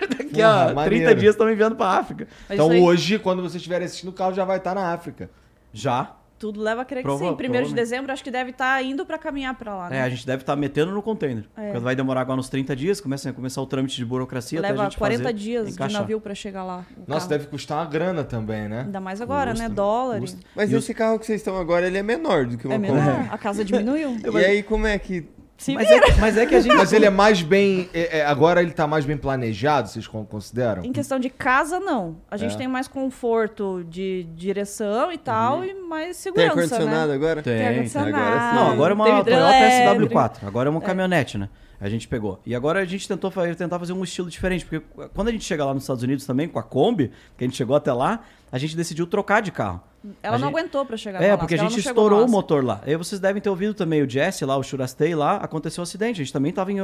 Daqui 0.00 0.34
Porra, 0.34 0.62
a 0.62 0.66
30 0.66 0.74
maneiro. 0.74 1.14
dias 1.20 1.34
estamos 1.34 1.52
enviando 1.52 1.76
pra 1.76 1.86
África. 1.88 2.26
Mas 2.48 2.58
Então 2.58 2.70
aí, 2.70 2.80
hoje, 2.80 3.18
quando 3.18 3.42
vocês 3.42 3.56
estiverem 3.56 3.84
assistindo, 3.86 4.10
o 4.10 4.12
carro 4.12 4.32
já 4.32 4.44
vai 4.44 4.56
estar 4.58 4.74
na 4.74 4.92
África. 4.92 5.28
Já. 5.72 6.12
Tudo 6.40 6.58
leva 6.60 6.80
a 6.80 6.84
crer 6.86 7.02
que 7.02 7.02
Prova- 7.02 7.28
sim. 7.28 7.36
Primeiro 7.36 7.68
de 7.68 7.74
dezembro, 7.74 8.10
acho 8.10 8.24
que 8.24 8.30
deve 8.30 8.48
estar 8.50 8.82
indo 8.82 9.04
pra 9.04 9.18
caminhar 9.18 9.54
pra 9.56 9.76
lá, 9.76 9.90
né? 9.90 9.98
É, 9.98 10.02
a 10.02 10.08
gente 10.08 10.26
deve 10.26 10.42
estar 10.42 10.56
metendo 10.56 10.90
no 10.90 11.02
container. 11.02 11.44
É. 11.54 11.78
Vai 11.78 11.94
demorar 11.94 12.22
agora 12.22 12.40
uns 12.40 12.48
30 12.48 12.74
dias, 12.74 12.98
começa 12.98 13.28
a 13.28 13.32
começar 13.34 13.60
o 13.60 13.66
trâmite 13.66 13.94
de 13.96 14.04
burocracia 14.06 14.58
até 14.58 14.68
a 14.68 14.70
Leva 14.72 14.84
gente 14.84 14.96
40 14.96 15.22
fazer, 15.22 15.34
dias 15.34 15.66
de 15.66 15.72
encaixar. 15.74 16.00
navio 16.00 16.18
pra 16.18 16.34
chegar 16.34 16.64
lá. 16.64 16.78
o 16.96 17.00
Nossa, 17.06 17.28
carro. 17.28 17.38
deve 17.38 17.46
custar 17.50 17.76
uma 17.78 17.84
grana 17.84 18.24
também, 18.24 18.68
né? 18.70 18.84
Ainda 18.86 19.00
mais 19.00 19.20
agora, 19.20 19.50
Custa, 19.50 19.68
né? 19.68 19.74
Dólar. 19.74 20.20
custa. 20.20 20.38
Mas 20.56 20.72
E 20.72 20.76
esse 20.76 20.94
carro 20.94 21.18
que 21.18 21.26
vocês 21.26 21.40
estão 21.42 21.58
agora, 21.58 21.86
ele 21.86 21.98
é 21.98 22.02
menor 22.02 22.46
do 22.46 22.56
que 22.56 22.66
uma 22.66 22.74
É 22.74 22.78
Kombi. 22.78 22.90
menor. 22.90 23.28
A 23.30 23.36
casa 23.36 23.62
diminuiu. 23.62 24.16
E 24.40 24.44
aí, 24.44 24.62
como 24.62 24.86
é 24.86 24.98
que... 24.98 25.28
Se 25.60 25.74
Mas 25.74 25.90
é, 25.90 26.00
mas 26.18 26.38
é 26.38 26.46
que 26.46 26.54
a 26.54 26.60
gente... 26.62 26.74
Mas 26.74 26.90
ele 26.90 27.04
é 27.04 27.10
mais 27.10 27.42
bem. 27.42 27.90
é- 27.92 28.20
é- 28.20 28.24
agora 28.24 28.62
ele 28.62 28.70
tá 28.70 28.86
mais 28.86 29.04
bem 29.04 29.14
planejado, 29.18 29.90
vocês 29.90 30.06
con- 30.08 30.24
consideram? 30.24 30.82
Em 30.82 30.90
questão 30.90 31.18
de 31.18 31.28
casa, 31.28 31.78
não. 31.78 32.16
A 32.30 32.38
gente 32.38 32.54
É. 32.54 32.56
tem 32.56 32.66
mais 32.66 32.88
conforto 32.88 33.84
de 33.86 34.26
direção 34.34 35.12
e 35.12 35.18
tal, 35.18 35.62
e 35.62 35.74
mais 35.74 36.06
Tem 36.06 36.32
segurança, 36.32 36.48
ar-condicionado 36.76 37.08
né? 37.08 37.14
agora? 37.14 37.42
Tem, 37.42 37.58
Tem 37.58 37.68
ar-condicionado. 37.68 38.16
Agora 38.16 38.40
sim. 38.50 38.54
Não, 38.56 38.70
agora 38.72 38.92
é 38.92 38.94
uma 38.94 39.04
Toyota 39.04 39.30
hidrelétrico. 39.30 40.14
SW4. 40.14 40.46
Agora 40.46 40.68
é 40.68 40.70
uma 40.70 40.80
caminhonete, 40.80 41.36
né? 41.36 41.50
A 41.80 41.88
gente 41.88 42.06
pegou. 42.06 42.40
E 42.44 42.54
agora 42.54 42.80
a 42.80 42.84
gente 42.84 43.08
tentou 43.08 43.30
tentar 43.56 43.78
fazer 43.78 43.92
um 43.94 44.04
estilo 44.04 44.28
diferente. 44.28 44.66
Porque 44.66 44.84
quando 45.14 45.28
a 45.28 45.32
gente 45.32 45.44
chega 45.44 45.64
lá 45.64 45.72
nos 45.72 45.84
Estados 45.84 46.02
Unidos 46.02 46.26
também, 46.26 46.46
com 46.48 46.58
a 46.58 46.62
Kombi, 46.62 47.10
que 47.38 47.44
a 47.44 47.46
gente 47.46 47.56
chegou 47.56 47.74
até 47.74 47.92
lá, 47.92 48.20
a 48.52 48.58
gente 48.58 48.76
decidiu 48.76 49.06
trocar 49.06 49.40
de 49.40 49.50
carro. 49.50 49.80
Ela 50.22 50.36
A 50.36 50.38
não 50.38 50.48
gente- 50.48 50.58
aguentou 50.58 50.86
pra 50.86 50.96
chegar 50.96 51.22
É, 51.22 51.32
lá. 51.32 51.36
porque 51.38 51.54
a 51.54 51.58
gente 51.58 51.78
estourou 51.78 52.20
o 52.20 52.22
Alasca. 52.22 52.30
motor 52.30 52.64
lá. 52.64 52.80
E 52.86 52.90
aí 52.90 52.96
vocês 52.96 53.20
devem 53.20 53.40
ter 53.42 53.50
ouvido 53.50 53.74
também 53.74 54.00
o 54.02 54.08
Jesse 54.08 54.46
lá, 54.46 54.56
o 54.56 54.62
Shurastei 54.62 55.14
lá, 55.14 55.36
aconteceu 55.36 55.82
um 55.82 55.84
acidente. 55.84 56.22
A 56.22 56.24
gente 56.24 56.32
também 56.32 56.50
tava 56.52 56.72
em. 56.72 56.78
em, 56.78 56.80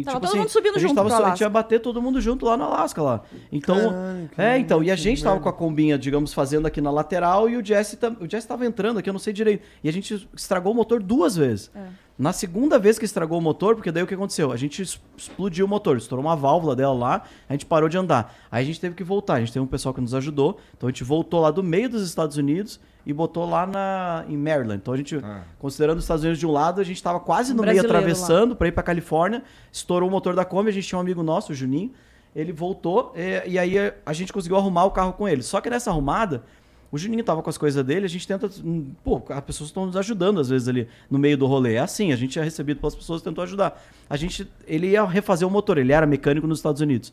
em 0.00 0.02
Tava 0.04 0.16
tipo 0.16 0.20
todo 0.20 0.24
assim, 0.26 0.38
mundo 0.40 0.48
subindo 0.50 0.76
a 0.76 0.78
gente 0.78 0.88
junto 0.90 1.08
tava 1.08 1.24
A 1.26 1.28
gente 1.30 1.40
ia 1.40 1.48
bater 1.48 1.80
todo 1.80 2.02
mundo 2.02 2.20
junto 2.20 2.44
lá 2.44 2.58
no 2.58 2.64
Alasca 2.64 3.00
lá. 3.00 3.22
Então. 3.50 3.76
É, 4.36 4.58
então. 4.58 4.82
E 4.82 4.90
a 4.90 4.96
gente 4.96 5.22
tava 5.22 5.40
com 5.40 5.48
a 5.48 5.52
combinha, 5.54 5.98
digamos, 5.98 6.34
fazendo 6.34 6.66
aqui 6.66 6.82
na 6.82 6.90
lateral 6.90 7.48
e 7.48 7.56
o 7.56 7.64
Jesse, 7.64 7.98
o 8.20 8.28
Jesse 8.30 8.46
tava 8.46 8.66
entrando 8.66 8.98
aqui, 8.98 9.08
eu 9.08 9.14
não 9.14 9.20
sei 9.20 9.32
direito. 9.32 9.62
E 9.82 9.88
a 9.88 9.92
gente 9.92 10.28
estragou 10.36 10.72
o 10.72 10.76
motor 10.76 11.02
duas 11.02 11.36
vezes. 11.36 11.70
É. 11.74 11.80
Na 12.20 12.34
segunda 12.34 12.78
vez 12.78 12.98
que 12.98 13.04
estragou 13.06 13.38
o 13.38 13.40
motor, 13.40 13.74
porque 13.74 13.90
daí 13.90 14.02
o 14.02 14.06
que 14.06 14.12
aconteceu? 14.12 14.52
A 14.52 14.56
gente 14.58 14.82
explodiu 14.82 15.64
o 15.64 15.68
motor, 15.68 15.96
estourou 15.96 16.22
uma 16.22 16.36
válvula 16.36 16.76
dela 16.76 16.92
lá, 16.92 17.22
a 17.48 17.52
gente 17.54 17.64
parou 17.64 17.88
de 17.88 17.96
andar. 17.96 18.36
Aí 18.50 18.62
a 18.62 18.66
gente 18.66 18.78
teve 18.78 18.94
que 18.94 19.02
voltar, 19.02 19.34
a 19.36 19.40
gente 19.40 19.50
teve 19.54 19.64
um 19.64 19.66
pessoal 19.66 19.94
que 19.94 20.02
nos 20.02 20.14
ajudou, 20.14 20.60
então 20.76 20.86
a 20.86 20.92
gente 20.92 21.02
voltou 21.02 21.40
lá 21.40 21.50
do 21.50 21.62
meio 21.62 21.88
dos 21.88 22.02
Estados 22.06 22.36
Unidos 22.36 22.78
e 23.06 23.12
botou 23.14 23.48
lá 23.48 23.66
na, 23.66 24.26
em 24.28 24.36
Maryland. 24.36 24.76
Então 24.82 24.92
a 24.92 24.98
gente, 24.98 25.16
Ah. 25.16 25.44
considerando 25.58 25.96
os 25.96 26.04
Estados 26.04 26.22
Unidos 26.22 26.38
de 26.38 26.46
um 26.46 26.52
lado, 26.52 26.78
a 26.78 26.84
gente 26.84 27.02
tava 27.02 27.18
quase 27.20 27.54
Um 27.54 27.56
no 27.56 27.62
meio 27.62 27.80
atravessando 27.80 28.54
para 28.54 28.68
ir 28.68 28.72
pra 28.72 28.82
Califórnia, 28.82 29.42
estourou 29.72 30.06
o 30.06 30.12
motor 30.12 30.34
da 30.34 30.44
Kombi, 30.44 30.68
a 30.68 30.72
gente 30.74 30.86
tinha 30.86 30.98
um 30.98 31.00
amigo 31.00 31.22
nosso, 31.22 31.52
o 31.52 31.54
Juninho, 31.54 31.90
ele 32.36 32.52
voltou 32.52 33.14
e, 33.16 33.52
e 33.52 33.58
aí 33.58 33.76
a 34.04 34.12
gente 34.12 34.30
conseguiu 34.30 34.58
arrumar 34.58 34.84
o 34.84 34.90
carro 34.90 35.14
com 35.14 35.26
ele. 35.26 35.42
Só 35.42 35.58
que 35.58 35.70
nessa 35.70 35.90
arrumada, 35.90 36.44
o 36.92 36.98
Juninho 36.98 37.22
tava 37.22 37.42
com 37.42 37.48
as 37.50 37.56
coisas 37.58 37.84
dele, 37.84 38.04
a 38.06 38.08
gente 38.08 38.26
tenta. 38.26 38.50
hum, 38.64 38.90
Pô, 39.04 39.22
as 39.28 39.40
pessoas 39.42 39.70
estão 39.70 39.86
nos 39.86 39.96
ajudando 39.96 40.40
às 40.40 40.48
vezes 40.48 40.66
ali 40.68 40.88
no 41.10 41.18
meio 41.18 41.36
do 41.38 41.46
rolê. 41.46 41.74
É 41.74 41.78
assim, 41.80 42.12
a 42.12 42.16
gente 42.16 42.38
é 42.38 42.42
recebido 42.42 42.80
pelas 42.80 42.94
pessoas 42.94 43.22
tentou 43.22 43.42
ajudar. 43.44 43.80
A 44.08 44.16
gente. 44.16 44.50
Ele 44.66 44.88
ia 44.88 45.04
refazer 45.04 45.46
o 45.46 45.50
motor, 45.50 45.78
ele 45.78 45.92
era 45.92 46.06
mecânico 46.06 46.46
nos 46.46 46.58
Estados 46.58 46.80
Unidos. 46.80 47.12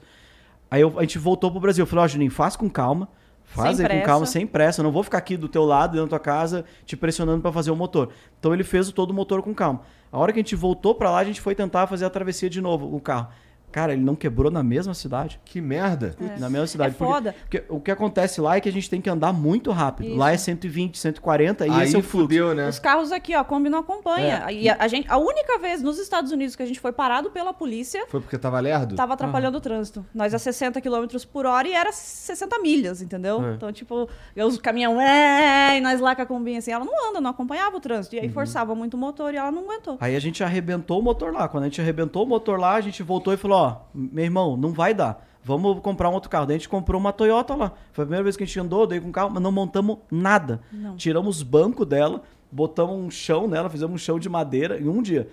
Aí 0.69 0.82
eu- 0.82 0.97
a 0.97 1.01
gente 1.01 1.17
voltou 1.19 1.49
pro 1.51 1.59
Brasil. 1.59 1.84
Eu 1.84 1.88
falei, 1.88 2.05
ó, 2.05 2.07
Juninho, 2.07 2.32
faz 2.32 2.55
com 2.55 2.69
calma. 2.69 3.07
Faz 3.45 3.78
Sem 3.78 3.86
aí 3.86 3.99
com 4.01 4.05
calma, 4.05 4.25
sem 4.25 4.45
pressa. 4.45 4.82
Eu 4.82 4.84
não 4.84 4.91
vou 4.91 5.03
ficar 5.03 5.19
aqui 5.19 5.38
do 5.38 5.47
teu 5.47 5.63
lado, 5.63 5.91
dentro 5.93 6.07
da 6.07 6.09
tua 6.09 6.19
casa, 6.19 6.65
te 6.86 6.97
pressionando 6.97 7.41
pra 7.41 7.51
fazer 7.51 7.71
o 7.71 7.75
motor. 7.78 8.09
Então 8.39 8.53
ele 8.53 8.63
fez 8.63 8.89
o 8.89 8.91
todo 8.91 9.11
o 9.11 9.13
motor 9.13 9.41
com 9.41 9.53
calma. 9.55 9.82
A 10.11 10.17
hora 10.19 10.34
que 10.34 10.39
a 10.39 10.41
gente 10.43 10.55
voltou 10.55 10.93
pra 10.95 11.09
lá, 11.09 11.19
a 11.19 11.23
gente 11.23 11.39
foi 11.39 11.55
tentar 11.55 11.88
fazer 11.88 12.03
a 12.03 12.09
travessia 12.09 12.49
de 12.49 12.59
novo, 12.59 12.93
o 12.93 12.99
carro. 12.99 13.28
Cara, 13.72 13.93
ele 13.93 14.01
não 14.01 14.15
quebrou 14.15 14.49
na 14.49 14.63
mesma 14.63 14.93
cidade. 14.93 15.39
Que 15.45 15.59
merda. 15.61 16.15
Na 16.39 16.49
mesma 16.49 16.68
cidade. 16.68 16.95
É 16.95 16.97
porque- 16.97 17.13
foda. 17.13 17.36
Porque, 17.41 17.63
o 17.70 17.80
que 17.80 17.91
acontece 17.91 18.39
lá 18.41 18.55
é 18.57 18.61
que 18.61 18.70
a 18.70 18.72
gente 18.72 18.89
tem 18.89 18.99
que 19.01 19.09
andar 19.09 19.32
muito 19.34 19.72
rápido. 19.72 20.07
Isso. 20.09 20.18
Lá 20.18 20.32
é 20.32 20.38
120, 20.38 20.97
140 20.97 21.68
e 21.68 21.70
Aí 21.70 21.84
esse 21.84 21.95
é 21.95 21.99
o 21.99 22.01
fluxo. 22.01 22.28
fudeu, 22.28 22.55
né? 22.55 22.68
Os 22.70 22.80
carros 22.80 23.11
aqui, 23.11 23.36
ó, 23.36 23.39
a 23.41 23.43
Kombi 23.43 23.70
não 23.70 23.80
acompanha. 23.80 24.45
E 24.51 24.70
a, 24.70 24.78
a 24.80 24.88
gente, 24.88 25.05
a 25.09 25.18
única 25.18 25.59
vez 25.59 25.82
nos 25.82 25.99
Estados 25.99 26.32
Unidos 26.32 26.55
que 26.55 26.63
a 26.63 26.65
gente 26.65 26.80
foi 26.80 26.91
parado 26.91 27.30
pela 27.30 27.53
polícia, 27.53 28.05
Foi 28.09 28.20
porque 28.22 28.38
tava 28.38 28.59
lerdo? 28.59 28.95
tava 28.95 29.13
atrapalhando 29.13 29.57
o 29.57 29.61
trânsito. 29.61 30.05
Nós 30.13 30.34
a 30.34 30.39
60 30.39 30.80
km 30.82 31.05
por 31.32 31.45
hora 31.45 31.68
e 31.68 31.74
era 31.74 31.91
60 31.91 32.59
milhas, 32.59 33.01
entendeu? 33.01 33.43
É. 33.45 33.53
Então, 33.53 33.72
tipo, 33.72 34.09
os 34.36 34.57
caminhão, 34.57 34.99
é, 34.99 35.78
e 35.78 35.82
nós 35.82 35.99
lá 35.99 36.15
com 36.15 36.22
a 36.22 36.26
Kombi 36.26 36.57
assim, 36.57 36.72
ela 36.72 36.86
não 36.86 37.09
anda, 37.09 37.22
não 37.22 37.30
acompanhava 37.32 37.78
o 37.78 37.80
trânsito. 37.80 38.15
Uhum. 38.15 38.22
E 38.22 38.26
aí 38.26 38.30
forçava 38.32 38.74
muito 38.74 38.95
o 38.95 38.97
motor 38.97 39.34
e 39.34 39.38
ela 39.38 39.51
não 39.51 39.63
aguentou. 39.63 39.97
Aí 39.99 40.15
a 40.15 40.20
gente 40.20 40.43
arrebentou 40.43 40.99
o 40.99 41.03
motor 41.03 41.34
lá. 41.34 41.47
Quando 41.47 41.65
a 41.65 41.68
gente 41.68 41.82
arrebentou 41.82 42.24
o 42.24 42.28
motor 42.28 42.59
lá, 42.59 42.76
a 42.76 42.82
gente 42.82 43.03
voltou 43.03 43.34
e 43.34 43.38
falou: 43.38 43.57
Ó, 43.58 43.76
meu 43.93 44.24
irmão, 44.24 44.55
não 44.55 44.72
vai 44.72 44.93
dar. 44.93 45.26
Vamos 45.43 45.80
comprar 45.80 46.10
um 46.10 46.14
outro 46.14 46.30
carro. 46.30 46.45
Daí 46.45 46.55
a 46.55 46.58
gente 46.60 46.68
comprou 46.70 46.99
uma 46.99 47.14
Toyota 47.14 47.55
lá. 47.55 47.72
Foi 47.93 48.03
a 48.03 48.05
primeira 48.05 48.24
vez 48.24 48.36
que 48.36 48.43
a 48.43 48.45
gente 48.45 48.60
andou, 48.60 48.86
dei 48.86 48.99
com 48.99 49.10
o 49.10 49.12
carro, 49.12 49.32
mas 49.34 49.41
não 49.41 49.51
montamos 49.51 49.97
nada. 50.12 50.60
Não. 50.72 50.95
Tiramos 50.97 51.38
os 51.38 51.43
bancos 51.43 51.88
dela, 51.88 52.22
botamos 52.51 52.95
um 52.95 53.10
chão 53.10 53.47
nela, 53.47 53.70
fizemos 53.70 53.95
um 53.95 53.97
chão 53.97 54.20
de 54.20 54.28
madeira 54.28 54.78
em 54.80 54.88
um 54.88 55.01
dia. 55.01 55.30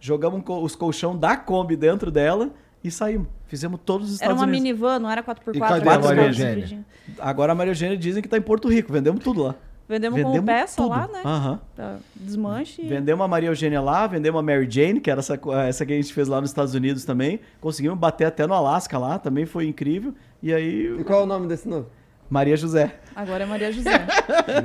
Jogamos 0.00 0.42
os 0.46 0.74
colchão 0.74 1.16
da 1.16 1.36
Kombi 1.36 1.76
dentro 1.76 2.10
dela 2.10 2.50
e 2.82 2.90
saímos. 2.90 3.28
Fizemos 3.46 3.80
todos 3.84 4.10
os 4.10 4.20
Era 4.20 4.32
Estados 4.32 4.42
uma 4.42 4.48
Unidos. 4.48 4.62
minivan, 4.62 4.98
não 4.98 5.10
era 5.10 5.22
4x4. 5.22 5.56
E 5.56 5.60
cadê 5.60 5.80
era 5.80 5.94
a 5.94 5.96
dois 5.98 6.16
Maria 6.16 6.28
Eugênia? 6.30 6.86
Agora 7.18 7.52
a 7.52 7.54
Maria 7.54 7.70
Eugênia 7.72 7.96
dizem 7.96 8.22
que 8.22 8.28
tá 8.28 8.38
em 8.38 8.42
Porto 8.42 8.68
Rico. 8.68 8.92
Vendemos 8.92 9.22
tudo 9.22 9.42
lá. 9.42 9.54
Vendemos, 9.88 10.20
como 10.22 10.42
peça 10.42 10.76
tudo. 10.76 10.90
lá, 10.90 11.08
né? 11.10 11.98
Desmanche. 12.14 12.82
e- 12.82 12.88
Vendemos 12.88 13.24
a 13.24 13.28
Maria 13.28 13.48
Eugênia 13.48 13.80
lá, 13.80 14.06
vendemos 14.06 14.38
a 14.38 14.42
Mary 14.42 14.66
Jane, 14.70 15.00
que 15.00 15.10
era 15.10 15.20
essa, 15.20 15.38
essa 15.66 15.86
que 15.86 15.92
a 15.92 15.96
gente 15.96 16.12
fez 16.12 16.28
lá 16.28 16.40
nos 16.40 16.50
Estados 16.50 16.74
Unidos 16.74 17.04
também. 17.04 17.40
Conseguimos 17.60 17.98
bater 17.98 18.26
até 18.26 18.46
no 18.46 18.52
Alasca 18.54 18.98
lá, 18.98 19.18
também 19.18 19.46
foi 19.46 19.66
incrível. 19.66 20.12
E 20.42 20.52
aí, 20.52 20.94
E 21.00 21.04
qual 21.04 21.20
é 21.20 21.22
o 21.22 21.26
nome 21.26 21.46
desse 21.46 21.66
novo? 21.66 21.86
Maria 22.30 22.58
José. 22.58 22.92
Agora 23.16 23.44
é 23.44 23.46
Maria 23.46 23.72
José. 23.72 24.06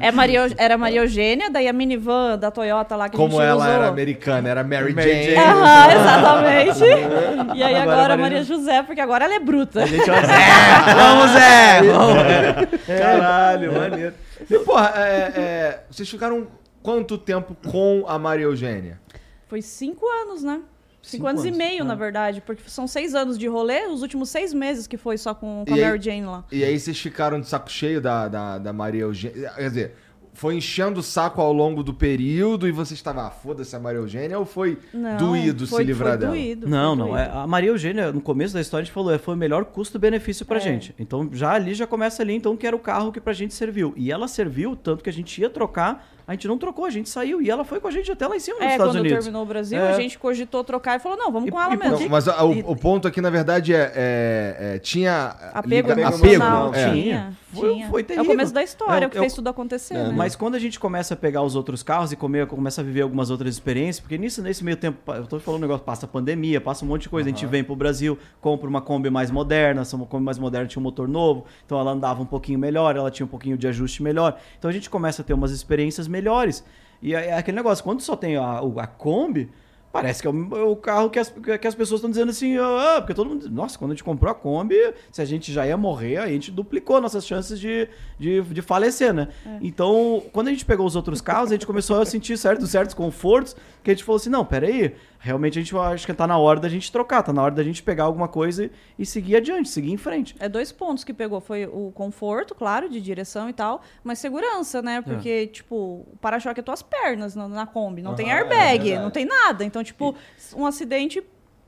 é 0.02 0.12
Maria, 0.12 0.46
era 0.58 0.78
Maria 0.78 1.00
Eugênia, 1.00 1.50
daí 1.50 1.66
a 1.70 1.72
minivan 1.72 2.38
da 2.38 2.52
Toyota 2.52 2.94
lá 2.98 3.08
que 3.08 3.16
a 3.16 3.18
Como 3.18 3.32
gente 3.38 3.42
ela 3.44 3.56
usou. 3.64 3.72
era 3.74 3.88
americana, 3.88 4.50
era 4.50 4.64
Mary, 4.66 4.94
Mary 4.94 5.10
Jane. 5.10 5.24
Jane. 5.36 5.38
Aham, 5.38 5.92
exatamente. 5.94 7.58
E 7.58 7.64
aí 7.64 7.76
Agora 7.76 7.92
agora, 7.94 8.18
Maria 8.18 8.40
Maria 8.40 8.44
José, 8.44 8.84
porque 8.84 9.00
agora 9.00 9.24
ela 9.24 9.36
é 9.36 9.40
bruta. 9.40 9.84
A 9.84 9.86
gente, 9.86 10.04
Zé! 10.06 10.12
Vamos, 10.94 11.32
Zé! 11.32 11.82
Vamos. 11.84 12.98
Caralho, 13.00 13.72
maneiro. 13.74 14.14
E, 14.50 14.60
porra, 14.60 14.94
é, 14.96 15.18
é, 15.36 15.84
vocês 15.90 16.10
ficaram 16.10 16.48
quanto 16.82 17.18
tempo 17.18 17.56
com 17.70 18.06
a 18.08 18.18
Maria 18.20 18.46
Eugênia? 18.46 19.00
Foi 19.48 19.62
cinco 19.62 20.06
anos, 20.08 20.44
né? 20.44 20.62
Cinco, 21.02 21.18
Cinco 21.18 21.28
anos, 21.28 21.44
e 21.44 21.48
anos, 21.50 21.58
meio, 21.58 21.82
é. 21.82 21.84
na 21.84 21.96
verdade, 21.96 22.40
porque 22.42 22.64
são 22.70 22.88
seis 22.88 23.14
anos 23.14 23.38
de 23.38 23.46
rolê, 23.48 23.88
os 23.88 24.02
últimos 24.02 24.30
seis 24.30 24.54
meses 24.54 24.88
que 24.88 24.96
foi 24.96 25.18
só 25.18 25.34
com, 25.36 25.66
com 25.68 25.74
a 25.74 25.78
E 25.78 25.82
aí- 25.84 25.90
Mary 25.90 26.02
Jane 26.02 26.26
lá. 26.26 26.46
E 26.52 26.64
aí 26.64 26.80
vocês 26.80 26.98
ficaram 26.98 27.42
de 27.42 27.48
saco 27.48 27.70
cheio 27.70 28.00
da, 28.00 28.28
da, 28.30 28.58
da 28.58 28.72
Maria 28.74 29.02
Eugênia? 29.02 29.50
Quer 29.50 29.68
dizer, 29.70 29.96
foi 30.34 30.56
enchendo 30.56 31.00
o 31.00 31.04
saco 31.04 31.40
ao 31.42 31.54
longo 31.54 31.84
do 31.84 31.94
período 31.94 32.68
e 32.68 32.72
você 32.72 32.94
estava, 32.94 33.28
ah, 33.28 33.30
foda-se 33.30 33.76
a 33.76 33.80
Maria 33.80 34.00
Eugênia, 34.00 34.38
ou 34.40 34.46
foi 34.46 34.78
Não, 34.94 35.16
doído 35.18 35.68
foi, 35.68 35.84
se 35.84 35.88
livrar 35.88 36.12
foi 36.14 36.18
dela? 36.20 36.32
Doído, 36.32 36.68
Não, 36.68 36.96
foi 36.96 37.06
não. 37.06 37.12
doído. 37.14 37.30
é- 37.30 37.32
a 37.44 37.48
Maria 37.48 37.70
Eugênia, 37.70 38.12
no 38.12 38.20
começo 38.22 38.54
da 38.54 38.62
história, 38.62 38.82
a 38.82 38.86
gente 38.86 38.94
falou, 38.94 39.14
é, 39.14 39.18
foi 39.18 39.36
o 39.36 39.38
melhor 39.38 39.66
custo-benefício 39.66 40.46
pra 40.46 40.58
É. 40.58 40.60
gente. 40.60 40.94
Então, 40.98 41.30
já 41.32 41.52
ali, 41.52 41.74
já 41.74 41.86
começa 41.88 42.22
ali, 42.24 42.34
então, 42.34 42.58
que 42.58 42.66
era 42.66 42.76
o 42.76 42.80
carro 42.80 43.12
que 43.12 43.22
pra 43.22 43.34
gente 43.34 43.54
serviu. 43.54 43.94
E 43.96 44.12
ela 44.12 44.28
serviu, 44.28 44.76
tanto 44.76 45.04
que 45.04 45.10
a 45.10 45.14
gente 45.14 45.40
ia 45.40 45.50
trocar, 45.50 46.08
a 46.28 46.32
gente 46.34 46.48
não 46.48 46.58
trocou, 46.58 46.86
a 46.86 46.90
gente 46.90 47.10
saiu. 47.10 47.42
E 47.42 47.50
ela 47.50 47.64
foi 47.66 47.80
com 47.80 47.88
a 47.88 47.92
gente 47.92 48.12
até 48.12 48.28
lá 48.28 48.36
em 48.36 48.40
cima 48.40 48.58
nos 48.60 48.66
É, 48.68 48.72
Estados 48.72 48.94
quando 48.94 49.00
Unidos. 49.02 49.18
terminou 49.20 49.44
o 49.44 49.46
Brasil, 49.46 49.78
É. 49.80 49.94
a 49.94 50.00
gente 50.00 50.18
cogitou 50.18 50.64
trocar 50.64 50.96
e 50.98 51.00
falou, 51.00 51.18
não, 51.18 51.32
vamos 51.32 51.48
E- 51.50 51.52
com 51.52 51.62
ela 51.62 51.74
e 51.74 51.78
mesmo. 51.78 52.00
Não, 52.00 52.10
mas 52.10 52.28
a- 52.28 52.44
o, 52.44 52.54
E- 52.54 52.64
o 52.66 52.76
ponto 52.76 53.08
aqui, 53.08 53.20
na 53.22 53.30
verdade, 53.30 53.74
é, 53.74 53.92
é- 53.96 54.76
é, 54.76 54.80
tinha 54.80 55.36
Apego 55.54 55.90
liga- 55.90 56.02
emocional, 56.02 56.68
apego, 56.70 56.76
é. 56.90 56.92
tinha, 56.92 57.34
Foi- 57.52 57.74
tinha. 57.74 57.90
foi 57.90 58.02
É 58.02 58.04
o 58.04 58.08
terrível. 58.08 58.32
começo 58.32 58.54
da 58.54 58.64
história, 58.64 59.06
É, 59.06 59.08
o 59.08 59.10
que 59.10 59.20
fez 59.20 59.34
tudo 59.34 59.48
acontecer, 59.50 59.96
É, 59.96 60.04
né? 60.08 60.14
Mas 60.16 60.36
quando 60.36 60.56
a 60.56 60.60
gente 60.60 60.80
começa 60.80 61.14
a 61.14 61.18
pegar 61.18 61.42
os 61.42 61.56
outros 61.56 61.84
carros 61.84 62.12
e 62.12 62.16
comer, 62.16 62.48
começa 62.48 62.82
a 62.82 62.84
viver 62.84 63.02
algumas 63.02 63.30
outras 63.30 63.54
experiências, 63.54 64.00
porque 64.00 64.18
nisso, 64.18 64.42
nesse 64.42 64.64
meio 64.64 64.78
tempo, 64.78 64.98
eu 65.14 65.26
tô 65.26 65.40
falando 65.40 65.60
um 65.60 65.64
negócio, 65.64 65.84
passa 65.84 66.06
a 66.06 66.10
pandemia, 66.10 66.60
passa 66.62 66.86
um 66.86 66.88
monte 66.88 67.04
de 67.04 67.10
coisa, 67.10 67.28
a 67.30 67.32
gente 67.32 67.46
vem 67.46 67.64
pro 67.64 67.76
Brasil, 67.76 68.18
compra 68.42 68.68
uma 68.70 68.82
Kombi 68.82 69.10
mais 69.10 69.30
moderna, 69.30 69.82
essa 69.82 69.98
Kombi 69.98 70.24
mais 70.24 70.38
moderna 70.40 70.68
tinha 70.68 70.80
um 70.80 70.84
motor 70.84 71.08
novo, 71.08 71.46
então 71.66 71.80
ela 71.80 71.92
andava 71.92 72.22
um 72.22 72.26
pouquinho 72.26 72.60
melhor, 72.60 72.96
ela 72.96 73.10
tinha 73.12 73.26
um 73.26 73.30
pouquinho 73.30 73.58
de 73.58 73.68
ajuste 73.68 74.02
melhor, 74.04 74.38
então 74.58 74.70
a 74.70 74.74
gente 74.74 74.90
começa 74.90 75.22
a 75.22 75.26
ter 75.26 75.34
umas 75.34 75.52
experiências 75.52 76.08
melhores. 76.14 76.64
E 77.02 77.14
é 77.14 77.28
é 77.28 77.34
aquele 77.34 77.58
negócio, 77.58 77.84
quando 77.84 78.02
só 78.02 78.16
tem 78.16 78.38
a, 78.38 78.60
a 78.60 78.88
Kombi, 78.88 79.50
Parece 79.94 80.24
que 80.24 80.28
é 80.28 80.32
o, 80.32 80.72
o 80.72 80.76
carro 80.76 81.08
que 81.08 81.20
as, 81.20 81.30
que 81.30 81.68
as 81.68 81.76
pessoas 81.76 82.00
estão 82.00 82.10
dizendo 82.10 82.32
assim, 82.32 82.58
ah, 82.58 82.96
porque 82.98 83.14
todo 83.14 83.30
mundo. 83.30 83.48
Nossa, 83.48 83.78
quando 83.78 83.92
a 83.92 83.94
gente 83.94 84.04
comprou 84.04 84.32
a 84.32 84.34
Kombi, 84.34 84.76
se 85.12 85.22
a 85.22 85.26
gente 85.26 85.54
já 85.54 85.68
ia 85.68 85.78
morrer, 85.78 86.18
a 86.18 86.28
gente 86.28 86.50
duplicou 86.50 87.00
nossas 87.00 87.28
chances 87.28 87.60
de, 87.60 87.88
de, 88.18 88.42
de 88.42 88.62
falecer, 88.64 89.14
né? 89.14 89.28
É. 89.46 89.60
Então, 89.62 90.24
quando 90.34 90.48
a 90.48 90.50
gente 90.50 90.66
pegou 90.66 90.84
os 90.84 90.96
outros 90.96 91.22
carros, 91.22 91.52
a 91.52 91.54
gente 91.54 91.68
começou 91.68 92.02
a 92.02 92.06
sentir 92.08 92.36
certos, 92.40 92.72
certos 92.72 92.96
confortos, 92.96 93.56
que 93.84 93.92
a 93.92 93.94
gente 93.94 94.04
falou 94.04 94.18
assim: 94.18 94.32
não, 94.32 94.44
peraí, 94.44 94.96
realmente 95.24 95.58
a 95.58 95.62
gente 95.62 95.76
acha 95.78 96.06
que 96.06 96.14
tá 96.14 96.28
na 96.28 96.38
hora 96.38 96.60
da 96.60 96.68
gente 96.68 96.92
trocar, 96.92 97.24
tá 97.24 97.32
na 97.32 97.42
hora 97.42 97.56
da 97.56 97.64
gente 97.64 97.82
pegar 97.82 98.04
alguma 98.04 98.28
coisa 98.28 98.66
e, 98.66 98.72
e, 99.00 99.06
seguir 99.06 99.38
adiante, 99.38 99.70
seguir 99.70 99.94
em 99.94 99.98
frente. 99.98 100.36
É 100.38 100.50
dois 100.50 100.70
pontos 100.70 101.06
que 101.06 101.14
pegou, 101.14 101.40
foi 101.40 101.66
o 101.66 101.94
conforto, 101.94 102.54
claro, 102.54 102.90
de 102.90 103.00
direção 103.00 103.50
e 103.50 103.54
tal, 103.54 103.82
mas 104.04 104.20
segurança, 104.20 104.82
né? 104.82 105.02
Porque, 105.02 105.30
é. 105.30 105.48
tipo, 105.48 106.06
o 106.12 106.18
para-choque 106.20 106.60
é 106.60 106.64
tuas 106.64 106.82
pernas 106.82 107.36
na, 107.36 107.48
na 107.48 107.66
Kombi, 107.66 108.02
não 108.02 108.12
uhum, 108.12 108.18
tem 108.18 108.34
airbag, 108.34 108.92
é 108.92 109.00
não 109.00 109.10
tem 109.10 109.26
nada. 109.26 109.64
Então, 109.64 109.82
tipo, 109.82 110.14
e... 110.14 110.56
um 110.56 110.66
acidente 110.66 111.24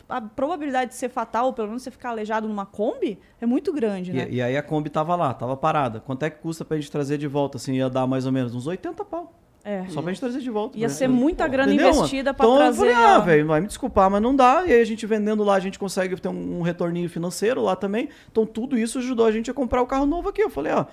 a 0.09 0.21
probabilidade 0.21 0.91
de 0.91 0.97
ser 0.97 1.09
fatal, 1.09 1.47
ou 1.47 1.53
pelo 1.53 1.69
menos 1.69 1.81
você 1.81 1.89
ficar 1.89 2.09
aleijado 2.09 2.47
numa 2.49 2.65
Kombi, 2.65 3.17
é 3.39 3.45
muito 3.45 3.71
grande, 3.71 4.11
né? 4.11 4.27
E, 4.29 4.35
e 4.35 4.41
aí 4.41 4.57
a 4.57 4.61
Kombi 4.61 4.89
tava 4.89 5.15
lá, 5.15 5.33
tava 5.33 5.55
parada. 5.55 6.01
Quanto 6.01 6.23
é 6.23 6.29
que 6.29 6.41
custa 6.41 6.65
pra 6.65 6.75
gente 6.75 6.91
trazer 6.91 7.17
de 7.17 7.27
volta? 7.27 7.57
Assim, 7.57 7.75
ia 7.75 7.89
dar 7.89 8.05
mais 8.05 8.25
ou 8.25 8.33
menos 8.33 8.53
uns 8.53 8.67
80 8.67 9.03
pau. 9.05 9.33
É. 9.65 9.83
Só 9.89 9.99
pra 9.99 10.11
gente 10.11 10.19
trazer 10.19 10.39
de 10.41 10.49
volta. 10.51 10.77
Ia 10.77 10.87
né? 10.87 10.93
ser 10.93 11.07
muita 11.07 11.47
grana 11.47 11.73
Entendeu, 11.73 11.91
investida 11.91 12.35
para 12.35 12.45
então, 12.45 12.57
trazer. 12.57 12.87
Eu 12.87 12.93
falei, 12.93 13.09
ah, 13.09 13.19
velho, 13.19 13.47
vai 13.47 13.61
me 13.61 13.65
desculpar, 13.65 14.11
mas 14.11 14.21
não 14.21 14.35
dá. 14.35 14.63
E 14.67 14.71
aí 14.71 14.79
a 14.79 14.85
gente 14.85 15.07
vendendo 15.07 15.43
lá, 15.43 15.55
a 15.55 15.59
gente 15.59 15.79
consegue 15.79 16.15
ter 16.21 16.29
um, 16.29 16.59
um 16.59 16.61
retorninho 16.61 17.09
financeiro 17.09 17.63
lá 17.63 17.75
também. 17.75 18.09
Então 18.31 18.45
tudo 18.45 18.77
isso 18.77 18.99
ajudou 18.99 19.25
a 19.25 19.31
gente 19.31 19.49
a 19.49 19.55
comprar 19.55 19.81
o 19.81 19.87
carro 19.87 20.05
novo 20.05 20.29
aqui. 20.29 20.43
Eu 20.43 20.51
falei, 20.51 20.71
ó, 20.71 20.85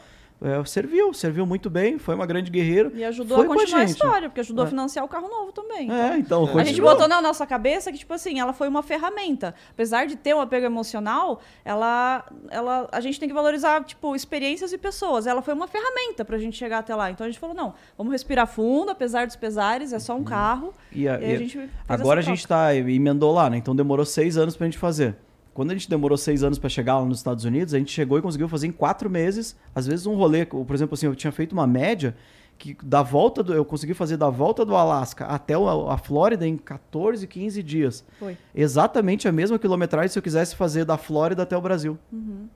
é, 0.43 0.65
serviu, 0.65 1.15
serviu 1.15 1.47
muito 1.47 1.71
bem, 1.71 1.99
foi 1.99 2.15
uma 2.15 2.27
grande 2.27 2.51
guerreira. 2.51 2.91
E 2.95 3.05
ajudou 3.05 3.43
a 3.43 3.47
continuar 3.47 3.79
a, 3.79 3.83
a, 3.83 3.85
história, 3.85 4.29
porque 4.29 4.41
ajudou 4.41 4.65
é. 4.65 4.67
a 4.67 4.71
financiar 4.71 5.05
o 5.05 5.09
carro 5.09 5.29
novo 5.29 5.53
também. 5.53 5.91
É, 5.91 6.19
então, 6.19 6.45
então 6.45 6.59
a 6.59 6.65
gente 6.65 6.81
botou 6.81 7.07
na 7.07 7.23
nossa 7.23 7.47
cabeça 7.47 7.93
que, 7.93 7.99
tipo 7.99 8.13
assim, 8.13 8.41
ela 8.41 8.53
foi 8.53 8.67
uma 8.67 8.83
ferramenta. 8.83 9.55
Apesar 9.71 10.07
de 10.07 10.17
ter 10.17 10.35
um 10.35 10.41
apego 10.41 10.67
emocional, 10.67 11.41
ela, 11.65 12.25
ela, 12.51 12.89
a 12.91 13.01
gente 13.01 13.21
tem 13.21 13.29
que 13.29 13.35
valorizar, 13.35 13.85
tipo, 13.85 14.17
experiências 14.17 14.73
e 14.73 14.79
pessoas. 14.79 15.27
Ela 15.27 15.43
foi 15.43 15.55
uma 15.55 15.69
ferramenta 15.69 16.25
pra 16.25 16.37
gente 16.39 16.57
chegar 16.57 16.79
até 16.79 16.95
lá. 16.95 17.11
Então 17.11 17.25
a 17.25 17.31
gente 17.31 17.39
falou, 17.39 17.55
não, 17.55 17.75
vamos 17.97 18.13
respirar 18.13 18.47
fundo, 18.47 18.91
apesar 18.91 19.27
dos 19.27 19.37
pesares, 19.37 19.93
é 19.93 19.99
só 20.01 20.15
um 20.15 20.19
uhum. 20.19 20.25
carro. 20.25 20.75
E, 20.91 21.09
a, 21.09 21.21
e 21.21 21.35
a 21.35 21.39
gente 21.39 21.71
agora 21.89 22.19
a 22.19 22.23
gente 22.23 22.47
tá, 22.47 22.75
emendou 22.75 23.33
lá, 23.33 23.49
né? 23.49 23.59
Então 23.59 23.77
demorou 23.77 24.05
seis 24.05 24.37
anos 24.37 24.57
pra 24.57 24.67
gente 24.67 24.79
fazer. 24.79 25.17
Quando 25.55 25.71
a 25.71 25.75
gente 25.75 25.89
demorou 25.89 26.17
seis 26.17 26.43
anos 26.43 26.59
para 26.59 26.69
chegar 26.69 26.99
lá 26.99 27.05
nos 27.05 27.19
Estados 27.19 27.45
Unidos, 27.45 27.75
a 27.75 27.79
gente 27.79 27.93
chegou 27.93 28.19
e 28.19 28.23
conseguiu 28.23 28.49
fazer 28.49 28.67
em 28.67 28.73
quatro 28.73 29.11
meses, 29.11 29.57
às 29.75 29.87
vezes 29.87 30.07
um 30.07 30.15
rolê. 30.15 30.47
Por 30.47 30.75
exemplo, 30.75 30.95
assim, 30.95 31.07
eu 31.07 31.15
tinha 31.15 31.33
feito 31.33 31.53
uma 31.53 31.67
média 31.67 32.17
que 32.59 32.77
da 32.83 33.03
volta 33.03 33.43
do, 33.43 33.53
eu 33.53 33.65
consegui 33.65 33.93
fazer 33.93 34.17
da 34.17 34.31
volta 34.31 34.65
do 34.65 34.77
Alasca 34.77 35.27
até 35.27 35.59
o, 35.59 35.91
a 35.91 35.99
Flórida 35.99 36.47
em 36.47 36.57
14, 36.57 37.27
15 37.27 37.63
dias. 37.63 38.05
Foi. 38.19 38.37
Exatamente 38.55 39.27
a 39.27 39.33
mesma 39.33 39.59
quilometragem 39.59 40.09
se 40.09 40.19
eu 40.19 40.23
quisesse 40.23 40.55
fazer 40.55 40.85
da 40.85 40.97
Flórida 40.97 41.43
até 41.43 41.57
o 41.57 41.61
Brasil. 41.61 41.99
Uhum. 42.13 42.49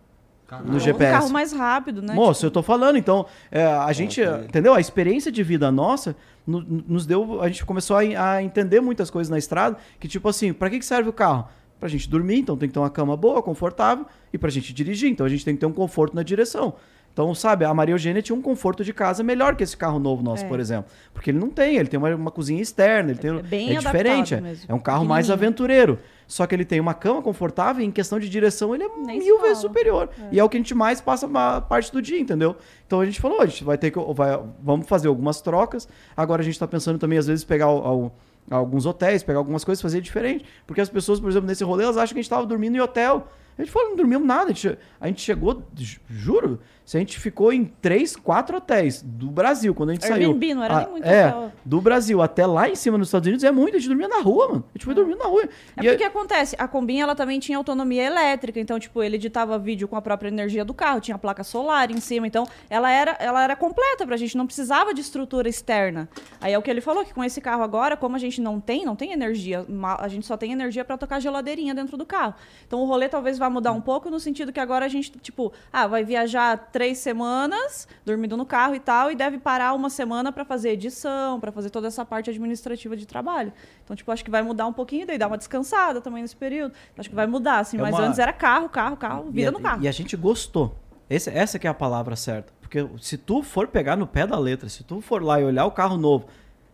No 0.65 0.79
GPS. 0.79 1.13
Um 1.13 1.19
carro 1.19 1.33
mais 1.33 1.53
rápido, 1.53 2.01
né? 2.01 2.15
Moço, 2.15 2.41
tipo... 2.41 2.47
eu 2.47 2.51
tô 2.53 2.63
falando, 2.63 2.97
então, 2.97 3.27
é, 3.51 3.65
a 3.65 3.93
gente, 3.93 4.21
entendeu? 4.23 4.75
A 4.75 4.81
experiência 4.81 5.33
de 5.33 5.43
vida 5.43 5.73
nossa 5.73 6.15
no, 6.47 6.61
nos 6.61 7.05
deu, 7.05 7.43
a 7.43 7.49
gente 7.49 7.67
começou 7.67 7.97
a, 7.97 8.01
a, 8.01 8.43
entender 8.43 8.81
muitas 8.81 9.11
coisas 9.11 9.29
na 9.29 9.39
estrada, 9.39 9.77
que 9.99 10.07
tipo 10.07 10.29
assim, 10.29 10.53
para 10.53 10.71
que, 10.71 10.79
que 10.79 10.87
serve 10.87 11.09
o 11.09 11.13
carro? 11.13 11.49
Pra 11.79 11.89
gente 11.89 12.09
dormir, 12.09 12.39
então 12.39 12.57
tem 12.57 12.69
que 12.69 12.73
ter 12.73 12.79
uma 12.79 12.91
cama 12.91 13.17
boa, 13.17 13.43
confortável, 13.43 14.07
e 14.33 14.39
pra 14.39 14.51
gente 14.51 14.73
dirigir, 14.73 15.11
então 15.11 15.27
a 15.27 15.29
gente 15.29 15.45
tem 15.45 15.55
que 15.55 15.61
ter 15.61 15.67
um 15.67 15.73
conforto 15.73 16.15
na 16.15 16.23
direção. 16.23 16.75
Então, 17.17 17.35
sabe, 17.35 17.65
a 17.65 17.73
Maria 17.73 17.95
Eugênia 17.95 18.21
tinha 18.21 18.37
um 18.37 18.43
conforto 18.43 18.85
de 18.85 18.93
casa 18.93 19.23
melhor 19.23 19.57
que 19.57 19.65
esse 19.65 19.75
carro 19.75 19.99
novo 19.99 20.23
nosso, 20.23 20.45
é. 20.45 20.49
por 20.49 20.61
exemplo. 20.61 20.91
Porque 21.15 21.31
ele 21.31 21.39
não 21.39 21.49
tem, 21.49 21.77
ele 21.77 21.89
tem 21.89 21.97
uma, 21.97 22.15
uma 22.15 22.31
cozinha 22.31 22.61
externa, 22.61 23.11
ele 23.11 23.19
tem, 23.19 23.31
é, 23.39 23.43
bem 23.43 23.75
é 23.75 23.79
diferente. 23.79 24.35
É, 24.35 24.57
é 24.69 24.75
um 24.75 24.79
carro 24.79 25.03
mais 25.03 25.31
aventureiro. 25.31 25.99
Só 26.27 26.47
que 26.47 26.55
ele 26.55 26.65
tem 26.67 26.79
uma 26.79 26.93
cama 26.93 27.23
confortável 27.23 27.83
e 27.83 27.87
em 27.87 27.91
questão 27.91 28.19
de 28.19 28.29
direção 28.29 28.75
ele 28.75 28.85
é 28.85 28.89
Nem 28.99 29.21
mil 29.21 29.41
vezes 29.41 29.59
superior. 29.59 30.11
É. 30.25 30.29
E 30.33 30.39
é 30.39 30.45
o 30.45 30.49
que 30.51 30.59
a 30.59 30.61
gente 30.61 30.75
mais 30.75 31.01
passa 31.01 31.27
a 31.33 31.61
parte 31.63 31.91
do 31.91 32.03
dia, 32.03 32.21
entendeu? 32.21 32.55
Então 32.87 33.01
a 33.01 33.07
gente 33.07 33.19
falou, 33.19 33.41
a 33.41 33.47
gente 33.47 33.65
vai 33.65 33.79
ter 33.79 33.91
que. 33.91 33.99
Vai, 34.13 34.39
vamos 34.63 34.87
fazer 34.87 35.09
algumas 35.09 35.41
trocas. 35.41 35.89
Agora 36.15 36.43
a 36.43 36.45
gente 36.45 36.55
está 36.55 36.69
pensando 36.69 36.99
também, 36.99 37.17
às 37.17 37.27
vezes, 37.27 37.45
pegar 37.45 37.71
o, 37.71 38.07
o 38.07 38.13
alguns 38.51 38.87
hotéis, 38.87 39.23
pegar 39.23 39.39
algumas 39.39 39.65
coisas, 39.65 39.83
fazer 39.83 40.01
diferente. 40.01 40.45
Porque 40.67 40.81
as 40.81 40.89
pessoas, 40.89 41.21
por 41.21 41.31
exemplo, 41.31 41.47
nesse 41.47 41.65
rolê, 41.65 41.85
elas 41.85 41.97
acham 41.97 42.15
que 42.15 42.21
a 42.21 42.23
gente 42.23 42.27
estava 42.27 42.47
dormindo 42.47 42.77
em 42.77 42.81
hotel. 42.81 43.29
A 43.59 43.63
gente 43.63 43.73
falou, 43.73 43.91
não 43.91 43.97
dormimos 43.97 44.27
nada. 44.27 44.45
A 44.45 44.55
gente, 44.55 44.79
a 45.01 45.07
gente 45.07 45.23
chegou, 45.23 45.63
juro, 46.09 46.61
se 46.87 46.97
a 46.97 47.01
gente 47.01 47.19
ficou 47.19 47.53
em 47.53 47.65
três, 47.65 48.15
quatro 48.15 48.59
hotéis 48.59 49.03
do 49.03 49.29
Brasil, 49.29 49.75
quando 49.75 49.91
a 49.91 49.95
gente 49.95 50.05
Airbnb, 50.05 50.47
saiu. 50.47 50.57
não 50.57 50.63
era 50.63 50.77
a, 50.77 50.81
nem 50.81 50.91
muito 50.91 51.05
é, 51.05 51.27
hotel. 51.27 51.53
Do 51.65 51.81
Brasil 51.81 52.23
até 52.23 52.47
lá 52.47 52.69
em 52.69 52.77
cima 52.77 52.97
nos 52.97 53.09
Estados 53.09 53.27
Unidos 53.27 53.43
é 53.43 53.51
muito. 53.51 53.77
A 53.77 53.79
gente 53.81 53.89
dormia 53.89 54.07
na 54.07 54.21
rua, 54.21 54.49
mano. 54.49 54.65
A 54.69 54.79
gente 54.79 54.85
foi 54.85 54.93
é. 54.93 54.95
dormindo 54.95 55.19
na 55.19 55.25
rua. 55.25 55.43
É 55.77 55.83
e 55.83 55.89
porque 55.89 56.05
a... 56.05 56.07
acontece, 56.07 56.55
a 56.57 56.69
Combinha 56.69 57.03
ela 57.03 57.17
também 57.17 57.41
tinha 57.41 57.59
autonomia 57.59 58.05
elétrica, 58.05 58.61
então, 58.61 58.79
tipo, 58.79 59.03
ele 59.03 59.17
editava 59.17 59.59
vídeo 59.59 59.89
com 59.89 59.97
a 59.97 60.03
própria 60.03 60.29
energia 60.29 60.65
do 60.65 60.73
carro, 60.73 61.01
tinha 61.01 61.19
placa 61.19 61.43
solar 61.43 61.91
em 61.91 61.99
cima, 61.99 62.27
então 62.27 62.47
ela 62.71 62.89
era, 62.89 63.17
ela 63.19 63.43
era 63.43 63.57
completa 63.57 64.07
pra 64.07 64.17
gente, 64.17 64.37
não 64.37 64.47
precisava 64.47 64.95
de 64.95 65.01
estrutura 65.01 65.49
externa. 65.49 66.09
Aí 66.41 66.53
é 66.53 66.59
o 66.59 66.63
que 66.63 66.71
ele 66.71 66.81
falou, 66.81 67.05
que 67.05 67.13
com 67.13 67.25
esse 67.25 67.41
carro 67.41 67.65
agora, 67.65 67.97
como 67.97 68.15
a 68.15 68.19
gente 68.21 68.41
não 68.41 68.61
tem, 68.61 68.85
não 68.85 68.95
tem 68.95 69.11
energia, 69.11 69.67
a 69.99 70.07
gente 70.07 70.25
só 70.25 70.37
tem 70.37 70.53
energia 70.53 70.85
para 70.85 70.97
tocar 70.97 71.19
geladeirinha 71.19 71.75
dentro 71.75 71.97
do 71.97 72.07
carro. 72.07 72.35
Então 72.65 72.81
o 72.81 72.85
rolê 72.85 73.09
talvez 73.09 73.39
vá 73.39 73.46
mudar 73.51 73.73
um 73.73 73.81
pouco 73.81 74.11
no 74.11 74.19
sentido 74.21 74.53
que 74.53 74.61
agora 74.61 74.85
a 74.85 74.89
gente, 74.89 75.11
tipo, 75.19 75.53
ah, 75.73 75.87
vai 75.87 76.05
viajar 76.05 76.57
três 76.73 76.99
semanas 76.99 77.89
dormindo 78.05 78.37
no 78.37 78.47
carro 78.47 78.75
e 78.75 78.81
tal, 78.81 79.11
e 79.11 79.15
deve 79.15 79.39
parar 79.39 79.75
uma 79.75 79.91
semana 79.91 80.33
para 80.33 80.45
fazer 80.45 80.71
edição, 80.71 81.41
para 81.41 81.53
fazer 81.53 81.71
toda 81.71 81.89
essa 81.89 82.05
parte 82.05 82.31
administrativa 82.31 82.97
de 82.97 83.07
trabalho. 83.07 83.53
Então, 83.85 83.97
tipo, 83.97 84.11
acho 84.11 84.25
que 84.25 84.31
vai 84.31 84.43
mudar 84.43 84.67
um 84.67 84.73
pouquinho, 84.73 85.07
daí 85.07 85.19
dar 85.19 85.29
uma 85.29 85.39
descansada 85.39 86.01
também 86.01 86.23
nesse 86.23 86.37
período. 86.37 86.75
Acho 86.97 87.09
que 87.09 87.15
vai 87.15 87.27
mudar, 87.27 87.59
assim, 87.59 87.79
é 87.79 87.81
mas 87.81 87.99
antes 87.99 88.19
era 88.19 88.33
carro, 88.33 88.69
carro, 88.69 88.97
carro, 88.97 89.31
vida 89.31 89.51
e, 89.51 89.53
no 89.53 89.61
carro. 89.61 89.83
E 89.83 89.89
a 89.89 89.93
gente 89.93 90.17
gostou. 90.17 90.77
Esse, 91.09 91.31
essa 91.31 91.59
que 91.59 91.67
é 91.67 91.71
a 91.71 91.75
palavra 91.75 92.17
certa. 92.17 92.53
Porque 92.61 92.85
se 93.01 93.17
tu 93.17 93.43
for 93.43 93.69
pegar 93.69 93.97
no 93.97 94.07
pé 94.07 94.27
da 94.27 94.39
letra, 94.39 94.69
se 94.69 94.83
tu 94.83 95.01
for 95.01 95.23
lá 95.23 95.41
e 95.41 95.45
olhar 95.45 95.65
o 95.67 95.71
carro 95.71 95.97
novo, 95.97 96.27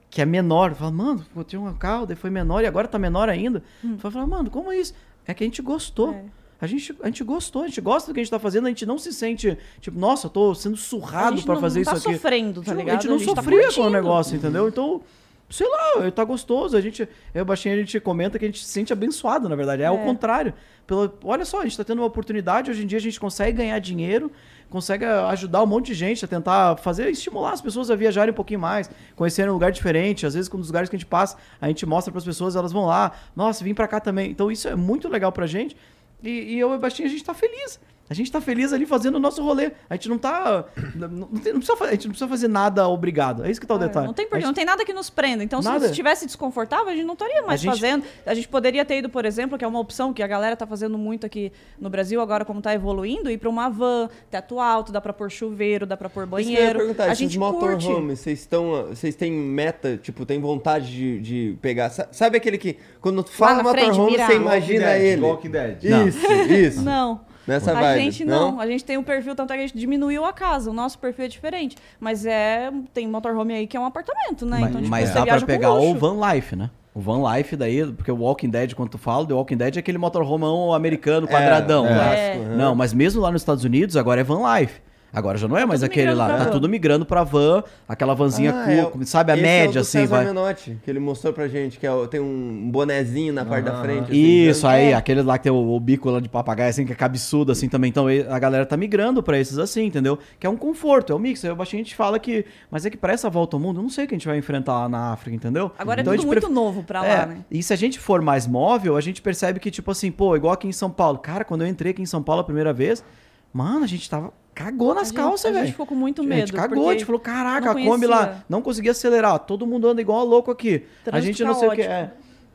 que 0.08 0.20
é 0.20 0.26
menor, 0.26 0.74
fala, 0.74 0.90
mano, 0.90 1.24
eu 1.34 1.44
tinha 1.44 1.60
um 1.60 1.72
carro, 1.74 2.06
daí 2.06 2.16
foi 2.16 2.30
menor 2.30 2.62
e 2.62 2.66
agora 2.66 2.88
tá 2.88 2.98
menor 2.98 3.28
ainda. 3.28 3.62
Hum. 3.84 3.96
Tu 3.96 4.02
vai 4.02 4.12
falar, 4.12 4.26
mano, 4.26 4.50
como 4.50 4.72
é 4.72 4.76
isso? 4.78 4.94
É 5.26 5.34
que 5.34 5.44
a 5.44 5.46
gente 5.46 5.62
gostou. 5.62 6.12
É. 6.12 6.24
A 6.62 6.66
gente, 6.68 6.94
a 7.02 7.06
gente 7.06 7.24
gostou, 7.24 7.64
a 7.64 7.66
gente 7.66 7.80
gosta 7.80 8.08
do 8.08 8.14
que 8.14 8.20
a 8.20 8.22
gente 8.22 8.30
tá 8.30 8.38
fazendo, 8.38 8.66
a 8.66 8.68
gente 8.68 8.86
não 8.86 8.96
se 8.96 9.12
sente, 9.12 9.58
tipo, 9.80 9.98
nossa, 9.98 10.28
eu 10.28 10.30
tô 10.30 10.54
sendo 10.54 10.76
surrado 10.76 11.42
para 11.42 11.56
fazer 11.56 11.84
tá 11.84 11.96
isso 11.96 12.08
aqui. 12.08 12.16
sofrendo, 12.16 12.62
tá 12.62 12.72
ligado? 12.72 12.98
A 12.98 13.00
gente 13.00 13.08
não 13.08 13.16
a 13.16 13.18
gente 13.18 13.34
tá 13.34 13.42
sofria 13.42 13.66
tá 13.66 13.74
com 13.74 13.80
o 13.80 13.90
negócio, 13.90 14.36
entendeu? 14.36 14.68
Então, 14.68 15.02
sei 15.50 15.68
lá, 15.68 16.08
tá 16.12 16.22
gostoso. 16.22 16.76
A 16.76 16.80
gente, 16.80 17.08
eu 17.34 17.44
baixinho 17.44 17.74
a 17.74 17.78
gente 17.78 17.98
comenta 17.98 18.38
que 18.38 18.44
a 18.44 18.48
gente 18.48 18.64
se 18.64 18.70
sente 18.70 18.92
abençoado, 18.92 19.48
na 19.48 19.56
verdade. 19.56 19.82
É, 19.82 19.86
é. 19.86 19.88
ao 19.88 19.98
contrário. 19.98 20.54
Pelo, 20.86 21.12
olha 21.24 21.44
só, 21.44 21.62
a 21.62 21.64
gente 21.64 21.76
tá 21.76 21.82
tendo 21.82 21.98
uma 21.98 22.06
oportunidade, 22.06 22.70
hoje 22.70 22.84
em 22.84 22.86
dia 22.86 22.98
a 22.98 23.00
gente 23.00 23.18
consegue 23.18 23.56
ganhar 23.58 23.78
dinheiro, 23.80 24.30
consegue 24.70 25.04
ajudar 25.04 25.64
um 25.64 25.66
monte 25.66 25.86
de 25.86 25.94
gente 25.94 26.24
a 26.24 26.28
tentar 26.28 26.76
fazer, 26.76 27.10
estimular 27.10 27.52
as 27.52 27.60
pessoas 27.60 27.90
a 27.90 27.96
viajarem 27.96 28.30
um 28.30 28.36
pouquinho 28.36 28.60
mais, 28.60 28.88
conhecerem 29.16 29.50
um 29.50 29.54
lugar 29.54 29.72
diferente. 29.72 30.26
Às 30.26 30.34
vezes, 30.34 30.48
com 30.48 30.58
os 30.58 30.68
lugares 30.68 30.88
que 30.88 30.94
a 30.94 30.98
gente 30.98 31.08
passa, 31.08 31.36
a 31.60 31.66
gente 31.66 31.84
mostra 31.84 32.12
para 32.12 32.18
as 32.18 32.24
pessoas, 32.24 32.54
elas 32.54 32.70
vão 32.70 32.86
lá, 32.86 33.10
nossa, 33.34 33.64
vim 33.64 33.74
para 33.74 33.88
cá 33.88 33.98
também. 33.98 34.30
Então, 34.30 34.48
isso 34.48 34.68
é 34.68 34.76
muito 34.76 35.08
legal 35.08 35.32
pra 35.32 35.44
gente. 35.44 35.76
E, 36.22 36.54
e 36.54 36.58
eu 36.58 36.72
e 36.72 36.76
o 36.76 36.78
Bastinho, 36.78 37.08
a 37.08 37.10
gente 37.10 37.24
tá 37.24 37.34
feliz. 37.34 37.80
A 38.10 38.14
gente 38.14 38.30
tá 38.30 38.40
feliz 38.40 38.72
ali 38.72 38.84
fazendo 38.84 39.16
o 39.16 39.18
nosso 39.18 39.42
rolê. 39.42 39.72
A 39.88 39.94
gente 39.94 40.08
não 40.08 40.18
tá. 40.18 40.64
Não, 40.94 41.08
não, 41.08 41.28
precisa, 41.28 41.84
a 41.84 41.90
gente 41.92 42.04
não 42.04 42.10
precisa 42.10 42.28
fazer 42.28 42.48
nada 42.48 42.86
obrigado. 42.86 43.44
É 43.44 43.50
isso 43.50 43.60
que 43.60 43.66
tá 43.66 43.74
o 43.74 43.78
é, 43.78 43.86
detalhe. 43.86 44.06
Não 44.06 44.12
tem 44.12 44.26
porquê, 44.26 44.40
gente... 44.40 44.46
não 44.46 44.54
tem 44.54 44.64
nada 44.64 44.84
que 44.84 44.92
nos 44.92 45.08
prenda. 45.08 45.42
Então, 45.42 45.60
nada. 45.62 45.80
se 45.80 45.90
estivesse 45.90 46.26
desconfortável, 46.26 46.88
a 46.88 46.94
gente 46.94 47.06
não 47.06 47.14
estaria 47.14 47.42
mais 47.42 47.60
a 47.60 47.64
gente... 47.64 47.80
fazendo. 47.80 48.04
A 48.26 48.34
gente 48.34 48.48
poderia 48.48 48.84
ter 48.84 48.98
ido, 48.98 49.08
por 49.08 49.24
exemplo, 49.24 49.56
que 49.56 49.64
é 49.64 49.68
uma 49.68 49.80
opção 49.80 50.12
que 50.12 50.22
a 50.22 50.26
galera 50.26 50.54
tá 50.56 50.66
fazendo 50.66 50.98
muito 50.98 51.24
aqui 51.24 51.52
no 51.80 51.88
Brasil, 51.88 52.20
agora 52.20 52.44
como 52.44 52.60
tá 52.60 52.74
evoluindo, 52.74 53.30
ir 53.30 53.38
pra 53.38 53.48
uma 53.48 53.68
van, 53.70 54.08
teto 54.30 54.60
alto, 54.60 54.92
dá 54.92 55.00
pra 55.00 55.12
pôr 55.12 55.30
chuveiro, 55.30 55.86
dá 55.86 55.96
pra 55.96 56.10
pôr 56.10 56.26
banheiro. 56.26 56.80
Eu 56.80 56.86
perguntar, 56.86 57.10
a 57.10 57.14
gente 57.14 57.38
motorhome, 57.38 58.16
vocês 58.16 58.40
estão. 58.40 58.88
Vocês 58.88 59.14
têm 59.16 59.32
meta, 59.32 59.96
tipo, 59.96 60.26
tem 60.26 60.40
vontade 60.40 60.86
de, 60.92 61.20
de 61.20 61.58
pegar. 61.62 61.90
Sabe 61.90 62.36
aquele 62.36 62.58
que. 62.58 62.76
Quando 63.00 63.22
tu 63.22 63.30
fala 63.30 63.62
motorhome, 63.62 64.18
você 64.18 64.34
imagina 64.34 64.86
Walking 64.86 65.02
ele. 65.02 65.22
Walking 65.22 65.50
Dead. 65.50 65.84
Isso, 65.84 66.32
isso. 66.52 66.82
Não. 66.82 67.31
Nessa 67.46 67.72
a 67.72 67.74
vibe, 67.74 68.02
gente 68.02 68.24
não? 68.24 68.52
não? 68.52 68.60
a 68.60 68.66
gente 68.66 68.84
tem 68.84 68.96
um 68.96 69.02
perfil, 69.02 69.34
tanto 69.34 69.52
é 69.52 69.56
que 69.56 69.62
a 69.62 69.66
gente 69.66 69.78
diminuiu 69.78 70.24
a 70.24 70.32
casa. 70.32 70.70
O 70.70 70.72
nosso 70.72 70.98
perfil 70.98 71.24
é 71.24 71.28
diferente. 71.28 71.76
Mas 71.98 72.24
é. 72.24 72.70
Tem 72.94 73.06
motorhome 73.08 73.54
aí 73.54 73.66
que 73.66 73.76
é 73.76 73.80
um 73.80 73.84
apartamento, 73.84 74.46
né? 74.46 74.58
Mas, 74.60 74.70
então, 74.70 74.80
tipo, 74.80 74.90
mas 74.90 75.10
dá 75.10 75.26
pra 75.26 75.40
pegar 75.40 75.72
o 75.74 75.94
van 75.94 76.18
life, 76.32 76.54
né? 76.54 76.70
O 76.94 77.00
van 77.00 77.22
life 77.34 77.56
daí, 77.56 77.86
porque 77.86 78.12
o 78.12 78.16
Walking 78.16 78.50
Dead, 78.50 78.74
quando 78.74 78.90
tu 78.90 78.98
fala, 78.98 79.26
The 79.26 79.32
Walking 79.32 79.56
Dead 79.56 79.76
é 79.76 79.78
aquele 79.80 79.96
motorhome 79.98 80.44
americano 80.74 81.26
quadradão. 81.26 81.86
É, 81.86 81.90
é, 81.90 82.36
é. 82.36 82.56
Não, 82.56 82.74
mas 82.74 82.92
mesmo 82.92 83.20
lá 83.22 83.30
nos 83.30 83.40
Estados 83.40 83.64
Unidos, 83.64 83.96
agora 83.96 84.20
é 84.20 84.24
van 84.24 84.58
life. 84.58 84.80
Agora 85.12 85.36
já 85.36 85.46
não 85.46 85.58
é 85.58 85.66
mais 85.66 85.80
tudo 85.80 85.90
aquele 85.90 86.14
lá. 86.14 86.38
Tá 86.38 86.46
tudo 86.46 86.68
migrando 86.68 87.04
pra 87.04 87.22
van, 87.22 87.62
aquela 87.86 88.14
vanzinha, 88.14 88.50
Ah, 88.54 88.86
cu- 88.90 89.02
é, 89.02 89.04
sabe, 89.04 89.30
a 89.32 89.34
esse 89.36 89.44
é 89.44 89.46
o 89.46 89.50
média, 89.50 89.72
do 89.74 89.78
assim, 89.80 89.98
César 89.98 90.16
vai. 90.16 90.24
Menotti, 90.24 90.78
que 90.82 90.90
ele 90.90 90.98
mostrou 90.98 91.32
pra 91.34 91.46
gente, 91.48 91.78
que 91.78 91.86
é 91.86 91.90
tem 92.10 92.18
um 92.20 92.70
bonezinho 92.70 93.32
na 93.32 93.44
parte 93.44 93.64
da 93.64 93.80
frente. 93.82 94.04
assim, 94.04 94.16
Isso, 94.16 94.66
né? 94.66 94.72
aí, 94.74 94.94
aquele 94.94 95.20
lá 95.22 95.36
que 95.36 95.44
tem 95.44 95.52
o, 95.52 95.56
o 95.74 95.78
bico 95.78 96.08
lá 96.10 96.18
de 96.18 96.28
papagaio, 96.28 96.70
assim, 96.70 96.86
que 96.86 96.92
é 96.92 96.94
cabeçudo, 96.96 97.52
assim, 97.52 97.68
também. 97.68 97.90
Então, 97.90 98.06
a 98.08 98.38
galera 98.38 98.64
tá 98.64 98.76
migrando 98.76 99.22
pra 99.22 99.38
esses 99.38 99.58
assim, 99.58 99.84
entendeu? 99.84 100.18
Que 100.40 100.46
é 100.46 100.50
um 100.50 100.56
conforto, 100.56 101.12
é 101.12 101.16
um 101.16 101.18
mix. 101.18 101.44
Aí 101.44 101.50
o 101.50 101.56
baixinho 101.56 101.82
a 101.82 101.84
gente 101.84 101.94
fala 101.94 102.18
que... 102.18 102.46
Mas 102.70 102.86
é 102.86 102.90
que 102.90 102.96
pra 102.96 103.12
essa 103.12 103.28
volta 103.28 103.54
ao 103.56 103.60
mundo, 103.60 103.80
eu 103.80 103.82
não 103.82 103.90
sei 103.90 104.06
o 104.06 104.08
que 104.08 104.14
a 104.14 104.18
gente 104.18 104.26
vai 104.26 104.38
enfrentar 104.38 104.72
lá 104.72 104.88
na 104.88 105.12
África, 105.12 105.36
entendeu? 105.36 105.70
Agora 105.78 106.00
Então, 106.00 106.14
é 106.14 106.16
tudo 106.16 106.26
muito 106.26 106.40
pref- 106.40 106.52
novo 106.54 106.82
pra 106.84 107.04
É, 107.06 107.16
lá, 107.18 107.26
né? 107.26 107.36
E 107.50 107.62
se 107.62 107.72
a 107.72 107.76
gente 107.76 107.98
for 107.98 108.22
mais 108.22 108.46
móvel, 108.46 108.96
a 108.96 109.00
gente 109.02 109.20
percebe 109.20 109.60
que, 109.60 109.70
tipo 109.70 109.90
assim, 109.90 110.10
pô, 110.10 110.34
igual 110.36 110.54
aqui 110.54 110.66
em 110.66 110.72
São 110.72 110.90
Paulo. 110.90 111.18
Cara, 111.18 111.44
quando 111.44 111.60
eu 111.62 111.66
entrei 111.68 111.92
aqui 111.92 112.00
em 112.00 112.06
São 112.06 112.22
Paulo 112.22 112.40
a 112.40 112.44
primeira 112.44 112.72
vez, 112.72 113.04
mano, 113.52 113.84
a 113.84 113.86
gente 113.86 114.08
tava. 114.08 114.32
Cagou 114.54 114.94
nas 114.94 115.10
A 115.10 115.14
calças, 115.14 115.46
A 115.46 115.52
velho. 115.52 115.64
gente 115.64 115.72
ficou 115.72 115.86
com 115.86 115.94
muito 115.94 116.20
A 116.22 116.24
medo. 116.24 116.40
gente 116.40 116.52
cagou, 116.52 116.88
a 116.90 116.92
gente 116.92 117.04
falou, 117.06 117.20
caraca, 117.20 117.70
a 117.70 117.74
Kombi 117.74 118.06
lá 118.06 118.44
não 118.48 118.60
conseguia 118.60 118.90
acelerar, 118.90 119.38
todo 119.40 119.66
mundo 119.66 119.88
anda 119.88 120.00
igual 120.00 120.24
louco 120.26 120.50
aqui. 120.50 120.84
a 121.06 121.10
Trânsito 121.10 121.26
gente 121.26 121.44
não 121.44 121.54
sei 121.54 121.68
o 121.68 121.72
que 121.72 121.82
é. 121.82 122.10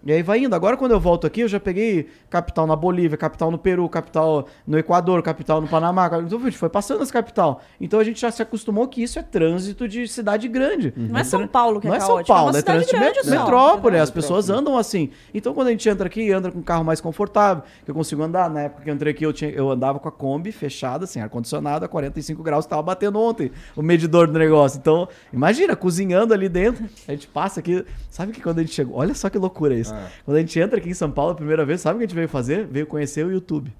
E 0.07 0.13
aí 0.13 0.23
vai 0.23 0.39
indo. 0.39 0.55
Agora, 0.55 0.77
quando 0.77 0.93
eu 0.93 0.99
volto 1.01 1.27
aqui, 1.27 1.41
eu 1.41 1.49
já 1.49 1.59
peguei 1.59 2.07
capital 2.29 2.65
na 2.65 2.77
Bolívia, 2.77 3.17
capital 3.17 3.51
no 3.51 3.57
Peru, 3.57 3.89
capital 3.89 4.47
no 4.65 4.77
Equador, 4.77 5.21
capital 5.21 5.59
no 5.59 5.67
Panamá. 5.67 6.09
Então, 6.25 6.39
a 6.39 6.43
gente 6.45 6.57
foi 6.57 6.69
passando 6.69 7.03
as 7.03 7.11
capital. 7.11 7.61
Então 7.79 7.99
a 7.99 8.03
gente 8.03 8.21
já 8.21 8.31
se 8.31 8.41
acostumou 8.41 8.87
que 8.87 9.03
isso 9.03 9.19
é 9.19 9.21
trânsito 9.21 9.85
de 9.85 10.07
cidade 10.07 10.47
grande. 10.47 10.93
Não 10.95 11.17
é 11.17 11.21
É 11.21 11.23
São 11.23 11.45
Paulo 11.45 11.81
que 11.81 11.87
é 11.87 11.89
Não 11.89 11.97
é 11.97 11.99
São 11.99 12.07
caótico, 12.07 12.31
é 12.31 12.35
Paulo, 12.35 12.51
uma 12.51 12.57
é 12.57 12.61
cidade 12.61 12.85
trânsito 12.85 12.95
de 12.95 13.01
grande 13.01 13.23
só, 13.23 13.29
metrópole. 13.31 13.79
entendeu? 13.79 14.03
As 14.03 14.11
pessoas 14.11 14.49
andam 14.49 14.77
assim. 14.77 15.09
Então, 15.33 15.53
quando 15.53 15.67
a 15.67 15.71
gente 15.71 15.89
entra 15.89 16.07
aqui, 16.07 16.31
entra 16.31 16.51
com 16.51 16.59
um 16.59 16.63
carro 16.63 16.85
mais 16.85 17.01
confortável, 17.01 17.63
que 17.83 17.91
eu 17.91 17.95
consigo 17.95 18.23
andar. 18.23 18.49
Na 18.49 18.61
época 18.61 18.83
que 18.83 18.89
eu 18.89 18.93
entrei 18.93 19.11
aqui, 19.11 19.25
eu, 19.25 19.33
tinha, 19.33 19.51
eu 19.51 19.69
andava 19.69 19.99
com 19.99 20.07
a 20.07 20.11
Kombi 20.11 20.51
fechada, 20.51 21.05
sem 21.05 21.21
ar-condicionado, 21.21 21.83
a 21.83 21.87
45 21.87 22.41
graus, 22.43 22.65
estava 22.65 22.81
batendo 22.81 23.19
ontem 23.19 23.51
o 23.75 23.81
medidor 23.81 24.27
do 24.27 24.39
negócio. 24.39 24.77
Então, 24.77 25.07
imagina, 25.33 25.75
cozinhando 25.75 26.33
ali 26.33 26.47
dentro, 26.47 26.85
a 27.07 27.11
gente 27.11 27.27
passa 27.27 27.59
aqui. 27.59 27.85
Sabe 28.09 28.31
que 28.31 28.41
quando 28.41 28.59
a 28.59 28.61
gente 28.61 28.73
chegou. 28.73 28.97
Olha 28.97 29.13
só 29.13 29.29
que 29.29 29.37
loucura 29.37 29.75
isso. 29.75 29.93
Quando 30.25 30.37
a 30.37 30.39
gente 30.39 30.59
entra 30.59 30.79
aqui 30.79 30.89
em 30.89 30.93
São 30.93 31.11
Paulo 31.11 31.31
a 31.31 31.35
primeira 31.35 31.65
vez, 31.65 31.81
sabe 31.81 31.95
o 31.95 31.99
que 31.99 32.05
a 32.05 32.07
gente 32.07 32.15
veio 32.15 32.29
fazer? 32.29 32.65
Veio 32.65 32.85
conhecer 32.85 33.25
o 33.25 33.31
YouTube. 33.31 33.73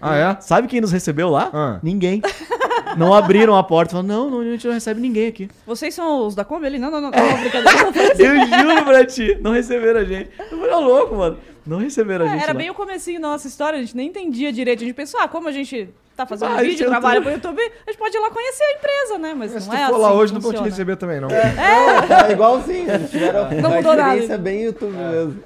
Ah, 0.00 0.16
é? 0.16 0.40
Sabe 0.40 0.66
quem 0.66 0.80
nos 0.80 0.92
recebeu 0.92 1.28
lá? 1.28 1.50
Ah. 1.52 1.80
Ninguém. 1.82 2.22
Não 2.96 3.14
abriram 3.14 3.56
a 3.56 3.62
porta. 3.62 3.92
Falaram, 3.92 4.08
não, 4.08 4.30
não, 4.30 4.40
a 4.40 4.44
gente 4.44 4.66
não 4.66 4.74
recebe 4.74 5.00
ninguém 5.00 5.28
aqui. 5.28 5.48
Vocês 5.66 5.94
são 5.94 6.26
os 6.26 6.34
da 6.34 6.44
Kombi? 6.44 6.66
Ele, 6.66 6.78
não, 6.78 6.90
não, 6.90 7.00
não, 7.00 7.10
não, 7.10 7.40
brincadeira. 7.40 7.88
Eu 8.18 8.46
juro 8.46 8.84
pra 8.84 9.04
ti, 9.04 9.38
não 9.40 9.52
receberam 9.52 10.00
a 10.00 10.04
gente. 10.04 10.30
Eu 10.38 10.58
falei, 10.58 10.72
"Ô, 10.74 10.80
louco, 10.80 11.14
mano. 11.14 11.38
Não 11.66 11.78
receberam 11.78 12.24
a 12.24 12.28
É, 12.28 12.32
gente. 12.32 12.42
era 12.42 12.52
lá. 12.52 12.58
bem 12.58 12.70
o 12.70 12.74
comecinho 12.74 13.20
da 13.20 13.28
nossa 13.28 13.46
história, 13.46 13.78
a 13.78 13.82
gente 13.82 13.94
nem 13.96 14.08
entendia 14.08 14.50
direito. 14.52 14.82
A 14.82 14.86
gente 14.86 14.94
pensou, 14.94 15.20
ah, 15.20 15.28
como 15.28 15.46
a 15.46 15.52
gente 15.52 15.90
tá 16.16 16.26
fazendo 16.26 16.52
Ah, 16.52 16.62
vídeo, 16.62 16.86
é 16.86 16.88
trabalha 16.88 17.20
pro 17.20 17.30
YouTube, 17.30 17.60
a 17.60 17.90
gente 17.90 17.98
pode 17.98 18.16
ir 18.16 18.20
lá 18.20 18.30
conhecer 18.30 18.64
a 18.64 18.72
empresa, 18.72 19.18
né? 19.18 19.34
Mas, 19.36 19.50
Se 19.52 19.58
não 19.60 19.66
tu 19.68 19.74
é 19.74 19.86
for 19.86 19.92
assim 19.94 20.02
lá 20.02 20.08
que 20.08 20.14
hoje, 20.16 20.32
não 20.34 20.40
vão 20.40 20.52
te 20.54 20.62
receber 20.62 20.96
também, 20.96 21.20
não. 21.20 21.28
É 22.28 22.32
igualzinho, 22.32 22.90
eles 22.90 23.10
tiveram 23.10 23.50
Não 23.60 23.72
a 23.72 23.76
mudou 23.76 23.94
nada. 23.94 24.16
experiência 24.16 24.38
bem 24.38 24.62
YouTube 24.64 24.94
mesmo. 24.96 25.42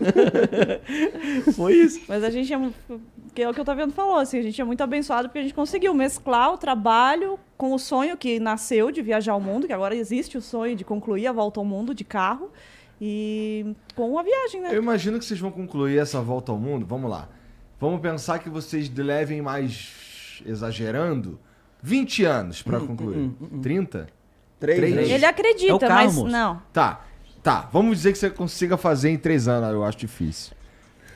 Foi 1.55 1.75
isso. 1.75 2.01
Mas 2.09 2.23
a 2.25 2.31
gente 2.31 2.53
é, 2.53 2.59
mu- 3.35 3.37
que 3.37 3.43
é 3.43 3.49
o 3.49 3.53
que 3.55 3.61
o 3.61 3.65
Taviano 3.65 3.93
falou, 3.93 4.17
assim, 4.17 4.39
a 4.39 4.43
gente 4.43 4.61
é 4.61 4.65
muito 4.65 4.83
abençoado 4.83 5.29
porque 5.29 5.39
a 5.41 5.43
gente 5.43 5.55
conseguiu 5.55 5.93
mesclar 5.93 6.53
o 6.53 6.57
trabalho 6.59 7.39
com 7.57 7.73
o 7.75 7.79
sonho 7.79 8.17
que 8.17 8.39
nasceu 8.39 8.91
de 8.91 9.03
viajar 9.03 9.33
ao 9.33 9.41
mundo, 9.41 9.67
que 9.67 9.73
agora 9.73 9.95
existe 9.95 10.39
o 10.39 10.43
sonho 10.43 10.77
de 10.77 10.85
concluir 10.85 11.27
a 11.27 11.33
volta 11.33 11.61
ao 11.61 11.65
mundo 11.65 11.95
de 11.95 12.05
carro, 12.05 12.51
e 13.01 13.75
com 13.95 14.19
a 14.19 14.23
viagem, 14.23 14.61
né? 14.61 14.69
Eu 14.73 14.81
imagino 14.83 15.19
que 15.19 15.25
vocês 15.25 15.41
vão 15.41 15.51
concluir 15.51 15.99
essa 15.99 16.21
volta 16.21 16.53
ao 16.53 16.59
mundo. 16.59 16.87
Vamos 16.87 17.11
lá. 17.11 17.29
Vamos 17.81 18.01
pensar 18.01 18.39
que 18.39 18.49
vocês 18.49 18.89
levem 18.89 19.43
mais, 19.43 20.41
exagerando, 20.47 21.39
20 21.83 22.25
anos 22.25 22.63
pra 22.63 22.79
concluir. 22.81 23.31
30? 23.63 24.07
Três, 24.61 24.79
Três. 24.79 24.95
né? 24.95 25.03
Ele 25.03 25.25
É 25.25 25.27
o 25.27 25.31
acredita, 25.31 25.79
carro, 25.81 25.95
mas 26.05 26.15
moço. 26.15 26.31
não. 26.31 26.63
Tá. 26.73 27.05
Tá, 27.43 27.69
vamos 27.71 27.99
dizer 27.99 28.13
que 28.13 28.19
você 28.19 28.31
consiga 28.31 28.77
fazer 28.79 29.11
em 29.11 29.19
3 29.19 29.49
anos. 29.49 29.71
Eu 29.71 29.85
acho 29.85 29.99
difícil. 29.99 30.55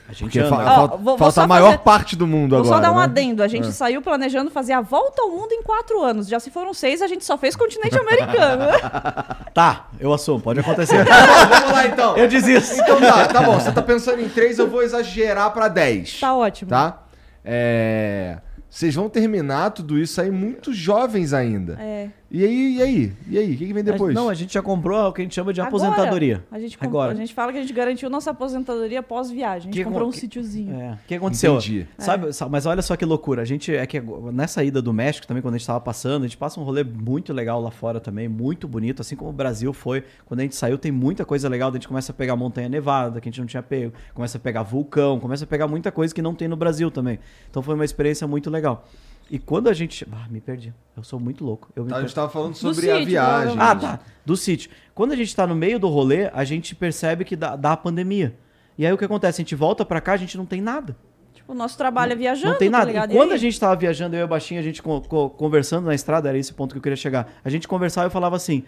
A 0.09 0.11
gente 0.11 0.39
anda. 0.39 0.49
fa- 0.49 0.65
falta, 0.65 0.95
vou- 0.97 1.05
vou 1.05 1.17
falta 1.19 1.33
só 1.35 1.41
a 1.41 1.47
maior 1.47 1.65
fazer- 1.73 1.77
parte 1.83 2.15
do 2.15 2.25
mundo 2.25 2.49
Vou 2.55 2.59
agora. 2.65 2.75
só 2.77 2.81
dar 2.81 2.91
um 2.91 2.97
né? 2.97 3.03
adendo. 3.03 3.43
A 3.43 3.47
gente 3.47 3.67
Ah. 3.67 3.71
saiu 3.71 4.01
planejando 4.01 4.49
fazer 4.49 4.73
a 4.73 4.81
volta 4.81 5.21
ao 5.21 5.29
mundo 5.29 5.51
em 5.51 5.61
quatro 5.61 6.01
anos. 6.01 6.27
Já 6.27 6.39
se 6.39 6.49
foram 6.49 6.73
seis, 6.73 7.01
a 7.03 7.07
gente 7.07 7.23
só 7.23 7.37
fez 7.37 7.55
continente 7.55 7.95
americano. 7.97 8.65
Tá, 9.53 9.87
eu 9.99 10.13
assumo, 10.13 10.39
pode 10.39 10.59
acontecer. 10.61 11.03
Vamos 11.49 11.71
lá 11.71 11.85
então. 11.87 12.15
eu 12.17 12.27
desisto. 12.27 12.79
Então 12.81 12.99
tá, 13.01 13.27
tá 13.27 13.41
bom. 13.41 13.59
Você 13.59 13.71
tá 13.71 13.81
pensando 13.81 14.21
em 14.21 14.29
3, 14.29 14.57
eu 14.57 14.69
vou 14.69 14.81
exagerar 14.81 15.51
pra 15.51 15.67
10. 15.67 16.19
tá 16.19 16.33
ótimo. 16.35 16.69
Tá? 16.69 17.03
É. 17.43 18.37
Vocês 18.69 18.93
vão 18.95 19.09
terminar 19.09 19.71
tudo 19.71 19.97
isso 19.97 20.21
aí 20.21 20.29
muito 20.31 20.71
jovens 20.73 21.33
ainda. 21.33 21.77
É. 21.79 22.07
E 22.31 22.43
aí, 22.45 22.75
e 22.77 22.81
aí? 22.83 23.13
E 23.27 23.37
aí? 23.39 23.53
O 23.55 23.57
que, 23.57 23.65
que 23.67 23.73
vem 23.73 23.83
depois? 23.83 24.13
Não, 24.13 24.29
a 24.29 24.35
gente 24.35 24.53
já 24.53 24.61
comprou 24.61 25.07
o 25.09 25.11
que 25.11 25.21
a 25.21 25.23
gente 25.23 25.33
chama 25.33 25.51
de 25.51 25.61
Agora, 25.61 25.69
aposentadoria. 25.87 26.45
A 26.51 26.59
gente, 26.59 26.77
comp- 26.77 26.87
Agora. 26.87 27.11
a 27.11 27.15
gente 27.15 27.33
fala 27.33 27.51
que 27.51 27.57
a 27.57 27.61
gente 27.61 27.73
garantiu 27.73 28.07
nossa 28.07 28.29
aposentadoria 28.29 29.01
pós-viagem. 29.01 29.57
A 29.69 29.73
gente 29.73 29.73
Que- 29.73 29.83
comprou 29.83 30.07
um 30.07 30.11
que- 30.11 30.19
sítiozinho. 30.19 30.79
É. 30.79 30.91
O 30.93 30.97
que 31.07 31.15
aconteceu? 31.15 31.53
Entendi. 31.53 31.87
Sabe, 31.97 32.31
sa- 32.31 32.47
mas 32.47 32.67
olha 32.67 32.83
só 32.83 32.95
que 32.95 33.03
loucura. 33.03 33.41
A 33.41 33.45
gente 33.45 33.75
é 33.75 33.83
que 33.87 33.99
nessa 34.31 34.63
ida 34.63 34.79
do 34.79 34.93
México 34.93 35.25
também, 35.25 35.41
quando 35.41 35.55
a 35.55 35.57
gente 35.57 35.65
tava 35.65 35.81
passando, 35.81 36.23
a 36.23 36.27
gente 36.27 36.37
passa 36.37 36.59
um 36.59 36.63
rolê 36.63 36.83
muito 36.83 37.33
legal 37.33 37.59
lá 37.59 37.71
fora 37.71 37.99
também, 37.99 38.27
muito 38.27 38.67
bonito, 38.67 39.01
assim 39.01 39.15
como 39.15 39.31
o 39.31 39.33
Brasil 39.33 39.73
foi. 39.73 40.03
Quando 40.27 40.41
a 40.41 40.43
gente 40.43 40.55
saiu, 40.55 40.77
tem 40.77 40.91
muita 40.91 41.25
coisa 41.25 41.49
legal. 41.49 41.71
A 41.71 41.73
gente 41.73 41.87
começa 41.87 42.11
a 42.11 42.15
pegar 42.15 42.35
montanha 42.35 42.69
nevada, 42.69 43.19
que 43.19 43.27
a 43.27 43.31
gente 43.31 43.39
não 43.39 43.47
tinha 43.47 43.63
pego, 43.63 43.91
começa 44.13 44.37
a 44.37 44.41
pegar 44.41 44.61
vulcão, 44.61 45.19
começa 45.19 45.45
a 45.45 45.47
pegar 45.47 45.67
muita 45.67 45.91
coisa 45.91 46.13
que 46.13 46.21
não 46.21 46.35
tem 46.35 46.47
no 46.47 46.55
Brasil 46.55 46.91
também. 46.91 47.17
Então 47.49 47.63
foi 47.63 47.73
uma 47.73 47.85
experiência 47.85 48.27
muito 48.27 48.51
legal. 48.51 48.87
E 49.31 49.37
quando 49.37 49.69
a 49.69 49.73
gente. 49.73 50.07
Ah, 50.11 50.27
me 50.29 50.41
perdi. 50.41 50.73
Eu 50.97 51.03
sou 51.03 51.19
muito 51.19 51.45
louco. 51.45 51.71
Eu 51.75 51.83
me 51.83 51.89
Tá, 51.89 51.97
a 51.97 52.01
gente 52.01 52.15
tava 52.15 52.29
falando 52.29 52.55
sobre 52.55 52.81
sítio, 52.87 52.95
a 52.95 53.05
viagem. 53.05 53.55
Ah, 53.59 53.75
tá. 53.75 53.99
Do 54.25 54.35
sítio. 54.35 54.69
Quando 54.93 55.11
a 55.11 55.15
gente 55.15 55.35
tá 55.35 55.45
no 55.45 55.55
meio 55.55 55.79
do 55.79 55.87
rolê, 55.87 56.29
a 56.33 56.43
gente 56.43 56.75
percebe 56.75 57.23
que 57.23 57.35
dá, 57.35 57.55
dá 57.55 57.73
a 57.73 57.77
pandemia. 57.77 58.35
E 58.77 58.85
aí 58.85 58.91
o 58.91 58.97
que 58.97 59.05
acontece? 59.05 59.41
A 59.41 59.43
gente 59.43 59.55
volta 59.55 59.85
pra 59.85 60.01
cá, 60.01 60.13
a 60.13 60.17
gente 60.17 60.37
não 60.37 60.45
tem 60.45 60.61
nada. 60.61 60.95
Tipo, 61.33 61.51
o 61.53 61.55
nosso 61.55 61.77
trabalho 61.77 62.13
é 62.13 62.15
viajando, 62.15 62.51
não 62.53 62.57
tem 62.59 62.71
tá 62.71 62.77
nada. 62.79 62.87
ligado? 62.89 63.11
e 63.11 63.15
quando 63.15 63.31
a 63.31 63.37
gente 63.37 63.59
tava 63.59 63.75
viajando, 63.75 64.15
eu 64.15 64.21
e 64.21 64.23
o 64.23 64.27
Baixinho, 64.27 64.59
a 64.59 64.63
gente 64.63 64.81
co- 64.81 65.01
co- 65.01 65.29
conversando 65.29 65.85
na 65.85 65.95
estrada, 65.95 66.27
era 66.29 66.37
esse 66.37 66.51
o 66.51 66.55
ponto 66.55 66.73
que 66.73 66.77
eu 66.77 66.81
queria 66.81 66.95
chegar. 66.95 67.31
A 67.43 67.49
gente 67.49 67.67
conversava 67.67 68.05
e 68.05 68.07
eu 68.07 68.11
falava 68.11 68.35
assim: 68.35 68.63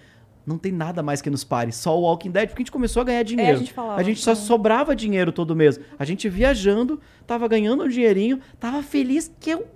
não 0.45 0.57
tem 0.57 0.71
nada 0.71 1.03
mais 1.03 1.21
que 1.21 1.29
nos 1.29 1.43
pare, 1.43 1.71
só 1.71 1.97
o 1.97 2.01
Walking 2.01 2.31
Dead, 2.31 2.47
porque 2.49 2.61
a 2.61 2.63
gente 2.63 2.71
começou 2.71 3.01
a 3.01 3.03
ganhar 3.05 3.23
dinheiro. 3.23 3.51
É, 3.51 3.57
gente 3.57 3.73
falava, 3.73 3.99
a 3.99 4.03
gente 4.03 4.19
só 4.21 4.31
é. 4.31 4.35
sobrava 4.35 4.95
dinheiro 4.95 5.31
todo 5.31 5.55
mês. 5.55 5.79
A 5.99 6.05
gente 6.05 6.27
viajando, 6.29 6.99
tava 7.27 7.47
ganhando 7.47 7.83
um 7.83 7.87
dinheirinho, 7.87 8.39
tava 8.59 8.81
feliz 8.83 9.31
que 9.39 9.51
eu. 9.51 9.67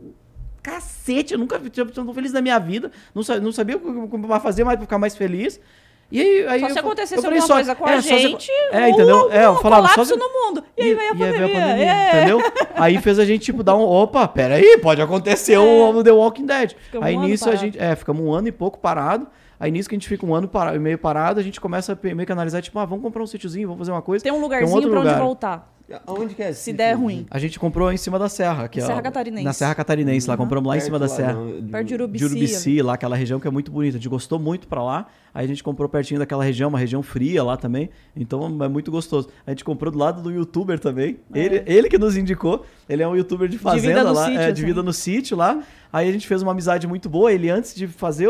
Cacete, 0.65 1.33
eu 1.33 1.39
nunca 1.39 1.59
tinha 1.59 1.85
tão 1.85 2.13
feliz 2.13 2.33
na 2.33 2.41
minha 2.41 2.57
vida. 2.59 2.91
Não, 3.13 3.21
sa- 3.23 3.39
não 3.39 3.51
sabia 3.51 3.77
o 3.77 3.79
que 3.79 4.07
como 4.09 4.39
fazer 4.39 4.63
mais 4.63 4.77
pra 4.77 4.85
ficar 4.85 4.97
mais 4.97 5.15
feliz. 5.15 5.59
E 6.11 6.21
aí, 6.21 6.47
aí 6.47 6.59
Só 6.59 6.67
eu 6.67 6.73
se 6.73 6.79
acontecesse 6.79 7.15
eu 7.17 7.21
falei 7.23 7.39
alguma 7.39 7.47
só- 7.47 7.53
coisa 7.55 7.75
com 7.75 7.87
é, 7.89 7.93
a 7.95 8.01
só 8.01 8.07
se- 8.09 8.19
gente, 8.19 8.51
é, 8.71 8.89
entendeu? 8.89 9.31
É, 9.31 9.45
eu 9.45 9.53
um 9.53 9.55
falava 9.57 9.87
só 9.87 9.93
colapso 9.95 10.13
se- 10.13 10.19
no 10.19 10.29
mundo. 10.29 10.63
E 10.77 10.83
aí 10.83 10.95
veio 10.95 11.11
a 11.11 11.15
pandemia. 11.15 11.93
é. 11.93 12.17
entendeu? 12.17 12.39
Aí 12.75 12.97
fez 12.99 13.17
a 13.19 13.25
gente, 13.25 13.41
tipo, 13.43 13.63
dar 13.63 13.75
um. 13.75 13.81
Opa, 13.81 14.27
peraí, 14.27 14.77
pode 14.79 15.01
acontecer 15.01 15.57
um 15.57 16.03
The 16.03 16.11
Walking 16.11 16.45
Dead. 16.45 16.73
Ficamos 16.73 17.07
aí 17.07 17.17
um 17.17 17.21
nisso 17.23 17.49
a 17.49 17.55
gente. 17.55 17.77
É, 17.79 17.95
ficamos 17.95 18.23
um 18.23 18.31
ano 18.33 18.47
e 18.47 18.51
pouco 18.51 18.77
parado. 18.79 19.27
Aí 19.59 19.71
nisso 19.71 19.87
que 19.89 19.95
a 19.95 19.97
gente 19.97 20.07
fica 20.07 20.25
um 20.25 20.35
ano 20.35 20.47
para- 20.47 20.73
meio 20.77 20.97
parado, 20.97 21.39
a 21.39 21.43
gente 21.43 21.59
começa 21.61 21.93
a 21.93 21.97
meio 22.13 22.25
que 22.25 22.31
analisar, 22.31 22.61
tipo, 22.61 22.77
ah, 22.77 22.85
vamos 22.85 23.03
comprar 23.03 23.23
um 23.23 23.27
sítiozinho, 23.27 23.67
vamos 23.67 23.79
fazer 23.79 23.91
uma 23.91 24.01
coisa. 24.01 24.21
Tem 24.23 24.31
um 24.31 24.35
Tem 24.35 24.43
lugarzinho 24.43 24.75
outro 24.75 24.89
pra 24.91 24.99
onde 24.99 25.09
lugar. 25.09 25.21
voltar. 25.23 25.74
Aonde 26.07 26.33
que 26.33 26.41
é 26.41 26.51
Se 26.51 26.73
der 26.73 26.93
ruim. 26.93 27.25
A 27.29 27.37
gente 27.37 27.59
comprou 27.59 27.91
em 27.91 27.97
cima 27.97 28.17
da 28.17 28.27
serra. 28.27 28.67
Que 28.67 28.79
é, 28.79 28.85
Serra 28.85 29.01
Catarinense. 29.01 29.43
Na 29.43 29.53
Serra 29.53 29.75
Catarinense, 29.75 30.27
lá 30.27 30.35
compramos 30.35 30.67
lá 30.67 30.75
em 30.75 30.79
Perto 30.79 30.85
cima 30.85 30.99
da 30.99 31.05
lá, 31.05 31.15
serra. 31.15 31.33
não, 31.33 31.67
Perto 31.67 31.87
de 31.87 31.93
Urubici. 31.93 32.25
De 32.25 32.31
Urubici, 32.31 32.81
lá, 32.81 32.93
aquela 32.95 33.15
região 33.15 33.39
que 33.39 33.47
é 33.47 33.51
muito 33.51 33.71
bonita. 33.71 33.97
A 33.97 33.99
gente 33.99 34.09
gostou 34.09 34.39
muito 34.39 34.67
pra 34.67 34.83
lá. 34.83 35.05
Aí 35.33 35.43
a 35.43 35.47
gente 35.47 35.61
comprou 35.63 35.87
pertinho 35.89 36.19
daquela 36.19 36.43
região, 36.43 36.69
uma 36.69 36.79
região 36.79 37.03
fria 37.03 37.43
lá 37.43 37.57
também. 37.57 37.89
Então 38.15 38.45
é 38.63 38.67
muito 38.67 38.89
gostoso. 38.89 39.29
A 39.45 39.51
gente 39.51 39.63
comprou 39.63 39.91
do 39.91 39.97
lado 39.97 40.21
do 40.21 40.31
youtuber 40.31 40.79
também. 40.79 41.19
Ele, 41.33 41.61
ele 41.65 41.89
que 41.89 41.97
nos 41.97 42.15
indicou. 42.17 42.65
Ele 42.87 43.03
é 43.03 43.07
um 43.07 43.15
youtuber 43.15 43.47
de 43.49 43.57
fazenda 43.57 43.87
vida 43.87 44.03
no 44.05 44.13
lá. 44.13 44.25
sítio, 44.25 44.39
é, 44.39 44.45
de 44.45 44.51
assim. 44.53 44.65
vida 44.65 44.81
no 44.81 44.93
sítio 44.93 45.37
lá. 45.37 45.61
Aí 45.95 46.09
a 46.09 46.11
gente 46.11 46.27
fez 46.27 46.41
uma 46.41 46.51
amizade 46.51 46.85
muito 46.87 47.07
boa. 47.07 47.31
Ele, 47.31 47.49
antes 47.49 47.73
de 47.73 47.87
fazer, 47.87 48.27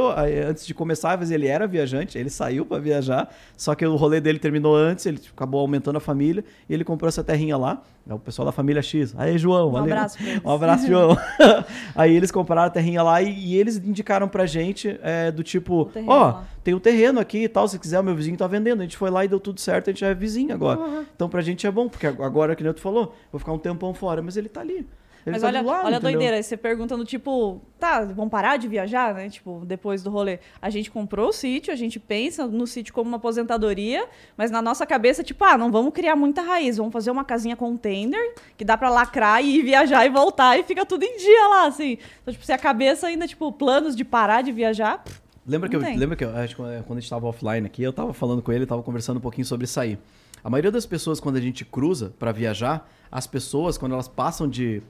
antes 0.48 0.68
de 0.68 0.74
começar, 0.76 1.20
ele 1.32 1.48
era 1.48 1.66
viajante. 1.66 2.16
Ele 2.16 2.30
saiu 2.30 2.64
pra 2.64 2.78
viajar. 2.78 3.28
Só 3.58 3.74
que 3.74 3.84
o 3.84 3.96
rolê 3.96 4.22
dele 4.22 4.38
terminou 4.38 4.76
antes. 4.76 5.08
Ele 5.08 5.20
acabou 5.36 5.62
aumentando 5.62 5.96
a 5.96 6.00
família. 6.00 6.46
E 6.70 6.74
ele 6.76 6.84
comprou 6.84 7.08
essa 7.08 7.24
terrinha 7.24 7.58
lá. 7.58 7.82
É 8.08 8.14
o 8.14 8.20
pessoal 8.20 8.46
da 8.46 8.52
família 8.52 8.84
X. 8.84 9.16
Aí, 9.18 9.36
João. 9.40 9.70
Um 9.70 9.72
valeu. 9.72 9.94
abraço. 9.94 10.20
Um 10.46 10.52
abraço, 10.52 10.86
João. 10.86 11.18
Aí 11.96 12.16
eles 12.16 12.30
compraram 12.30 12.68
a 12.68 12.70
terrinha 12.70 13.02
lá 13.02 13.20
e, 13.20 13.34
e 13.34 13.56
eles 13.56 13.78
indicaram 13.78 14.28
pra 14.28 14.46
gente 14.46 15.00
é, 15.02 15.32
do 15.32 15.42
tipo, 15.42 15.90
ó, 16.06 16.26
lá. 16.26 16.46
tem 16.64 16.76
um 16.76 16.80
terreno 16.80 17.20
aqui 17.20 17.46
e 17.46 17.50
tal, 17.50 17.68
se 17.68 17.80
quiser, 17.80 18.00
o 18.00 18.04
meu 18.04 18.14
vizinho 18.14 18.38
tá 18.38 18.46
vendendo. 18.46 18.82
A 18.82 18.84
gente 18.84 18.96
foi 18.96 19.10
lá 19.10 19.26
e 19.26 19.28
deu 19.28 19.40
tudo 19.40 19.60
certo, 19.60 19.90
a 19.90 19.92
gente 19.92 20.02
já 20.02 20.10
é 20.10 20.14
vizinho 20.14 20.54
agora. 20.54 21.04
Então 21.16 21.28
pra 21.28 21.42
gente 21.42 21.66
é 21.66 21.72
bom, 21.72 21.90
porque 21.90 22.06
agora, 22.06 22.56
que 22.56 22.64
nem 22.64 22.72
tu 22.74 22.82
falou, 22.82 23.16
vou 23.32 23.40
ficar 23.40 23.54
um 23.54 23.58
tempão 23.58 23.92
fora, 23.92 24.22
mas 24.22 24.38
ele 24.38 24.50
tá 24.50 24.62
ali. 24.62 24.86
Mas 25.26 25.42
tá 25.42 25.48
olha, 25.48 25.62
do 25.62 25.68
lado, 25.68 25.86
olha 25.86 25.98
a 25.98 26.00
doideira, 26.00 26.42
você 26.42 26.56
perguntando, 26.56 27.04
tipo, 27.04 27.62
tá, 27.80 28.02
vamos 28.04 28.30
parar 28.30 28.58
de 28.58 28.68
viajar, 28.68 29.14
né? 29.14 29.30
Tipo, 29.30 29.64
depois 29.66 30.04
do 30.04 30.10
rolê. 30.10 30.40
A 30.62 30.70
gente 30.70 30.92
comprou 30.92 31.30
o 31.30 31.34
sítio, 31.34 31.74
a 31.74 31.76
gente 31.76 32.00
pensa 32.00 32.46
no 32.46 32.68
sítio 32.68 32.94
como 32.94 33.10
uma 33.10 33.18
aposentadoria, 33.18 34.08
mas 34.38 34.52
na 34.52 34.62
nossa 34.62 34.86
cabeça, 34.86 35.24
tipo, 35.24 35.44
ah, 35.44 35.58
não 35.58 35.72
vamos 35.72 35.94
criar 35.94 36.16
muita 36.16 36.42
raiz, 36.42 36.78
vamos 36.78 36.94
fazer 36.94 37.10
uma 37.10 37.26
casinha 37.26 37.56
container 37.56 38.36
que 38.56 38.64
dá 38.64 38.78
pra 38.78 38.90
lacrar 38.90 39.44
e 39.44 39.58
ir 39.58 39.64
viajar 39.64 40.06
e 40.06 40.10
voltar 40.10 40.60
e 40.60 40.64
fica 40.64 40.86
tudo 40.86 41.04
em 41.04 41.18
dia 41.18 41.48
lá, 41.48 41.68
assim. 41.68 41.98
Então, 42.22 42.34
tipo, 42.34 42.46
se 42.46 42.54
a 42.54 42.58
cabeça 42.58 43.08
ainda, 43.08 43.28
tipo, 43.28 43.52
planos 43.52 43.96
de 43.96 44.06
parar 44.06 44.42
de 44.42 44.52
viajar, 44.52 45.04
pff, 45.04 45.26
Lembra 45.48 45.70
que, 45.70 45.76
eu, 45.76 45.80
lembra 45.80 46.16
que 46.16 46.26
eu, 46.26 46.36
acho 46.36 46.56
que 46.56 46.62
quando 46.62 46.72
a 46.72 46.96
gente 46.96 47.04
estava 47.04 47.28
offline 47.28 47.68
aqui, 47.68 47.84
eu 47.84 47.92
estava 47.92 48.12
falando 48.16 48.42
com 48.42 48.52
ele, 48.52 48.64
estava 48.64 48.82
conversando 48.82 49.18
um 49.18 49.22
pouquinho 49.22 49.46
sobre 49.46 49.68
aí. 49.78 49.96
A 50.44 50.50
maioria 50.50 50.72
das 50.72 50.88
pessoas, 50.88 51.20
quando 51.20 51.36
a 51.36 51.42
gente 51.42 51.64
cruza 51.64 52.14
para 52.18 52.32
viajar, 52.32 52.90
as 53.12 53.28
pessoas, 53.28 53.78
quando 53.78 53.94
elas 53.94 54.08
passam 54.08 54.50
de 54.50 54.82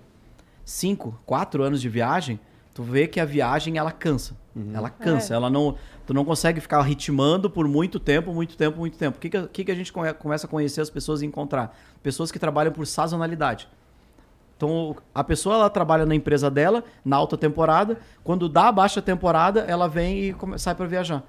5, 0.66 1.20
4 1.26 1.64
anos 1.64 1.80
de 1.82 1.88
viagem, 1.88 2.40
tu 2.74 2.84
vê 2.84 3.08
que 3.08 3.20
a 3.20 3.26
viagem 3.26 3.78
ela 3.78 3.92
cansa. 3.92 4.36
Ela 4.74 4.90
cansa. 4.90 5.34
É. 5.34 5.38
Ela 5.38 5.50
não, 5.50 5.76
tu 6.06 6.14
não 6.14 6.24
consegue 6.26 6.60
ficar 6.62 6.82
ritmando 6.82 7.50
por 7.50 7.68
muito 7.68 8.00
tempo, 8.00 8.34
muito 8.34 8.56
tempo, 8.58 8.78
muito 8.80 8.98
tempo. 8.98 9.18
O 9.18 9.20
que, 9.20 9.30
que, 9.30 9.38
a- 9.38 9.48
que 9.48 9.64
que 9.66 9.72
a 9.72 9.76
gente 9.76 9.92
come- 9.94 10.14
começa 10.14 10.48
a 10.48 10.50
conhecer 10.50 10.82
as 10.82 10.90
pessoas 10.90 11.22
e 11.22 11.26
encontrar? 11.26 11.78
Pessoas 12.02 12.32
que 12.32 12.40
trabalham 12.40 12.72
por 12.74 12.86
sazonalidade. 12.88 13.68
Então, 14.58 14.96
a 15.14 15.24
pessoa 15.24 15.56
ela 15.56 15.70
trabalha 15.70 16.06
na 16.06 16.16
empresa 16.16 16.50
dela, 16.50 16.84
na 17.04 17.18
alta 17.18 17.38
temporada. 17.38 17.98
Quando 18.24 18.48
dá 18.48 18.70
a 18.70 18.72
baixa 18.72 19.02
temporada, 19.02 19.62
ela 19.68 19.88
vem 19.90 20.20
e 20.30 20.34
come- 20.34 20.58
sai 20.58 20.74
para 20.74 20.86
viajar. 20.86 21.24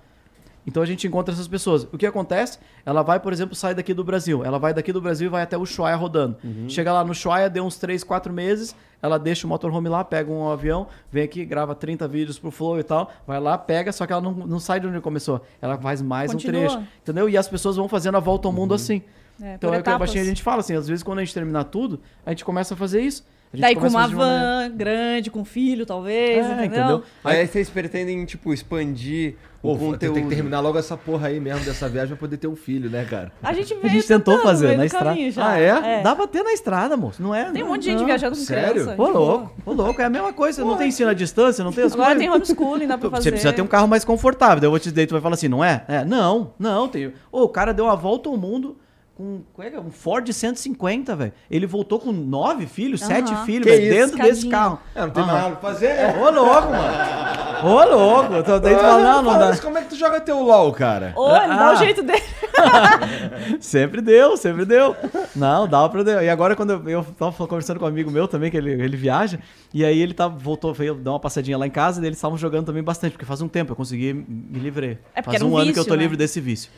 Então 0.67 0.83
a 0.83 0.87
gente 0.87 1.07
encontra 1.07 1.33
essas 1.33 1.47
pessoas. 1.47 1.85
O 1.93 1.97
que 1.97 2.05
acontece? 2.05 2.59
Ela 2.85 3.03
vai, 3.03 3.21
por 3.21 3.33
exemplo, 3.33 3.55
sai 3.55 3.75
daqui 3.75 3.95
do 3.95 4.03
Brasil. 4.03 4.45
Ela 4.45 4.59
vai 4.59 4.75
daqui 4.75 4.93
do 4.93 5.01
Brasil 5.01 5.27
e 5.29 5.31
vai 5.31 5.43
até 5.43 5.57
o 5.57 5.61
Ushuaia 5.63 5.95
rodando. 5.95 6.37
Chega 6.69 6.93
lá 6.93 7.05
no 7.05 7.13
Ushuaia, 7.13 7.49
deu 7.49 7.65
uns 7.65 7.77
3, 7.77 8.03
4 8.03 8.33
meses, 8.33 8.75
ela 9.01 9.17
deixa 9.19 9.47
o 9.47 9.49
motorhome 9.49 9.89
lá, 9.89 10.03
pega 10.03 10.31
um 10.31 10.49
avião, 10.51 10.89
vem 11.11 11.23
aqui, 11.23 11.45
grava 11.45 11.75
30 11.75 12.09
vídeos 12.09 12.39
pro 12.39 12.51
Flow 12.51 12.81
e 12.81 12.83
tal, 12.83 13.11
vai 13.27 13.39
lá, 13.39 13.57
pega, 13.57 13.93
só 13.93 14.05
que 14.07 14.13
ela 14.13 14.21
não, 14.23 14.33
não 14.33 14.59
sai 14.59 14.81
de 14.81 14.87
onde 14.89 15.01
começou. 15.01 15.41
Ela 15.63 15.79
faz 15.79 16.03
mais 16.03 16.33
Continua. 16.33 16.61
um 16.61 16.65
trecho. 16.67 16.83
Entendeu? 17.03 17.29
E 17.29 17.37
as 17.37 17.47
pessoas 17.49 17.77
vão 17.77 17.89
fazendo 17.89 18.17
a 18.17 18.21
volta 18.21 18.49
ao 18.49 18.53
mundo 18.53 18.75
assim. 18.75 19.03
é, 19.41 19.55
Então 19.55 19.69
é 19.73 19.79
o 19.79 19.83
que 19.83 19.89
a 19.89 19.93
etapas. 19.93 19.99
baixinha 20.09 20.23
a 20.23 20.27
gente 20.27 20.43
fala, 20.43 20.61
assim, 20.61 20.75
às 20.75 20.89
vezes 20.89 21.05
quando 21.05 21.21
a 21.21 21.25
gente 21.25 21.33
terminar 21.35 21.65
tudo, 21.65 22.01
a 22.25 22.31
gente 22.31 22.45
começa 22.45 22.75
a 22.75 22.77
fazer 22.77 23.01
isso. 23.03 23.25
A 23.55 23.59
Daí 23.59 23.75
com 23.75 23.87
a 23.87 23.89
uma 23.89 24.01
maneira- 24.09 24.17
van 24.23 24.71
grande, 24.77 25.31
com 25.31 25.45
filho, 25.45 25.87
talvez, 25.87 26.45
É, 26.45 26.51
entendeu? 26.53 26.67
entendeu? 26.67 27.03
Aí 27.25 27.47
vocês 27.47 27.71
pretendem, 27.71 28.23
tipo, 28.27 28.53
expandir 28.53 29.37
Pô, 29.63 29.73
o 29.73 29.79
conteúdo. 29.79 30.15
tem 30.15 30.29
que 30.29 30.35
terminar 30.35 30.61
logo 30.61 30.79
essa 30.79 30.97
porra 30.97 31.29
aí 31.29 31.41
mesmo 31.41 31.65
dessa 31.65 31.89
viagem 31.89 32.09
pra 32.09 32.17
poder 32.19 32.37
ter 32.37 32.49
um 32.49 32.57
filho, 32.57 32.91
né, 32.91 33.05
cara? 33.09 33.33
A 33.43 33.53
gente 33.55 33.73
veio 33.75 33.87
A 33.87 33.89
gente 33.89 34.07
tentou 34.07 34.39
fazer 34.41 34.77
na 34.77 34.85
estrada. 34.85 35.17
Ah, 35.39 35.59
é? 35.59 36.03
Dá 36.03 36.15
pra 36.15 36.27
ter 36.27 36.43
na 36.43 36.53
estrada, 36.53 36.97
moço. 36.97 37.23
Não 37.23 37.35
é? 37.35 37.51
Tem 37.51 37.63
um 37.63 37.69
monte 37.69 37.83
de 37.83 37.91
gente 37.91 37.99
não. 38.01 38.07
viajando 38.07 38.37
com 38.37 38.43
Sério? 38.43 38.73
criança. 38.73 38.93
Ô, 38.93 38.97
boa. 38.97 39.11
louco, 39.11 39.53
ô, 39.65 39.73
louco, 39.73 40.03
é 40.03 40.05
a 40.05 40.11
mesma 40.11 40.33
coisa. 40.33 40.63
Não 40.65 40.77
tem 40.77 40.89
ensino 40.89 41.09
à 41.09 41.15
distância, 41.15 41.65
não 41.65 41.73
tem 41.73 41.85
as 41.85 41.95
Agora 41.95 42.15
coisas. 42.15 42.23
tem 42.23 42.31
homeschooling, 42.31 42.87
dá 42.87 42.99
pra 42.99 43.11
fazer. 43.11 43.23
Você 43.25 43.31
precisa 43.31 43.53
ter 43.53 43.63
um 43.63 43.67
carro 43.67 43.89
mais 43.89 44.05
confortável. 44.05 44.61
Daí 44.61 44.67
eu 44.67 44.71
vou 44.71 44.79
te 44.81 44.91
daí 44.91 45.07
tu 45.07 45.13
vai 45.13 45.21
falar 45.23 45.35
assim, 45.35 45.49
não 45.49 45.65
é? 45.65 45.83
É, 45.89 46.05
não, 46.05 46.53
não, 46.59 46.89
tem. 46.89 47.13
Ô, 47.33 47.43
o 47.45 47.49
cara 47.49 47.73
deu 47.73 47.87
uma 47.87 47.97
volta 47.97 48.29
ao 48.29 48.37
mundo 48.37 48.77
com 49.17 49.43
é 49.63 49.69
é? 49.73 49.81
um 49.81 49.91
Ford 49.91 50.31
150, 50.31 51.17
velho. 51.17 51.33
Ele 51.51 51.67
voltou 51.67 51.99
com 51.99 52.13
nove 52.13 52.67
filhos, 52.67 53.01
Aham. 53.01 53.09
sete 53.09 53.35
filhos, 53.47 53.67
velho, 53.67 53.91
dentro 53.91 54.19
desse 54.19 54.47
carro. 54.47 54.79
É, 54.95 55.01
não 55.01 55.11
tem 55.11 55.25
mais 55.25 55.43
nada 55.43 55.57
pra 55.57 55.73
fazer, 55.73 55.89
né? 55.89 56.17
Ô, 56.19 56.31
louco, 56.31 56.69
mano. 56.69 57.67
Ô, 57.67 57.85
louco. 57.97 58.35
Então, 58.35 58.61
daí 58.61 58.75
tu 58.75 58.81
fala, 58.81 59.03
não, 59.03 59.23
não 59.23 59.39
dá. 59.39 59.47
Mas 59.47 59.61
como 59.61 59.79
é 59.79 59.83
que 59.83 59.89
tu 59.89 59.97
joga 59.97 60.21
teu 60.21 60.43
LOL, 60.43 60.71
cara? 60.73 61.15
Ô, 61.17 61.35
ele 61.35 61.49
dá 61.49 61.71
Ah. 61.71 61.73
o 61.73 61.77
jeito 61.77 62.03
dele. 62.03 62.23
Sempre 63.61 64.01
deu, 64.01 64.37
sempre 64.37 64.65
deu. 64.65 64.97
Não, 65.35 65.69
dava 65.69 65.89
pra. 65.89 66.23
E 66.23 66.29
agora, 66.29 66.57
quando 66.57 66.73
eu, 66.73 66.89
eu 66.89 67.05
tava 67.19 67.47
conversando 67.47 67.79
com 67.79 67.85
um 67.85 67.89
amigo 67.89 68.11
meu 68.11 68.27
também, 68.27 68.51
que 68.51 68.57
ele, 68.57 68.71
ele 68.71 68.97
viaja, 68.97 69.39
e 69.73 69.85
aí 69.85 70.01
ele 70.01 70.15
tá, 70.15 70.27
voltou, 70.29 70.73
veio 70.73 70.95
dar 70.95 71.13
uma 71.13 71.21
passadinha 71.21 71.59
lá 71.59 71.67
em 71.67 71.71
casa, 71.71 72.03
e 72.03 72.07
eles 72.07 72.17
estavam 72.19 72.39
jogando 72.39 72.67
também 72.67 72.83
bastante, 72.83 73.13
porque 73.13 73.25
faz 73.27 73.41
um 73.43 73.49
tempo 73.49 73.73
eu 73.73 73.77
consegui 73.77 74.13
me 74.13 74.59
livrei. 74.59 74.99
É 75.15 75.23
porque 75.23 75.39
faz 75.39 75.43
um 75.43 75.53
um 75.53 75.57
ano 75.57 75.65
que 75.73 75.79
eu 75.79 75.83
vício, 75.83 75.89
tô 75.89 75.95
né? 75.97 76.03
livre 76.03 76.17
desse 76.17 76.41
vício. 76.41 76.71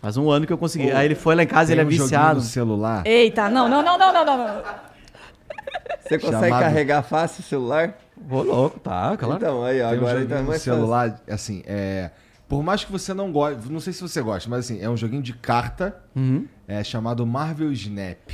Faz 0.00 0.16
um 0.16 0.30
ano 0.30 0.46
que 0.46 0.52
eu 0.52 0.58
consegui. 0.58 0.90
Aí 0.92 1.06
ele 1.06 1.14
foi 1.14 1.34
lá 1.34 1.42
em 1.42 1.46
casa, 1.46 1.72
ele 1.72 1.80
é 1.80 1.84
um 1.84 1.88
viciado. 1.88 2.36
no 2.36 2.44
celular. 2.44 3.06
Eita, 3.06 3.48
não, 3.48 3.68
não, 3.68 3.82
não, 3.82 3.98
não, 3.98 4.12
não, 4.12 4.24
não. 4.24 4.36
não. 4.36 4.62
Você 6.02 6.18
consegue 6.18 6.44
Chamado- 6.46 6.60
carregar 6.62 7.02
fácil 7.02 7.40
o 7.40 7.44
celular? 7.44 7.98
Ô, 8.30 8.42
louco, 8.42 8.78
tá, 8.80 9.16
claro. 9.16 9.36
Então, 9.36 9.64
aí, 9.64 9.80
ó, 9.82 9.88
Tem 9.90 9.98
um 9.98 10.00
agora 10.00 10.20
joguinho 10.20 10.36
tá 10.36 10.42
no 10.42 10.48
mais 10.48 10.62
celular, 10.62 11.20
assim, 11.28 11.62
é... 11.66 12.10
Por 12.48 12.62
mais 12.62 12.84
que 12.84 12.92
você 12.92 13.12
não 13.12 13.32
goste, 13.32 13.68
não 13.72 13.80
sei 13.80 13.92
se 13.92 14.00
você 14.00 14.22
gosta, 14.22 14.48
mas 14.48 14.60
assim, 14.60 14.80
é 14.80 14.88
um 14.88 14.96
joguinho 14.96 15.20
de 15.22 15.32
carta 15.32 15.96
Uhum. 16.14 16.46
é, 16.68 16.84
chamado 16.84 17.26
Marvel 17.26 17.72
Snap. 17.72 18.30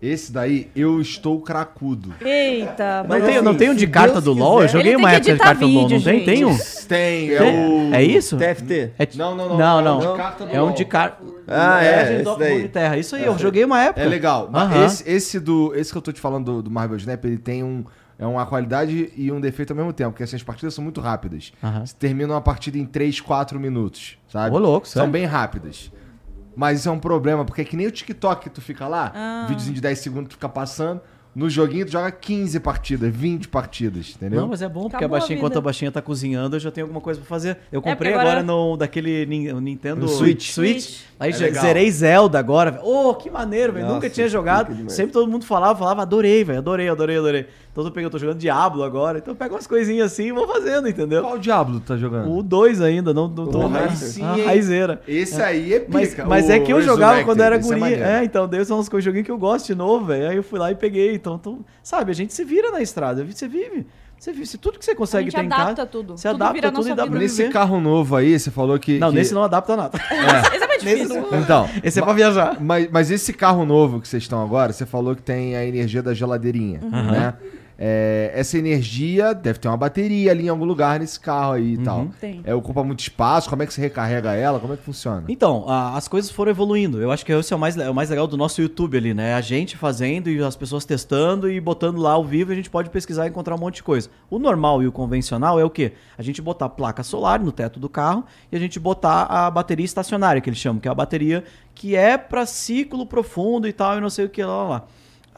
Esse 0.00 0.30
daí, 0.32 0.70
eu 0.76 1.00
estou 1.00 1.40
cracudo. 1.40 2.14
Eita, 2.20 3.02
Não 3.02 3.08
Mas 3.08 3.24
tem, 3.24 3.34
assim, 3.36 3.44
não 3.44 3.54
tem 3.56 3.70
um 3.70 3.74
de 3.74 3.86
carta 3.88 4.12
Deus 4.20 4.24
do 4.24 4.32
LoL? 4.32 4.62
Eu 4.62 4.68
joguei 4.68 4.92
Ele 4.92 4.96
uma 4.96 5.08
tem 5.08 5.16
época 5.16 5.32
de 5.32 5.38
carta 5.40 5.60
do 5.60 5.66
LoL, 5.66 5.88
não 5.88 6.00
tem? 6.00 6.18
vídeo, 6.20 6.24
Tem 6.24 6.44
um? 6.44 6.58
Tem, 6.86 7.30
é 7.34 7.42
o... 7.42 7.94
É 7.94 8.02
isso? 8.04 8.36
TFT. 8.36 8.92
É, 8.96 9.08
Não, 9.16 9.34
não, 9.34 9.48
não. 9.48 9.58
Não, 9.58 9.80
é 9.80 9.82
não. 9.82 9.96
um 9.98 10.12
de 10.12 10.16
carta 10.16 10.46
do 10.46 10.54
É 10.54 10.60
um 10.62 10.66
LoL. 10.66 10.74
de 10.74 10.84
carta. 10.84 11.18
Ah, 11.48 11.82
é, 11.82 11.96
Legend 12.02 12.20
esse 12.20 12.28
of 12.28 12.38
daí. 12.38 12.52
Runeterra. 12.54 12.96
Isso 12.96 13.16
aí, 13.16 13.24
eu 13.24 13.38
joguei 13.38 13.64
uma 13.64 13.82
época. 13.82 14.00
É 14.00 14.06
legal. 14.06 14.48
Mas 14.52 14.62
Aham. 14.72 14.84
esse, 14.86 15.10
esse 15.10 15.40
do, 15.40 15.74
esse 15.74 15.90
que 15.90 15.98
eu 15.98 16.02
tô 16.02 16.12
te 16.12 16.20
falando 16.20 16.44
do, 16.44 16.62
do 16.62 16.70
Marvel 16.70 16.96
Snap, 16.96 17.24
ele 17.24 17.36
tem 17.38 17.64
um, 17.64 17.84
é 18.18 18.24
uma 18.24 18.46
qualidade 18.46 19.12
e 19.16 19.32
um 19.32 19.40
defeito 19.40 19.72
ao 19.72 19.76
mesmo 19.76 19.92
tempo, 19.92 20.10
porque 20.12 20.22
assim, 20.22 20.36
as 20.36 20.42
partidas 20.44 20.74
são 20.74 20.84
muito 20.84 21.00
rápidas. 21.00 21.52
Aham. 21.62 21.84
Você 21.84 21.94
termina 21.98 22.34
uma 22.34 22.40
partida 22.40 22.78
em 22.78 22.84
3, 22.86 23.20
4 23.20 23.58
minutos, 23.58 24.16
sabe? 24.28 24.54
Ô, 24.54 24.58
louco, 24.60 24.86
São 24.86 25.00
sério? 25.00 25.10
bem 25.12 25.24
rápidas. 25.24 25.90
Mas 26.58 26.80
isso 26.80 26.88
é 26.88 26.92
um 26.92 26.98
problema, 26.98 27.44
porque 27.44 27.60
é 27.62 27.64
que 27.64 27.76
nem 27.76 27.86
o 27.86 27.90
TikTok 27.92 28.42
que 28.42 28.50
tu 28.50 28.60
fica 28.60 28.88
lá, 28.88 29.12
Ah. 29.14 29.46
videozinho 29.48 29.76
de 29.76 29.80
10 29.80 30.00
segundos 30.00 30.30
tu 30.30 30.32
fica 30.32 30.48
passando, 30.48 31.00
no 31.32 31.48
joguinho 31.48 31.86
tu 31.86 31.92
joga 31.92 32.10
15 32.10 32.58
partidas, 32.58 33.14
20 33.14 33.46
partidas, 33.46 34.14
entendeu? 34.16 34.40
Não, 34.40 34.48
mas 34.48 34.60
é 34.60 34.68
bom, 34.68 34.82
porque 34.82 34.96
a 34.96 34.98
Acabou 34.98 35.16
a 35.16 35.20
baixinha, 35.20 35.36
vida. 35.36 35.46
enquanto 35.46 35.56
a 35.56 35.60
baixinha 35.60 35.92
tá 35.92 36.02
cozinhando, 36.02 36.56
eu 36.56 36.60
já 36.60 36.72
tenho 36.72 36.86
alguma 36.86 37.00
coisa 37.00 37.20
pra 37.20 37.28
fazer. 37.28 37.58
Eu 37.70 37.80
comprei 37.80 37.94
porque 37.96 38.08
agora- 38.12 38.40
agora 38.40 38.42
no 38.42 38.76
daquele 38.76 39.24
Nintendo 39.60 40.00
No 40.00 40.08
Switch. 40.08 40.50
Switch. 40.50 41.02
Aí 41.20 41.30
É 41.30 41.32
zerei 41.52 41.88
Zelda 41.92 42.40
agora. 42.40 42.80
Ô, 42.82 43.14
que 43.14 43.30
maneiro, 43.30 43.72
velho. 43.74 43.86
Nunca 43.86 44.10
tinha 44.10 44.28
jogado. 44.28 44.90
Sempre 44.90 45.12
todo 45.12 45.30
mundo 45.30 45.44
falava, 45.44 45.78
falava, 45.78 46.02
adorei, 46.02 46.42
velho. 46.42 46.58
Adorei, 46.58 46.88
adorei, 46.88 47.18
adorei. 47.18 47.46
Então 47.78 47.86
eu 47.86 47.92
peguei, 47.92 48.06
eu 48.06 48.10
tô 48.10 48.18
jogando 48.18 48.38
Diablo 48.38 48.82
agora. 48.82 49.18
Então 49.18 49.30
eu 49.32 49.36
pego 49.36 49.54
umas 49.54 49.68
coisinhas 49.68 50.10
assim 50.12 50.24
e 50.24 50.32
vou 50.32 50.48
fazendo, 50.48 50.88
entendeu? 50.88 51.22
Qual 51.22 51.38
diabo 51.38 51.74
tu 51.74 51.80
tá 51.86 51.96
jogando? 51.96 52.28
O 52.36 52.42
2 52.42 52.80
ainda, 52.80 53.14
não, 53.14 53.28
não 53.28 53.46
tô. 53.46 53.60
Sim, 53.94 54.24
Ah, 54.24 54.34
raizeira. 54.46 55.00
Esse 55.06 55.40
aí 55.40 55.74
é 55.74 55.86
Mas, 55.88 56.10
pica. 56.10 56.26
mas 56.26 56.48
o 56.48 56.52
é 56.52 56.58
que 56.58 56.72
eu 56.72 56.82
jogava 56.82 57.22
quando 57.22 57.40
era 57.40 57.56
guri. 57.56 57.80
é 57.94 58.18
É, 58.18 58.24
então, 58.24 58.48
Deus 58.48 58.66
são 58.66 58.80
uns 58.80 58.88
joguinhos 58.98 59.24
que 59.26 59.30
eu 59.30 59.38
gosto 59.38 59.66
de 59.66 59.76
novo, 59.76 60.06
velho. 60.06 60.28
Aí 60.28 60.34
eu 60.36 60.42
fui 60.42 60.58
lá 60.58 60.72
e 60.72 60.74
peguei. 60.74 61.14
Então, 61.14 61.36
então, 61.36 61.60
sabe, 61.80 62.10
a 62.10 62.14
gente 62.14 62.34
se 62.34 62.44
vira 62.44 62.72
na 62.72 62.82
estrada. 62.82 63.24
Você 63.24 63.46
vive. 63.46 63.86
Você 64.18 64.32
vive. 64.32 64.46
Se 64.46 64.58
tudo 64.58 64.76
que 64.80 64.84
você 64.84 64.96
consegue 64.96 65.30
ter 65.30 65.36
em 65.40 65.46
adapta 65.46 65.64
casa. 65.76 65.86
tudo. 65.86 66.18
Você 66.18 66.28
tudo 66.28 66.42
adapta 66.42 66.72
tudo 66.72 66.88
e 66.88 66.94
dá 66.96 67.06
pra 67.06 67.20
Nesse 67.20 67.36
viver. 67.42 67.52
carro 67.52 67.80
novo 67.80 68.16
aí, 68.16 68.36
você 68.36 68.50
falou 68.50 68.76
que... 68.76 68.98
Não, 68.98 69.10
que- 69.10 69.14
nesse 69.18 69.32
não 69.32 69.44
adapta 69.44 69.76
nada. 69.76 69.96
Esse 70.52 70.64
é 70.64 70.66
mais 70.66 70.82
difícil. 70.82 71.24
Então, 71.40 71.68
Esse 71.84 72.00
é 72.00 72.02
pra 72.02 72.12
viajar. 72.12 72.56
Mas, 72.60 72.88
mas 72.90 73.10
esse 73.12 73.32
carro 73.32 73.64
novo 73.64 74.00
que 74.00 74.08
vocês 74.08 74.24
estão 74.24 74.42
agora, 74.42 74.72
você 74.72 74.84
falou 74.84 75.14
que 75.14 75.22
tem 75.22 75.54
a 75.54 75.64
energia 75.64 76.02
da 76.02 76.12
geladeirinha, 76.12 76.80
né? 76.80 77.34
É, 77.80 78.32
essa 78.34 78.58
energia 78.58 79.32
deve 79.32 79.60
ter 79.60 79.68
uma 79.68 79.76
bateria 79.76 80.32
ali 80.32 80.46
em 80.46 80.48
algum 80.48 80.64
lugar 80.64 80.98
nesse 80.98 81.18
carro 81.20 81.52
aí 81.52 81.74
e 81.74 81.78
tal. 81.78 82.08
Tem. 82.20 82.40
É, 82.44 82.52
ocupa 82.52 82.82
muito 82.82 82.98
espaço, 83.00 83.48
como 83.48 83.62
é 83.62 83.66
que 83.66 83.72
você 83.72 83.80
recarrega 83.80 84.34
ela? 84.34 84.58
Como 84.58 84.72
é 84.72 84.76
que 84.76 84.82
funciona? 84.82 85.22
Então, 85.28 85.64
a- 85.68 85.96
as 85.96 86.08
coisas 86.08 86.28
foram 86.28 86.50
evoluindo. 86.50 87.00
Eu 87.00 87.12
acho 87.12 87.24
que 87.24 87.30
esse 87.32 87.52
é 87.52 87.56
o 87.56 87.58
mais, 87.58 87.76
é 87.76 87.88
o 87.88 87.94
mais 87.94 88.10
legal 88.10 88.26
do 88.26 88.36
nosso 88.36 88.60
YouTube 88.60 88.96
ali, 88.98 89.14
né? 89.14 89.34
A 89.34 89.40
gente 89.40 89.76
fazendo 89.76 90.28
e 90.28 90.42
as 90.42 90.56
pessoas 90.56 90.84
testando 90.84 91.48
e 91.48 91.60
botando 91.60 91.98
lá 91.98 92.12
ao 92.12 92.24
vivo, 92.24 92.50
a 92.50 92.54
gente 92.56 92.68
pode 92.68 92.90
pesquisar 92.90 93.26
e 93.26 93.28
encontrar 93.28 93.54
um 93.54 93.58
monte 93.58 93.76
de 93.76 93.82
coisa. 93.84 94.10
O 94.28 94.40
normal 94.40 94.82
e 94.82 94.88
o 94.88 94.92
convencional 94.92 95.60
é 95.60 95.64
o 95.64 95.70
quê? 95.70 95.92
A 96.18 96.22
gente 96.22 96.42
botar 96.42 96.68
placa 96.70 97.04
solar 97.04 97.38
no 97.38 97.52
teto 97.52 97.78
do 97.78 97.88
carro 97.88 98.24
e 98.50 98.56
a 98.56 98.58
gente 98.58 98.80
botar 98.80 99.22
a 99.24 99.48
bateria 99.50 99.84
estacionária, 99.84 100.40
que 100.40 100.48
eles 100.50 100.58
chamam, 100.58 100.80
que 100.80 100.88
é 100.88 100.90
a 100.90 100.94
bateria 100.94 101.44
que 101.76 101.94
é 101.94 102.18
para 102.18 102.44
ciclo 102.44 103.06
profundo 103.06 103.68
e 103.68 103.72
tal, 103.72 103.96
e 103.98 104.00
não 104.00 104.10
sei 104.10 104.24
o 104.24 104.28
que 104.28 104.42
lá, 104.42 104.64
lá, 104.64 104.68
lá. 104.68 104.84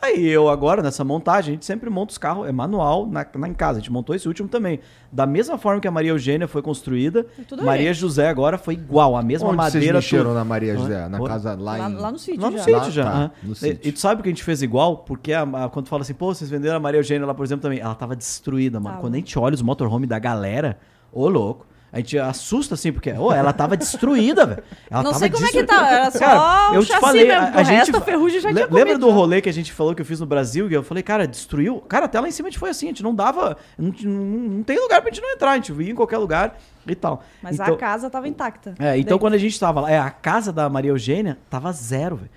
Aí 0.03 0.27
eu 0.27 0.49
agora, 0.49 0.83
nessa 0.83 1.05
montagem, 1.05 1.53
a 1.53 1.55
gente 1.57 1.67
sempre 1.67 1.91
monta 1.91 2.13
os 2.13 2.17
carros, 2.19 2.49
é 2.49 2.53
manual 2.53 3.07
na, 3.07 3.27
na 3.35 3.49
em 3.49 3.53
casa. 3.53 3.79
A 3.79 3.81
gente 3.81 3.93
montou 3.93 4.15
esse 4.15 4.27
último 4.27 4.49
também. 4.49 4.81
Da 5.13 5.27
mesma 5.27 5.59
forma 5.59 5.79
que 5.81 5.87
a 5.87 5.91
Maria 5.91 6.11
Eugênia 6.13 6.49
foi 6.49 6.63
construída, 6.63 7.27
É 7.39 7.63
Maria. 7.63 7.93
José 7.93 8.29
agora 8.29 8.57
foi 8.57 8.75
igual, 8.75 9.15
a 9.17 9.23
mesma 9.23 9.49
Onde 9.49 9.57
vocês 9.59 9.75
madeira. 9.75 9.95
mexeram 9.99 10.25
tudo. 10.25 10.35
na 10.35 10.45
Maria 10.45 10.75
José? 10.77 11.09
Na 11.09 11.21
casa 11.27 11.51
lá, 11.55 11.77
Lá, 11.77 11.91
em... 11.91 11.95
lá 11.97 12.11
no 12.13 12.19
sítio 12.19 12.41
Lá 12.41 12.51
no 12.51 12.57
já. 12.57 12.63
sítio 12.65 12.79
Lá, 12.81 12.91
já. 12.91 13.05
tá, 13.05 13.11
aham. 13.11 13.31
no 13.43 13.53
E- 13.53 13.57
sítio. 13.57 13.89
E, 13.89 13.93
tu 13.93 13.99
sabe 14.01 14.21
o 14.21 14.23
que 14.23 14.29
a 14.31 14.33
gente 14.33 14.43
fez 14.45 14.63
igual? 14.63 14.97
Porque 14.99 15.33
a- 15.35 15.43
a- 15.43 15.69
quando 15.69 15.89
fala 15.89 16.01
assim, 16.03 16.15
pô, 16.15 16.33
vocês 16.35 16.49
venderam 16.49 16.77
a 16.77 16.81
Maria 16.81 16.99
Eugênia 17.01 17.27
lá, 17.27 17.35
por 17.35 17.45
exemplo, 17.45 17.63
também. 17.63 17.81
Ela 17.81 17.95
tava 17.95 18.17
destruída, 18.17 18.81
mano. 18.81 18.95
Tava. 18.97 19.01
Quando 19.07 19.15
a 19.15 19.19
gente 19.19 19.39
olha 19.39 19.55
os 19.55 19.61
motorhome 19.63 20.07
da 20.07 20.19
galera, 20.19 20.79
ô 21.13 21.29
louco. 21.29 21.67
A 21.93 21.97
gente 21.99 22.17
assusta 22.19 22.75
assim, 22.75 22.93
porque, 22.93 23.11
ô, 23.13 23.33
ela 23.33 23.53
tava 23.53 23.77
destruída, 23.77 24.47
velho. 24.47 24.63
Ela 24.89 25.03
Não 25.03 25.11
tava 25.11 25.19
sei 25.19 25.31
como 25.31 25.45
é 25.45 25.51
que 25.51 25.63
destruída. 25.63 25.85
tá, 25.87 25.93
era 25.93 26.11
só 26.13 26.19
Cara, 26.21 26.75
eu 26.77 26.85
te 26.85 27.01
falei, 27.01 27.27
mesmo, 27.27 27.43
a, 27.47 27.51
a 27.51 27.63
gente 27.65 27.97
a 27.97 28.01
ferrugem 28.01 28.41
já 28.41 28.49
tinha 28.53 28.65
Lembra 28.67 28.81
comido, 28.85 28.99
do 29.01 29.11
rolê 29.11 29.41
que 29.41 29.49
a 29.49 29.53
gente 29.53 29.73
falou 29.73 29.93
que 29.95 30.01
eu 30.01 30.07
fiz 30.07 30.21
no 30.21 30.27
Brasil? 30.27 30.71
E 30.71 30.75
eu 30.75 30.85
falei, 30.85 31.03
cara, 31.03 31.27
destruiu? 31.27 31.81
Cara, 31.89 32.05
até 32.07 32.21
lá 32.21 32.29
em 32.29 32.31
cima 32.31 32.47
a 32.49 32.51
gente 32.51 32.61
foi 32.61 32.71
assim, 32.71 32.87
a 32.87 32.91
gente 32.91 33.03
não 33.03 33.13
dava, 33.15 33.57
não, 33.77 33.93
não, 34.05 34.13
não 34.57 34.63
tem 34.63 34.79
lugar 34.81 35.01
pra 35.03 35.11
gente 35.11 35.21
não 35.21 35.31
entrar, 35.33 35.51
a 35.51 35.55
gente 35.57 35.73
ia 35.73 35.91
em 35.91 35.95
qualquer 35.97 36.19
lugar 36.19 36.57
e 36.87 36.95
tal. 36.95 37.25
Mas 37.43 37.55
Então- 37.57 37.75
a 37.75 37.77
casa 37.77 38.09
tava 38.09 38.29
intacta. 38.29 38.75
é, 38.79 38.91
então 38.97 39.03
Dentro. 39.05 39.19
quando 39.19 39.35
a 39.35 39.39
gente 39.39 39.59
tava 39.59 39.81
lá, 39.81 39.91
é, 39.91 39.99
a 39.99 40.11
casa 40.11 40.53
da 40.53 40.69
Maria 40.69 40.91
Eugênia 40.93 41.39
tava 41.51 41.73
zero, 41.73 42.17
velho. 42.17 42.31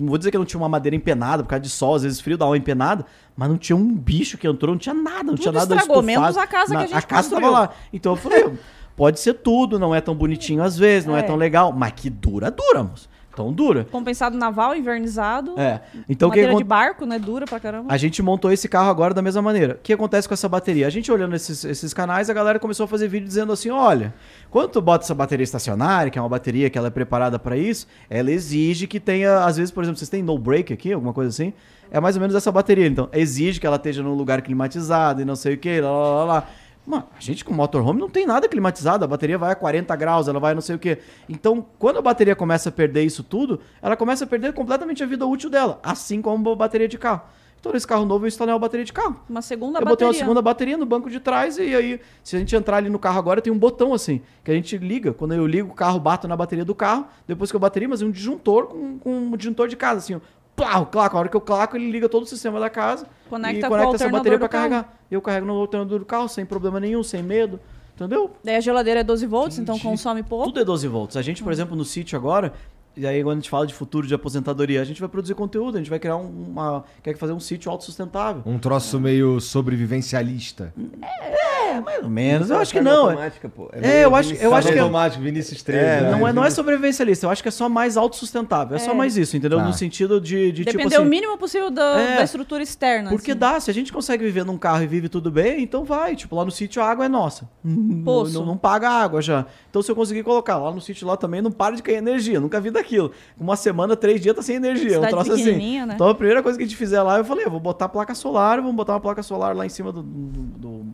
não 0.00 0.08
vou 0.08 0.18
dizer 0.18 0.32
que 0.32 0.38
não 0.38 0.44
tinha 0.44 0.58
uma 0.60 0.68
madeira 0.68 0.96
empenada 0.96 1.44
por 1.44 1.50
causa 1.50 1.62
de 1.62 1.70
sol, 1.70 1.94
às 1.94 2.02
vezes 2.02 2.20
frio 2.20 2.36
dá 2.36 2.44
uma 2.46 2.56
empenada, 2.56 3.06
mas 3.36 3.48
não 3.48 3.56
tinha 3.56 3.76
um 3.76 3.94
bicho 3.94 4.36
que 4.36 4.48
entrou, 4.48 4.72
não 4.74 4.78
tinha 4.80 4.94
nada, 4.94 5.22
não 5.22 5.34
Tudo 5.34 5.42
tinha 5.42 5.52
nada 5.52 5.74
estragou, 5.76 6.00
estufado. 6.02 6.06
menos 6.06 6.36
a 6.36 6.46
casa 6.46 6.70
que 6.72 6.76
a 6.76 6.86
gente 6.86 6.94
A 6.96 7.02
casa 7.02 7.28
construiu. 7.28 7.50
tava 7.52 7.60
lá. 7.66 7.70
Então 7.92 8.12
eu 8.12 8.16
falei, 8.16 8.44
pode 8.96 9.20
ser 9.20 9.34
tudo, 9.34 9.78
não 9.78 9.94
é 9.94 10.00
tão 10.00 10.14
bonitinho 10.14 10.62
às 10.62 10.76
vezes, 10.76 11.06
não 11.06 11.16
é, 11.16 11.20
É. 11.20 11.22
tão 11.22 11.36
legal, 11.36 11.72
mas 11.72 11.92
que 11.94 12.08
dura, 12.10 12.50
dura, 12.50 12.82
moço. 12.82 13.08
Então 13.32 13.52
dura. 13.52 13.84
Compensado 13.92 14.34
naval, 14.38 14.74
invernizado. 14.74 15.52
É. 15.60 15.82
Então 16.08 16.30
que 16.30 16.36
madeira 16.36 16.52
acon- 16.52 16.58
de 16.58 16.64
barco, 16.64 17.04
né? 17.04 17.18
Dura 17.18 17.44
pra 17.44 17.60
caramba. 17.60 17.92
a 17.92 17.96
gente 17.98 18.22
montou 18.22 18.50
esse 18.50 18.66
carro 18.66 18.88
agora 18.88 19.12
da 19.12 19.20
mesma 19.20 19.42
maneira. 19.42 19.74
O 19.74 19.78
que 19.82 19.92
acontece 19.92 20.26
com 20.26 20.32
essa 20.32 20.48
bateria? 20.48 20.86
A 20.86 20.90
gente 20.90 21.12
olhando 21.12 21.36
esses, 21.36 21.62
esses 21.62 21.92
canais, 21.92 22.30
a 22.30 22.32
galera 22.32 22.58
começou 22.58 22.84
a 22.84 22.88
fazer 22.88 23.08
vídeo 23.08 23.26
dizendo 23.28 23.52
assim: 23.52 23.68
olha, 23.68 24.14
quando 24.50 24.70
tu 24.70 24.80
bota 24.80 25.04
essa 25.04 25.14
bateria 25.14 25.44
estacionária, 25.44 26.10
que 26.10 26.18
é 26.18 26.22
uma 26.22 26.30
bateria 26.30 26.70
que 26.70 26.78
ela 26.78 26.86
é 26.86 26.90
preparada 26.90 27.38
para 27.38 27.58
isso, 27.58 27.86
ela 28.08 28.30
exige 28.30 28.86
que 28.86 28.98
tenha, 28.98 29.44
às 29.44 29.58
vezes, 29.58 29.70
por 29.70 29.82
exemplo, 29.84 29.98
vocês 29.98 30.08
têm 30.08 30.22
no 30.22 30.38
break 30.38 30.72
aqui, 30.72 30.94
alguma 30.94 31.12
coisa 31.12 31.28
assim? 31.28 31.52
É 31.90 32.00
mais 32.00 32.16
ou 32.16 32.20
menos 32.22 32.34
essa 32.34 32.50
bateria. 32.50 32.86
Então, 32.86 33.10
exige 33.12 33.60
que 33.60 33.66
ela 33.66 33.76
esteja 33.76 34.02
num 34.02 34.14
lugar 34.14 34.40
climatizado 34.40 35.20
e 35.20 35.26
não 35.26 35.36
sei 35.36 35.54
o 35.54 35.58
que, 35.58 35.78
lá, 35.78 35.90
lá, 35.90 36.14
lá, 36.14 36.24
lá. 36.24 36.48
Mano, 36.86 37.08
a 37.16 37.20
gente 37.20 37.44
com 37.44 37.52
motorhome 37.52 38.00
não 38.00 38.08
tem 38.08 38.24
nada 38.24 38.48
climatizado, 38.48 39.04
a 39.04 39.08
bateria 39.08 39.36
vai 39.36 39.50
a 39.50 39.56
40 39.56 39.94
graus, 39.96 40.28
ela 40.28 40.38
vai 40.38 40.54
não 40.54 40.60
sei 40.60 40.76
o 40.76 40.78
quê. 40.78 40.98
Então, 41.28 41.66
quando 41.78 41.98
a 41.98 42.02
bateria 42.02 42.36
começa 42.36 42.68
a 42.68 42.72
perder 42.72 43.02
isso 43.02 43.24
tudo, 43.24 43.60
ela 43.82 43.96
começa 43.96 44.24
a 44.24 44.26
perder 44.26 44.52
completamente 44.52 45.02
a 45.02 45.06
vida 45.06 45.26
útil 45.26 45.50
dela, 45.50 45.80
assim 45.82 46.22
como 46.22 46.48
a 46.50 46.54
bateria 46.54 46.86
de 46.86 46.96
carro. 46.96 47.22
Então, 47.58 47.72
nesse 47.72 47.86
carro 47.86 48.04
novo, 48.04 48.24
eu 48.24 48.28
instalei 48.28 48.54
uma 48.54 48.60
bateria 48.60 48.84
de 48.84 48.92
carro. 48.92 49.20
Uma 49.28 49.42
segunda 49.42 49.80
eu 49.80 49.84
botei 49.84 50.06
bateria. 50.06 50.08
uma 50.08 50.14
segunda 50.14 50.40
bateria 50.40 50.76
no 50.76 50.86
banco 50.86 51.10
de 51.10 51.18
trás 51.18 51.58
e 51.58 51.74
aí, 51.74 52.00
se 52.22 52.36
a 52.36 52.38
gente 52.38 52.54
entrar 52.54 52.76
ali 52.76 52.88
no 52.88 52.98
carro 52.98 53.18
agora, 53.18 53.42
tem 53.42 53.52
um 53.52 53.58
botão 53.58 53.92
assim, 53.92 54.22
que 54.44 54.52
a 54.52 54.54
gente 54.54 54.78
liga. 54.78 55.12
Quando 55.12 55.34
eu 55.34 55.44
ligo 55.44 55.72
o 55.72 55.74
carro, 55.74 55.98
bato 55.98 56.28
na 56.28 56.36
bateria 56.36 56.64
do 56.64 56.76
carro, 56.76 57.08
depois 57.26 57.50
que 57.50 57.56
eu 57.56 57.60
bateria, 57.60 57.88
mas 57.88 58.02
é 58.02 58.04
um 58.04 58.10
disjuntor 58.12 58.66
com, 58.66 58.98
com 59.00 59.10
um 59.10 59.36
disjuntor 59.36 59.66
de 59.66 59.74
casa, 59.74 59.98
assim, 59.98 60.14
ó. 60.14 60.20
Plau, 60.56 60.86
claco. 60.86 61.16
A 61.16 61.20
hora 61.20 61.28
que 61.28 61.36
eu 61.36 61.40
claco, 61.40 61.76
ele 61.76 61.90
liga 61.90 62.08
todo 62.08 62.22
o 62.22 62.26
sistema 62.26 62.58
da 62.58 62.70
casa 62.70 63.06
Conecta 63.28 63.66
e 63.66 63.68
conecta 63.68 63.94
essa 63.96 64.08
bateria 64.08 64.38
carro. 64.38 64.50
carregar. 64.50 64.94
Eu 65.10 65.20
carrego 65.20 65.46
no 65.46 65.52
alternador 65.54 65.98
do 65.98 66.04
carro, 66.06 66.28
sem 66.28 66.46
problema 66.46 66.80
nenhum, 66.80 67.02
sem 67.02 67.22
medo. 67.22 67.60
Entendeu? 67.94 68.30
Daí 68.42 68.56
a 68.56 68.60
geladeira 68.60 69.00
é 69.00 69.04
12 69.04 69.26
volts, 69.26 69.58
então 69.58 69.74
Entendi. 69.76 69.88
consome 69.90 70.22
pouco. 70.22 70.46
Tudo 70.46 70.60
é 70.60 70.64
12 70.64 70.88
volts. 70.88 71.16
A 71.16 71.22
gente, 71.22 71.42
por 71.42 71.52
exemplo, 71.52 71.74
no 71.76 71.84
sítio 71.84 72.16
agora, 72.18 72.52
e 72.94 73.06
aí 73.06 73.22
quando 73.22 73.38
a 73.38 73.40
gente 73.40 73.48
fala 73.50 73.66
de 73.66 73.72
futuro 73.74 74.06
de 74.06 74.14
aposentadoria, 74.14 74.80
a 74.82 74.84
gente 74.84 75.00
vai 75.00 75.08
produzir 75.08 75.34
conteúdo, 75.34 75.76
a 75.76 75.78
gente 75.78 75.88
vai 75.90 75.98
criar 75.98 76.16
um- 76.16 76.28
uma. 76.50 76.84
Quer 77.02 77.16
fazer 77.16 77.32
um 77.32 77.40
sítio 77.40 77.70
autossustentável. 77.70 78.42
Um 78.44 78.58
troço 78.58 78.98
meio 79.00 79.40
sobrevivencialista. 79.40 80.74
É, 81.02 81.55
mais 81.80 82.02
ou 82.02 82.08
menos. 82.10 82.50
Eu 82.50 82.56
acho 82.58 82.72
que 82.72 82.80
não. 82.80 83.06
é- 83.08 83.12
automática, 83.12 83.48
pô. 83.48 83.68
É, 83.72 83.80
meio 83.80 83.92
eu 84.02 84.14
acho- 84.16 84.34
eu 84.34 84.54
acho 84.54 84.68
que 84.68 84.74
é- 84.78 84.80
automático, 84.80 85.22
Vinícius 85.22 85.62
13. 85.62 85.84
É, 85.84 86.00
né? 86.02 86.10
Não 86.12 86.26
é, 86.28 86.32
não 86.32 86.44
é 86.44 86.50
sobrevivencialista, 86.50 87.26
eu 87.26 87.30
acho 87.30 87.42
que 87.42 87.48
é 87.48 87.52
só 87.52 87.68
mais 87.68 87.96
autossustentável. 87.96 88.76
É, 88.76 88.78
só 88.78 88.92
É. 88.92 88.94
mais 88.94 89.16
isso, 89.16 89.36
entendeu? 89.36 89.58
Tá. 89.58 89.64
No 89.64 89.72
sentido 89.72 90.20
de, 90.20 90.52
de 90.52 90.64
tipo 90.64 90.76
Depender 90.78 90.96
assim. 90.96 91.04
o 91.04 91.08
mínimo 91.08 91.36
possível 91.38 91.70
da, 91.70 92.00
É. 92.00 92.16
da 92.16 92.24
estrutura 92.24 92.62
externa. 92.62 93.10
Porque 93.10 93.30
assim. 93.32 93.38
dá, 93.40 93.60
se 93.60 93.70
a 93.70 93.74
gente 93.74 93.92
consegue 93.92 94.24
viver 94.24 94.44
num 94.44 94.56
carro 94.58 94.82
e 94.82 94.86
vive 94.86 95.08
tudo 95.08 95.30
bem, 95.30 95.62
então 95.62 95.84
vai. 95.84 96.16
Tipo, 96.16 96.36
lá 96.36 96.44
no 96.44 96.50
sítio 96.50 96.80
a 96.82 96.86
água 96.88 97.04
é 97.04 97.08
nossa. 97.08 97.48
Não, 97.64 98.02
Poço. 98.04 98.32
não, 98.38 98.46
não 98.46 98.56
paga 98.56 98.88
água 98.90 99.20
já. 99.22 99.46
Então 99.70 99.82
se 99.82 99.90
eu 99.90 99.94
conseguir 99.96 100.22
colocar 100.22 100.56
lá 100.56 100.70
no 100.72 100.80
sítio 100.80 101.06
lá 101.06 101.16
também, 101.16 101.40
não 101.42 101.50
para 101.50 101.74
de 101.76 101.82
cair 101.82 101.96
energia. 101.96 102.40
Nunca 102.40 102.60
vi 102.60 102.70
daquilo. 102.70 103.10
Uma 103.38 103.56
semana, 103.56 103.96
três 103.96 104.20
dias 104.20 104.34
tá 104.34 104.42
sem 104.42 104.56
energia. 104.56 104.92
Um 105.00 105.04
Cidade 105.04 105.10
troço 105.12 105.32
assim. 105.32 105.84
né? 105.86 105.92
Então 105.94 106.08
a 106.08 106.14
primeira 106.14 106.42
coisa 106.42 106.56
que 106.58 106.64
a 106.64 106.66
gente 106.66 106.76
fizer 106.76 107.02
lá, 107.02 107.18
eu 107.18 107.24
falei, 107.24 107.44
eu 107.44 107.50
vou 107.50 107.60
botar 107.60 107.86
a 107.86 107.88
placa 107.88 108.14
solar, 108.14 108.60
vamos 108.60 108.74
botar 108.76 108.92
uma 108.94 109.00
placa 109.00 109.22
solar 109.22 109.54
lá 109.56 109.64
em 109.66 109.68
cima 109.68 109.92
do... 109.92 110.02
do- 110.02 110.42
do- 110.58 110.86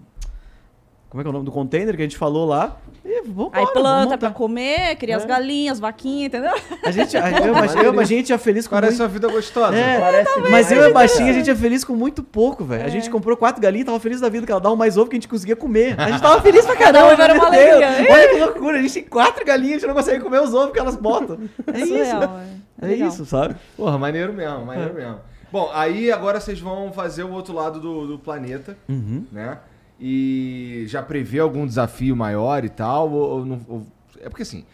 como 1.13 1.21
é 1.21 1.25
que 1.25 1.29
é 1.29 1.31
o 1.31 1.33
nome 1.35 1.45
do 1.45 1.53
container 1.53 1.95
que 1.95 2.01
a 2.01 2.05
gente 2.07 2.17
falou 2.17 2.47
lá? 2.47 2.79
E 3.05 3.21
vamos 3.27 3.51
Aí 3.53 3.67
planta 3.67 4.17
pra 4.17 4.31
comer, 4.31 4.97
cria 4.97 5.15
as 5.19 5.25
É. 5.25 5.27
galinhas, 5.27 5.79
vaquinhas, 5.79 6.29
entendeu? 6.29 6.55
A 6.83 6.91
gente, 6.91 7.15
a, 7.19 7.31
eu, 7.47 7.53
mas 7.53 7.75
eu, 7.75 8.01
a 8.01 8.05
gente 8.05 8.33
é 8.33 8.39
feliz 8.39 8.67
com 8.67 8.75
Parece 8.75 8.93
muito... 8.97 9.03
uma 9.03 9.09
vida 9.09 9.29
gostosa. 9.29 9.77
É, 9.77 10.01
Parece 10.01 10.41
mas 10.51 10.73
eu 10.73 10.81
e 10.81 10.85
a 10.87 10.91
baixinha, 10.91 11.29
a 11.29 11.33
gente 11.35 11.51
é 11.51 11.55
feliz 11.55 11.85
com 11.85 11.95
muito 11.95 12.23
pouco, 12.23 12.65
velho. 12.65 12.85
A 12.85 12.87
É. 12.87 12.91
gente 12.91 13.11
comprou 13.11 13.37
quatro 13.37 13.61
galinhas 13.61 13.83
e 13.83 13.87
tava 13.87 14.01
feliz 14.01 14.21
da 14.23 14.31
vida 14.31 14.47
que 14.47 14.53
ela 14.53 14.61
dava 14.61 14.75
mais 14.75 14.97
ovo 14.97 15.11
que 15.11 15.17
a 15.17 15.19
gente 15.19 15.29
conseguia 15.29 15.55
comer. 15.55 15.95
A 16.01 16.11
gente 16.13 16.23
tava 16.23 16.41
feliz 16.41 16.65
pra 16.65 16.77
Cada 16.81 17.01
caramba. 17.03 17.23
era 17.25 17.35
uma 17.35 17.47
alegria. 17.47 17.89
Olha 18.11 18.29
que 18.31 18.39
loucura, 18.39 18.79
a 18.79 18.81
gente 18.83 18.95
tem 18.95 19.05
quatro 19.05 19.45
galinhas, 19.45 19.73
a 19.77 19.79
gente 19.81 19.89
não 19.89 19.95
consegue 19.95 20.21
comer 20.25 20.41
os 20.41 20.55
ovos 20.55 20.73
que 20.73 20.79
elas 20.79 20.97
botam. 20.97 21.39
É 21.75 21.79
isso. 21.81 21.89
Surreal, 21.89 22.39
é. 22.81 22.87
É 22.87 22.87
legal. 22.87 23.09
isso, 23.09 23.27
sabe? 23.27 23.57
Porra, 23.77 23.99
maneiro 23.99 24.33
mesmo, 24.33 24.65
maneiro 24.65 24.95
mesmo. 24.95 25.17
Bom, 25.53 25.71
aí 25.75 26.11
agora 26.11 26.41
vocês 26.41 26.59
vão 26.59 26.91
fazer 26.93 27.25
o 27.25 27.31
outro 27.33 27.53
lado 27.53 27.79
do, 27.79 28.07
do 28.07 28.19
planeta, 28.19 28.75
Uhum. 28.89 29.27
né? 29.31 29.59
E 30.05 30.85
já 30.89 31.01
prevê 31.01 31.39
algum 31.39 31.65
desafio 31.65 32.17
maior 32.17 32.65
e 32.65 32.69
tal? 32.69 33.09
Ou, 33.11 33.31
ou 33.39 33.47
não- 33.47 33.61
ou- 33.69 33.87
É 34.21 34.29
porque 34.29 34.43
assim, 34.43 34.65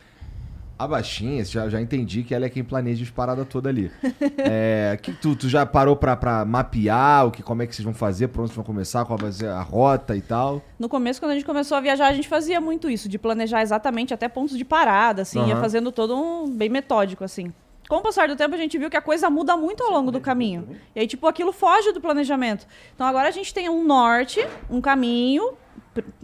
a 0.79 0.87
baixinha, 0.89 1.45
já, 1.45 1.69
já 1.69 1.81
entendi 1.81 2.23
que 2.23 2.35
ela 2.35 2.47
é 2.47 2.49
quem 2.49 2.65
planeja 2.65 3.03
as 3.03 3.11
paradas 3.11 3.47
toda 3.47 3.69
ali. 3.69 3.91
É, 4.39 4.99
que 5.03 5.13
tu, 5.13 5.35
tu 5.37 5.49
já 5.49 5.67
parou 5.67 5.95
pra, 5.97 6.17
pra 6.17 6.45
mapear 6.45 7.27
o 7.27 7.31
que, 7.31 7.43
como 7.43 7.61
é 7.63 7.67
que 7.67 7.75
vocês 7.75 7.85
vão 7.85 7.93
fazer, 7.93 8.29
por 8.29 8.41
onde 8.41 8.49
vocês 8.51 8.57
vão 8.57 8.65
começar, 8.65 9.05
qual 9.05 9.19
vai 9.19 9.31
ser 9.33 9.49
a 9.49 9.61
rota 9.61 10.17
e 10.17 10.23
tal? 10.23 10.63
No 10.79 10.89
começo, 10.89 11.21
quando 11.21 11.33
a 11.33 11.35
gente 11.35 11.45
começou 11.45 11.77
a 11.77 11.81
viajar, 11.81 12.07
a 12.07 12.15
gente 12.15 12.29
fazia 12.29 12.61
muito 12.61 12.89
isso, 12.89 13.09
de 13.09 13.19
planejar 13.19 13.61
exatamente 13.61 14.15
até 14.15 14.29
pontos 14.29 14.57
de 14.57 14.65
parada, 14.65 15.23
assim, 15.23 15.39
ia 15.47 15.53
Aham. 15.53 15.61
fazendo 15.61 15.93
todo 15.93 16.17
um 16.17 16.49
bem 16.49 16.69
metódico, 16.71 17.23
assim. 17.25 17.53
Com 17.89 17.97
o 17.97 18.03
passar 18.03 18.29
do 18.29 18.37
tempo, 18.37 18.55
a 18.55 18.59
gente 18.59 18.77
viu 18.77 18.91
que 18.91 18.97
a 18.97 19.01
coisa 19.03 19.31
muda 19.31 19.57
muito 19.57 19.83
ao 19.83 19.91
longo 19.91 20.11
do 20.11 20.21
caminho. 20.21 20.77
E 20.95 21.01
aí, 21.01 21.07
tipo, 21.07 21.27
aquilo 21.27 21.53
foge 21.53 21.91
do 21.93 22.01
planejamento. 22.01 22.67
Então, 22.95 23.07
agora 23.07 23.29
a 23.29 23.31
gente 23.31 23.53
tem 23.55 23.69
um 23.69 23.83
norte, 23.85 24.47
um 24.71 24.81
caminho, 24.81 25.55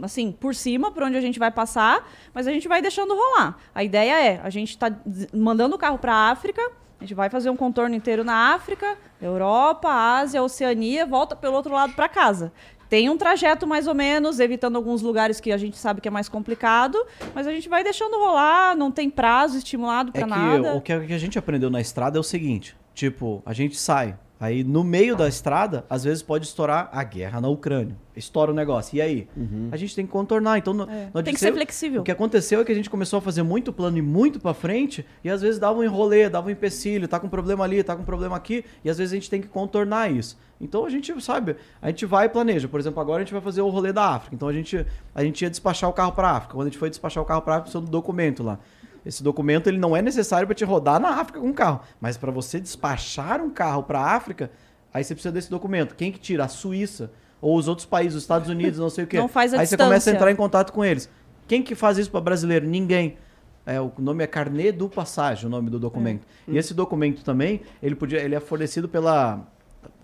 assim, 0.02 0.30
por 0.30 0.54
cima, 0.54 0.90
por 0.90 1.02
onde 1.02 1.16
a 1.16 1.20
gente 1.20 1.38
vai 1.38 1.50
passar, 1.50 2.06
mas 2.34 2.46
a 2.46 2.52
gente 2.52 2.68
vai 2.68 2.82
deixando 2.82 3.14
rolar. 3.14 3.56
A 3.74 3.82
ideia 3.82 4.12
é, 4.20 4.40
a 4.42 4.50
gente 4.50 4.76
tá 4.76 4.88
des- 4.90 5.28
mandando 5.32 5.74
o 5.74 5.78
carro 5.78 5.98
para 5.98 6.14
África, 6.30 6.60
a 7.00 7.04
gente 7.04 7.14
vai 7.14 7.28
fazer 7.28 7.50
um 7.50 7.56
contorno 7.56 7.94
inteiro 7.94 8.24
na 8.24 8.54
África, 8.54 8.96
Europa, 9.20 9.88
Ásia, 9.90 10.42
Oceania, 10.42 11.04
volta 11.04 11.34
pelo 11.34 11.54
outro 11.56 11.72
lado 11.72 11.92
para 11.94 12.08
casa. 12.08 12.52
Tem 12.88 13.08
um 13.08 13.16
trajeto 13.16 13.66
mais 13.66 13.86
ou 13.86 13.94
menos, 13.94 14.40
evitando 14.40 14.76
alguns 14.76 15.02
lugares 15.02 15.40
que 15.40 15.50
a 15.52 15.56
gente 15.56 15.76
sabe 15.76 16.00
que 16.00 16.08
é 16.08 16.10
mais 16.10 16.28
complicado, 16.28 16.98
mas 17.34 17.46
a 17.46 17.52
gente 17.52 17.68
vai 17.68 17.82
deixando 17.82 18.16
rolar, 18.18 18.76
não 18.76 18.90
tem 18.90 19.08
prazo 19.10 19.56
estimulado 19.58 20.10
É 20.14 20.18
para 20.20 20.28
que 20.28 20.30
nada. 20.30 20.74
o 20.74 20.80
que 20.80 20.92
a 20.92 21.00
que 21.00 21.12
a 21.12 21.18
gente 21.18 21.38
aprendeu 21.38 21.70
na 21.70 21.80
estrada 21.80 22.18
é 22.18 22.20
o 22.20 22.24
seguinte: 22.24 22.76
tipo, 22.94 23.42
a 23.44 23.52
gente 23.52 23.76
sai. 23.76 24.16
Aí 24.38 24.64
no 24.64 24.82
meio 24.82 25.16
da 25.16 25.28
estrada, 25.28 25.84
às 25.88 26.02
vezes 26.04 26.22
pode 26.22 26.44
estourar 26.44 26.90
a 26.92 27.02
guerra 27.04 27.40
na 27.40 27.48
Ucrânia. 27.48 27.96
Estoura 28.16 28.50
o 28.50 28.54
negócio. 28.54 28.96
E 28.96 29.00
aí? 29.00 29.28
A 29.70 29.76
gente 29.76 29.94
tem 29.94 30.04
que 30.04 30.12
contornar. 30.12 30.58
Então, 30.58 30.74
não, 30.74 30.88
É, 30.90 31.22
Tem 31.22 31.32
que 31.32 31.40
ser 31.40 31.52
flexível. 31.52 32.00
O 32.00 32.04
que 32.04 32.10
aconteceu 32.10 32.60
é 32.60 32.64
que 32.64 32.72
a 32.72 32.74
gente 32.74 32.90
começou 32.90 33.18
a 33.18 33.22
fazer 33.22 33.42
muito 33.42 33.72
plano 33.72 33.96
e 33.96 34.02
muito 34.02 34.40
pra 34.40 34.52
frente, 34.52 35.04
e 35.22 35.30
às 35.30 35.40
vezes 35.40 35.58
dava 35.58 35.78
um 35.78 35.84
enrolê, 35.84 36.28
dava 36.28 36.48
um 36.48 36.50
empecilho, 36.50 37.06
tá 37.08 37.18
com 37.18 37.28
problema 37.28 37.64
ali, 37.64 37.82
tá 37.82 37.96
com 37.96 38.04
problema 38.04 38.36
aqui, 38.36 38.64
e 38.84 38.90
às 38.90 38.98
vezes 38.98 39.12
a 39.12 39.16
gente 39.16 39.30
tem 39.30 39.40
que 39.40 39.48
contornar 39.48 40.10
isso. 40.10 40.36
Então 40.60 40.84
a 40.84 40.90
gente, 40.90 41.20
sabe, 41.22 41.56
a 41.80 41.88
gente 41.88 42.04
vai 42.04 42.26
e 42.26 42.28
planeja. 42.28 42.68
Por 42.68 42.78
exemplo, 42.80 43.00
agora 43.00 43.22
a 43.22 43.24
gente 43.24 43.32
vai 43.32 43.42
fazer 43.42 43.62
o 43.62 43.68
rolê 43.68 43.92
da 43.92 44.10
África. 44.10 44.34
Então 44.34 44.48
a 44.48 44.52
gente, 44.52 44.84
a 45.14 45.22
gente 45.24 45.42
ia 45.42 45.50
despachar 45.50 45.88
o 45.88 45.92
carro 45.92 46.12
pra 46.12 46.30
África. 46.30 46.54
Quando 46.54 46.66
a 46.66 46.70
gente 46.70 46.78
foi 46.78 46.90
despachar 46.90 47.22
o 47.22 47.26
carro 47.26 47.42
pra 47.42 47.54
África, 47.54 47.64
precisou 47.70 47.82
do 47.82 47.90
documento 47.90 48.42
lá. 48.42 48.58
Esse 49.04 49.22
documento 49.22 49.66
ele 49.68 49.78
não 49.78 49.94
é 49.96 50.00
necessário 50.02 50.46
para 50.46 50.54
te 50.54 50.64
rodar 50.64 50.98
na 50.98 51.20
África 51.20 51.38
com 51.40 51.50
o 51.50 51.54
carro, 51.54 51.80
mas 52.00 52.16
para 52.16 52.30
você 52.30 52.58
despachar 52.58 53.40
um 53.40 53.50
carro 53.50 53.82
para 53.82 54.00
a 54.00 54.14
África, 54.14 54.50
aí 54.92 55.04
você 55.04 55.14
precisa 55.14 55.32
desse 55.32 55.50
documento. 55.50 55.94
Quem 55.94 56.10
que 56.10 56.18
tira? 56.18 56.44
A 56.44 56.48
Suíça 56.48 57.10
ou 57.40 57.56
os 57.58 57.68
outros 57.68 57.86
países, 57.86 58.14
os 58.16 58.22
Estados 58.22 58.48
Unidos, 58.48 58.78
não 58.78 58.88
sei 58.88 59.04
o 59.04 59.06
quê. 59.06 59.18
Não 59.18 59.28
faz 59.28 59.52
a 59.52 59.60
aí 59.60 59.66
você 59.66 59.76
começa 59.76 59.94
a 59.94 59.96
distância. 59.98 60.16
entrar 60.16 60.30
em 60.30 60.36
contato 60.36 60.72
com 60.72 60.82
eles. 60.84 61.10
Quem 61.46 61.62
que 61.62 61.74
faz 61.74 61.98
isso 61.98 62.10
para 62.10 62.20
brasileiro? 62.22 62.66
Ninguém. 62.66 63.18
É, 63.66 63.80
o 63.80 63.90
nome 63.98 64.24
é 64.24 64.26
Carnê 64.26 64.72
do 64.72 64.88
Passagem, 64.88 65.46
o 65.46 65.48
nome 65.50 65.68
do 65.70 65.78
documento. 65.78 66.26
E 66.48 66.56
esse 66.56 66.72
documento 66.74 67.22
também, 67.22 67.60
ele 67.82 67.94
podia, 67.94 68.20
ele 68.20 68.34
é 68.34 68.40
fornecido 68.40 68.88
pela 68.88 69.40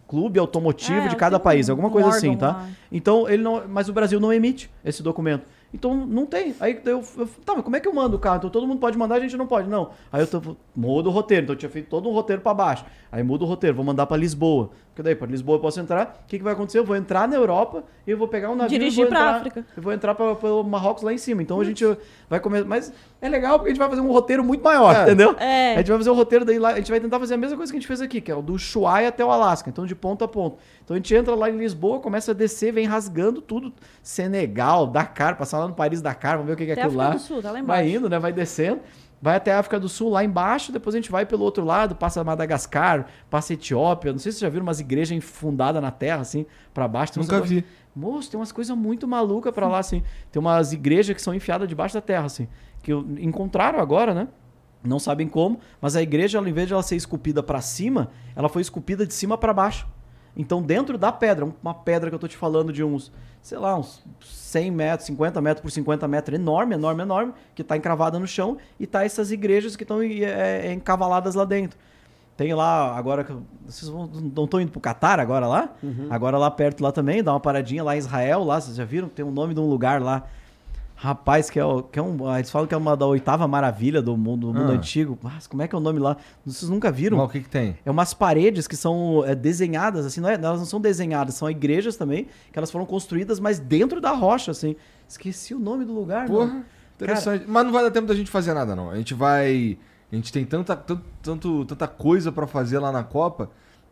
clube 0.08 0.38
automotivo 0.38 1.00
É, 1.06 1.08
de 1.08 1.16
cada 1.16 1.38
país, 1.38 1.68
um- 1.68 1.72
alguma 1.72 1.88
um 1.88 1.92
coisa 1.92 2.08
assim, 2.08 2.36
tá? 2.36 2.48
lá. 2.48 2.68
Então 2.90 3.28
ele 3.28 3.42
não, 3.42 3.62
mas 3.68 3.88
o 3.88 3.92
Brasil 3.92 4.18
não 4.18 4.32
emite 4.32 4.70
esse 4.84 5.02
documento. 5.02 5.46
Então 5.72 5.94
não 5.94 6.26
tem. 6.26 6.54
Aí 6.58 6.80
eu, 6.84 7.02
eu 7.16 7.28
tá, 7.44 7.54
mas 7.54 7.64
como 7.64 7.76
é 7.76 7.80
que 7.80 7.86
eu 7.86 7.92
mando 7.92 8.16
o 8.16 8.18
carro? 8.18 8.38
Então 8.38 8.50
todo 8.50 8.66
mundo 8.66 8.80
pode 8.80 8.98
mandar, 8.98 9.16
a 9.16 9.20
gente 9.20 9.36
não 9.36 9.46
pode, 9.46 9.68
não. 9.68 9.90
Aí 10.12 10.20
eu 10.22 10.26
tô, 10.26 10.56
mudo 10.74 11.08
o 11.08 11.12
roteiro, 11.12 11.44
então 11.44 11.54
eu 11.54 11.58
tinha 11.58 11.70
feito 11.70 11.88
todo 11.88 12.08
um 12.08 12.12
roteiro 12.12 12.42
para 12.42 12.52
baixo. 12.54 12.84
Aí 13.10 13.22
mudo 13.22 13.44
o 13.44 13.48
roteiro, 13.48 13.76
vou 13.76 13.84
mandar 13.84 14.06
para 14.06 14.16
Lisboa. 14.16 14.70
Porque 14.90 15.02
daí 15.04 15.14
para 15.14 15.28
Lisboa 15.28 15.56
eu 15.56 15.60
posso 15.60 15.78
entrar. 15.78 16.20
O 16.24 16.26
que, 16.26 16.36
que 16.38 16.42
vai 16.44 16.52
acontecer? 16.52 16.78
Eu 16.78 16.84
vou 16.84 16.96
entrar 16.96 17.28
na 17.28 17.36
Europa 17.36 17.84
e 18.06 18.10
eu 18.10 18.18
vou 18.18 18.26
pegar 18.26 18.50
um 18.50 18.56
navio 18.56 18.76
Dirigir 18.76 19.06
entrar- 19.06 19.36
África. 19.36 19.64
Eu 19.76 19.82
vou 19.82 19.92
entrar 19.92 20.14
para 20.16 20.34
pelo 20.34 20.64
Marrocos 20.64 21.02
lá 21.04 21.12
em 21.12 21.16
cima. 21.18 21.40
Então 21.42 21.60
a 21.60 21.64
gente 21.64 21.84
vai 22.28 22.40
começar, 22.40 22.64
mas 22.66 22.92
é 23.22 23.28
legal 23.28 23.58
porque 23.58 23.70
a 23.70 23.72
gente 23.72 23.78
vai 23.78 23.88
fazer 23.88 24.00
um 24.00 24.10
roteiro 24.10 24.42
muito 24.42 24.62
maior, 24.64 24.94
É. 24.94 25.02
entendeu? 25.04 25.34
É. 25.38 25.74
A 25.74 25.78
gente 25.78 25.88
vai 25.88 25.96
fazer 25.98 26.10
o 26.10 26.14
roteiro 26.14 26.44
daí 26.44 26.58
lá, 26.58 26.70
a 26.70 26.76
gente 26.76 26.90
vai 26.90 26.98
tentar 27.00 27.20
fazer 27.20 27.34
a 27.34 27.36
mesma 27.36 27.56
coisa 27.56 27.72
que 27.72 27.76
a 27.76 27.80
gente 27.80 27.86
fez 27.86 28.00
aqui, 28.00 28.20
que 28.20 28.32
é 28.32 28.34
o 28.34 28.42
do 28.42 28.54
Ushuaia 28.54 29.08
até 29.08 29.24
o 29.24 29.30
Alasca, 29.30 29.70
então 29.70 29.86
de 29.86 29.94
ponta 29.94 30.24
a 30.24 30.28
ponta. 30.28 30.56
Então 30.84 30.94
a 30.94 30.98
gente 30.98 31.14
entra 31.14 31.34
lá 31.36 31.48
em 31.48 31.56
Lisboa, 31.56 32.00
começa 32.00 32.32
a 32.32 32.34
descer, 32.34 32.72
vem 32.72 32.84
rasgando 32.86 33.40
tudo, 33.40 33.72
Senegal, 34.02 34.86
Dakar, 34.88 35.36
passar 35.38 35.60
lá 35.60 35.68
no 35.68 35.74
Paris 35.74 36.02
Dakar, 36.02 36.32
vamos 36.32 36.48
ver 36.48 36.54
o 36.54 36.56
que, 36.56 36.64
que 36.64 36.70
é 36.70 36.74
Até 36.74 36.82
aquilo 36.82 36.96
lá. 36.98 37.10
do 37.10 37.18
Sul, 37.20 37.40
tá 37.40 37.52
lá 37.52 37.62
vai 37.62 37.88
indo, 37.88 38.08
né? 38.10 38.18
Vai 38.18 38.32
descendo. 38.32 38.80
Vai 39.22 39.36
até 39.36 39.52
a 39.52 39.58
África 39.58 39.78
do 39.78 39.88
Sul, 39.88 40.08
lá 40.08 40.24
embaixo, 40.24 40.72
depois 40.72 40.94
a 40.94 40.98
gente 40.98 41.10
vai 41.10 41.26
pelo 41.26 41.44
outro 41.44 41.62
lado, 41.64 41.94
passa 41.94 42.24
Madagascar, 42.24 43.06
passa 43.28 43.52
Etiópia. 43.52 44.12
Não 44.12 44.18
sei 44.18 44.32
se 44.32 44.38
vocês 44.38 44.48
já 44.48 44.48
viram 44.48 44.62
umas 44.64 44.80
igrejas 44.80 45.22
fundadas 45.22 45.82
na 45.82 45.90
terra, 45.90 46.22
assim, 46.22 46.46
pra 46.72 46.88
baixo. 46.88 47.12
Tem 47.12 47.22
Nunca 47.22 47.34
negócios- 47.34 47.60
vi. 47.60 47.66
Moço, 47.94 48.30
tem 48.30 48.40
umas 48.40 48.52
coisas 48.52 48.74
muito 48.76 49.06
malucas 49.06 49.52
pra 49.52 49.68
lá, 49.68 49.78
assim. 49.78 50.02
Tem 50.32 50.40
umas 50.40 50.72
igrejas 50.72 51.14
que 51.14 51.20
são 51.20 51.34
enfiadas 51.34 51.68
debaixo 51.68 51.94
da 51.94 52.00
terra, 52.00 52.24
assim. 52.24 52.48
Que 52.82 52.92
encontraram 52.92 53.78
agora, 53.80 54.14
né? 54.14 54.28
Não 54.82 54.98
sabem 54.98 55.28
como, 55.28 55.60
mas 55.82 55.94
a 55.96 56.00
igreja, 56.00 56.38
ao 56.38 56.48
invés 56.48 56.66
de 56.66 56.72
ela 56.72 56.82
ser 56.82 56.96
esculpida 56.96 57.42
para 57.42 57.60
cima, 57.60 58.10
ela 58.34 58.48
foi 58.48 58.62
esculpida 58.62 59.06
de 59.06 59.12
cima 59.12 59.36
para 59.36 59.52
baixo. 59.52 59.86
Então, 60.36 60.62
dentro 60.62 60.96
da 60.96 61.10
pedra, 61.10 61.48
uma 61.62 61.74
pedra 61.74 62.08
que 62.08 62.14
eu 62.14 62.18
tô 62.18 62.28
te 62.28 62.36
falando 62.36 62.72
de 62.72 62.84
uns, 62.84 63.12
sei 63.42 63.58
lá, 63.58 63.76
uns 63.76 64.02
100 64.20 64.70
metros, 64.70 65.06
50 65.06 65.40
metros 65.40 65.62
por 65.62 65.70
50 65.70 66.06
metros, 66.08 66.38
enorme, 66.38 66.74
enorme, 66.74 67.02
enorme, 67.02 67.32
que 67.54 67.62
está 67.62 67.76
encravada 67.76 68.18
no 68.18 68.26
chão, 68.26 68.56
e 68.78 68.86
tá 68.86 69.04
essas 69.04 69.30
igrejas 69.30 69.76
que 69.76 69.84
estão 69.84 70.00
é, 70.02 70.68
é, 70.68 70.72
encavaladas 70.72 71.34
lá 71.34 71.44
dentro. 71.44 71.78
Tem 72.36 72.54
lá, 72.54 72.96
agora 72.96 73.26
vocês 73.66 73.90
vão, 73.90 74.06
não 74.06 74.44
estão 74.44 74.60
indo 74.60 74.72
pro 74.72 74.80
Catar 74.80 75.20
agora 75.20 75.46
lá? 75.46 75.74
Uhum. 75.82 76.06
Agora 76.08 76.38
lá 76.38 76.50
perto 76.50 76.82
lá 76.82 76.90
também, 76.90 77.22
dá 77.22 77.32
uma 77.34 77.40
paradinha 77.40 77.84
lá 77.84 77.94
em 77.96 77.98
Israel, 77.98 78.44
lá, 78.44 78.58
vocês 78.60 78.76
já 78.76 78.84
viram? 78.84 79.08
Tem 79.08 79.22
um 79.24 79.30
nome 79.30 79.52
de 79.52 79.60
um 79.60 79.68
lugar 79.68 80.00
lá. 80.00 80.24
Rapaz, 81.02 81.48
que 81.48 81.58
é, 81.58 81.62
que 81.90 81.98
é 81.98 82.02
um. 82.02 82.36
Eles 82.36 82.50
falam 82.50 82.68
que 82.68 82.74
é 82.74 82.76
uma 82.76 82.94
da 82.94 83.06
oitava 83.06 83.48
maravilha 83.48 84.02
do 84.02 84.18
mundo, 84.18 84.52
do 84.52 84.58
mundo 84.58 84.70
ah. 84.70 84.74
antigo. 84.74 85.18
Mas 85.22 85.46
como 85.46 85.62
é 85.62 85.66
que 85.66 85.74
é 85.74 85.78
o 85.78 85.80
nome 85.80 85.98
lá? 85.98 86.14
Vocês 86.44 86.70
nunca 86.70 86.92
viram? 86.92 87.16
Mas 87.16 87.26
o 87.26 87.32
que, 87.32 87.40
que 87.40 87.48
tem? 87.48 87.74
É 87.86 87.90
umas 87.90 88.12
paredes 88.12 88.68
que 88.68 88.76
são 88.76 89.24
é, 89.24 89.34
desenhadas, 89.34 90.04
assim, 90.04 90.20
não 90.20 90.28
é, 90.28 90.34
elas 90.34 90.58
não 90.58 90.66
são 90.66 90.78
desenhadas, 90.78 91.36
são 91.36 91.50
igrejas 91.50 91.96
também, 91.96 92.28
que 92.52 92.58
elas 92.58 92.70
foram 92.70 92.84
construídas, 92.84 93.40
mas 93.40 93.58
dentro 93.58 93.98
da 93.98 94.10
rocha, 94.10 94.50
assim. 94.50 94.76
Esqueci 95.08 95.54
o 95.54 95.58
nome 95.58 95.86
do 95.86 95.94
lugar, 95.94 96.26
Porra, 96.26 96.46
mano. 96.48 96.64
interessante. 96.96 97.40
Cara, 97.40 97.50
mas 97.50 97.64
não 97.64 97.72
vai 97.72 97.82
dar 97.82 97.90
tempo 97.90 98.06
da 98.06 98.14
gente 98.14 98.30
fazer 98.30 98.52
nada, 98.52 98.76
não. 98.76 98.90
A 98.90 98.96
gente 98.96 99.14
vai. 99.14 99.78
A 100.12 100.14
gente 100.14 100.30
tem 100.30 100.44
tanta, 100.44 100.76
tanto, 100.76 101.02
tanto 101.22 101.64
tanta 101.64 101.88
coisa 101.88 102.30
para 102.30 102.46
fazer 102.46 102.78
lá 102.78 102.92
na 102.92 103.02
Copa 103.02 103.48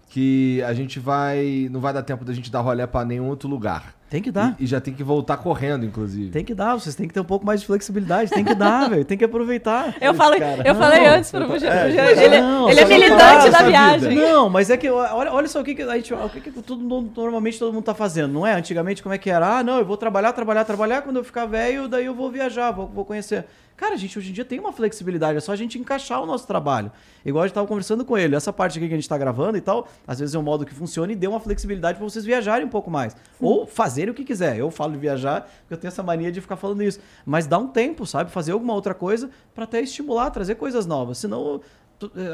que 0.09 0.63
a 0.63 0.73
gente 0.73 0.99
vai. 0.99 1.69
Não 1.71 1.81
vai 1.81 1.93
dar 1.93 2.03
tempo 2.03 2.25
da 2.25 2.33
gente 2.33 2.51
dar 2.51 2.61
rolé 2.61 2.87
para 2.87 3.05
nenhum 3.05 3.29
outro 3.29 3.49
lugar. 3.49 3.95
Tem 4.09 4.23
que 4.23 4.31
dar. 4.31 4.57
E, 4.59 4.65
e, 4.65 4.67
já 4.67 4.81
tem 4.81 4.95
que 4.95 5.05
voltar 5.05 5.37
correndo, 5.37 5.85
inclusive. 5.85 6.31
Tem 6.31 6.43
que 6.43 6.55
dar, 6.55 6.75
vocês 6.75 6.95
têm 6.95 7.07
que 7.07 7.13
ter 7.13 7.21
um 7.21 7.25
pouco 7.25 7.45
mais 7.45 7.61
de 7.61 7.67
flexibilidade. 7.67 8.31
Tem 8.31 8.43
que 8.43 8.55
dar, 8.55 8.89
velho. 8.89 9.05
Tem 9.05 9.19
que 9.19 9.25
aproveitar. 9.25 9.95
Eu 10.01 10.15
falei, 10.15 10.41
eu 10.65 10.75
não, 10.75 10.81
falei 10.81 11.05
antes 11.05 11.31
para 11.31 11.47
você. 11.47 11.67
É, 11.67 12.25
ele, 12.25 12.41
não, 12.41 12.71
ele 12.71 12.81
é 12.81 12.85
militante 12.87 13.51
da 13.51 13.63
viagem. 13.63 14.09
Vida. 14.09 14.21
Não, 14.23 14.49
mas 14.49 14.71
é 14.71 14.77
que 14.77 14.89
olha, 14.89 15.33
olha 15.33 15.49
só 15.49 15.61
o 15.61 15.65
que, 15.65 15.75
que 15.75 15.83
a 15.83 15.95
gente, 15.97 16.15
o 16.15 16.29
que, 16.31 16.41
que 16.41 16.63
todo, 16.63 16.83
normalmente 17.15 17.59
todo 17.59 17.73
mundo 17.73 17.85
tá 17.85 17.95
fazendo, 17.95 18.33
não 18.33 18.47
é? 18.47 18.55
Antigamente, 18.55 19.03
como 19.03 19.15
é 19.15 19.19
que 19.19 19.29
era? 19.29 19.59
Ah, 19.59 19.63
não, 19.63 19.79
eu 19.79 19.85
vou 19.85 19.97
trabalhar, 19.97 20.33
trabalhar, 20.33 20.65
trabalhar. 20.65 21.03
Quando 21.03 21.17
eu 21.17 21.25
ficar 21.25 21.45
velho, 21.45 21.87
daí 21.87 22.07
eu 22.07 22.15
vou 22.15 22.31
viajar, 22.31 22.71
vou, 22.71 22.89
vou 22.89 23.05
conhecer. 23.05 23.45
Cara, 23.79 23.95
a 23.95 23.97
gente 23.97 24.19
hoje 24.19 24.31
em 24.31 24.33
dia 24.33 24.45
tem 24.45 24.59
uma 24.59 24.73
flexibilidade, 24.73 25.39
é 25.39 25.41
só 25.41 25.53
a 25.53 25.57
gente 25.57 25.79
encaixar 25.79 26.21
o 26.21 26.27
nosso 26.27 26.45
trabalho. 26.49 26.91
Igual 27.25 27.45
a 27.45 27.47
gente 27.47 27.53
estava 27.53 27.67
conversando 27.67 28.05
com 28.05 28.19
ele, 28.19 28.35
essa 28.35 28.53
parte 28.53 28.77
aqui 28.77 28.89
que 28.89 28.93
a 28.93 28.97
gente 28.97 29.05
está 29.05 29.17
gravando 29.17 29.57
e 29.57 29.61
tal, 29.61 29.87
às 30.05 30.19
vezes 30.19 30.35
é 30.35 30.39
um 30.39 30.43
modo 30.43 30.67
que 30.67 30.75
funciona 30.75 31.13
e 31.13 31.15
dê 31.15 31.29
uma 31.29 31.39
flexibilidade 31.39 31.97
para 31.97 32.05
vocês 32.05 32.25
viajarem 32.25 32.67
um 32.67 32.69
pouco 32.69 32.91
mais. 32.91 33.17
Ou 33.41 33.69
fazerem 33.69 34.11
o 34.11 34.15
que 34.15 34.25
quiser. 34.25 34.59
Eu 34.59 34.69
falo 34.73 34.95
de 34.95 34.99
viajar, 34.99 35.43
porque 35.43 35.75
eu 35.75 35.79
tenho 35.79 35.91
essa 35.91 36.03
mania 36.03 36.33
de 36.33 36.41
ficar 36.41 36.57
falando 36.57 36.83
isso. 36.83 36.99
Mas 37.25 37.47
dá 37.47 37.57
um 37.57 37.69
tempo, 37.69 38.05
sabe? 38.05 38.33
Fazer 38.33 38.51
alguma 38.51 38.75
outra 38.75 38.95
coisa 38.95 39.31
para 39.55 39.63
até 39.63 39.81
estimular, 39.81 40.33
trazer 40.33 40.57
coisas 40.57 40.85
novas. 40.85 41.19
Senão 41.19 41.61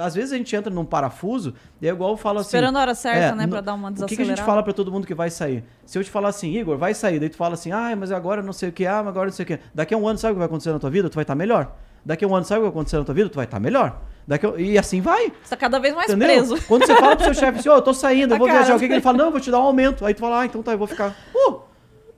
às 0.03 0.15
vezes 0.15 0.33
a 0.33 0.37
gente 0.37 0.55
entra 0.55 0.73
num 0.73 0.85
parafuso 0.85 1.55
e 1.81 1.89
é 1.89 1.91
igual 1.91 2.11
eu 2.11 2.17
falo 2.17 2.39
assim. 2.39 2.49
Esperando 2.49 2.77
a 2.77 2.81
hora 2.81 2.95
certa, 2.95 3.19
é, 3.19 3.35
né, 3.35 3.47
para 3.47 3.61
dar 3.61 3.75
uma 3.75 3.91
desacelerada. 3.91 4.05
O 4.05 4.09
que, 4.09 4.17
que, 4.17 4.23
a 4.23 4.37
gente 4.37 4.45
fala 4.45 4.63
para 4.63 4.73
todo 4.73 4.93
mundo 4.93 5.07
que 5.07 5.15
vai 5.15 5.31
sair? 5.31 5.65
Se 5.87 5.99
eu 5.99 6.05
te 6.05 6.11
falar 6.11 6.29
assim, 6.29 6.53
Igor, 6.55 6.77
vai 6.77 6.93
sair, 6.93 7.19
daí 7.19 7.29
tu 7.29 7.37
fala 7.37 7.55
assim, 7.55 7.73
ah, 7.73 7.95
mas 7.97 8.13
agora 8.13 8.43
não 8.43 8.53
sei 8.53 8.69
o 8.69 8.73
que, 8.73 8.87
ah, 8.87 8.99
mas 8.99 9.09
agora 9.09 9.27
não 9.27 9.33
sei 9.33 9.45
o 9.45 9.47
que. 9.47 9.59
Daqui 9.75 9.95
a 9.95 9.97
um 9.97 10.07
ano, 10.07 10.19
sabe 10.19 10.33
o 10.33 10.35
que 10.35 10.39
vai 10.39 10.47
acontecer 10.47 10.73
na 10.73 10.79
tua 10.79 10.91
vida? 10.91 11.09
Tu 11.09 11.15
vai 11.15 11.25
estar 11.25 11.33
tá 11.33 11.39
melhor. 11.39 11.73
Daqui 12.05 12.25
a 12.25 12.29
um 12.29 12.35
ano, 12.37 12.45
sabe 12.45 12.59
o 12.59 12.63
que 12.63 12.69
vai 12.69 12.71
acontecer 12.71 12.99
na 12.99 13.05
tua 13.05 13.15
vida? 13.15 13.29
Tu 13.31 13.37
vai 13.37 13.45
estar 13.45 13.57
tá 13.57 13.61
melhor. 13.61 14.03
Daqui. 14.27 14.47
E 14.59 14.79
assim 14.79 15.01
vai. 15.01 15.33
Você 15.43 15.51
tá 15.51 15.57
cada 15.57 15.79
vez 15.79 15.95
mais 15.95 16.11
Entendeu? 16.11 16.29
preso. 16.29 16.67
Quando 16.67 16.87
você 16.87 16.95
fala 16.95 17.17
pro 17.17 17.25
seu 17.25 17.35
chefe 17.35 17.59
assim, 17.59 17.69
ó, 17.69 17.75
oh, 17.75 17.79
eu 17.79 17.83
tô 17.83 17.95
saindo, 17.95 18.35
eu 18.35 18.39
vou 18.39 18.47
viajar, 18.47 18.77
o 18.77 18.79
que, 18.79 18.87
que 18.87 18.93
ele 18.93 19.01
fala? 19.01 19.19
Não, 19.19 19.27
eu 19.27 19.31
vou 19.31 19.41
te 19.41 19.51
dar 19.51 19.61
um 19.61 19.65
aumento. 19.65 20.05
Aí 20.05 20.13
tu 20.13 20.21
fala, 20.21 20.41
ah, 20.41 20.47
então 20.47 20.63
tá, 20.63 20.73
eu 20.73 20.79
vou 20.79 20.87
ficar. 20.87 21.17
Uh, 21.35 21.61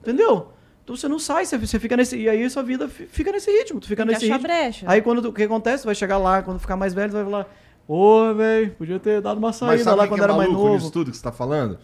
entendeu? 0.01 0.51
Então 0.87 0.95
você 0.95 1.09
não 1.09 1.19
sai, 1.19 1.45
você, 1.45 1.57
você 1.57 1.77
fica 1.81 1.97
nesse. 1.97 2.15
E 2.15 2.29
aí 2.29 2.49
sua 2.49 2.63
vida 2.63 2.87
fica 2.87 3.29
nesse 3.29 3.51
ritmo. 3.51 3.77
Tu 3.81 3.89
fica 3.89 4.05
Tem 4.05 4.13
nesse 4.13 4.25
ritmo. 4.25 4.41
Brecha. 4.41 4.85
Aí 4.89 5.01
quando 5.01 5.25
o 5.25 5.33
que 5.33 5.43
acontece? 5.43 5.83
Tu 5.83 5.85
vai 5.87 5.93
chegar 5.93 6.17
lá, 6.17 6.41
quando 6.41 6.59
ficar 6.59 6.77
mais 6.77 6.93
velho, 6.93 7.09
tu 7.09 7.15
vai 7.15 7.25
falar. 7.25 7.53
Ô, 7.85 8.33
velho, 8.33 8.71
podia 8.71 8.97
ter 8.97 9.21
dado 9.21 9.37
uma 9.37 9.51
saída 9.51 9.93
lá 9.93 10.07
quando 10.07 10.21
é 10.21 10.23
era 10.23 10.33
mais 10.33 10.49
novo. 10.49 10.77
Isso 10.77 10.89
tudo 10.89 11.11
que 11.11 11.17
você 11.17 11.23
tá 11.23 11.31
falando? 11.33 11.77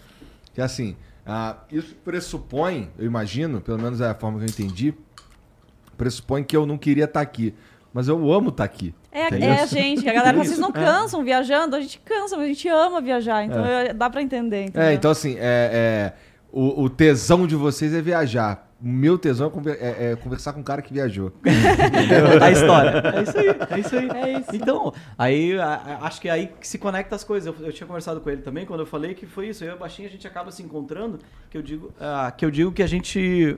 Que 0.53 0.61
assim, 0.61 0.95
uh, 1.27 1.57
isso 1.69 1.93
pressupõe, 1.95 2.91
eu 2.97 3.05
imagino, 3.05 3.59
pelo 3.59 3.77
menos 3.77 3.99
é 3.99 4.07
a 4.07 4.15
forma 4.15 4.39
que 4.39 4.45
eu 4.45 4.49
entendi, 4.49 4.93
pressupõe 5.97 6.41
que 6.41 6.55
eu 6.55 6.65
não 6.65 6.77
queria 6.77 7.03
estar 7.03 7.19
tá 7.19 7.21
aqui. 7.21 7.53
Mas 7.93 8.07
eu 8.07 8.15
amo 8.31 8.49
estar 8.51 8.65
tá 8.65 8.73
aqui. 8.73 8.95
É, 9.11 9.37
é 9.37 9.61
a 9.63 9.65
gente, 9.65 10.07
a 10.07 10.13
galera, 10.13 10.37
vocês 10.37 10.59
não 10.59 10.69
é. 10.71 10.71
cansam 10.71 11.19
é. 11.19 11.23
viajando, 11.25 11.75
a 11.75 11.81
gente 11.81 11.99
cansa, 11.99 12.37
mas 12.37 12.45
a 12.45 12.47
gente 12.47 12.69
ama 12.69 13.01
viajar, 13.01 13.43
então 13.43 13.65
é. 13.65 13.93
dá 13.93 14.09
para 14.09 14.21
entender. 14.21 14.63
Entendeu? 14.63 14.81
É, 14.81 14.93
então 14.93 15.11
assim, 15.11 15.35
é, 15.37 16.13
é 16.13 16.13
o, 16.53 16.83
o 16.83 16.89
tesão 16.89 17.45
de 17.45 17.55
vocês 17.57 17.93
é 17.93 18.01
viajar. 18.01 18.69
O 18.83 18.87
meu 18.87 19.17
tesão 19.17 19.49
é, 19.65 19.71
é, 19.71 20.11
é, 20.11 20.15
conversar 20.17 20.51
com 20.51 20.59
um 20.59 20.63
cara 20.63 20.81
que 20.81 20.91
viajou. 20.91 21.31
a 22.41 22.51
história. 22.51 23.01
É 23.15 23.21
isso 23.23 23.37
aí, 23.37 23.47
é 23.47 23.79
isso 23.79 23.95
aí. 23.95 24.09
É 24.09 24.39
isso. 24.39 24.49
Então, 24.53 24.93
aí 25.17 25.57
a, 25.57 25.99
acho 26.01 26.19
que 26.19 26.27
é 26.27 26.31
aí 26.31 26.47
que 26.47 26.67
se 26.67 26.77
conecta 26.77 27.15
as 27.15 27.23
coisas. 27.23 27.47
Eu, 27.47 27.65
eu, 27.65 27.71
tinha 27.71 27.87
conversado 27.87 28.19
com 28.19 28.29
ele 28.29 28.41
também, 28.41 28.65
quando 28.65 28.81
eu 28.81 28.85
falei 28.85 29.13
que 29.13 29.25
foi 29.25 29.47
isso. 29.47 29.63
Eu 29.63 29.69
e 29.69 29.71
a 29.71 29.77
Baixinha, 29.77 30.09
a 30.09 30.11
gente 30.11 30.27
acaba 30.27 30.51
se 30.51 30.61
encontrando, 30.61 31.19
que 31.49 31.57
eu 31.57 31.61
digo, 31.61 31.93
uh, 31.95 32.35
que, 32.35 32.43
eu 32.43 32.51
digo 32.51 32.73
que 32.73 32.83
a 32.83 32.87
gente 32.87 33.57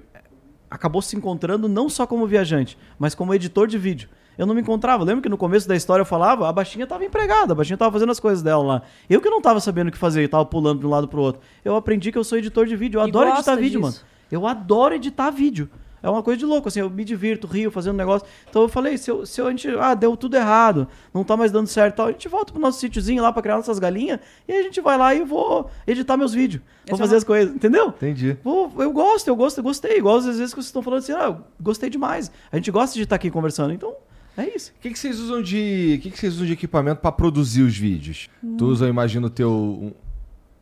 acabou 0.69 1.02
se 1.02 1.15
encontrando 1.15 1.68
não 1.68 1.89
só 1.89 2.06
como 2.06 2.27
viajante, 2.27 2.77
mas 2.99 3.15
como 3.15 3.34
editor 3.34 3.68
de 3.68 3.80
vídeo. 3.80 4.07
Eu 4.38 4.45
não 4.45 4.53
me 4.53 4.61
encontrava. 4.61 5.03
Lembro 5.03 5.23
que 5.23 5.30
no 5.30 5.38
começo 5.38 5.68
da 5.68 5.76
história 5.76 6.02
eu 6.02 6.06
falava, 6.06 6.47
a 6.47 6.53
baixinha 6.53 6.84
estava 6.84 7.03
empregada, 7.03 7.53
a 7.53 7.56
baixinha 7.56 7.76
estava 7.76 7.91
fazendo 7.91 8.11
as 8.11 8.19
coisas 8.19 8.43
dela 8.43 8.64
lá. 8.64 8.81
Eu 9.10 9.19
que 9.19 9.30
não 9.30 9.39
estava 9.39 9.60
sabendo 9.60 9.88
o 9.88 9.91
que 9.91 9.97
fazer, 9.97 10.22
estava 10.22 10.45
pulando 10.45 10.81
de 10.81 10.85
um 10.85 10.89
lado 10.89 11.07
pro 11.07 11.22
outro. 11.22 11.41
Eu 11.64 11.76
aprendi 11.76 12.11
que 12.11 12.18
eu 12.18 12.23
sou 12.23 12.38
editor 12.38 12.68
de 12.68 12.76
vídeo. 12.76 12.99
Eu 12.99 13.06
e 13.07 13.10
adoro 13.10 13.30
editar 13.30 13.56
vídeo, 13.56 13.81
mano. 13.81 13.95
Eu 14.36 14.45
adoro 14.45 14.95
editar 14.95 15.30
vídeo. 15.30 15.70
É 16.03 16.10
uma 16.10 16.22
coisa 16.22 16.38
de 16.38 16.45
louco, 16.45 16.68
assim, 16.68 16.82
eu 16.82 16.90
me 16.90 17.03
divirto, 17.03 17.48
rio, 17.48 17.72
fazendo 17.72 17.98
negócio. 17.98 18.28
Então 18.48 18.62
eu 18.62 18.70
falei, 18.70 18.95
se, 18.95 19.10
eu, 19.10 19.26
se 19.26 19.41
eu, 19.41 19.48
a 19.48 19.49
gente, 19.49 19.68
ah, 19.70 19.95
deu 19.95 20.16
tudo 20.16 20.36
errado, 20.38 20.88
não 21.12 21.24
tá 21.24 21.36
mais 21.36 21.52
dando 21.52 21.66
certo 21.66 21.95
tal, 21.95 22.07
a 22.07 22.12
gente 22.12 22.28
volta 22.28 22.53
pro 22.53 22.62
nosso 22.62 22.80
sítiozinho 22.80 23.24
lá 23.24 23.34
pra 23.34 23.41
criar 23.41 23.56
nossas 23.56 23.80
galinhas 23.80 24.20
e 24.48 24.53
a 24.53 24.62
gente 24.62 24.80
vai 24.82 24.99
lá 24.99 25.16
e 25.16 25.24
vou 25.24 25.68
editar 25.88 26.16
meus 26.16 26.32
vídeos. 26.32 26.62
Vou 26.88 26.95
fazer 26.95 27.14
é 27.14 27.16
uma... 27.16 27.18
as 27.18 27.24
coisas, 27.24 27.56
entendeu? 27.56 27.88
Entendi. 27.88 28.38
Vou, 28.44 28.72
eu 28.78 28.91
gosto, 28.91 29.28
eu 29.30 29.36
gosto, 29.36 29.57
eu 29.57 29.64
gostei. 29.64 29.98
Igual 29.98 30.18
às 30.18 30.26
vezes 30.26 30.53
que 30.53 30.57
vocês 30.57 30.68
estão 30.68 30.84
falando 30.84 30.99
assim, 30.99 31.14
ah, 31.14 31.26
eu 31.26 31.41
gostei 31.60 31.90
demais. 31.90 32.32
A 32.52 32.56
gente 32.57 32.70
gosta 32.70 32.94
de 32.94 33.02
estar 33.02 33.16
aqui 33.16 33.32
conversando, 33.32 33.74
então 33.74 33.95
é 34.38 34.56
isso. 34.56 34.74
O 34.78 34.82
que, 34.82 34.91
que 34.91 34.99
vocês 34.99 35.20
usam 35.20 35.41
de. 35.41 35.99
que, 36.03 36.12
que 36.12 36.20
vocês 36.20 36.36
usam 36.36 36.45
de 36.45 36.53
equipamento 36.53 37.02
para 37.02 37.12
produzir 37.12 37.64
os 37.64 37.76
vídeos? 37.76 38.30
Hum. 38.44 38.57
Tu 38.57 38.66
usa, 38.66 38.86
eu 38.86 38.90
imagino, 38.90 39.28
teu. 39.28 39.49
Um, 39.52 39.91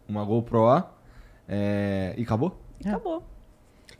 uma 0.07 0.23
GoPro 0.23 0.85
é, 1.47 2.13
e 2.17 2.21
acabou? 2.21 2.57
Acabou. 2.85 3.32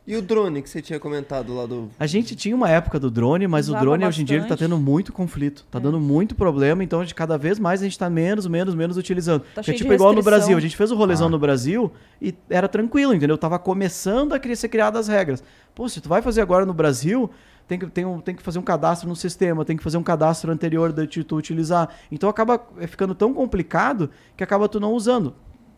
E 0.06 0.14
o 0.16 0.20
drone 0.20 0.60
que 0.60 0.68
você 0.68 0.82
tinha 0.82 1.00
comentado 1.00 1.54
lá 1.54 1.64
do. 1.64 1.90
A 1.98 2.06
gente 2.06 2.36
tinha 2.36 2.54
uma 2.54 2.68
época 2.68 3.00
do 3.00 3.10
drone, 3.10 3.48
mas 3.48 3.68
Usava 3.68 3.78
o 3.78 3.84
drone 3.86 4.04
bastante. 4.04 4.14
hoje 4.14 4.22
em 4.22 4.24
dia 4.26 4.36
ele 4.36 4.46
tá 4.46 4.54
tendo 4.54 4.76
muito 4.76 5.14
conflito. 5.14 5.64
Tá 5.70 5.78
é. 5.78 5.80
dando 5.80 5.98
muito 5.98 6.34
problema, 6.34 6.84
então 6.84 7.00
a 7.00 7.04
gente, 7.04 7.14
cada 7.14 7.38
vez 7.38 7.58
mais 7.58 7.80
a 7.80 7.84
gente 7.84 7.98
tá 7.98 8.10
menos, 8.10 8.46
menos, 8.46 8.74
menos 8.74 8.98
utilizando. 8.98 9.40
Tá 9.54 9.62
Porque, 9.62 9.72
tipo, 9.72 9.90
igual 9.94 10.12
no 10.12 10.22
Brasil. 10.22 10.58
A 10.58 10.60
gente 10.60 10.76
fez 10.76 10.90
o 10.90 10.94
rolezão 10.94 11.28
ah. 11.28 11.30
no 11.30 11.38
Brasil 11.38 11.90
e 12.20 12.34
era 12.50 12.68
tranquilo, 12.68 13.14
entendeu? 13.14 13.38
Tava 13.38 13.58
começando 13.58 14.34
a 14.34 14.54
ser 14.54 14.68
criadas 14.68 15.00
as 15.00 15.08
regras. 15.08 15.42
Pô, 15.74 15.88
se 15.88 16.02
tu 16.02 16.08
vai 16.08 16.20
fazer 16.20 16.42
agora 16.42 16.66
no 16.66 16.74
Brasil, 16.74 17.30
tem 17.66 17.78
que, 17.78 17.86
tem, 17.86 18.04
um, 18.04 18.20
tem 18.20 18.34
que 18.34 18.42
fazer 18.42 18.58
um 18.58 18.62
cadastro 18.62 19.08
no 19.08 19.16
sistema, 19.16 19.64
tem 19.64 19.74
que 19.74 19.82
fazer 19.82 19.96
um 19.96 20.02
cadastro 20.02 20.52
anterior 20.52 20.92
de 20.92 21.24
tu 21.24 21.34
utilizar. 21.34 21.88
Então 22.12 22.28
acaba 22.28 22.62
ficando 22.86 23.14
tão 23.14 23.32
complicado 23.32 24.10
que 24.36 24.44
acaba 24.44 24.68
tu 24.68 24.78
não 24.78 24.92
usando. 24.92 25.34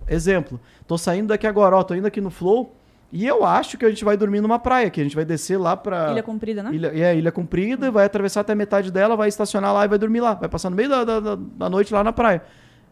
Exemplo, 0.08 0.60
tô 0.84 0.98
saindo 0.98 1.28
daqui 1.28 1.46
agora, 1.46 1.76
ó, 1.76 1.84
tô 1.84 1.94
indo 1.94 2.08
aqui 2.08 2.20
no 2.20 2.30
Flow 2.30 2.74
e 3.12 3.26
eu 3.26 3.44
acho 3.44 3.78
que 3.78 3.84
a 3.84 3.88
gente 3.88 4.04
vai 4.04 4.16
dormir 4.16 4.40
numa 4.40 4.58
praia, 4.58 4.90
que 4.90 5.00
a 5.00 5.04
gente 5.04 5.16
vai 5.16 5.24
descer 5.24 5.58
lá 5.58 5.76
pra. 5.76 6.12
Ilha 6.12 6.22
Comprida, 6.22 6.62
né? 6.62 6.70
Ilha, 6.72 6.92
é, 6.94 7.16
Ilha 7.16 7.32
Comprida, 7.32 7.90
vai 7.90 8.04
atravessar 8.04 8.40
até 8.40 8.54
metade 8.54 8.90
dela, 8.90 9.16
vai 9.16 9.28
estacionar 9.28 9.72
lá 9.72 9.84
e 9.84 9.88
vai 9.88 9.98
dormir 9.98 10.20
lá. 10.20 10.34
Vai 10.34 10.48
passar 10.48 10.70
no 10.70 10.76
meio 10.76 10.88
da, 10.88 11.04
da, 11.04 11.36
da 11.36 11.70
noite 11.70 11.92
lá 11.92 12.02
na 12.02 12.12
praia. 12.12 12.42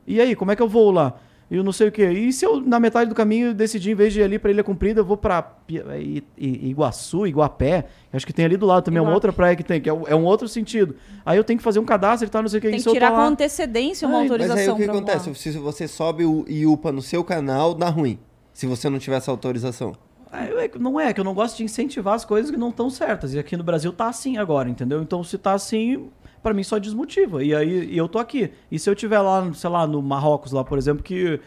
E 0.07 0.21
aí, 0.21 0.37
como 0.37 0.53
é 0.53 0.57
que 0.57 0.63
eu 0.63 0.69
vou 0.69 0.91
lá? 0.91 1.15
eu 1.51 1.63
não 1.63 1.73
sei 1.73 1.89
o 1.89 1.93
quê. 1.93 2.11
E 2.11 2.33
se 2.33 2.45
eu, 2.45 2.61
na 2.61 2.81
metade 2.81 3.09
do 3.09 3.15
caminho, 3.15 3.55
decidir, 3.55 3.91
em 3.93 3.95
vez 3.95 4.13
de 4.13 4.21
ir 4.21 4.23
ali 4.25 4.39
para 4.39 4.51
Ilha 4.51 4.65
Comprida, 4.65 5.01
eu 5.01 5.05
vou 5.05 5.17
para 5.17 5.57
Iguaçu, 6.37 7.27
Iguapé, 7.27 7.87
acho 8.13 8.27
que 8.27 8.33
tem 8.33 8.45
ali 8.45 8.57
do 8.57 8.67
lado 8.67 8.85
também, 8.85 8.99
é 8.99 9.03
uma 9.03 9.13
outra 9.13 9.33
praia 9.33 9.55
que 9.55 9.63
tem, 9.63 9.81
que 9.81 9.89
é, 9.89 9.93
é, 9.93 10.15
um 10.15 10.25
outro 10.25 10.49
sentido. 10.49 10.97
Aí 11.25 11.37
eu 11.37 11.45
tenho 11.45 11.59
que 11.59 11.65
fazer 11.65 11.79
um 11.79 11.85
cadastro 11.85 12.27
e 12.27 12.31
tal, 12.31 12.43
não 12.43 12.49
sei 12.49 12.59
o 12.59 12.63
que. 12.63 12.71
Tem 12.71 12.81
que 12.81 12.91
tirar 12.91 13.13
com 13.13 13.21
antecedência 13.21 14.09
uma 14.09 14.21
autorização. 14.23 14.57
Mas 14.57 14.69
aí 14.69 14.73
o 14.73 14.77
que 14.77 14.85
acontece? 14.85 15.35
Se 15.35 15.51
você 15.59 15.87
sobe 15.87 16.25
o 16.25 16.45
IUPA 16.49 16.91
no 16.93 17.03
seu 17.03 17.23
canal, 17.23 17.75
dá 17.75 17.89
ruim, 17.89 18.19
se 18.55 18.67
você 18.67 18.89
não 18.89 18.99
tiver 18.99 19.17
essa 19.17 19.31
autorização. 19.31 19.95
É, 20.33 20.79
não 20.79 20.99
é, 20.99 21.13
que 21.13 21.21
eu 21.21 21.25
não 21.25 21.35
gosto 21.35 21.59
de 21.59 21.65
incentivar 21.65 22.15
as 22.15 22.25
coisas 22.25 22.51
que 22.51 22.57
não 22.57 22.71
estão 22.71 22.89
certas. 22.89 23.35
E 23.35 23.39
aqui 23.39 23.57
no 23.57 23.63
Brasil 23.63 23.93
tá 23.93 24.09
assim 24.09 24.39
agora, 24.39 24.69
entendeu? 24.69 25.03
Então 25.03 25.23
se 25.23 25.37
tá 25.37 25.53
assim, 25.53 26.09
para 26.43 26.53
mim 26.55 26.63
só 26.63 26.79
desmotiva. 26.79 27.43
E 27.45 27.55
aí 27.55 27.93
e 27.93 27.97
eu 27.97 28.09
tô 28.09 28.19
aqui. 28.19 28.51
E 28.71 28.79
se 28.79 28.89
eu 28.89 28.95
tiver 28.95 29.21
lá, 29.21 29.53
sei 29.53 29.71
lá, 29.71 29.87
no 29.87 30.03
Marrocos, 30.03 30.53
lá, 30.53 30.65
por 30.65 30.79
exemplo, 30.79 31.03
que 31.03 31.41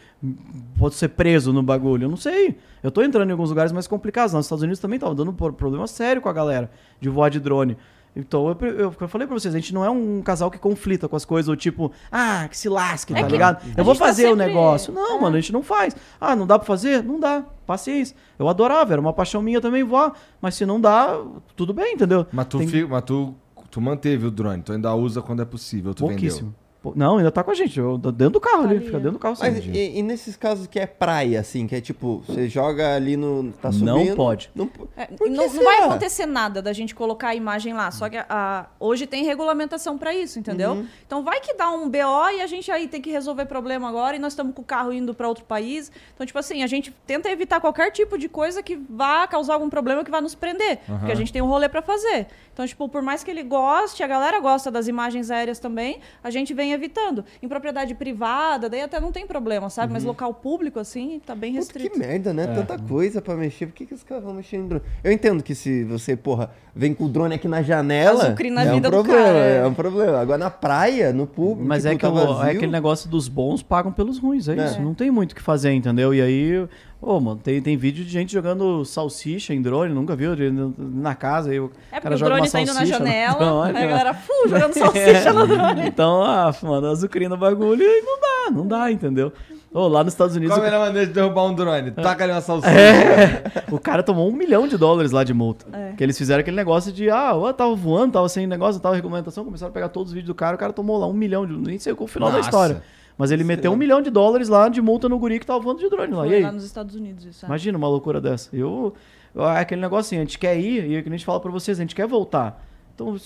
pode 0.78 0.94
ser 0.94 1.08
preso 1.08 1.52
no 1.52 1.62
bagulho, 1.62 2.04
eu 2.04 2.08
não 2.08 2.16
sei. 2.16 2.56
Eu 2.82 2.90
tô 2.90 3.02
entrando 3.02 3.28
em 3.28 3.32
alguns 3.32 3.50
lugares 3.50 3.72
mais 3.72 3.86
complicados. 3.86 4.32
Nos 4.32 4.46
Estados 4.46 4.62
Unidos 4.62 4.80
também 4.80 4.98
tava 4.98 5.14
dando 5.14 5.32
problema 5.32 5.86
sério 5.86 6.22
com 6.22 6.28
a 6.28 6.32
galera 6.32 6.70
de 7.00 7.08
voar 7.08 7.30
de 7.30 7.40
drone. 7.40 7.76
Então, 8.18 8.48
eu, 8.48 8.68
eu, 8.68 8.94
eu, 9.00 9.08
falei 9.08 9.28
pra 9.28 9.38
vocês, 9.38 9.54
a 9.54 9.58
gente 9.58 9.72
não 9.72 9.84
é 9.84 9.88
um 9.88 10.20
casal 10.20 10.50
que 10.50 10.58
conflita 10.58 11.08
com 11.08 11.14
as 11.14 11.24
coisas, 11.24 11.48
ou 11.48 11.54
tipo, 11.54 11.92
ah, 12.10 12.48
que 12.48 12.58
se 12.58 12.68
lasque, 12.68 13.14
é 13.14 13.20
tá 13.20 13.28
ligado? 13.28 13.64
Eu 13.76 13.84
vou 13.84 13.94
tá 13.94 14.06
fazer 14.06 14.24
tá 14.24 14.28
sempre... 14.30 14.44
o 14.44 14.46
negócio. 14.46 14.92
Não, 14.92 15.18
é. 15.18 15.20
mano, 15.20 15.36
a 15.36 15.40
gente 15.40 15.52
não 15.52 15.62
faz. 15.62 15.94
Ah, 16.20 16.34
não 16.34 16.44
dá 16.44 16.58
pra 16.58 16.66
fazer? 16.66 17.02
Não 17.04 17.20
dá. 17.20 17.44
Paciência. 17.64 18.16
Eu 18.36 18.48
adorava, 18.48 18.92
era 18.92 19.00
uma 19.00 19.12
paixão 19.12 19.40
minha 19.40 19.60
também 19.60 19.84
voar, 19.84 20.12
mas 20.40 20.56
se 20.56 20.66
não 20.66 20.80
dá, 20.80 21.16
tudo 21.54 21.72
bem, 21.72 21.94
entendeu? 21.94 22.26
Mas 22.32 22.46
tu, 22.46 22.58
Tem... 22.58 22.84
mas 22.86 23.02
tu 23.04 23.36
tu 23.70 23.80
manteve 23.80 24.26
o 24.26 24.30
drone, 24.30 24.62
tu 24.62 24.72
ainda 24.72 24.94
usa 24.94 25.20
quando 25.22 25.42
é 25.42 25.44
possível, 25.44 25.94
tu 25.94 26.06
Pouquíssimo. 26.06 26.54
Não, 26.96 27.18
ainda 27.18 27.30
tá 27.30 27.42
com 27.44 27.50
a 27.50 27.54
gente. 27.54 27.78
Eu, 27.78 27.96
dentro 27.98 28.30
do 28.30 28.40
carro 28.40 28.64
ali, 28.64 28.80
fica 28.80 28.96
é. 28.96 29.00
dentro 29.00 29.12
do 29.12 29.18
carro. 29.18 29.36
Mas 29.38 29.64
e, 29.66 29.98
e 29.98 30.02
nesses 30.02 30.36
casos 30.36 30.66
que 30.66 30.78
é 30.78 30.86
praia, 30.86 31.40
assim, 31.40 31.66
que 31.66 31.74
é 31.74 31.80
tipo, 31.80 32.22
você 32.26 32.48
joga 32.48 32.94
ali 32.94 33.16
no. 33.16 33.52
tá 33.60 33.70
subindo. 33.72 33.94
Não 33.94 34.16
pode. 34.16 34.50
Não, 34.54 34.70
É, 34.96 35.08
não, 35.28 35.48
não 35.48 35.64
vai 35.64 35.78
acontecer 35.84 36.26
nada 36.26 36.60
da 36.62 36.72
gente 36.72 36.94
colocar 36.94 37.28
a 37.28 37.34
imagem 37.34 37.72
lá. 37.74 37.90
Só 37.90 38.08
que 38.08 38.16
a- 38.16 38.26
a- 38.28 38.66
hoje 38.80 39.06
tem 39.06 39.24
regulamentação 39.24 39.96
pra 39.98 40.14
isso, 40.14 40.38
entendeu? 40.38 40.72
Uhum. 40.72 40.86
Então 41.06 41.22
vai 41.22 41.40
que 41.40 41.54
dá 41.54 41.70
um 41.70 41.88
BO 41.88 42.30
e 42.36 42.40
a 42.42 42.46
gente 42.46 42.70
aí 42.70 42.88
tem 42.88 43.00
que 43.00 43.10
resolver 43.10 43.46
problema 43.46 43.88
agora 43.88 44.16
e 44.16 44.18
nós 44.18 44.32
estamos 44.32 44.54
com 44.54 44.62
o 44.62 44.64
carro 44.64 44.92
indo 44.92 45.14
pra 45.14 45.28
outro 45.28 45.44
país. 45.44 45.90
Então, 46.14 46.26
tipo 46.26 46.38
assim, 46.38 46.62
a 46.62 46.66
gente 46.66 46.90
tenta 47.06 47.28
evitar 47.30 47.60
qualquer 47.60 47.90
tipo 47.90 48.18
de 48.18 48.28
coisa 48.28 48.62
que 48.62 48.76
vá 48.88 49.26
causar 49.26 49.54
algum 49.54 49.68
problema 49.70 50.04
que 50.04 50.10
vá 50.10 50.20
nos 50.20 50.34
prender. 50.34 50.78
Porque 50.86 51.12
a 51.12 51.14
gente 51.14 51.32
tem 51.32 51.42
um 51.42 51.46
rolê 51.46 51.68
pra 51.68 51.82
fazer. 51.82 52.26
Então, 52.52 52.66
tipo, 52.66 52.88
por 52.88 53.02
mais 53.02 53.22
que 53.22 53.30
ele 53.30 53.42
goste, 53.42 54.02
a 54.02 54.06
galera 54.06 54.40
gosta 54.40 54.70
das 54.70 54.88
imagens 54.88 55.30
aéreas 55.30 55.58
também, 55.60 56.00
a 56.24 56.30
gente 56.30 56.52
vem 56.52 56.72
evitando. 56.78 57.24
Em 57.42 57.48
propriedade 57.48 57.94
privada, 57.94 58.68
daí 58.68 58.80
até 58.82 58.98
não 59.00 59.12
tem 59.12 59.26
problema, 59.26 59.68
sabe? 59.68 59.92
Mas 59.92 60.04
local 60.04 60.32
público, 60.32 60.78
assim, 60.80 61.20
tá 61.24 61.34
bem 61.34 61.52
Puta, 61.52 61.60
restrito. 61.60 61.90
que 61.90 61.98
merda, 61.98 62.32
né? 62.32 62.46
Tanta 62.46 62.78
coisa 62.78 63.20
pra 63.20 63.34
mexer. 63.36 63.66
Por 63.66 63.74
que, 63.74 63.86
que 63.86 63.94
os 63.94 64.02
caras 64.02 64.24
vão 64.24 64.34
mexer 64.34 64.56
em 64.56 64.66
drone? 64.66 64.82
Eu 65.04 65.12
entendo 65.12 65.42
que 65.42 65.54
se 65.54 65.84
você, 65.84 66.16
porra, 66.16 66.50
vem 66.74 66.94
com 66.94 67.04
o 67.04 67.08
drone 67.08 67.34
aqui 67.34 67.48
na 67.48 67.62
janela. 67.62 68.24
Azucrina 68.24 68.62
a 68.62 68.64
é 68.64 68.70
um 68.70 68.74
vida 68.74 68.90
do 68.90 68.94
problema, 68.96 69.22
cara, 69.24 69.38
é. 69.38 69.56
é. 69.58 69.66
um 69.66 69.74
problema. 69.74 70.18
Agora 70.20 70.38
na 70.38 70.50
praia, 70.50 71.12
no 71.12 71.26
público. 71.26 71.68
Mas 71.68 71.84
é, 71.84 71.94
que 71.94 72.00
tá 72.00 72.08
o- 72.10 72.14
vazio, 72.14 72.42
é 72.44 72.52
aquele 72.52 72.72
negócio 72.72 73.10
dos 73.10 73.28
bons 73.28 73.62
pagam 73.62 73.92
pelos 73.92 74.18
ruins, 74.18 74.48
é, 74.48 74.56
É. 74.58 74.64
isso. 74.64 74.80
Não 74.80 74.94
tem 74.94 75.10
muito 75.10 75.32
o 75.32 75.34
que 75.34 75.42
fazer, 75.42 75.72
entendeu? 75.72 76.14
E 76.14 76.22
aí, 76.22 76.68
ô, 77.00 77.20
mano, 77.20 77.40
tem, 77.42 77.60
tem 77.62 77.76
vídeo 77.76 78.04
de 78.04 78.10
gente 78.10 78.32
jogando 78.32 78.84
salsicha 78.84 79.54
em 79.54 79.62
drone, 79.62 79.92
nunca 79.94 80.14
viu? 80.16 80.34
De- 80.34 80.50
Na 80.78 81.14
casa, 81.14 81.50
aí 81.50 81.60
o 81.60 81.66
É 81.90 81.96
porque 81.96 82.00
cara 82.02 82.14
o 82.14 82.18
joga 82.18 82.34
drone 82.34 82.50
tá 82.50 82.60
indo 82.60 82.74
na 82.74 82.84
janela, 82.84 83.38
drone, 83.38 83.70
aí 83.70 83.76
a 83.76 83.80
né? 83.80 83.86
galera, 83.88 84.14
fu, 84.14 84.32
jogando 84.48 84.72
salsicha 84.78 85.32
no 85.32 85.46
drone. 85.46 85.86
Então, 85.86 86.22
ah, 86.22 86.54
mano, 86.62 86.86
azucrina 86.88 87.34
o 87.34 87.38
bagulho 87.38 87.82
e 87.82 88.02
não 88.02 88.20
dá, 88.20 88.50
não 88.50 88.66
dá, 88.66 88.90
entendeu? 88.90 89.32
Ô, 89.70 89.86
lá 89.86 90.02
nos 90.02 90.14
Estados 90.14 90.34
Unidos. 90.34 90.54
Qual 90.56 90.64
a 90.64 90.66
o- 90.66 90.70
melhor 90.72 90.86
maneira 90.86 91.06
de 91.06 91.12
derrubar 91.12 91.44
um 91.44 91.54
drone? 91.54 91.90
Taca 91.90 92.24
ali 92.24 92.32
uma 92.32 92.40
salsicha. 92.40 92.72
É, 92.74 93.42
o 93.70 93.78
cara 93.78 94.02
tomou 94.02 94.26
um 94.26 94.32
milhão 94.32 94.66
de 94.66 94.78
dólares 94.78 95.12
lá 95.12 95.22
de 95.22 95.34
multa. 95.34 95.66
É. 95.72 95.92
Que 95.92 96.02
eles 96.02 96.16
fizeram 96.16 96.40
aquele 96.40 96.56
negócio 96.56 96.90
de, 96.90 97.10
ah, 97.10 97.32
eu 97.34 97.52
tava 97.52 97.74
voando, 97.74 98.14
tava 98.14 98.28
sem 98.30 98.46
negócio, 98.46 98.80
tava 98.80 98.94
regulamentação, 98.94 99.44
começaram 99.44 99.70
a 99.70 99.74
pegar 99.74 99.90
todos 99.90 100.08
os 100.08 100.14
vídeos 100.14 100.28
do 100.28 100.34
cara, 100.34 100.56
o 100.56 100.58
cara 100.58 100.72
tomou 100.72 100.98
lá 100.98 101.06
um 101.06 101.12
milhão 101.12 101.46
de. 101.46 101.52
Nem 101.52 101.78
sei 101.78 101.94
qual 101.94 102.06
o 102.06 102.08
final 102.08 102.30
da 102.30 102.38
Nossa. 102.38 102.48
história. 102.48 102.82
Mas 103.18 103.30
ele 103.32 103.42
meteu 103.42 103.72
um 103.72 103.76
milhão 103.76 104.00
de 104.00 104.08
dólares 104.10 104.48
lá 104.48 104.68
de 104.68 104.80
multa 104.80 105.08
no 105.08 105.18
guri 105.18 105.40
que 105.40 105.44
tava 105.46 105.58
voando 105.58 105.80
de 105.80 105.90
drone 105.90 106.14
lá. 106.14 106.24
E 106.24 106.28
Foi 106.28 106.36
aí? 106.38 106.42
lá 106.44 106.52
nos 106.52 106.64
Estados 106.64 106.94
Unidos 106.94 107.24
isso. 107.24 107.44
é. 107.44 107.48
Imagina 107.48 107.76
uma 107.76 107.88
loucura 107.88 108.20
dessa. 108.20 108.48
Eu, 108.56 108.94
eu- 109.34 109.44
é 109.48 109.58
aquele 109.60 109.80
negócio 109.80 110.06
assim, 110.08 110.16
a 110.16 110.20
gente 110.20 110.38
quer 110.38 110.56
ir, 110.58 110.86
e 110.86 110.94
é 110.96 111.02
que 111.02 111.08
a 111.08 111.12
gente 111.12 111.24
fala 111.24 111.40
pra 111.40 111.50
vocês, 111.50 111.78
a 111.78 111.82
gente 111.82 111.94
quer 111.96 112.06
voltar. 112.06 112.64
Então, 112.94 113.16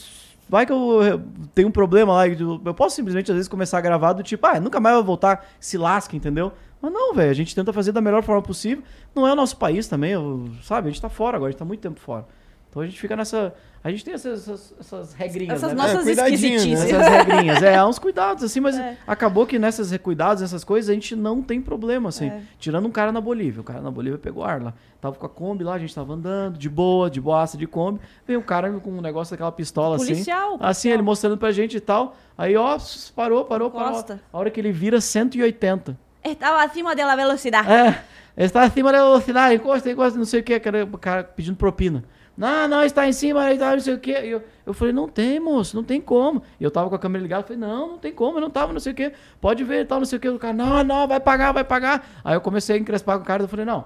vai 0.48 0.64
que 0.64 0.72
eu 0.72 1.20
tenho 1.54 1.68
um 1.68 1.70
problema 1.70 2.12
lá, 2.14 2.26
eu 2.26 2.60
eu 2.64 2.74
posso 2.74 2.96
simplesmente 2.96 3.30
às 3.30 3.34
vezes 3.36 3.48
começar 3.48 3.76
a 3.78 3.80
gravar 3.82 4.14
do 4.14 4.22
tipo, 4.22 4.46
ah, 4.46 4.58
nunca 4.58 4.80
mais 4.80 4.96
vai 4.96 5.04
voltar, 5.04 5.46
se 5.60 5.76
lasca, 5.76 6.16
entendeu? 6.16 6.52
Mas 6.80 6.90
não, 6.92 7.14
velho, 7.14 7.30
a 7.30 7.34
gente 7.34 7.54
tenta 7.54 7.72
fazer 7.72 7.92
da 7.92 8.00
melhor 8.00 8.22
forma 8.22 8.42
possível. 8.42 8.82
Não 9.14 9.26
é 9.28 9.32
o 9.32 9.36
nosso 9.36 9.56
país 9.56 9.86
também, 9.88 10.12
eu- 10.12 10.48
sabe? 10.62 10.88
A 10.88 10.90
gente 10.90 11.00
tá 11.02 11.08
fora 11.10 11.36
agora, 11.36 11.50
a 11.50 11.52
gente 11.52 11.58
tá 11.58 11.64
muito 11.64 11.80
tempo 11.80 12.00
fora. 12.00 12.26
Então 12.72 12.80
a 12.80 12.86
gente 12.86 12.98
fica 12.98 13.14
nessa. 13.14 13.54
A 13.84 13.90
gente 13.90 14.02
tem 14.02 14.14
essas, 14.14 14.48
essas, 14.48 14.74
essas 14.80 15.12
regrinhas. 15.12 15.56
Essas 15.56 15.74
né? 15.74 15.82
nossas 15.82 16.06
né? 16.06 16.12
esquisitices. 16.12 16.84
Essas 16.84 17.06
regrinhas, 17.06 17.60
é, 17.62 17.76
há 17.76 17.86
uns 17.86 17.98
cuidados, 17.98 18.42
assim, 18.42 18.60
mas 18.60 18.78
É. 18.78 18.96
acabou 19.06 19.46
que 19.46 19.58
nessas 19.58 19.94
cuidados, 19.98 20.40
nessas 20.40 20.64
coisas, 20.64 20.88
a 20.88 20.94
gente 20.94 21.14
não 21.14 21.42
tem 21.42 21.60
problema, 21.60 22.08
assim. 22.08 22.28
É. 22.28 22.40
Tirando 22.58 22.86
um 22.86 22.90
cara 22.90 23.12
na 23.12 23.20
Bolívia. 23.20 23.60
O 23.60 23.64
cara 23.64 23.82
na 23.82 23.90
Bolívia 23.90 24.18
pegou 24.18 24.42
ar 24.42 24.62
lá. 24.62 24.72
Tava 25.02 25.16
com 25.16 25.26
a 25.26 25.28
Kombi 25.28 25.64
lá, 25.64 25.74
a 25.74 25.78
gente 25.78 25.94
tava 25.94 26.14
andando, 26.14 26.56
de 26.56 26.70
boa, 26.70 27.10
de 27.10 27.20
boaça 27.20 27.58
de 27.58 27.66
Kombi. 27.66 28.00
Veio 28.26 28.40
um 28.40 28.42
cara 28.42 28.72
com 28.72 28.90
um 28.90 29.02
negócio 29.02 29.32
daquela 29.32 29.52
pistola 29.52 29.98
Policial, 29.98 30.54
assim. 30.54 30.54
Assim, 30.54 30.58
policial. 30.62 30.94
ele 30.94 31.02
mostrando 31.02 31.36
pra 31.36 31.52
gente 31.52 31.76
e 31.76 31.80
tal. 31.80 32.16
Aí, 32.38 32.56
ó, 32.56 32.78
parou, 33.14 33.44
parou, 33.44 33.70
parou. 33.70 33.92
Costa. 33.92 34.18
A 34.32 34.38
hora 34.38 34.50
que 34.50 34.58
ele 34.58 34.72
vira 34.72 34.98
180. 34.98 35.98
Estava 36.24 36.64
acima 36.64 36.96
da 36.96 37.14
velocidade. 37.14 37.70
É, 37.70 38.02
ele 38.34 38.46
está 38.46 38.62
acima 38.62 38.90
da 38.90 38.98
velocidade, 39.02 39.56
encosta, 39.56 39.90
encosta, 39.90 40.18
não 40.18 40.24
sei 40.24 40.40
o 40.40 40.42
que, 40.42 40.58
cara, 40.58 40.84
o 40.90 40.96
cara 40.96 41.22
pedindo 41.22 41.56
propina. 41.56 42.02
Não, 42.42 42.66
não, 42.66 42.82
está 42.82 43.06
em 43.06 43.12
cima, 43.12 43.40
aí 43.42 43.56
tá, 43.56 43.70
não 43.70 43.78
sei 43.78 43.94
o 43.94 44.00
que. 44.00 44.10
Eu, 44.10 44.42
eu 44.66 44.74
falei, 44.74 44.92
não 44.92 45.06
tem, 45.06 45.38
moço, 45.38 45.76
não 45.76 45.84
tem 45.84 46.00
como. 46.00 46.42
E 46.58 46.64
eu 46.64 46.72
tava 46.72 46.88
com 46.88 46.94
a 46.96 46.98
câmera 46.98 47.22
ligada, 47.22 47.44
falei, 47.44 47.56
não, 47.60 47.90
não 47.90 47.98
tem 47.98 48.12
como, 48.12 48.38
eu 48.38 48.40
não 48.40 48.50
tava, 48.50 48.72
não 48.72 48.80
sei 48.80 48.90
o 48.90 48.96
que. 48.96 49.12
Pode 49.40 49.62
ver, 49.62 49.86
tal, 49.86 50.00
não 50.00 50.04
sei 50.04 50.18
o 50.18 50.20
que. 50.20 50.28
O 50.28 50.40
cara, 50.40 50.52
não, 50.52 50.82
não, 50.82 51.06
vai 51.06 51.20
pagar, 51.20 51.52
vai 51.52 51.62
pagar. 51.62 52.04
Aí 52.24 52.34
eu 52.34 52.40
comecei 52.40 52.74
a 52.74 52.78
encrespar 52.80 53.16
com 53.18 53.22
o 53.22 53.26
cara, 53.26 53.44
eu 53.44 53.48
falei, 53.48 53.64
não, 53.64 53.84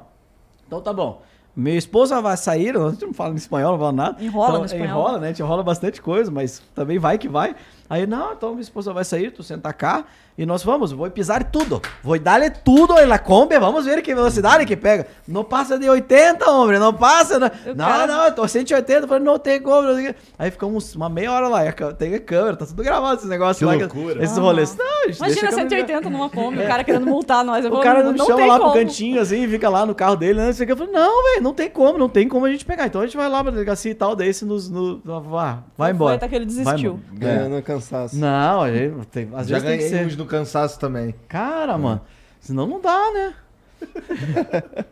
então 0.66 0.80
tá 0.80 0.90
bom. 0.90 1.20
Minha 1.54 1.76
esposa 1.76 2.18
vai 2.22 2.34
sair, 2.38 2.74
a 2.78 2.88
gente 2.90 3.04
não 3.04 3.12
fala 3.12 3.34
em 3.34 3.36
espanhol, 3.36 3.72
não 3.72 3.78
fala 3.78 3.92
nada. 3.92 4.24
Enrola 4.24 4.48
Então, 4.48 4.60
no 4.60 4.64
espanhol. 4.64 4.86
Enrola, 4.86 5.18
né? 5.18 5.26
A 5.26 5.30
gente 5.32 5.42
enrola 5.42 5.62
bastante 5.62 6.00
coisa, 6.00 6.30
mas 6.30 6.62
também 6.74 6.98
vai 6.98 7.18
que 7.18 7.28
vai. 7.28 7.54
Aí, 7.88 8.06
não, 8.06 8.32
então 8.32 8.50
minha 8.50 8.62
esposa 8.62 8.92
vai 8.92 9.04
sair, 9.04 9.30
tu 9.30 9.42
senta 9.42 9.72
cá 9.72 10.04
e 10.38 10.44
nós 10.44 10.62
vamos, 10.62 10.92
vou 10.92 11.10
pisar 11.10 11.42
tudo. 11.44 11.80
Vou 12.02 12.18
dar-lhe 12.18 12.50
tudo 12.50 12.92
aí 12.94 13.06
na 13.06 13.18
Kombi, 13.18 13.58
vamos 13.58 13.86
ver 13.86 14.02
que 14.02 14.14
velocidade 14.14 14.66
que 14.66 14.76
pega. 14.76 15.06
Não 15.26 15.42
passa 15.42 15.78
de 15.78 15.88
80, 15.88 16.50
homem, 16.50 16.78
não 16.78 16.92
passa. 16.92 17.38
Não, 17.38 17.46
O 17.48 17.74
não, 17.74 17.86
cara- 17.86 18.06
não, 18.06 18.24
eu 18.26 18.32
tô 18.34 18.46
180, 18.46 19.04
eu 19.04 19.08
falei, 19.08 19.24
não 19.24 19.38
tem 19.38 19.60
como. 19.60 19.82
não 19.88 19.96
quê. 19.96 20.14
Aí 20.38 20.50
ficamos 20.50 20.94
uma 20.94 21.08
meia 21.08 21.32
hora 21.32 21.48
lá, 21.48 21.64
e 21.64 21.72
tem 21.96 22.14
a 22.14 22.20
câmera, 22.20 22.56
tá 22.56 22.66
tudo 22.66 22.82
gravado 22.82 23.18
esse 23.20 23.28
negócio 23.28 23.66
Que 23.66 23.74
lá. 23.74 23.80
loucura. 23.80 24.22
Esses 24.22 24.36
Aham. 24.36 24.46
rolês. 24.46 24.76
Não, 24.76 24.84
a 24.84 25.06
gente 25.06 25.16
Imagina 25.16 25.48
a 25.48 25.50
câmera 25.52 25.68
180 25.70 26.10
numa 26.10 26.28
Kombi, 26.30 26.58
o 26.58 26.66
cara 26.66 26.84
querendo 26.84 27.06
multar 27.06 27.42
nós. 27.44 27.64
Eu 27.64 27.70
o 27.70 27.74
falo, 27.74 27.82
cara 27.84 28.02
não, 28.02 28.12
não, 28.12 28.26
chama 28.26 28.36
tem 28.38 28.48
lá 28.48 28.58
como. 28.58 28.72
pro 28.72 28.80
cantinho 28.80 29.20
assim, 29.20 29.48
fica 29.48 29.68
lá 29.70 29.86
no 29.86 29.94
carro 29.94 30.16
dele, 30.16 30.38
né? 30.40 30.46
não 30.46 30.52
sei 30.52 30.64
o 30.64 30.66
que. 30.66 30.72
Eu 30.72 30.76
falei, 30.76 30.92
não, 30.92 31.22
velho, 31.30 31.42
não 31.42 31.54
tem 31.54 31.70
como, 31.70 31.96
não 31.98 32.08
tem 32.10 32.28
como 32.28 32.44
a 32.44 32.50
gente 32.50 32.64
pegar. 32.64 32.86
Então 32.86 33.00
a 33.00 33.04
gente 33.06 33.16
vai 33.16 33.28
lá 33.28 33.42
pra 33.42 33.52
delegacia 33.52 33.90
e 33.90 33.94
tal, 33.94 34.14
daí 34.14 34.28
esse 34.28 34.44
nos. 34.44 34.68
No, 34.68 35.00
no- 35.02 35.20
vá, 35.22 35.60
vai 35.78 35.88
Foi 35.88 35.94
embora. 35.94 36.14
até 36.16 36.28
que 36.28 36.34
ele 36.34 36.44
Vai 36.46 36.54
desistiu. 36.74 37.00
embora. 37.14 37.62
Cansaço. 37.76 38.16
Não, 38.16 38.62
tem, 39.10 39.28
às 39.34 39.46
Já 39.46 39.58
vezes 39.58 39.68
tem 39.68 39.78
que 39.78 39.84
ganhei 39.84 39.88
ser. 39.88 40.06
uns 40.06 40.16
no 40.16 40.26
cansaço 40.26 40.78
também. 40.78 41.14
Cara, 41.28 41.76
mano, 41.78 42.00
senão 42.40 42.66
não 42.66 42.80
dá, 42.80 43.10
né? 43.12 43.34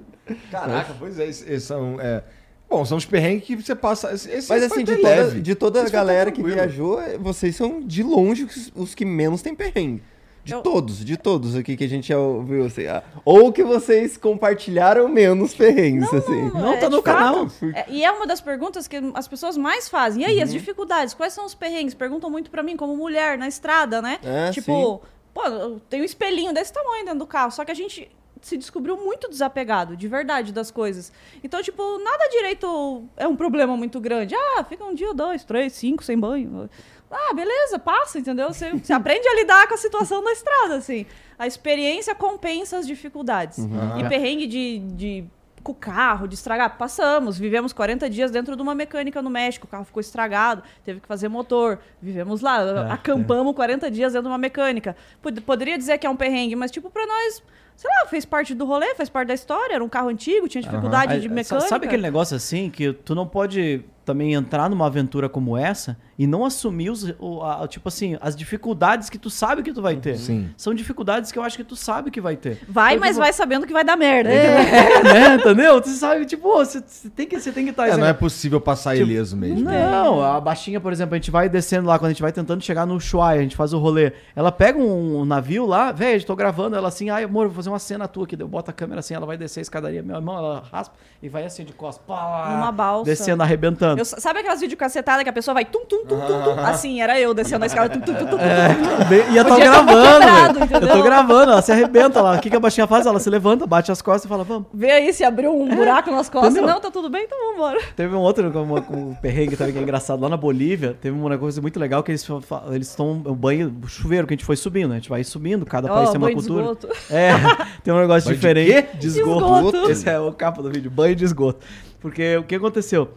Caraca, 0.51 0.94
pois 0.98 1.19
é, 1.19 1.27
esses 1.27 1.62
são. 1.65 2.01
É... 2.01 2.23
Bom, 2.69 2.85
são 2.85 2.97
os 2.97 3.05
perrengues 3.05 3.44
que 3.47 3.56
você 3.56 3.74
passa. 3.74 4.12
Esse, 4.12 4.28
Mas 4.28 4.47
foi 4.47 4.59
assim, 4.65 4.85
de 4.85 4.97
toda, 4.97 5.31
de 5.40 5.55
toda 5.55 5.78
a 5.81 5.82
até 5.82 5.93
galera 5.93 6.32
que 6.32 6.43
viajou, 6.43 6.98
vocês 7.20 7.55
são 7.55 7.81
de 7.81 8.02
longe 8.02 8.44
os, 8.44 8.73
os 8.74 8.94
que 8.94 9.05
menos 9.05 9.43
tem 9.43 9.55
perrengue. 9.55 10.02
De 10.44 10.52
Eu- 10.52 10.60
todos, 10.60 11.02
de 11.02 11.16
todos 11.16 11.56
aqui 11.56 11.74
que 11.76 11.84
a 11.84 11.88
gente 11.88 12.08
já 12.08 12.18
ouviu. 12.18 12.66
Assim, 12.66 12.86
ah, 12.86 13.02
ou 13.24 13.50
que 13.50 13.64
vocês 13.64 14.16
compartilharam 14.18 15.08
menos 15.08 15.54
perrengues, 15.54 16.12
assim. 16.12 16.50
Não, 16.52 16.74
é, 16.74 16.76
tá 16.76 16.90
no 16.90 17.02
canal. 17.02 17.48
É, 17.74 17.86
e 17.88 18.04
é 18.04 18.10
uma 18.12 18.26
das 18.26 18.40
perguntas 18.42 18.86
que 18.86 18.96
as 19.14 19.26
pessoas 19.26 19.56
mais 19.56 19.88
fazem. 19.88 20.22
E 20.22 20.26
aí, 20.26 20.36
Uhum. 20.36 20.42
as 20.42 20.52
dificuldades? 20.52 21.14
Quais 21.14 21.32
são 21.32 21.46
os 21.46 21.54
perrengues? 21.54 21.94
Perguntam 21.94 22.28
muito 22.28 22.50
pra 22.50 22.62
mim, 22.62 22.76
como 22.76 22.94
mulher, 22.94 23.38
na 23.38 23.48
estrada, 23.48 24.02
né? 24.02 24.18
É, 24.22 24.50
tipo, 24.50 25.00
pô, 25.32 25.42
eu 25.46 25.80
tenho 25.88 26.02
um 26.02 26.06
espelhinho 26.06 26.52
desse 26.52 26.72
tamanho 26.72 27.04
dentro 27.06 27.20
do 27.20 27.26
carro. 27.26 27.50
Só 27.50 27.64
que 27.64 27.70
a 27.72 27.74
gente 27.74 28.10
se 28.42 28.58
descobriu 28.58 28.98
muito 28.98 29.26
desapegado, 29.30 29.96
de 29.96 30.06
verdade, 30.06 30.52
das 30.52 30.70
coisas. 30.70 31.10
Então, 31.42 31.62
tipo, 31.62 31.82
nada 32.00 32.28
direito 32.28 33.04
é 33.16 33.26
um 33.26 33.34
problema 33.34 33.74
muito 33.74 33.98
grande. 33.98 34.34
Ah, 34.34 34.62
fica 34.62 34.84
um 34.84 34.94
dia, 34.94 35.14
dois, 35.14 35.42
três, 35.44 35.72
cinco 35.72 36.04
sem 36.04 36.18
banho. 36.18 36.68
Ah, 37.16 37.32
beleza, 37.35 37.78
passa, 37.78 38.19
entendeu? 38.19 38.53
Você, 38.53 38.70
você 38.73 38.93
aprende 38.93 39.27
a 39.28 39.35
lidar 39.36 39.69
com 39.69 39.74
a 39.74 39.78
situação 39.78 40.23
da 40.24 40.32
estrada, 40.32 40.77
assim. 40.77 41.07
A 41.39 41.47
experiência 41.47 42.15
compensa 42.15 42.77
as 42.78 42.86
dificuldades. 42.86 43.59
E 44.01 44.09
perrengue 44.09 44.47
de, 44.47 44.78
de 44.81 45.24
com 45.62 45.73
o 45.73 45.74
carro, 45.74 46.27
de 46.28 46.35
estragar. 46.35 46.77
Passamos, 46.77 47.39
vivemos 47.39 47.73
40 47.73 48.11
dias 48.11 48.31
dentro 48.31 48.55
de 48.57 48.61
uma 48.62 48.74
mecânica 48.74 49.23
no 49.23 49.31
México, 49.31 49.65
o 49.66 49.69
carro 49.69 49.85
ficou 49.85 50.01
estragado, 50.01 50.62
teve 50.85 51.01
que 51.01 51.07
fazer 51.09 51.28
motor. 51.28 51.78
Vivemos 52.03 52.41
lá, 52.43 52.93
acampamos 52.93 53.55
40 53.55 53.91
dias 53.91 54.12
dentro 54.12 54.24
de 54.28 54.32
uma 54.32 54.39
mecânica. 54.39 54.95
Pod- 55.23 55.41
Poderia 55.41 55.78
dizer 55.78 55.97
que 55.99 56.07
é 56.07 56.11
um 56.11 56.16
perrengue, 56.16 56.55
mas 56.57 56.70
tipo, 56.70 56.91
pra 56.91 57.07
nós, 57.07 57.43
sei 57.76 57.90
lá, 57.90 58.06
fez 58.09 58.24
parte 58.24 58.55
do 58.55 58.64
rolê, 58.64 58.94
fez 58.94 59.09
parte 59.09 59.28
da 59.28 59.34
história, 59.34 59.74
era 59.74 59.84
um 59.84 59.88
carro 59.88 60.09
antigo, 60.09 60.48
tinha 60.48 60.62
dificuldade 60.62 61.14
Aí, 61.14 61.20
de 61.20 61.28
mecânica. 61.28 61.68
Sabe 61.68 61.86
aquele 61.86 62.02
negócio 62.02 62.36
assim 62.36 62.70
que 62.70 62.92
tu 62.92 63.14
não 63.14 63.26
pode 63.26 63.82
também 64.05 64.34
entrar 64.34 64.68
numa 64.68 64.86
aventura 64.86 65.30
como 65.30 65.56
essa 65.56 65.96
e 66.18 66.26
não 66.26 66.44
assumir 66.44 66.90
os, 66.90 67.05
o- 67.18 67.42
a- 67.42 67.66
tipo 67.66 67.88
assim, 67.88 68.18
as 68.20 68.36
dificuldades 68.36 69.09
que 69.09 69.16
tu 69.16 69.30
sabe 69.30 69.62
que 69.62 69.72
tu 69.72 69.80
vai 69.80 69.96
ter. 69.96 70.18
Sim. 70.18 70.51
São 70.59 70.74
dificuldades 70.74 71.32
que 71.32 71.38
eu 71.38 71.42
acho 71.42 71.56
que 71.56 71.64
tu 71.64 71.74
sabe 71.74 72.10
que 72.10 72.20
vai 72.20 72.36
ter. 72.36 72.60
Vai, 72.68 72.92
Então, 72.92 73.01
mas 73.01 73.09
tipo, 73.12 73.20
vai 73.22 73.32
sabendo 73.32 73.66
que 73.66 73.72
vai 73.72 73.82
dar 73.82 73.96
merda. 73.96 74.28
entendeu? 74.30 74.55
É, 74.94 75.02
né? 75.28 75.34
Entendeu? 75.36 75.80
Tu 75.80 75.88
sabe, 75.88 76.26
tipo, 76.26 76.46
você 76.52 76.82
você 76.86 77.09
tem 77.09 77.26
que 77.26 77.40
você 77.40 77.51
tem 77.51 77.64
que 77.64 77.70
estar 77.70 77.88
É, 77.88 77.96
não 77.96 78.06
é 78.06 78.12
possível 78.12 78.60
passar 78.60 78.94
Tipo, 78.94 79.10
ileso 79.10 79.38
mesmo. 79.38 79.62
Não, 79.64 80.22
a 80.22 80.38
baixinha, 80.38 80.78
por 80.80 80.92
exemplo, 80.92 81.14
a 81.14 81.18
gente 81.18 81.30
vai 81.30 81.48
descendo 81.48 81.88
lá, 81.88 81.98
quando 81.98 82.09
a 82.10 82.12
gente 82.12 82.22
vai 82.22 82.30
tentando 82.30 82.62
chegar 82.62 82.84
no 82.86 82.96
Ushuaia, 82.96 83.40
a 83.40 83.42
gente 83.42 83.56
faz 83.56 83.72
o 83.72 83.78
rolê. 83.78 84.12
Ela 84.36 84.52
pega 84.52 84.78
um, 84.78 85.24
navio 85.24 85.64
lá, 85.64 85.92
velho, 85.92 86.22
tô 86.26 86.36
gravando, 86.36 86.76
ela 86.76 86.88
assim, 86.88 87.09
ai, 87.09 87.24
amor, 87.24 87.48
vou 87.48 87.55
fazer 87.65 87.70
uma 87.70 87.78
cena 87.78 88.07
tua 88.07 88.24
aqui. 88.24 88.36
Eu 88.39 88.47
boto 88.47 88.70
a 88.70 88.74
câmera 88.74 89.01
assim, 89.01 89.15
ela 89.15 89.24
vai 89.27 89.36
descer 89.36 89.61
a 89.61 89.62
escadaria, 89.62 90.03
meu 90.03 90.16
irmão, 90.16 90.36
ela 90.36 90.62
raspa 90.70 90.95
e 91.23 91.28
vai 91.28 91.45
assim 91.45 91.65
de 91.65 91.73
costas, 91.73 92.05
pá, 92.07 92.51
Numa 92.51 92.70
balsa. 92.70 93.05
descendo, 93.11 93.43
arrebentando. 93.43 94.01
Eu- 94.01 94.05
sabe 94.05 94.41
aquelas 94.41 94.61
videocacetadas 94.61 95.23
que 95.24 95.28
a 95.31 95.32
pessoa 95.32 95.55
vai 95.55 95.65
tum, 95.65 95.85
tum, 95.86 96.05
tum, 96.07 96.20
tum, 96.20 96.43
tum? 96.43 96.61
Assim, 96.61 97.01
era 97.01 97.19
eu 97.19 97.32
descendo 97.32 97.65
a 97.65 97.66
escada, 97.66 97.89
tum, 97.89 98.01
tum, 98.01 98.15
tum, 98.15 98.27
tum. 98.27 98.39
É, 98.39 99.31
e 99.32 99.36
eu 99.36 99.45
tô 99.45 99.51
tá 99.51 99.61
gravando, 99.61 100.59
quebrado. 100.61 100.86
Eu 100.86 100.93
tô 100.93 101.03
gravando, 101.03 101.53
ela 101.53 101.62
se 101.62 101.73
arrebenta 101.73 102.20
lá. 102.20 102.36
O 102.36 102.41
que, 102.41 102.51
que 102.51 102.57
a 102.57 102.61
baixinha 102.61 102.86
faz? 102.86 103.07
Ela 103.07 103.19
se 103.19 103.31
levanta, 103.31 103.66
bate 103.66 103.91
as 103.91 104.03
costas 104.03 104.24
e 104.24 104.28
fala, 104.28 104.45
vamos. 104.45 104.66
Vê 104.74 104.91
aí 104.91 105.12
se 105.12 105.24
abriu 105.24 105.57
um 105.59 105.69
buraco 105.74 106.11
nas 106.11 106.28
costas. 106.28 106.53
Entendeu? 106.53 106.73
Não, 106.74 106.81
tá 106.81 106.91
tudo 106.91 107.09
bem, 107.09 107.24
então 107.24 107.39
vambora. 107.53 107.81
Teve 107.97 108.15
um 108.15 108.20
outro 108.20 108.51
com, 108.51 108.61
um 108.65 109.15
perrengue 109.15 109.57
também 109.57 109.73
que 109.73 109.78
é 109.78 109.82
engraçado. 109.82 110.20
Lá 110.20 110.28
na 110.28 110.36
Bolívia, 110.36 110.97
teve 111.01 111.16
uma 111.16 111.36
coisa 111.39 111.61
muito 111.62 111.78
legal 111.81 112.03
que 112.03 112.11
eles, 112.11 112.27
eles 112.70 112.95
tomam 112.95 113.23
o 113.32 113.35
banho, 113.35 113.74
o 113.82 113.89
chuveiro 113.89 114.27
que 114.27 114.35
a 114.35 114.36
gente 114.36 114.45
foi 114.45 114.57
subindo, 114.57 114.89
né? 114.91 114.97
A 114.97 114.99
gente 114.99 115.09
vai 115.09 115.24
subindo, 115.24 115.65
cada 115.65 115.89
país 115.89 116.09
Ó, 116.09 116.12
tem 116.12 116.20
uma 116.20 116.32
cultura. 116.32 116.62
esgoto. 116.62 116.89
É, 117.11 117.31
tem 117.82 117.93
um 117.93 117.98
negócio 118.01 118.24
Banho 118.28 118.35
de 118.35 118.40
diferente. 118.40 118.72
quê? 118.93 118.98
De 118.98 119.06
esgoto. 119.06 119.66
Esgoto. 119.68 119.90
Esse 119.90 120.09
é 120.09 120.18
o 120.18 120.32
capa 120.32 120.62
do 120.62 120.70
vídeo, 120.70 120.90
banho 120.90 121.14
de 121.14 121.24
esgoto. 121.24 121.64
Porque 122.01 122.36
o 122.36 122.43
que 122.44 122.55
aconteceu? 122.55 123.10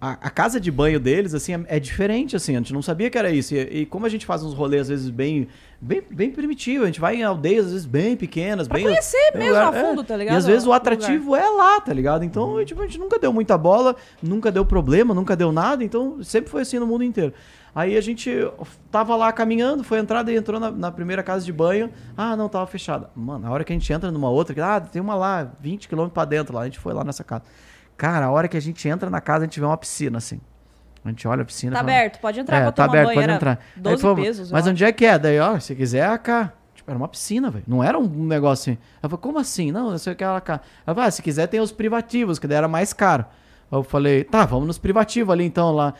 A, 0.00 0.10
a 0.26 0.30
casa 0.30 0.60
de 0.60 0.70
banho 0.70 1.00
deles, 1.00 1.32
assim, 1.32 1.54
é, 1.54 1.64
é 1.76 1.80
diferente, 1.80 2.36
assim. 2.36 2.54
A 2.54 2.58
gente 2.58 2.74
não 2.74 2.82
sabia 2.82 3.08
que 3.08 3.16
era 3.16 3.30
isso. 3.30 3.54
E, 3.54 3.60
e 3.82 3.86
como 3.86 4.04
a 4.04 4.08
gente 4.10 4.26
faz 4.26 4.42
uns 4.42 4.52
rolês, 4.52 4.82
às 4.82 4.88
vezes, 4.88 5.08
bem, 5.08 5.48
bem, 5.80 6.02
bem 6.10 6.30
primitivo, 6.30 6.82
a 6.84 6.86
gente 6.86 7.00
vai 7.00 7.16
em 7.16 7.22
aldeias, 7.22 7.64
às 7.66 7.72
vezes, 7.72 7.86
bem 7.86 8.14
pequenas, 8.14 8.68
Pra 8.68 8.76
bem... 8.76 8.84
conhecer 8.84 9.30
bem 9.32 9.44
mesmo 9.44 9.56
a 9.56 9.66
lugar- 9.66 9.82
fundo, 9.82 10.02
é. 10.02 10.04
tá 10.04 10.16
ligado? 10.16 10.34
E 10.34 10.36
às 10.36 10.44
vezes 10.44 10.66
o 10.66 10.74
atrativo 10.74 11.34
é 11.34 11.48
lá, 11.48 11.80
tá 11.80 11.92
ligado? 11.94 12.22
Então, 12.22 12.62
tipo, 12.66 12.82
a 12.82 12.86
gente 12.86 12.98
nunca 12.98 13.18
deu 13.18 13.32
muita 13.32 13.56
bola, 13.56 13.96
nunca 14.22 14.52
deu 14.52 14.66
problema, 14.66 15.14
nunca 15.14 15.34
deu 15.34 15.50
nada. 15.50 15.82
Então, 15.82 16.22
sempre 16.22 16.50
foi 16.50 16.62
assim 16.62 16.78
no 16.78 16.86
mundo 16.86 17.02
inteiro. 17.04 17.32
Aí 17.74 17.96
a 17.96 18.00
gente 18.00 18.30
tava 18.90 19.16
lá 19.16 19.32
caminhando, 19.32 19.82
foi 19.82 19.98
entrada 19.98 20.30
e 20.30 20.36
entrou 20.36 20.60
na, 20.60 20.70
na 20.70 20.92
primeira 20.92 21.22
casa 21.22 21.44
de 21.44 21.52
banho. 21.52 21.90
Ah, 22.16 22.36
não, 22.36 22.48
tava 22.48 22.66
fechada. 22.66 23.10
Mano, 23.16 23.40
na 23.40 23.50
hora 23.50 23.64
que 23.64 23.72
a 23.72 23.74
gente 23.74 23.92
entra 23.92 24.12
numa 24.12 24.30
outra, 24.30 24.76
ah, 24.76 24.80
tem 24.80 25.02
uma 25.02 25.16
lá, 25.16 25.50
20 25.60 25.88
km 25.88 26.06
pra 26.06 26.24
dentro 26.24 26.54
lá, 26.54 26.62
a 26.62 26.64
gente 26.66 26.78
foi 26.78 26.94
lá 26.94 27.02
nessa 27.02 27.24
casa. 27.24 27.42
Cara, 27.96 28.26
a 28.26 28.30
hora 28.30 28.46
que 28.46 28.56
a 28.56 28.60
gente 28.60 28.88
entra 28.88 29.10
na 29.10 29.20
casa, 29.20 29.40
a 29.40 29.46
gente 29.46 29.58
vê 29.58 29.66
uma 29.66 29.76
piscina, 29.76 30.18
assim. 30.18 30.40
A 31.04 31.08
gente 31.08 31.28
olha 31.28 31.42
a 31.42 31.44
piscina 31.44 31.72
Tá 31.72 31.80
fala, 31.80 31.90
aberto, 31.92 32.18
pode 32.18 32.40
entrar, 32.40 32.56
é, 32.56 32.64
tá 32.64 32.72
tomar 32.72 32.88
aberto, 32.88 33.14
pode 33.14 33.30
entrar. 33.30 33.60
12 33.76 33.94
Aí 33.94 34.00
falou, 34.00 34.16
pesos. 34.16 34.52
Mas 34.52 34.66
onde 34.66 34.84
é 34.84 34.92
que 34.92 35.04
é? 35.04 35.18
Daí, 35.18 35.38
ó, 35.38 35.58
se 35.58 35.74
quiser, 35.74 36.10
é 36.10 36.18
cá. 36.18 36.52
Tipo, 36.74 36.90
era 36.90 36.96
uma 36.96 37.08
piscina, 37.08 37.50
velho. 37.50 37.64
Não 37.66 37.84
era 37.84 37.98
um 37.98 38.24
negócio 38.24 38.72
assim. 38.72 38.80
Eu 39.02 39.10
falei, 39.10 39.22
como 39.22 39.38
assim? 39.38 39.70
Não, 39.70 39.90
eu 39.90 39.98
sei 39.98 40.14
que 40.14 40.24
era 40.24 40.40
cá. 40.40 40.60
Ela 40.86 40.94
falou, 40.94 41.08
ah, 41.08 41.10
se 41.10 41.20
quiser 41.22 41.46
tem 41.46 41.60
os 41.60 41.72
privativos, 41.72 42.38
que 42.38 42.46
daí 42.46 42.56
era 42.56 42.68
mais 42.68 42.92
caro. 42.92 43.26
Aí 43.70 43.78
eu 43.78 43.82
falei, 43.82 44.24
tá, 44.24 44.46
vamos 44.46 44.66
nos 44.66 44.78
privativos 44.78 45.32
ali 45.32 45.44
então 45.44 45.72
lá. 45.72 45.92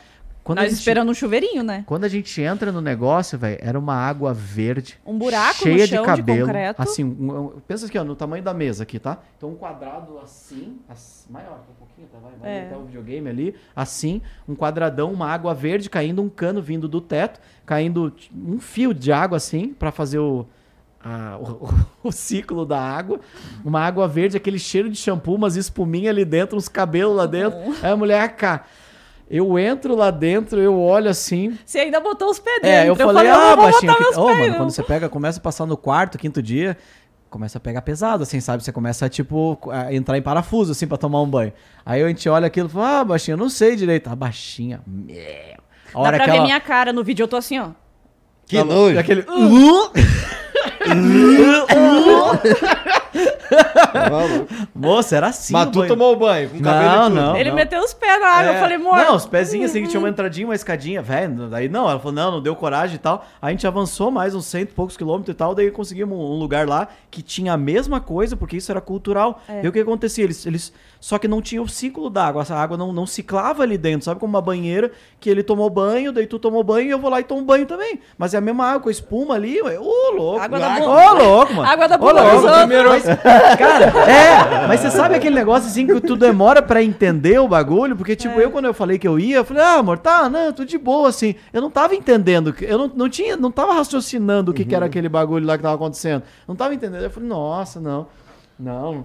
Quando 0.45 0.59
Nós 0.59 0.69
gente, 0.69 0.79
esperando 0.81 1.11
um 1.11 1.15
chuveirinho, 1.15 1.63
né? 1.63 1.85
Quando 1.87 2.05
a 2.05 2.09
gente 2.09 2.39
entra 2.43 2.71
no 2.71 2.83
negócio, 2.83 3.39
velho, 3.39 3.59
era 3.63 3.79
uma 3.79 3.95
água 3.95 4.35
verde. 4.35 4.99
Um 5.07 5.17
buraco 5.17 5.55
cheia 5.63 5.79
no 5.79 5.83
de 5.85 5.89
chão 5.89 6.03
de 6.03 6.07
cabelo. 6.07 6.41
concreto. 6.47 6.83
Assim, 6.83 7.03
um- 7.03 7.39
um- 7.41 7.49
pensa 7.67 7.87
aqui, 7.87 7.99
ó, 7.99 8.05
no 8.05 8.15
tamanho 8.15 8.43
da 8.45 8.53
mesa 8.53 8.83
aqui, 8.83 8.99
tá? 8.99 9.19
Então 9.39 9.49
um 9.49 9.55
quadrado 9.55 10.19
assim, 10.23 10.77
as- 10.87 11.27
maior, 11.31 11.61
um 11.71 11.75
pouquinho, 11.79 12.07
tá? 12.13 12.19
Vai, 12.23 12.33
vai 12.39 12.51
É. 12.59 12.67
até 12.67 12.77
o 12.77 12.85
videogame 12.85 13.27
ali, 13.31 13.55
assim, 13.75 14.21
um 14.47 14.55
quadradão, 14.55 15.11
uma 15.15 15.29
água 15.31 15.55
verde 15.55 15.89
caindo, 15.89 16.21
um 16.21 16.29
cano 16.29 16.61
vindo 16.61 16.87
do 16.87 17.01
teto, 17.01 17.41
caindo 17.65 18.13
um 18.37 18.61
fio 18.61 18.93
de 18.93 19.11
água 19.11 19.39
assim 19.39 19.69
pra 19.73 19.91
fazer 19.91 20.19
o, 20.19 20.45
o, 21.41 21.69
o 22.09 22.13
ciclo 22.13 22.67
da 22.67 22.79
água, 22.81 23.19
uma 23.65 23.81
água 23.81 24.07
verde, 24.07 24.37
aquele 24.37 24.59
cheiro 24.59 24.91
de 24.91 24.97
shampoo, 24.99 25.35
umas 25.37 25.57
espuminhas 25.57 26.11
ali 26.15 26.25
dentro, 26.25 26.57
uns 26.57 26.69
cabelos 26.69 27.17
lá 27.17 27.25
dentro. 27.27 27.59
Aí 27.83 27.91
a 27.93 27.97
mulher, 27.97 28.37
cá. 28.37 28.65
Eu 29.37 29.59
entro 29.59 29.97
lá 29.97 30.13
dentro, 30.13 30.61
eu 30.61 30.81
olho 30.81 31.11
assim, 31.11 31.59
Você 31.67 31.81
ainda 31.81 31.99
botou 31.99 32.31
os 32.31 32.39
pés 32.39 32.63
dentro. 32.63 32.69
é, 32.69 32.89
eu 32.89 32.95
falei, 32.95 33.29
eu 33.29 33.35
ah, 33.35 33.57
vou 33.57 33.65
baixinho, 33.65 33.93
botar 33.93 34.05
que... 34.05 34.15
pés, 34.15 34.17
mano, 34.17 34.57
quando 34.59 34.71
você 34.71 34.83
pega, 34.85 35.09
começa 35.09 35.41
a 35.41 35.43
passar 35.43 35.67
no 35.67 35.77
quarto, 35.77 36.17
quinto 36.17 36.41
dia, 36.41 36.79
começa 37.29 37.59
a 37.59 37.61
pegar 37.61 37.83
pesado, 37.83 38.23
assim, 38.23 38.39
sabe? 38.39 38.63
Você 38.63 38.71
começa 38.71 39.07
a, 39.07 39.09
tipo, 39.09 39.59
a 39.73 39.93
entrar 39.93 40.17
em 40.17 40.23
parafuso, 40.23 40.71
assim, 40.71 40.87
pra 40.87 40.97
tomar 40.97 41.21
um 41.21 41.27
banho. 41.27 41.53
Aí 41.85 42.01
a 42.01 42.07
gente 42.07 42.29
olha 42.29 42.47
aquilo 42.47 42.69
e 42.69 42.71
fala, 42.71 43.01
ah, 43.01 43.05
baixinha, 43.05 43.33
eu 43.33 43.39
não 43.39 43.49
sei 43.49 43.75
direito. 43.75 44.09
A 44.09 44.15
baixinha, 44.15 44.81
meu. 44.87 45.17
A 45.17 45.95
Dá 45.95 45.99
hora 45.99 46.17
pra 46.17 46.27
que 46.27 46.31
ver 46.31 46.37
ela... 46.37 46.47
minha 46.47 46.61
cara 46.61 46.93
no 46.93 47.03
vídeo, 47.03 47.25
eu 47.25 47.29
tô 47.29 47.37
assim, 47.37 47.59
ó. 47.59 47.71
Que 48.47 48.63
nojo. 48.63 48.97
Aquele... 48.97 49.25
Tá 49.25 49.33
maluco. 49.33 49.95
Moça, 54.75 55.17
era 55.17 55.29
assim 55.29 55.53
Mas 55.53 55.69
o 55.69 55.71
tu 55.71 55.79
banho. 55.81 55.89
tomou 55.89 56.13
o 56.13 56.17
banho, 56.17 56.51
com 56.51 56.61
cabelo 56.61 56.91
Não, 56.91 57.09
não. 57.11 57.37
Ele 57.37 57.51
meteu 57.53 57.81
os 57.83 57.93
pés 57.95 58.21
na 58.21 58.27
água, 58.29 58.53
É. 58.53 58.57
eu 58.57 58.61
falei, 58.61 58.77
amor. 58.77 58.97
Não, 58.97 59.17
os 59.17 59.27
pezinhos 59.27 59.71
assim, 59.71 59.83
que 59.83 59.89
tinha 59.89 60.01
uma 60.01 60.09
entradinha, 60.09 60.47
uma 60.47 60.55
escadinha, 60.55 61.03
velho. 61.03 61.49
Daí 61.49 61.69
não, 61.69 61.89
ela 61.89 61.99
falou, 61.99 62.13
não, 62.13 62.31
não 62.33 62.43
deu 62.43 62.55
coragem 62.57 62.97
e 62.97 62.99
tal. 62.99 63.25
Aí 63.41 63.49
a 63.49 63.51
gente 63.51 63.67
avançou 63.67 64.11
mais 64.11 64.35
uns 64.35 64.47
cento 64.47 64.71
e 64.71 64.73
poucos 64.75 64.97
quilômetros 64.97 65.35
e 65.35 65.37
tal, 65.37 65.55
daí 65.55 65.71
conseguimos 65.71 66.17
um 66.19 66.39
lugar 66.39 66.67
lá 66.69 66.89
que 67.11 67.23
tinha 67.23 67.53
a 67.53 67.57
mesma 67.57 68.01
coisa, 68.01 68.37
porque 68.37 68.57
isso 68.57 68.71
era 68.71 68.81
cultural. 68.81 69.41
É. 69.49 69.65
E 69.65 69.69
o 69.69 69.73
que 69.73 69.81
acontecia? 69.81 70.25
Eles, 70.25 70.45
eles. 70.47 70.73
Só 71.05 71.19
que 71.19 71.29
não 71.29 71.43
tinha 71.43 71.61
o 71.61 71.69
ciclo 71.69 72.09
da 72.09 72.25
água, 72.25 72.41
essa 72.41 72.55
água 72.55 72.79
não, 72.79 72.91
não 72.91 73.07
ciclava 73.07 73.63
ali 73.63 73.77
dentro, 73.77 74.07
sabe? 74.07 74.19
Como 74.19 74.33
uma 74.33 74.41
banheira 74.41 74.91
que 75.21 75.29
ele 75.29 75.43
tomou 75.43 75.69
banho, 75.69 76.11
daí 76.11 76.27
tu 76.27 76.39
tomou 76.39 76.65
banho 76.65 76.87
e 76.87 76.91
eu 76.93 76.99
vou 76.99 77.11
lá 77.11 77.21
e 77.21 77.25
tomo 77.25 77.43
banho 77.43 77.67
também. 77.67 78.01
Mas 78.17 78.33
é 78.33 78.39
a 78.39 78.41
mesma 78.41 78.69
água, 78.69 78.81
com 78.81 78.89
espuma 78.89 79.35
ali, 79.35 79.61
ué. 79.61 79.79
Ô, 79.79 80.13
louco. 80.17 80.41
Água 80.41 80.59
da 80.59 80.77
Ô, 80.77 80.79
bunda. 80.79 81.13
louco, 81.23 81.53
mano. 81.53 81.69
Água 81.69 81.89
da 81.89 81.97
Ô, 81.97 81.99
bunda 81.99 82.23
louco. 82.23 82.37
dos 82.37 82.45
outros. 82.45 82.65
Primeiro, 82.65 82.89
Cara, 83.59 83.85
é, 84.11 84.67
mas 84.67 84.81
você 84.81 84.91
sabe 84.91 85.15
aquele 85.15 85.35
negócio 85.35 85.69
assim 85.69 85.87
que 85.87 86.01
tu 86.01 86.17
demora 86.17 86.63
pra 86.63 86.83
entender 86.83 87.39
o 87.39 87.47
bagulho? 87.47 87.97
Porque, 87.97 88.17
tipo, 88.17 88.41
eu 88.41 88.51
quando 88.51 88.65
eu 88.65 88.73
falei 88.73 88.99
que 88.99 89.07
eu 89.07 89.19
ia, 89.19 89.37
eu 89.37 89.45
falei, 89.45 89.63
ah, 89.63 89.75
amor, 89.75 89.99
tá, 89.99 90.31
não, 90.31 90.55
tô 90.55 90.65
de 90.65 90.79
boa, 90.79 91.11
assim. 91.11 91.35
Eu 91.53 91.61
não 91.61 91.71
tava 91.71 91.95
entendendo, 91.95 92.55
eu 92.63 92.79
não, 92.79 92.89
não 92.89 93.09
tinha, 93.11 93.37
não 93.37 93.51
tava 93.51 93.75
raciocinando 93.75 94.53
o 94.53 94.55
que, 94.55 94.65
que 94.65 94.75
era 94.75 94.87
aquele 94.87 95.11
bagulho 95.11 95.47
lá 95.47 95.59
que 95.59 95.63
tava 95.63 95.75
acontecendo. 95.75 96.23
Não 96.49 96.57
tava 96.57 96.73
entendendo. 96.73 97.03
Eu 97.03 97.11
falei, 97.11 97.29
nossa, 97.29 97.79
não, 97.79 98.07
não. 98.59 99.05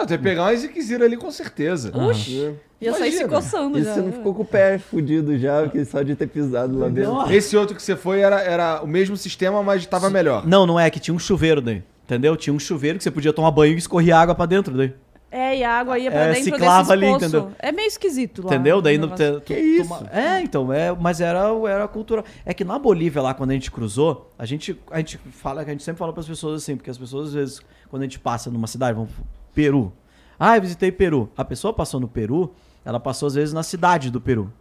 Não, 0.00 0.06
tu 0.06 0.12
ia 0.12 0.18
pegar 0.18 0.42
uma 0.44 0.56
Ziquezira 0.56 1.04
ali 1.04 1.16
com 1.16 1.30
certeza. 1.30 1.92
Uxi, 1.96 2.54
ia 2.80 2.92
sair 2.94 3.12
se 3.12 3.28
coçando 3.28 3.78
E 3.78 3.82
já. 3.82 3.94
você 3.94 4.00
não 4.00 4.12
ficou 4.12 4.34
com 4.34 4.42
o 4.42 4.44
pé 4.46 4.78
fudido 4.78 5.38
já, 5.38 5.62
porque 5.62 5.84
só 5.84 6.02
de 6.02 6.16
ter 6.16 6.26
pisado 6.26 6.78
lá 6.78 6.88
dentro. 6.88 7.30
Esse 7.32 7.56
outro 7.56 7.76
que 7.76 7.82
você 7.82 7.94
foi 7.96 8.20
era, 8.20 8.40
era 8.40 8.82
o 8.82 8.86
mesmo 8.86 9.16
sistema, 9.16 9.62
mas 9.62 9.84
tava 9.86 10.08
melhor. 10.08 10.46
Não, 10.46 10.64
não 10.66 10.80
é, 10.80 10.88
que 10.90 10.98
tinha 10.98 11.14
um 11.14 11.18
chuveiro 11.18 11.60
daí. 11.60 11.82
Entendeu? 12.04 12.36
Tinha 12.36 12.52
um 12.54 12.58
chuveiro 12.58 12.98
que 12.98 13.04
você 13.04 13.10
podia 13.10 13.32
tomar 13.32 13.50
banho 13.52 13.74
e 13.74 13.78
escorria 13.78 14.16
água 14.16 14.34
pra 14.34 14.46
dentro 14.46 14.76
daí. 14.76 14.92
É, 15.32 15.58
e 15.58 15.62
a 15.62 15.78
água 15.78 15.96
ia 15.96 16.10
pra 16.10 16.22
É, 16.22 16.32
dentro 16.32 16.44
ciclava 16.54 16.92
ali, 16.92 17.06
poços. 17.06 17.22
entendeu? 17.28 17.52
É 17.60 17.70
meio 17.70 17.86
esquisito 17.86 18.42
lá. 18.44 18.52
Entendeu? 18.52 18.82
Daí 18.82 18.96
o 18.96 19.00
no, 19.00 19.06
negócio. 19.06 19.34
te- 19.34 19.40
tu- 19.40 19.44
Que 19.44 19.54
isso? 19.60 19.94
É, 20.10 20.40
então, 20.40 20.72
é, 20.72 20.90
mas 20.98 21.20
era, 21.20 21.44
era 21.68 21.86
cultural. 21.86 22.24
É 22.44 22.52
que 22.52 22.64
na 22.64 22.76
Bolívia, 22.80 23.22
lá, 23.22 23.32
quando 23.32 23.50
a 23.50 23.52
gente 23.52 23.70
cruzou, 23.70 24.28
a 24.36 24.44
gente, 24.44 24.76
a 24.90 24.96
gente 24.98 25.20
fala, 25.30 25.60
a 25.60 25.64
gente 25.64 25.84
sempre 25.84 26.00
fala 26.00 26.12
para 26.12 26.20
as 26.22 26.26
pessoas 26.26 26.60
assim, 26.60 26.74
porque 26.74 26.90
as 26.90 26.98
pessoas, 26.98 27.28
às 27.28 27.34
vezes, 27.34 27.60
quando 27.88 28.02
a 28.02 28.06
gente 28.06 28.18
passa 28.18 28.50
numa 28.50 28.66
cidade, 28.66 28.94
vamos 28.94 29.10
Peru. 29.54 29.92
Ah, 30.38 30.56
eu 30.56 30.62
visitei 30.62 30.90
Peru. 30.90 31.30
A 31.36 31.44
pessoa 31.44 31.72
passou 31.72 32.00
no 32.00 32.08
Peru, 32.08 32.52
ela 32.84 32.98
passou, 32.98 33.26
às 33.26 33.34
vezes, 33.34 33.52
na 33.52 33.62
cidade 33.62 34.10
do 34.10 34.20
Peru. 34.20 34.52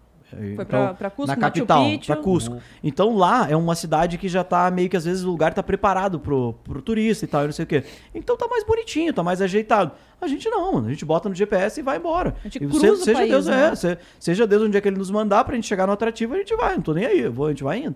Foi 0.55 0.63
pra- 0.63 0.93
pra 0.93 1.09
Cusco, 1.09 1.25
na 1.27 1.35
capital, 1.35 1.83
pra 2.05 2.15
Cusco. 2.17 2.57
Então 2.83 3.17
lá 3.17 3.49
é 3.49 3.55
uma 3.55 3.73
cidade 3.73 4.15
que 4.19 4.27
já 4.29 4.43
tá 4.43 4.69
meio 4.69 4.87
que 4.87 4.95
às 4.95 5.03
vezes 5.05 5.23
o 5.23 5.27
lugar 5.31 5.55
tá 5.55 5.63
preparado 5.63 6.19
pro, 6.19 6.53
pro 6.63 6.83
turista 6.83 7.25
e 7.25 7.27
tal, 7.27 7.41
e 7.43 7.45
não 7.45 7.51
sei 7.51 7.63
o 7.63 7.67
quê. 7.67 7.83
Então 8.13 8.37
tá 8.37 8.47
mais 8.47 8.63
bonitinho, 8.63 9.11
tá 9.11 9.23
mais 9.23 9.41
ajeitado. 9.41 9.91
A 10.21 10.27
gente 10.27 10.47
não, 10.47 10.73
mano. 10.73 10.85
A 10.87 10.91
gente 10.91 11.03
bota 11.03 11.27
no 11.27 11.33
GPS 11.33 11.79
e 11.79 11.83
vai 11.83 11.97
embora. 11.97 12.35
A 12.41 12.43
gente 12.43 12.59
cruza 12.59 12.91
o 12.91 12.95
seja 12.97 13.17
país, 13.17 13.31
Deus, 13.31 13.47
né? 13.47 13.69
é, 13.71 13.75
se- 13.75 13.97
seja 14.19 14.45
Deus 14.45 14.61
onde 14.61 14.77
é 14.77 14.81
que 14.81 14.87
ele 14.87 14.97
nos 14.99 15.09
mandar 15.09 15.43
pra 15.45 15.55
gente 15.55 15.65
chegar 15.67 15.87
no 15.87 15.93
atrativo, 15.93 16.35
a 16.35 16.37
gente 16.37 16.55
vai. 16.55 16.75
Não 16.75 16.81
tô 16.83 16.93
nem 16.93 17.07
aí, 17.07 17.27
vou, 17.27 17.47
a 17.47 17.49
gente 17.49 17.63
vai 17.63 17.79
indo. 17.85 17.95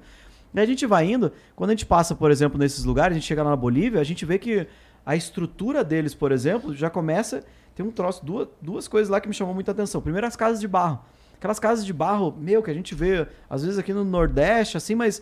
E 0.56 0.60
a 0.60 0.66
gente 0.66 0.88
vai 0.88 1.12
indo, 1.12 1.32
quando 1.56 1.70
a 1.70 1.74
gente 1.74 1.86
passa, 1.86 2.16
por 2.16 2.32
exemplo, 2.32 2.58
nesses 2.58 2.84
lugares, 2.84 3.16
a 3.16 3.20
gente 3.20 3.28
chega 3.28 3.44
lá 3.44 3.52
na 3.52 3.56
Bolívia, 3.56 4.02
a 4.02 4.04
gente 4.04 4.26
vê 4.26 4.40
que 4.40 4.66
a 5.06 5.16
estrutura 5.16 5.84
deles, 5.84 6.14
por 6.14 6.32
exemplo, 6.32 6.74
já 6.74 6.90
começa. 6.90 7.44
Tem 7.76 7.86
um 7.86 7.92
troço, 7.92 8.24
duas, 8.26 8.48
duas 8.62 8.88
coisas 8.88 9.10
lá 9.10 9.20
que 9.20 9.28
me 9.28 9.34
chamou 9.34 9.54
muita 9.54 9.72
atenção. 9.72 10.02
Primeiro, 10.02 10.28
as 10.28 10.36
casas 10.36 10.60
de 10.60 10.68
barro. 10.68 11.00
Aquelas 11.36 11.60
casas 11.60 11.86
de 11.86 11.92
barro, 11.92 12.34
meu, 12.40 12.62
que 12.64 12.72
a 12.72 12.74
gente 12.74 12.94
vê, 12.96 13.28
às 13.50 13.64
vezes 13.64 13.78
aqui 13.80 13.92
no 13.94 14.06
Nordeste, 14.06 14.78
assim, 14.78 14.96
mas 14.96 15.22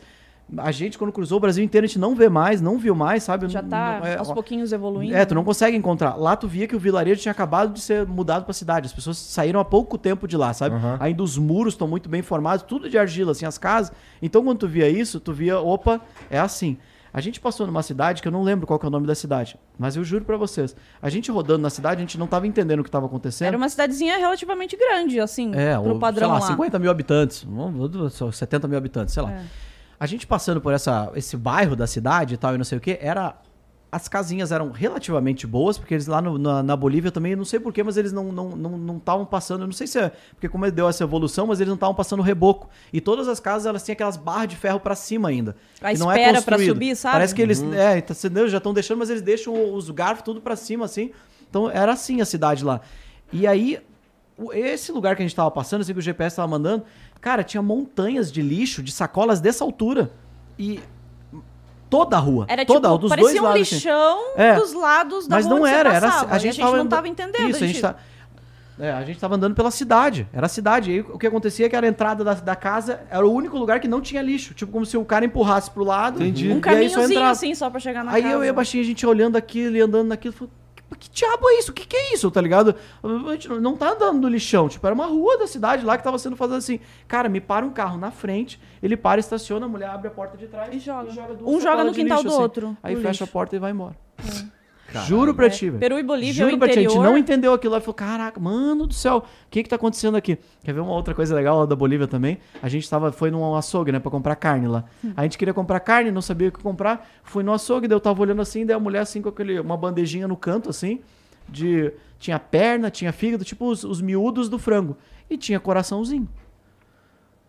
a 0.57 0.69
gente, 0.71 0.97
quando 0.97 1.13
cruzou 1.13 1.37
o 1.37 1.41
Brasil 1.41 1.63
inteiro, 1.63 1.85
a 1.85 1.87
gente 1.87 1.97
não 1.97 2.13
vê 2.13 2.27
mais, 2.27 2.59
não 2.59 2.77
viu 2.77 2.93
mais, 2.93 3.23
sabe? 3.23 3.47
Já 3.47 3.63
tá 3.63 3.99
não- 4.01 4.05
é, 4.05 4.17
aos 4.17 4.29
ó, 4.29 4.33
pouquinhos 4.33 4.73
evoluindo. 4.73 5.15
é, 5.15 5.23
tu 5.25 5.33
não 5.33 5.45
consegue 5.45 5.77
encontrar. 5.77 6.15
Lá 6.15 6.35
tu 6.35 6.47
via 6.47 6.67
que 6.67 6.75
o 6.75 6.79
vilarejo 6.79 7.21
tinha 7.21 7.31
acabado 7.31 7.73
de 7.73 7.79
ser 7.79 8.05
mudado 8.05 8.43
pra 8.43 8.53
cidade. 8.53 8.85
As 8.85 8.93
pessoas 8.93 9.17
saíram 9.17 9.59
há 9.61 9.65
pouco 9.65 9.97
tempo 9.97 10.27
de 10.27 10.35
lá, 10.35 10.53
sabe? 10.53 10.75
Aham. 10.75 10.97
Ainda 10.99 11.23
os 11.23 11.37
muros 11.37 11.73
estão 11.73 11.87
muito 11.87 12.09
bem 12.09 12.21
formados, 12.21 12.63
tudo 12.65 12.89
de 12.89 12.97
argila, 12.97 13.31
assim, 13.31 13.45
as 13.45 13.57
casas. 13.57 13.93
Então 14.21 14.43
quando 14.43 14.59
tu 14.59 14.67
via 14.67 14.89
isso, 14.89 15.19
tu 15.21 15.31
via, 15.31 15.57
opa, 15.59 16.01
é 16.29 16.37
assim. 16.37 16.77
A 17.13 17.19
gente 17.19 17.39
passou 17.41 17.67
numa 17.67 17.83
cidade 17.83 18.21
que 18.21 18.27
eu 18.27 18.31
não 18.31 18.41
lembro 18.41 18.65
qual 18.65 18.79
que 18.79 18.85
é 18.85 18.87
o 18.87 18.91
nome 18.91 19.05
da 19.05 19.13
cidade, 19.15 19.57
mas 19.77 19.95
eu 19.97 20.03
juro 20.03 20.23
pra 20.23 20.37
vocês. 20.37 20.75
A 21.01 21.09
gente 21.09 21.29
rodando 21.29 21.61
na 21.61 21.69
cidade, 21.69 21.97
a 21.97 21.99
gente 21.99 22.17
não 22.17 22.25
tava 22.27 22.47
entendendo 22.47 22.79
o 22.79 22.83
que 22.83 22.89
tava 22.91 23.05
acontecendo. 23.05 23.47
Era 23.49 23.57
uma 23.57 23.67
cidadezinha 23.67 24.17
relativamente 24.17 24.77
grande, 24.77 25.19
assim, 25.19 25.53
É, 25.53 25.77
pro 25.77 25.99
padrão 25.99 26.27
sei 26.29 26.33
lá, 26.39 26.39
lá. 26.39 26.47
50 26.47 26.79
mil 26.79 26.89
habitantes, 26.89 27.43
vamos- 27.43 28.13
só 28.13 28.31
70 28.31 28.67
mil 28.67 28.77
habitantes, 28.77 29.13
sei 29.13 29.23
lá. 29.23 29.31
É. 29.33 29.43
A 29.99 30.05
gente 30.05 30.25
passando 30.25 30.59
por 30.61 30.73
essa, 30.73 31.11
esse 31.15 31.35
bairro 31.37 31.75
da 31.75 31.85
cidade 31.85 32.33
e 32.33 32.37
tal, 32.37 32.55
e 32.55 32.57
não 32.57 32.65
sei 32.65 32.77
o 32.77 32.81
que, 32.81 32.97
era. 33.01 33.35
As 33.91 34.07
casinhas 34.07 34.53
eram 34.53 34.71
relativamente 34.71 35.45
boas, 35.45 35.77
porque 35.77 35.93
eles 35.93 36.07
lá 36.07 36.21
no- 36.21 36.37
na, 36.37 36.63
na 36.63 36.75
Bolívia 36.77 37.11
também, 37.11 37.33
eu 37.33 37.37
não 37.37 37.43
sei 37.43 37.59
porquê, 37.59 37.83
mas 37.83 37.97
eles 37.97 38.13
não 38.13 38.29
estavam 38.29 38.55
não, 38.55 38.77
não, 38.77 38.97
estavam 38.97 39.25
passando, 39.25 39.61
eu 39.61 39.67
não 39.67 39.73
sei 39.73 39.85
se 39.85 39.99
é 39.99 40.11
porque 40.31 40.47
como 40.47 40.69
deu 40.71 40.87
essa 40.87 41.03
evolução, 41.03 41.47
mas 41.47 41.59
eles 41.59 41.67
não 41.67 41.75
estavam 41.75 41.93
passando 41.93 42.21
reboco. 42.23 42.69
E 42.93 43.01
todas 43.01 43.27
as 43.27 43.39
casas, 43.41 43.65
elas 43.65 43.83
tinham 43.83 43.93
aquelas 43.93 44.15
barras 44.15 44.47
de 44.47 44.55
ferro 44.55 44.79
pra 44.79 44.95
cima 44.95 45.27
ainda. 45.27 45.57
A 45.81 45.91
que 45.91 45.99
não 45.99 46.09
é 46.09 46.15
espera 46.15 46.41
pra 46.41 46.55
construído. 46.55 46.73
subir, 46.73 46.95
sabe? 46.95 47.13
Parece 47.15 47.35
que 47.35 47.41
eles, 47.41 47.61
é, 47.73 47.99
tá, 47.99 48.13
entendeu? 48.13 48.47
já 48.47 48.57
estão 48.59 48.73
deixando, 48.73 48.99
mas 48.99 49.09
eles 49.09 49.21
deixam 49.21 49.73
os 49.75 49.89
garfos 49.89 50.23
tudo 50.23 50.39
pra 50.39 50.55
cima, 50.55 50.85
assim. 50.85 51.11
Então 51.49 51.69
era 51.69 51.91
assim 51.91 52.21
a 52.21 52.25
cidade 52.25 52.63
lá. 52.63 52.79
E 53.33 53.45
aí, 53.45 53.77
o- 54.37 54.53
esse 54.53 54.89
lugar 54.93 55.17
que 55.17 55.21
a 55.21 55.25
gente 55.25 55.35
tava 55.35 55.51
passando, 55.51 55.81
assim, 55.81 55.91
que 55.91 55.99
o 55.99 56.01
GPS 56.01 56.37
tava 56.37 56.47
mandando, 56.47 56.85
cara, 57.19 57.43
tinha 57.43 57.61
montanhas 57.61 58.31
de 58.31 58.41
lixo, 58.41 58.81
de 58.81 58.91
sacolas 58.93 59.41
dessa 59.41 59.65
altura. 59.65 60.11
E 60.57 60.79
toda 61.91 62.15
a 62.17 62.19
rua. 62.19 62.45
Era 62.47 62.65
toda, 62.65 62.87
tipo, 62.87 62.97
dos 62.99 63.09
parecia 63.09 63.29
dois 63.33 63.39
um 63.41 63.45
lados. 63.45 63.61
assim. 63.61 63.75
lixão 63.75 64.17
É. 64.35 64.55
dos 64.55 64.73
lados 64.73 65.27
da 65.27 65.35
Mas 65.35 65.45
rua 65.45 65.55
não 65.59 65.67
era, 65.67 65.93
era 65.93 66.07
passava. 66.09 66.33
a 66.33 66.37
gente, 66.39 66.57
tava 66.57 66.71
não 66.71 66.75
andando- 66.79 66.89
tava 66.89 67.07
entendendo. 67.07 67.49
Isso, 67.49 67.63
a 67.63 67.67
gente 67.67 67.81
tá 67.81 67.95
é, 68.79 68.89
a 68.91 69.03
gente 69.03 69.19
tava 69.19 69.35
andando 69.35 69.53
pela 69.53 69.69
cidade. 69.69 70.27
Era 70.33 70.47
a 70.47 70.49
cidade. 70.49 70.89
E 70.89 70.93
aí, 70.95 70.99
o 71.01 71.19
que 71.19 71.27
acontecia 71.27 71.67
é 71.67 71.69
que 71.69 71.75
era 71.75 71.85
a 71.85 71.89
entrada 71.89 72.23
da, 72.23 72.33
da 72.33 72.55
casa 72.55 73.01
era 73.11 73.23
o 73.27 73.31
único 73.31 73.55
lugar 73.55 73.79
que 73.79 73.87
não 73.87 74.01
tinha 74.01 74.23
lixo. 74.23 74.55
Tipo, 74.55 74.71
como 74.71 74.87
se 74.87 74.97
o 74.97 75.05
cara 75.05 75.23
empurrasse 75.23 75.69
pro 75.69 75.83
lado. 75.83 76.15
Entendi. 76.23 76.47
Um 76.47 76.53
e 76.53 76.53
aí 76.53 76.59
só 76.59 76.61
caminhozinho 76.95 77.03
entrava. 77.11 77.29
assim, 77.31 77.53
só 77.53 77.69
pra 77.69 77.79
chegar 77.79 78.03
na 78.03 78.11
Aí 78.11 78.23
casa. 78.23 78.33
eu 78.33 78.43
e 78.43 78.49
a 78.49 78.53
baixinha, 78.53 78.81
a 78.81 78.85
gente 78.85 79.05
olhando 79.05 79.35
aquilo 79.35 79.75
e 79.77 79.81
andando 79.81 80.07
naquilo, 80.07 80.33
falou, 80.33 80.51
que, 80.97 81.09
diabo 81.09 81.49
é 81.49 81.59
isso? 81.59 81.71
O 81.71 81.73
que, 81.73 81.85
que 81.87 81.95
é 81.95 82.13
isso? 82.13 82.29
Tá 82.31 82.41
ligado? 82.41 82.75
A 83.03 83.31
gente 83.31 83.47
não- 83.49 83.77
tá 83.77 83.91
andando 83.91 84.19
no 84.21 84.27
lixão. 84.27 84.67
Tipo, 84.69 84.85
era 84.87 84.93
uma 84.93 85.05
rua 85.05 85.37
da 85.37 85.47
cidade 85.47 85.85
lá 85.85 85.97
que 85.97 86.03
tava 86.03 86.17
sendo 86.19 86.35
fazendo 86.35 86.57
assim. 86.57 86.79
Cara, 87.07 87.29
me 87.29 87.39
para 87.41 87.65
um 87.65 87.69
carro 87.71 87.97
na 87.97 88.11
frente, 88.11 88.59
ele 88.83 88.95
para, 88.97 89.19
estaciona, 89.19 89.65
a 89.65 89.69
mulher 89.69 89.89
abre 89.89 90.07
a 90.07 90.11
porta 90.11 90.37
de 90.37 90.47
trás 90.47 90.73
E 90.73 90.79
joga. 90.79 91.11
duas 91.33 91.55
Um 91.55 91.59
joga 91.61 91.83
no 91.83 91.93
quintal 91.93 92.17
lixo, 92.17 92.27
do 92.29 92.33
assim. 92.33 92.41
outro, 92.41 92.77
Aí 92.83 92.95
fecha 92.95 93.09
lixo. 93.09 93.23
a 93.23 93.27
porta 93.27 93.55
e 93.55 93.59
vai 93.59 93.71
embora. 93.71 93.95
Caralho. 94.91 95.07
Juro 95.09 95.33
pra 95.33 95.45
É, 95.45 95.49
ti. 95.49 95.71
Peru 95.71 95.97
e 95.97 96.03
Bolívia, 96.03 96.33
Juro 96.45 96.55
o 96.55 96.59
pra 96.59 96.67
ti, 96.67 96.71
a 96.79 96.81
gente 96.81 96.91
interior. 96.91 97.03
não 97.09 97.17
entendeu 97.17 97.53
aquilo 97.53 97.71
lá 97.71 97.77
e 97.77 97.81
falou: 97.81 97.93
caraca, 97.93 98.39
mano 98.39 98.85
do 98.85 98.93
céu, 98.93 99.17
o 99.19 99.23
que 99.49 99.63
que 99.63 99.69
tá 99.69 99.75
acontecendo 99.77 100.15
aqui? 100.17 100.37
Quer 100.63 100.73
ver 100.73 100.79
uma 100.81 100.91
outra 100.91 101.13
coisa 101.15 101.33
legal 101.33 101.59
lá 101.59 101.65
da 101.65 101.75
Bolívia 101.75 102.07
também? 102.07 102.37
A 102.61 102.67
gente 102.67 102.89
tava, 102.89 103.11
foi 103.11 103.31
num 103.31 103.55
açougue, 103.55 103.91
né, 103.91 103.99
pra 103.99 104.11
comprar 104.11 104.35
carne 104.35 104.67
lá. 104.67 104.83
Hum. 105.03 105.13
A 105.15 105.23
gente 105.23 105.37
queria 105.37 105.53
comprar 105.53 105.79
carne, 105.79 106.11
não 106.11 106.21
sabia 106.21 106.49
o 106.49 106.51
que 106.51 106.61
comprar. 106.61 107.09
Fui 107.23 107.43
no 107.43 107.53
açougue, 107.53 107.87
daí 107.87 107.95
eu 107.95 107.99
tava 108.01 108.21
olhando 108.21 108.41
assim, 108.41 108.65
daí 108.65 108.75
a 108.75 108.79
mulher 108.79 108.99
assim 109.01 109.21
com 109.21 109.29
aquele, 109.29 109.59
uma 109.59 109.77
bandejinha 109.77 110.27
no 110.27 110.35
canto 110.35 110.69
assim, 110.69 110.99
de. 111.47 111.91
Tinha 112.19 112.37
perna, 112.37 112.91
tinha 112.91 113.11
fígado, 113.11 113.43
tipo 113.43 113.65
os, 113.67 113.83
os 113.83 113.99
miúdos 114.01 114.47
do 114.47 114.59
frango. 114.59 114.95
E 115.29 115.37
tinha 115.37 115.59
coraçãozinho. 115.59 116.29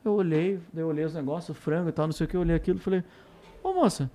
Eu 0.04 0.12
olhei, 0.14 0.58
daí 0.72 0.82
eu 0.82 0.88
olhei 0.88 1.04
os 1.04 1.14
negócios, 1.14 1.50
o 1.56 1.60
frango 1.60 1.88
e 1.88 1.92
tal, 1.92 2.06
não 2.06 2.12
sei 2.12 2.24
o 2.26 2.28
que, 2.28 2.36
eu 2.36 2.40
olhei 2.40 2.56
aquilo 2.56 2.78
e 2.78 2.80
falei, 2.80 3.04
ô 3.62 3.72
moça, 3.72 4.10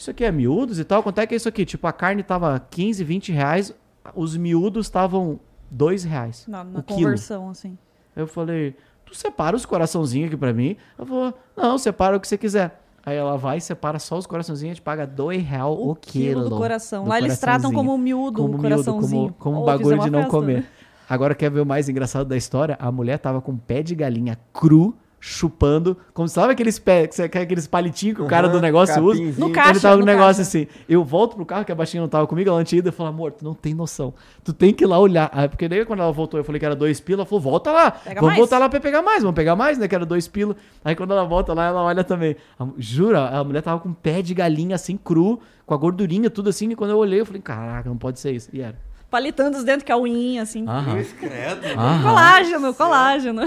isso 0.00 0.10
aqui 0.10 0.24
é 0.24 0.32
miúdos 0.32 0.78
e 0.78 0.84
tal? 0.84 1.02
Quanto 1.02 1.18
é 1.20 1.26
que 1.26 1.34
é 1.34 1.36
isso 1.36 1.48
aqui? 1.48 1.64
Tipo, 1.64 1.86
a 1.86 1.92
carne 1.92 2.22
tava 2.22 2.58
15, 2.70 3.04
20 3.04 3.32
reais, 3.32 3.74
os 4.14 4.36
miúdos 4.36 4.86
estavam 4.86 5.38
2 5.70 6.04
reais. 6.04 6.46
Na, 6.48 6.64
na 6.64 6.80
o 6.80 6.82
quilo. 6.82 7.00
conversão, 7.00 7.50
assim. 7.50 7.76
Eu 8.16 8.26
falei, 8.26 8.74
tu 9.04 9.14
separa 9.14 9.54
os 9.54 9.64
coraçãozinhos 9.66 10.28
aqui 10.28 10.36
pra 10.36 10.52
mim? 10.52 10.76
Ela 10.98 11.06
falou, 11.06 11.34
não, 11.56 11.78
separa 11.78 12.16
o 12.16 12.20
que 12.20 12.26
você 12.26 12.38
quiser. 12.38 12.80
Aí 13.04 13.16
ela 13.16 13.36
vai 13.36 13.58
e 13.58 13.60
separa 13.60 13.98
só 13.98 14.18
os 14.18 14.26
coraçãozinhos, 14.26 14.72
a 14.72 14.74
gente 14.74 14.82
paga 14.82 15.06
2 15.06 15.42
reais 15.42 15.64
o, 15.64 15.90
O 15.90 15.94
quilo 15.94 16.48
do 16.48 16.56
coração. 16.56 17.06
Lá 17.06 17.18
eles 17.18 17.38
tratam 17.38 17.72
como 17.72 17.96
miúdo 17.96 18.42
como 18.42 18.48
o 18.48 18.50
miúdo, 18.58 18.62
coraçãozinho. 18.62 19.34
como, 19.38 19.56
como 19.56 19.62
Ô, 19.62 19.64
bagulho 19.64 19.98
de 19.98 20.08
uma 20.08 20.10
não 20.10 20.18
festa, 20.20 20.30
comer. 20.30 20.56
né? 20.58 20.66
Agora, 21.08 21.34
quer 21.34 21.50
ver 21.50 21.60
o 21.60 21.66
mais 21.66 21.88
engraçado 21.88 22.26
da 22.26 22.36
história? 22.36 22.76
A 22.80 22.92
mulher 22.92 23.18
tava 23.18 23.40
com 23.40 23.56
pé 23.56 23.82
de 23.82 23.94
galinha 23.94 24.38
cru, 24.52 24.94
chupando, 25.22 25.96
como 26.14 26.26
sabe 26.28 26.52
aqueles 26.54 26.78
pé, 26.78 27.08
aqueles 27.24 27.66
palitinhos 27.66 28.16
que 28.16 28.22
o 28.22 28.26
cara 28.26 28.48
do 28.48 28.54
Aham, 28.54 28.62
negócio 28.62 29.04
usa? 29.04 29.22
No 29.38 29.50
caixa, 29.52 29.70
ele 29.72 29.80
tava 29.80 29.94
com 29.96 29.98
um 29.98 30.00
no 30.00 30.06
negócio 30.06 30.42
caixa. 30.42 30.58
assim. 30.58 30.66
Eu 30.88 31.04
volto 31.04 31.36
pro 31.36 31.44
carro, 31.44 31.64
que 31.64 31.70
a 31.70 31.74
baixinha 31.74 32.00
não 32.00 32.08
tava 32.08 32.26
comigo, 32.26 32.48
ela 32.48 32.64
tinha 32.64 32.78
ido 32.78 32.88
e 32.88 32.92
falou, 32.92 33.12
amor, 33.12 33.32
tu 33.32 33.44
não 33.44 33.52
tem 33.52 33.74
noção. 33.74 34.14
Tu 34.42 34.52
tem 34.54 34.72
que 34.72 34.82
ir 34.84 34.86
lá 34.86 34.98
olhar. 34.98 35.30
Ah, 35.32 35.46
porque 35.46 35.68
daí 35.68 35.84
quando 35.84 36.00
ela 36.00 36.10
voltou, 36.10 36.40
eu 36.40 36.44
falei 36.44 36.58
que 36.58 36.64
era 36.64 36.74
dois 36.74 37.00
pila, 37.00 37.18
ela 37.20 37.26
falou, 37.26 37.40
volta 37.40 37.70
lá. 37.70 37.90
Pega 37.90 38.14
vamos 38.20 38.28
mais. 38.28 38.38
voltar 38.38 38.58
lá 38.58 38.68
pra 38.68 38.80
pegar 38.80 39.02
mais, 39.02 39.22
vamos 39.22 39.34
pegar 39.36 39.54
mais, 39.54 39.76
né? 39.76 39.86
Que 39.86 39.94
era 39.94 40.06
dois 40.06 40.26
pila. 40.26 40.56
Aí 40.82 40.96
quando 40.96 41.12
ela 41.12 41.24
volta 41.24 41.52
lá, 41.52 41.66
ela 41.66 41.82
olha 41.82 42.02
também. 42.02 42.34
A- 42.58 42.66
jura, 42.78 43.28
a 43.28 43.44
mulher 43.44 43.60
tava 43.62 43.78
com 43.78 43.92
pé 43.92 44.22
de 44.22 44.32
galinha 44.32 44.74
assim, 44.74 44.96
cru, 44.96 45.38
com 45.66 45.74
a 45.74 45.76
gordurinha, 45.76 46.30
tudo 46.30 46.48
assim, 46.48 46.70
e 46.70 46.74
quando 46.74 46.90
eu 46.92 46.98
olhei, 46.98 47.20
eu 47.20 47.26
falei, 47.26 47.42
caraca, 47.42 47.88
não 47.90 47.98
pode 47.98 48.18
ser 48.18 48.32
isso. 48.32 48.48
E 48.54 48.60
era. 48.62 48.76
Palitando 49.10 49.58
os 49.58 49.64
dentes, 49.64 49.82
que 49.82 49.90
é 49.90 49.94
a 49.94 49.98
unhinha, 49.98 50.42
assim. 50.42 50.64
Aham. 50.68 50.92
Cruz, 50.92 51.12
credo. 51.12 51.66
Aham. 51.76 52.02
Colágeno, 52.02 52.74
colágeno. 52.74 53.42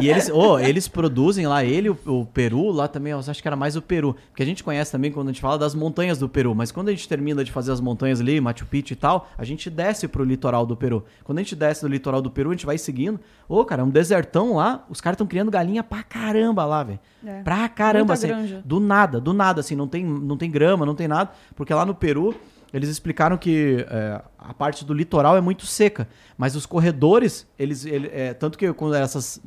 E 0.00 0.08
eles, 0.08 0.30
oh, 0.32 0.58
eles 0.58 0.86
produzem 0.86 1.46
lá, 1.46 1.64
ele, 1.64 1.88
o, 1.90 1.98
o 2.06 2.26
Peru, 2.26 2.70
lá 2.70 2.86
também, 2.86 3.12
eu 3.12 3.18
acho 3.18 3.40
que 3.40 3.48
era 3.48 3.56
mais 3.56 3.76
o 3.76 3.82
Peru. 3.82 4.14
Porque 4.28 4.42
a 4.42 4.46
gente 4.46 4.62
conhece 4.62 4.92
também 4.92 5.10
quando 5.10 5.28
a 5.28 5.32
gente 5.32 5.40
fala 5.40 5.58
das 5.58 5.74
montanhas 5.74 6.18
do 6.18 6.28
Peru. 6.28 6.54
Mas 6.54 6.70
quando 6.70 6.88
a 6.88 6.90
gente 6.90 7.08
termina 7.08 7.42
de 7.42 7.50
fazer 7.50 7.72
as 7.72 7.80
montanhas 7.80 8.20
ali, 8.20 8.40
Machu 8.40 8.66
Picchu 8.66 8.92
e 8.92 8.96
tal, 8.96 9.28
a 9.36 9.44
gente 9.44 9.70
desce 9.70 10.06
pro 10.06 10.24
litoral 10.24 10.66
do 10.66 10.76
Peru. 10.76 11.04
Quando 11.24 11.38
a 11.38 11.42
gente 11.42 11.56
desce 11.56 11.80
do 11.80 11.88
litoral 11.88 12.20
do 12.20 12.30
Peru, 12.30 12.50
a 12.50 12.52
gente 12.52 12.66
vai 12.66 12.76
seguindo. 12.76 13.18
Ô, 13.48 13.64
cara, 13.64 13.82
é 13.82 13.84
um 13.84 13.90
desertão 13.90 14.56
lá, 14.56 14.84
os 14.88 15.00
caras 15.00 15.14
estão 15.14 15.26
criando 15.26 15.50
galinha 15.50 15.82
pra 15.82 16.02
caramba 16.02 16.64
lá, 16.64 16.84
velho. 16.84 17.00
É. 17.24 17.42
Pra 17.42 17.68
caramba, 17.68 18.12
Muita 18.12 18.12
assim. 18.14 18.28
granja. 18.28 18.62
Do 18.64 18.78
nada, 18.80 19.20
do 19.20 19.32
nada, 19.32 19.60
assim, 19.60 19.74
não 19.74 19.88
tem, 19.88 20.04
não 20.04 20.36
tem 20.36 20.50
grama, 20.50 20.86
não 20.86 20.94
tem 20.94 21.08
nada. 21.08 21.30
Porque 21.54 21.72
lá 21.74 21.84
no 21.84 21.94
Peru, 21.94 22.34
eles 22.72 22.88
explicaram 22.88 23.36
que 23.36 23.84
é, 23.90 24.20
a 24.38 24.54
parte 24.54 24.84
do 24.84 24.94
litoral 24.94 25.36
é 25.36 25.40
muito 25.40 25.66
seca. 25.66 26.08
Mas 26.38 26.54
os 26.54 26.66
corredores, 26.66 27.46
eles. 27.58 27.84
ele- 27.84 28.10
é, 28.12 28.32
tanto 28.34 28.56
que 28.58 28.72
quando 28.72 28.94
essas. 28.94 29.40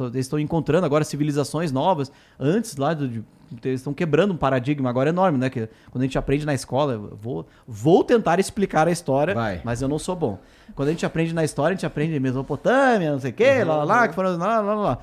Eles 0.00 0.26
estão 0.26 0.38
encontrando 0.38 0.86
agora 0.86 1.02
civilizações 1.02 1.72
novas. 1.72 2.12
Antes 2.38 2.76
lá 2.76 2.94
do. 2.94 3.24
eles 3.64 3.80
estão 3.80 3.92
quebrando 3.92 4.32
um 4.32 4.36
paradigma 4.36 4.88
agora 4.88 5.08
enorme, 5.10 5.38
né? 5.38 5.50
Que 5.50 5.68
quando 5.90 6.02
a 6.02 6.04
gente 6.04 6.16
aprende 6.18 6.46
na 6.46 6.54
escola, 6.54 6.96
vou, 7.20 7.46
vou 7.66 8.04
tentar 8.04 8.38
explicar 8.38 8.86
a 8.86 8.90
história, 8.92 9.34
Vai. 9.34 9.60
mas 9.64 9.82
eu 9.82 9.88
não 9.88 9.98
sou 9.98 10.14
bom. 10.14 10.38
Quando 10.76 10.88
a 10.88 10.92
gente 10.92 11.04
aprende 11.04 11.34
na 11.34 11.42
história, 11.42 11.72
a 11.72 11.76
gente 11.76 11.86
aprende 11.86 12.14
em 12.14 12.20
Mesopotâmia, 12.20 13.10
não 13.10 13.18
sei 13.18 13.30
o 13.30 13.34
quê, 13.34 13.64
lá, 13.64 13.76
lá, 13.78 13.84
lá, 13.84 14.08
que 14.08 14.14
foram, 14.14 14.36
lá, 14.36 14.60
lá, 14.60 14.74
lá. 14.74 14.98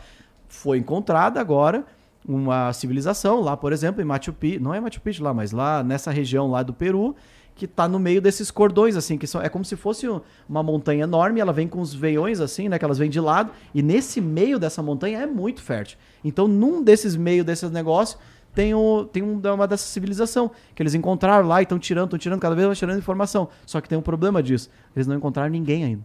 Foi 0.48 0.78
encontrada 0.78 1.42
agora 1.42 1.84
uma 2.28 2.72
civilização 2.74 3.42
lá, 3.42 3.58
por 3.58 3.74
exemplo, 3.74 4.02
em 4.02 4.06
Machu 4.06 4.32
Picchu, 4.34 4.64
não 4.64 4.74
é 4.74 4.80
Machu 4.80 5.02
Picchu 5.02 5.24
lá, 5.24 5.34
mas 5.34 5.52
lá 5.52 5.84
nessa 5.84 6.10
região 6.12 6.50
lá 6.50 6.64
do 6.64 6.74
Peru, 6.74 7.16
que 7.56 7.65
tá 7.65 7.88
no 7.88 7.98
meio 7.98 8.22
desses 8.22 8.52
cordões, 8.52 8.98
assim, 8.98 9.18
que 9.18 9.26
são, 9.26 9.41
é 9.41 9.48
como 9.48 9.64
se 9.64 9.76
fosse 9.77 10.07
um- 10.10 10.19
uma 10.48 10.61
montanha 10.61 11.03
enorme, 11.03 11.40
ela 11.40 11.53
vem 11.53 11.68
com 11.69 11.80
os 11.80 11.94
veiões, 11.94 12.41
assim, 12.41 12.68
né, 12.68 12.77
que 12.77 12.84
elas 12.84 12.98
vêm 12.98 13.10
de 13.10 13.19
lado, 13.19 13.52
e 13.73 13.82
nesse 13.82 14.19
meio 14.19 14.60
dessa 14.60 14.84
montanha 14.84 15.19
é 15.22 15.26
muito 15.26 15.61
fértil. 15.61 15.98
Então, 16.23 16.48
num 16.49 16.84
desses 16.84 17.15
meios 17.15 17.45
desses 17.45 17.72
negócios, 17.72 18.19
tem, 18.53 18.73
o, 18.73 19.06
tem 19.06 19.23
um, 19.23 19.40
uma 19.53 19.68
dessa 19.68 19.86
civilização, 19.88 20.52
que 20.73 20.82
eles 20.84 20.94
encontraram 20.94 21.48
lá 21.48 21.61
e 21.61 21.64
estão 21.64 21.80
tirando, 21.80 22.06
estão 22.06 22.19
tirando, 22.19 22.40
cada 22.41 22.56
vez 22.56 22.68
vai 22.68 22.76
tirando 22.76 22.98
informação. 22.98 23.48
Só 23.65 23.80
que 23.82 23.88
tem 23.88 23.98
um 23.98 24.02
problema 24.02 24.44
disso, 24.44 24.69
eles 24.95 25.07
não 25.07 25.15
encontraram 25.15 25.49
ninguém 25.49 25.84
ainda. 25.86 26.03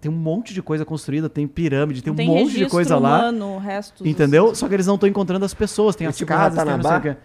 Tem 0.00 0.10
um 0.10 0.14
monte 0.14 0.54
de 0.54 0.62
coisa 0.62 0.84
construída, 0.84 1.28
tem 1.28 1.46
pirâmide, 1.48 2.02
tem, 2.02 2.14
Não 2.14 2.22
um 2.24 2.26
monte 2.38 2.56
de 2.56 2.66
coisa 2.66 2.96
lá. 2.98 3.18
humano, 3.18 3.58
restos. 3.58 4.06
Entendeu? 4.06 4.54
Só 4.54 4.68
que 4.68 4.74
eles 4.74 4.86
não 4.86 4.94
estão 4.94 5.08
encontrando 5.08 5.44
as 5.44 5.52
pessoas, 5.54 5.96
tem 5.96 6.06
É 6.06 6.10
as 6.10 6.16
tipo 6.16 6.28
casas, 6.28 6.54
tem 6.62 6.64
não 6.64 6.80
sei 6.82 6.88
o 6.90 6.92
Ratanabá? 6.94 7.20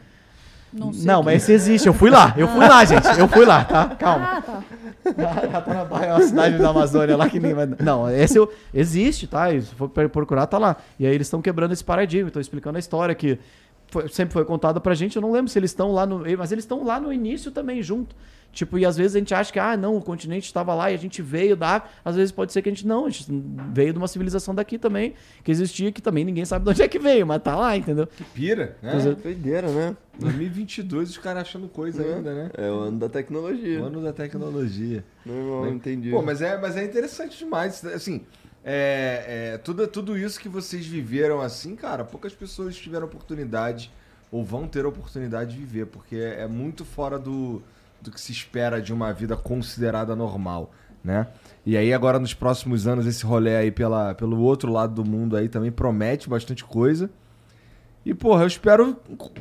Não, 0.74 0.92
Não, 0.92 1.24
mas 1.24 1.44
esse 1.44 1.52
existe. 1.54 1.88
Eu 1.88 1.94
fui 1.94 2.10
lá. 2.10 2.34
Eu 2.38 2.48
fui 2.48 2.68
lá, 2.68 2.84
gente. 2.86 3.08
Eu 3.20 3.28
fui 3.28 3.46
lá, 3.46 3.64
tá? 3.64 3.90
Calma. 3.96 4.26
Ah, 4.38 4.42
tá. 4.42 4.64
Ratanabá 5.52 6.06
é 6.06 6.14
uma 6.14 6.22
cidade 6.22 6.58
da 6.58 6.70
Amazônia 6.70 7.16
lá 7.18 7.30
que 7.30 7.40
nem. 7.40 7.54
Não, 7.80 8.10
esse 8.10 8.38
eu- 8.38 8.52
existe, 8.74 9.28
tá? 9.28 9.50
Se 9.52 9.76
for 9.76 9.90
procurar, 9.90 10.48
tá 10.48 10.58
lá. 10.58 10.78
E 11.00 11.06
aí 11.06 11.14
eles 11.14 11.28
estão 11.28 11.42
quebrando 11.42 11.74
esse 11.74 11.84
paradigma, 11.84 12.28
estão 12.30 12.42
explicando 12.42 12.78
a 12.78 12.80
história 12.80 13.14
que 13.14 13.38
foi- 13.88 14.08
sempre 14.10 14.34
foi 14.34 14.46
contada 14.46 14.80
pra 14.80 14.94
gente. 14.96 15.16
Eu 15.16 15.22
não 15.22 15.32
lembro 15.32 15.52
se 15.52 15.60
eles 15.60 15.72
estão 15.72 15.92
lá 15.92 16.06
no. 16.06 16.24
Mas 16.38 16.52
eles 16.52 16.64
estão 16.64 16.84
lá 16.84 17.00
no 17.00 17.12
início 17.14 17.52
também, 17.52 17.82
junto. 17.84 18.16
Tipo, 18.54 18.78
e 18.78 18.86
às 18.86 18.96
vezes 18.96 19.16
a 19.16 19.20
gente 19.20 19.34
acha 19.34 19.52
que, 19.52 19.58
ah, 19.58 19.76
não, 19.76 19.98
o 19.98 20.02
continente 20.02 20.46
estava 20.46 20.76
lá 20.76 20.92
e 20.92 20.94
a 20.94 20.98
gente 20.98 21.24
veio 21.24 21.56
da. 21.56 21.84
Às 22.06 22.16
vezes 22.16 22.32
pode 22.32 22.54
ser 22.54 22.62
que 22.62 22.70
a 22.70 22.72
gente 22.72 22.86
não, 22.86 23.08
a 23.08 23.10
gente 23.10 23.26
veio 23.74 23.92
de 23.92 23.98
uma 23.98 24.08
civilização 24.08 24.54
daqui 24.54 24.78
também, 24.78 25.16
que 25.44 25.52
existia, 25.52 25.92
que 25.92 26.02
também 26.02 26.24
ninguém 26.24 26.46
sabe 26.46 26.64
de 26.64 26.70
onde 26.70 26.84
é 26.84 26.88
que 26.88 27.00
veio, 27.00 27.26
mas 27.26 27.42
tá 27.42 27.56
lá, 27.56 27.76
entendeu? 27.76 28.06
Que 28.06 28.24
pira, 28.24 28.78
né? 28.82 28.94
É. 28.96 29.16
Doideira, 29.16 29.68
né? 29.70 29.98
2022 30.20 31.10
os 31.10 31.18
caras 31.18 31.42
achando 31.42 31.68
coisa 31.68 32.04
ainda, 32.04 32.34
né? 32.34 32.52
É 32.56 32.70
o 32.70 32.76
ano 32.76 33.00
da 33.00 33.08
O 33.08 33.10
tecnologia. 33.10 33.82
ano 33.82 34.04
da 34.04 34.14
tecnologia. 34.14 35.04
Meu 35.26 35.36
irmão, 35.36 35.70
entendi. 35.70 36.12
Pô, 36.12 36.22
mas 36.22 36.40
é, 36.40 36.56
mas 36.60 36.78
é 36.78 36.86
interessante 36.86 37.40
demais. 37.40 37.84
Assim, 37.86 38.22
é, 38.64 39.54
é, 39.54 39.58
tudo, 39.58 39.88
tudo 39.88 40.16
isso 40.16 40.40
que 40.40 40.48
vocês 40.48 40.86
viveram 40.86 41.42
assim, 41.42 41.76
cara, 41.76 42.04
poucas 42.04 42.34
pessoas 42.34 42.76
tiveram 42.76 43.08
oportunidade 43.08 43.92
ou 44.32 44.44
vão 44.44 44.68
ter 44.68 44.86
oportunidade 44.86 45.52
de 45.52 45.58
viver, 45.58 45.88
porque 45.88 46.16
é, 46.16 46.42
é 46.42 46.48
muito 46.48 46.86
fora 46.86 47.18
do, 47.20 47.62
do 48.04 48.12
que 48.12 48.20
se 48.22 48.32
espera 48.32 48.82
de 48.82 48.94
uma 48.94 49.12
vida 49.14 49.36
considerada 49.36 50.16
normal, 50.16 50.72
né? 51.04 51.28
E 51.66 51.76
aí 51.78 51.94
agora 51.94 52.20
nos 52.20 52.34
próximos 52.34 52.86
anos 52.88 53.06
esse 53.08 53.26
rolê 53.26 53.56
aí 53.56 53.72
pela, 53.72 54.14
pelo 54.14 54.40
outro 54.42 54.72
lado 54.72 54.94
do 55.02 55.10
mundo 55.10 55.36
aí 55.38 55.48
também 55.50 55.72
promete 55.72 56.30
bastante 56.30 56.64
coisa. 56.64 57.10
E, 58.06 58.14
porra, 58.14 58.44
eu 58.44 58.48
espero 58.48 58.98
enco- 59.10 59.32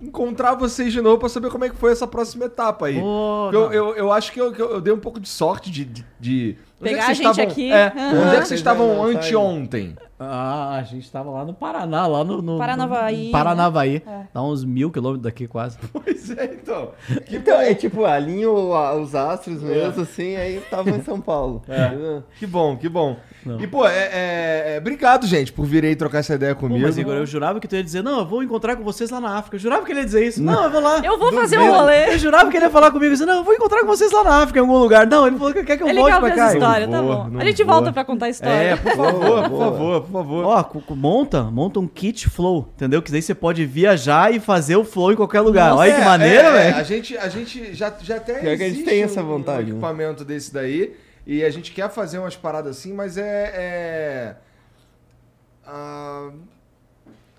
encontrar 0.00 0.54
vocês 0.54 0.92
de 0.92 1.00
novo 1.00 1.18
pra 1.18 1.28
saber 1.28 1.50
como 1.50 1.64
é 1.64 1.68
que 1.68 1.74
foi 1.76 1.90
essa 1.90 2.06
próxima 2.06 2.44
etapa 2.44 2.86
aí. 2.86 3.00
Pô, 3.00 3.50
eu, 3.52 3.72
eu, 3.72 3.94
eu 3.96 4.12
acho 4.12 4.30
que 4.32 4.40
eu, 4.40 4.52
que 4.52 4.62
eu- 4.62 4.80
dei 4.80 4.92
um 4.94 4.98
pouco 5.00 5.18
de 5.18 5.28
sorte 5.28 5.70
de. 5.70 5.84
de, 5.84 6.04
de- 6.20 6.56
é 6.80 6.84
Pegar 6.84 7.02
vocês 7.06 7.18
a 7.20 7.22
gente 7.22 7.30
estavam- 7.30 7.52
aqui. 7.52 7.72
É, 7.72 7.86
Aham. 7.88 8.06
onde 8.08 8.18
é 8.36 8.40
que 8.40 8.46
vocês 8.46 8.48
Vocês 8.48 8.60
estavam 8.60 9.04
ainda 9.04 9.18
tá 9.20 9.26
anteontem? 9.26 9.96
Ah, 10.30 10.76
a 10.78 10.82
gente 10.82 11.10
tava 11.10 11.30
lá 11.30 11.44
no 11.44 11.54
Paraná, 11.54 12.06
lá 12.06 12.22
no. 12.24 12.40
no 12.42 12.58
Paranavaí, 12.58 13.26
no 13.26 13.32
Paranavaí. 13.32 14.02
né? 14.06 14.12
É. 14.22 14.26
Dá 14.34 14.42
uns 14.42 14.64
mil 14.64 14.90
quilômetros 14.90 15.22
daqui 15.24 15.46
quase. 15.46 15.78
Pois 15.92 16.30
é, 16.36 16.44
então. 16.60 16.90
Que 17.26 17.36
Então, 17.36 17.60
é 17.60 17.74
tipo, 17.74 18.04
alinho 18.04 18.52
os 19.00 19.14
astros 19.14 19.62
mesmo, 19.62 20.02
assim, 20.02 20.36
aí 20.36 20.56
eu 20.56 20.62
tava 20.62 20.90
em 20.90 21.02
São 21.02 21.20
Paulo. 21.20 21.62
É. 21.68 22.22
Que 22.38 22.46
bom, 22.46 22.76
que 22.76 22.88
bom. 22.88 23.16
E, 23.58 23.66
pô, 23.66 23.84
é, 23.86 23.96
é- 24.12 24.74
é- 24.74 24.78
obrigado, 24.78 25.26
gente, 25.26 25.52
por 25.52 25.64
vir 25.66 25.84
aí 25.84 25.96
trocar 25.96 26.18
essa 26.18 26.34
ideia 26.34 26.54
Pô, 26.54 26.60
comigo. 26.62 26.80
mas 26.86 26.96
Igor, 26.96 27.14
eu 27.14 27.26
jurava 27.26 27.58
que 27.58 27.66
tu 27.66 27.74
ia 27.74 27.82
dizer, 27.82 28.00
não, 28.02 28.20
eu 28.20 28.24
vou 28.26 28.40
encontrar 28.42 28.76
com 28.76 28.84
vocês 28.84 29.10
lá 29.10 29.20
na 29.20 29.36
África. 29.36 29.56
Eu 29.56 29.60
jurava 29.60 29.84
que 29.84 29.90
ele 29.90 29.98
ia 30.00 30.04
dizer 30.04 30.24
isso. 30.26 30.40
Não, 30.42 30.64
eu 30.64 30.70
vou 30.70 30.80
lá. 30.80 30.98
Eu 31.04 31.18
vou 31.18 31.32
fazer 31.32 31.58
um 31.58 31.66
Eu- 31.66 31.72
rolê. 31.74 32.14
Eu 32.14 32.18
jurava 32.18 32.48
que 32.50 32.56
ele 32.56 32.66
ia 32.66 32.70
falar 32.70 32.92
comigo 32.92 33.12
assim, 33.12 33.24
não, 33.24 33.38
eu 33.38 33.44
vou 33.44 33.52
encontrar 33.54 33.80
com 33.80 33.86
vocês 33.86 34.12
lá 34.12 34.22
na 34.22 34.42
África, 34.42 34.60
em 34.60 34.62
algum 34.62 34.78
lugar. 34.78 35.06
Não, 35.08 35.26
ele 35.26 35.36
falou 35.38 35.52
que 35.52 35.64
quer 35.64 35.76
que 35.76 35.82
eu 35.82 35.88
É 35.88 35.94
volte 35.94 36.04
legal 36.06 36.20
pra 36.20 36.30
cá. 36.30 36.44
essa 36.46 36.54
história, 36.58 36.86
Não 36.86 36.92
tá 36.92 37.02
vou, 37.02 37.16
bom. 37.16 37.28
não 37.30 37.40
A 37.40 37.44
gente 37.44 37.64
vou. 37.64 37.74
volta 37.74 37.92
pra 37.92 38.04
contar 38.04 38.26
a 38.26 38.30
história. 38.30 38.52
É, 38.54 38.76
por 38.76 38.92
favor, 38.92 39.12
por 39.42 39.48
boa. 39.50 39.64
favor, 39.64 40.00
por 40.12 40.18
favor. 40.18 40.44
Ó, 40.44 40.94
monta, 40.94 41.42
monta 41.44 41.80
um 41.80 41.88
kit 41.88 42.28
flow, 42.28 42.68
entendeu? 42.74 43.00
Que 43.02 43.10
daí 43.10 43.22
você 43.22 43.34
pode 43.34 43.64
viajar 43.66 44.32
e 44.32 44.38
fazer 44.38 44.76
o 44.76 44.84
flow 44.84 45.12
em 45.12 45.16
qualquer 45.16 45.40
lugar. 45.40 45.74
Olha 45.74 45.94
que 45.94 46.00
É, 46.00 46.04
maneiro, 46.04 46.48
é, 46.48 46.50
é, 46.50 46.52
velho. 46.52 46.76
A 46.76 46.82
gente, 46.82 47.16
a 47.18 47.28
gente 47.28 47.74
já, 47.74 47.92
já 48.00 48.16
até 48.16 48.34
Pior 48.40 48.56
que 48.56 48.62
a 48.62 48.68
gente 48.68 48.84
tem 48.84 49.02
essa 49.02 49.22
um- 49.22 49.26
vontade, 49.26 49.62
um 49.62 49.64
né? 49.66 49.70
equipamento 49.72 50.24
desse 50.24 50.52
daí 50.52 50.94
e 51.26 51.42
a 51.42 51.50
gente 51.50 51.72
quer 51.72 51.88
fazer 51.90 52.18
umas 52.18 52.36
paradas 52.36 52.76
assim, 52.78 52.92
mas 52.92 53.16
é... 53.16 53.52
é- 53.54 54.36
ah, 55.66 56.30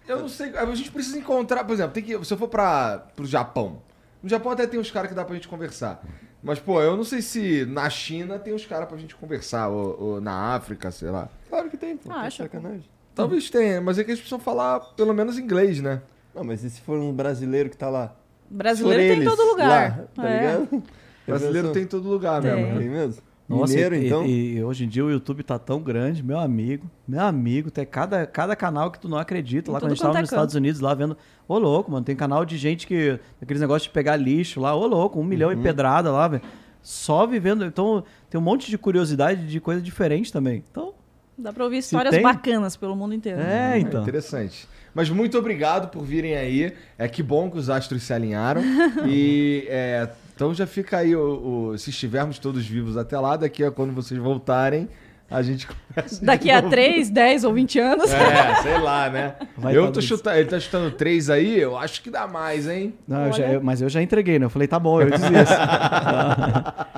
eu 0.08 0.20
não 0.20 0.28
sei, 0.30 0.56
a 0.58 0.66
gente 0.76 0.92
precisa 0.92 1.18
encontrar, 1.18 1.64
por 1.64 1.74
exemplo, 1.74 1.92
tem 1.94 2.04
que, 2.04 2.26
se 2.26 2.34
eu 2.34 2.38
for 2.38 2.48
para 2.48 3.00
pro 3.16 3.26
Japão, 3.26 3.82
no 4.22 4.30
Japão 4.30 4.52
até 4.52 4.66
tem 4.68 4.80
uns 4.80 4.90
caras 4.92 5.10
que 5.10 5.16
dá 5.16 5.24
pra 5.26 5.36
gente 5.36 5.48
conversar. 5.48 6.02
Mas, 6.44 6.60
pô, 6.60 6.82
eu 6.82 6.98
não 6.98 7.06
sei 7.06 7.22
se 7.22 7.66
na 7.66 7.90
China 7.90 8.38
tem 8.38 8.54
uns 8.54 8.66
caras 8.66 8.88
pra 8.90 8.98
gente 8.98 9.16
conversar, 9.16 9.70
ou, 9.70 9.98
ou 10.00 10.22
na 10.22 10.54
África, 10.56 10.92
sei 10.92 11.10
lá. 11.10 11.30
Claro 11.50 11.70
que 11.70 11.78
tem, 11.78 11.96
pô. 11.96 12.12
Ah, 12.12 12.22
acho. 12.24 12.44
sacanagem. 12.44 12.84
Talvez 13.16 13.50
tenha, 13.50 13.80
mas 13.80 13.98
é 13.98 14.04
que 14.04 14.10
eles 14.12 14.20
precisam 14.20 14.40
falar 14.40 14.80
pelo 14.98 15.14
menos 15.14 15.38
inglês, 15.38 15.80
né? 15.80 16.02
Não, 16.36 16.44
mas 16.44 16.64
e 16.64 16.70
se 16.70 16.82
for 16.82 16.98
um 17.00 17.14
brasileiro 17.14 17.70
que 17.70 17.78
tá 17.78 17.90
lá? 17.90 18.14
Brasileiro 18.50 19.02
tem 19.16 19.22
em 19.22 19.26
todo 19.30 19.44
lugar. 19.52 19.98
Lá, 20.00 20.06
tá 20.16 20.30
É. 20.30 20.38
ligado? 20.58 20.84
Brasileiro 21.26 21.72
tem 21.72 21.84
em 21.84 21.88
todo 21.88 22.10
lugar 22.10 22.42
Tem. 22.42 22.52
mesmo. 22.56 22.74
né? 22.74 22.80
Tem 22.80 22.90
mesmo? 22.90 23.22
Nossa, 23.48 23.74
Mineiro, 23.74 23.96
e, 23.96 24.06
então? 24.08 24.26
e- 24.26 24.56
e 24.58 24.64
hoje 24.64 24.86
em 24.86 24.88
dia 24.88 25.04
o 25.04 25.12
YouTube 25.12 25.44
tá 25.44 25.60
tão 25.60 25.82
grande, 25.82 26.24
meu 26.24 26.40
amigo, 26.40 26.90
meu 27.08 27.22
amigo, 27.22 27.70
tem 27.70 27.86
cada, 27.86 28.26
cada 28.26 28.56
canal 28.56 28.90
que 28.90 29.00
tu 29.00 29.10
não 29.10 29.18
acredita. 29.18 29.70
Em 29.70 29.74
Lá 29.74 29.80
quando 29.80 29.92
a 29.92 29.96
gente 29.96 30.02
tava 30.02 30.18
é 30.18 30.22
nos 30.22 30.30
canto. 30.30 30.38
Estados 30.40 30.56
Unidos, 30.56 30.80
lá 30.80 30.94
vendo. 30.94 31.18
Ô, 31.48 31.58
louco, 31.58 31.92
mano, 31.92 32.06
tem 32.06 32.16
canal 32.16 32.46
de 32.46 32.58
gente 32.58 32.88
que. 32.88 33.20
Aqueles 33.42 33.60
negócios 33.62 33.84
de 33.84 33.90
pegar 33.90 34.16
lixo 34.16 34.62
lá, 34.62 34.74
ô, 34.74 34.88
louco, 34.88 35.20
um 35.20 35.24
milhão 35.26 35.50
Uhum. 35.52 35.60
e 35.60 35.62
pedrada 35.64 36.10
lá, 36.12 36.28
velho. 36.28 36.42
Só 36.82 37.26
vivendo. 37.28 37.66
Então, 37.66 38.04
tem 38.30 38.40
um 38.40 38.44
monte 38.44 38.70
de 38.70 38.78
curiosidade 38.78 39.46
de 39.46 39.60
coisa 39.60 39.82
diferente 39.82 40.32
também. 40.32 40.64
Então, 40.72 40.94
Dá 41.38 41.52
pra 41.52 41.64
ouvir 41.64 41.78
histórias 41.80 42.14
tem- 42.14 42.22
bacanas 42.24 42.76
pelo 42.78 42.96
mundo 42.96 43.14
inteiro. 43.16 43.40
é, 43.42 43.74
É 43.76 43.80
então. 43.80 44.02
interessante. 44.04 44.68
Mas 44.94 45.10
muito 45.10 45.38
obrigado 45.38 45.90
por 45.90 46.04
virem 46.04 46.36
aí. 46.36 46.74
É 46.98 47.08
que 47.08 47.24
bom 47.24 47.50
que 47.50 47.58
os 47.58 47.70
astros 47.70 48.04
se 48.04 48.14
alinharam. 48.14 48.62
e 49.08 49.66
é, 49.68 50.08
então 50.36 50.54
já 50.54 50.66
fica 50.68 50.98
aí, 50.98 51.16
o, 51.16 51.70
o- 51.72 51.78
se 51.78 51.90
estivermos 51.90 52.40
todos 52.40 52.66
vivos 52.66 52.98
até 52.98 53.18
lá, 53.20 53.36
daqui 53.38 53.64
a 53.64 53.72
quando 53.72 53.94
vocês 53.94 54.20
voltarem, 54.20 54.90
a 55.34 55.42
gente 55.42 55.68
começa. 55.68 56.20
de 56.20 56.26
Daqui 56.26 56.50
a 56.52 56.58
novo. 56.62 56.70
3, 56.70 57.10
10 57.10 57.44
ou 57.44 57.54
20 57.54 57.80
anos. 57.80 58.12
É, 58.14 58.56
sei 58.62 58.78
lá, 58.80 59.10
né? 59.10 59.36
Vai 59.58 59.76
eu 59.76 59.86
tá 59.88 59.94
tô 59.94 60.02
chutando, 60.02 60.38
ele 60.38 60.50
tá 60.50 60.60
chutando 60.60 60.92
três 60.92 61.30
aí, 61.30 61.60
eu 61.60 61.78
acho 61.78 62.02
que 62.02 62.10
dá 62.10 62.28
mais, 62.28 62.68
hein? 62.68 62.94
Não, 63.08 63.28
eu 63.28 63.34
já- 63.34 63.48
eu- 63.48 63.64
mas 63.64 63.82
eu 63.82 63.90
já 63.90 64.02
entreguei, 64.02 64.40
né? 64.40 64.46
Eu 64.46 64.50
falei, 64.50 64.68
tá 64.68 64.80
bom, 64.80 65.02
eu 65.02 65.10
desisto. 65.10 65.30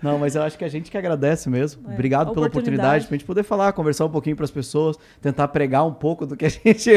Não, 0.00 0.16
mas 0.16 0.36
eu 0.36 0.42
acho 0.42 0.56
que 0.56 0.64
a 0.64 0.68
gente 0.68 0.92
que 0.92 0.96
agradece 0.96 1.50
mesmo. 1.50 1.90
É, 1.90 1.94
Obrigado 1.94 2.32
pela 2.32 2.46
oportunidade. 2.46 2.78
oportunidade 2.78 3.06
pra 3.08 3.16
gente 3.16 3.26
poder 3.26 3.42
falar, 3.42 3.72
conversar 3.72 4.04
um 4.04 4.08
pouquinho 4.10 4.36
pras 4.36 4.50
pessoas, 4.50 4.96
tentar 5.20 5.48
pregar 5.48 5.84
um 5.84 5.92
pouco 5.92 6.24
do 6.24 6.36
que 6.36 6.44
a 6.44 6.48
gente 6.48 6.90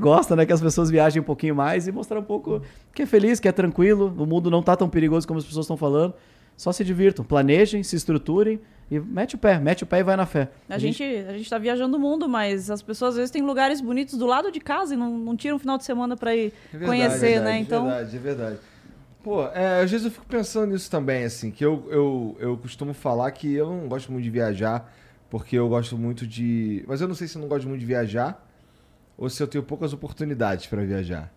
gosta, 0.00 0.34
né? 0.34 0.44
Que 0.44 0.52
as 0.52 0.60
pessoas 0.60 0.90
viajem 0.90 1.22
um 1.22 1.24
pouquinho 1.24 1.54
mais 1.54 1.86
e 1.86 1.92
mostrar 1.92 2.18
um 2.18 2.22
pouco 2.24 2.60
que 2.92 3.02
é 3.02 3.06
feliz, 3.06 3.38
que 3.38 3.46
é 3.46 3.52
tranquilo, 3.52 4.12
o 4.18 4.26
mundo 4.26 4.50
não 4.50 4.60
tá 4.60 4.74
tão 4.74 4.88
perigoso 4.88 5.24
como 5.26 5.38
as 5.38 5.44
pessoas 5.44 5.66
estão 5.66 5.76
falando. 5.76 6.14
Só 6.58 6.72
se 6.72 6.84
divirtam, 6.84 7.24
planejem, 7.24 7.84
se 7.84 7.94
estruturem 7.94 8.60
e 8.90 8.98
mete 8.98 9.36
o 9.36 9.38
pé, 9.38 9.60
mete 9.60 9.84
o 9.84 9.86
pé 9.86 10.00
e 10.00 10.02
vai 10.02 10.16
na 10.16 10.26
fé. 10.26 10.48
A 10.68 10.76
gente, 10.76 11.04
a 11.04 11.32
gente 11.32 11.48
tá 11.48 11.56
viajando 11.56 11.96
o 11.96 12.00
mundo, 12.00 12.28
mas 12.28 12.68
as 12.68 12.82
pessoas 12.82 13.10
às 13.10 13.16
vezes 13.16 13.30
têm 13.30 13.42
lugares 13.42 13.80
bonitos 13.80 14.18
do 14.18 14.26
lado 14.26 14.50
de 14.50 14.58
casa 14.58 14.94
e 14.94 14.96
não, 14.96 15.16
não 15.16 15.36
tiram 15.36 15.54
um 15.54 15.58
final 15.60 15.78
de 15.78 15.84
semana 15.84 16.16
pra 16.16 16.34
ir 16.34 16.52
É 16.74 16.78
verdade, 16.78 16.84
conhecer, 16.84 17.26
é 17.26 17.28
verdade, 17.34 17.44
né? 17.44 17.56
É 17.58 17.60
Então, 17.60 17.84
verdade, 17.84 18.16
é 18.16 18.18
verdade. 18.20 18.58
Pô, 19.22 19.46
é, 19.46 19.82
às 19.82 19.90
vezes 19.90 20.06
eu 20.06 20.10
fico 20.10 20.26
pensando 20.26 20.72
nisso 20.72 20.90
também, 20.90 21.22
assim, 21.24 21.52
que 21.52 21.64
eu, 21.64 21.86
eu, 21.90 22.36
eu 22.40 22.56
costumo 22.56 22.92
falar 22.92 23.30
que 23.30 23.54
eu 23.54 23.68
não 23.68 23.86
gosto 23.88 24.10
muito 24.10 24.24
de 24.24 24.30
viajar, 24.30 24.92
porque 25.30 25.56
eu 25.56 25.68
gosto 25.68 25.96
muito 25.96 26.26
de. 26.26 26.84
Mas 26.88 27.00
eu 27.00 27.06
não 27.06 27.14
sei 27.14 27.28
se 27.28 27.36
eu 27.36 27.42
não 27.42 27.48
gosto 27.48 27.68
muito 27.68 27.80
de 27.80 27.86
viajar 27.86 28.44
ou 29.16 29.30
se 29.30 29.40
eu 29.40 29.46
tenho 29.46 29.62
poucas 29.62 29.92
oportunidades 29.92 30.66
pra 30.66 30.82
viajar. 30.82 31.32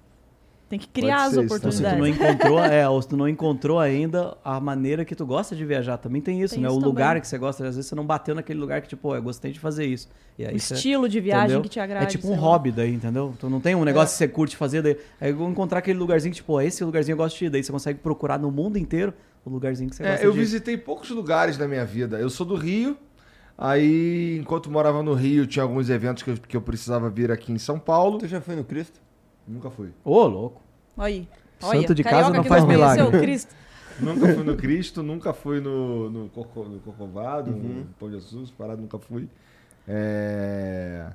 Tem 0.72 0.80
que 0.80 0.88
criar 0.88 1.26
as 1.26 1.34
ser 1.34 1.44
isso, 1.44 1.56
Então, 1.56 1.72
se 1.72 1.78
tu 1.78 1.84
não 1.84 1.90
oportunidades. 1.92 2.22
encontrou, 2.32 2.60
é, 2.66 2.88
ou 2.90 3.02
se 3.02 3.08
tu 3.10 3.18
não 3.18 3.28
encontrou 3.28 3.78
ainda 3.80 4.38
a 4.44 4.60
maneira 4.60 5.04
que 5.06 5.14
tu 5.14 5.26
gosta 5.26 5.56
de 5.56 5.66
viajar, 5.66 5.98
também 5.98 6.22
tem 6.22 6.42
isso, 6.42 6.54
Tem 6.56 6.64
né? 6.64 6.70
isso 6.70 6.78
o 6.78 6.82
lugar 6.82 7.10
também. 7.10 7.22
que 7.22 7.28
você 7.28 7.38
gosta, 7.38 7.68
às 7.68 7.76
vezes 7.76 7.90
você 7.90 7.94
não 7.96 8.06
bateu 8.06 8.34
naquele 8.34 8.60
lugar 8.60 8.82
que, 8.82 8.88
tipo, 8.88 9.02
pô, 9.02 9.16
eu 9.16 9.22
gostei 9.22 9.52
de 9.52 9.60
fazer 9.60 9.86
isso. 9.86 10.08
E 10.40 10.46
aí 10.46 10.56
O 10.56 10.60
você- 10.60 10.74
estilo 10.74 11.08
de 11.10 11.20
viagem 11.20 11.44
entendeu? 11.46 11.62
que 11.62 11.70
te 11.70 11.80
agrada. 11.80 12.06
É 12.06 12.08
tipo 12.08 12.28
um 12.28 12.32
lá. 12.32 12.38
hobby 12.38 12.72
daí, 12.72 12.94
entendeu? 12.94 13.34
Tu 13.38 13.50
não 13.50 13.60
tem 13.60 13.76
um 13.76 13.84
negócio 13.84 14.14
que 14.14 14.18
você 14.18 14.28
curte 14.28 14.56
fazer, 14.56 14.82
daí 14.82 14.98
aí 15.20 15.30
eu 15.32 15.36
vou 15.38 15.50
encontrar 15.50 15.80
aquele 15.80 16.00
lugarzinho 16.00 16.32
que, 16.32 16.38
tipo, 16.38 16.54
ó, 16.54 16.62
esse 16.62 16.84
lugarzinho 16.84 17.14
eu 17.14 17.18
gosto 17.18 17.38
de 17.38 17.46
ir, 17.46 17.50
daí 17.50 17.64
você 17.64 17.72
consegue 17.72 18.00
procurar 18.00 18.40
no 18.40 18.50
mundo 18.50 18.78
inteiro 18.78 19.14
o 19.46 19.50
lugarzinho 19.50 19.90
que 19.90 19.96
você 19.98 20.04
gosta 20.04 20.24
É, 20.24 20.26
eu 20.26 20.32
de 20.32 20.38
ir. 20.38 20.42
visitei 20.42 20.78
poucos 20.78 21.10
lugares 21.10 21.58
na 21.58 21.68
minha 21.68 21.84
vida. 21.84 22.18
Eu 22.18 22.30
sou 22.30 22.46
do 22.46 22.56
Rio, 22.56 22.96
aí 23.58 24.38
enquanto 24.40 24.72
morava 24.72 25.04
no 25.04 25.14
Rio 25.14 25.46
tinha 25.46 25.64
alguns 25.64 25.90
eventos 25.90 26.24
que 26.24 26.30
eu, 26.32 26.36
que 26.48 26.56
eu 26.58 26.62
precisava 26.62 27.10
vir 27.10 27.32
aqui 27.32 27.52
em 27.52 27.58
São 27.58 27.78
Paulo. 27.78 28.18
Tu 28.20 28.28
já 28.28 28.40
foi 28.42 28.56
no 28.56 28.64
Cristo? 28.64 29.00
Nunca 29.52 29.70
fui. 29.70 29.90
Ô, 30.04 30.26
louco. 30.26 30.62
Olha 30.98 31.08
aí. 31.08 31.28
Santo 31.60 31.78
Olha, 31.78 31.96
de 31.96 32.04
carioca 32.04 32.24
casa 32.26 32.38
não 32.38 32.44
faz 32.44 32.66
milagre. 32.66 33.04
Nunca 34.00 34.34
fui 34.34 34.44
no 34.44 34.56
Cristo, 34.56 35.04
nunca 35.04 35.34
fui 35.34 35.60
no, 35.60 36.10
no, 36.10 36.30
Corco- 36.30 36.64
no 36.64 36.80
Corcovado, 36.80 37.52
Uhum. 37.52 37.58
no 37.82 37.86
Pão 38.00 38.10
de 38.10 38.16
Jesus, 38.16 38.50
parado, 38.50 38.82
nunca 38.82 38.98
fui. 38.98 39.28
É, 39.88 41.08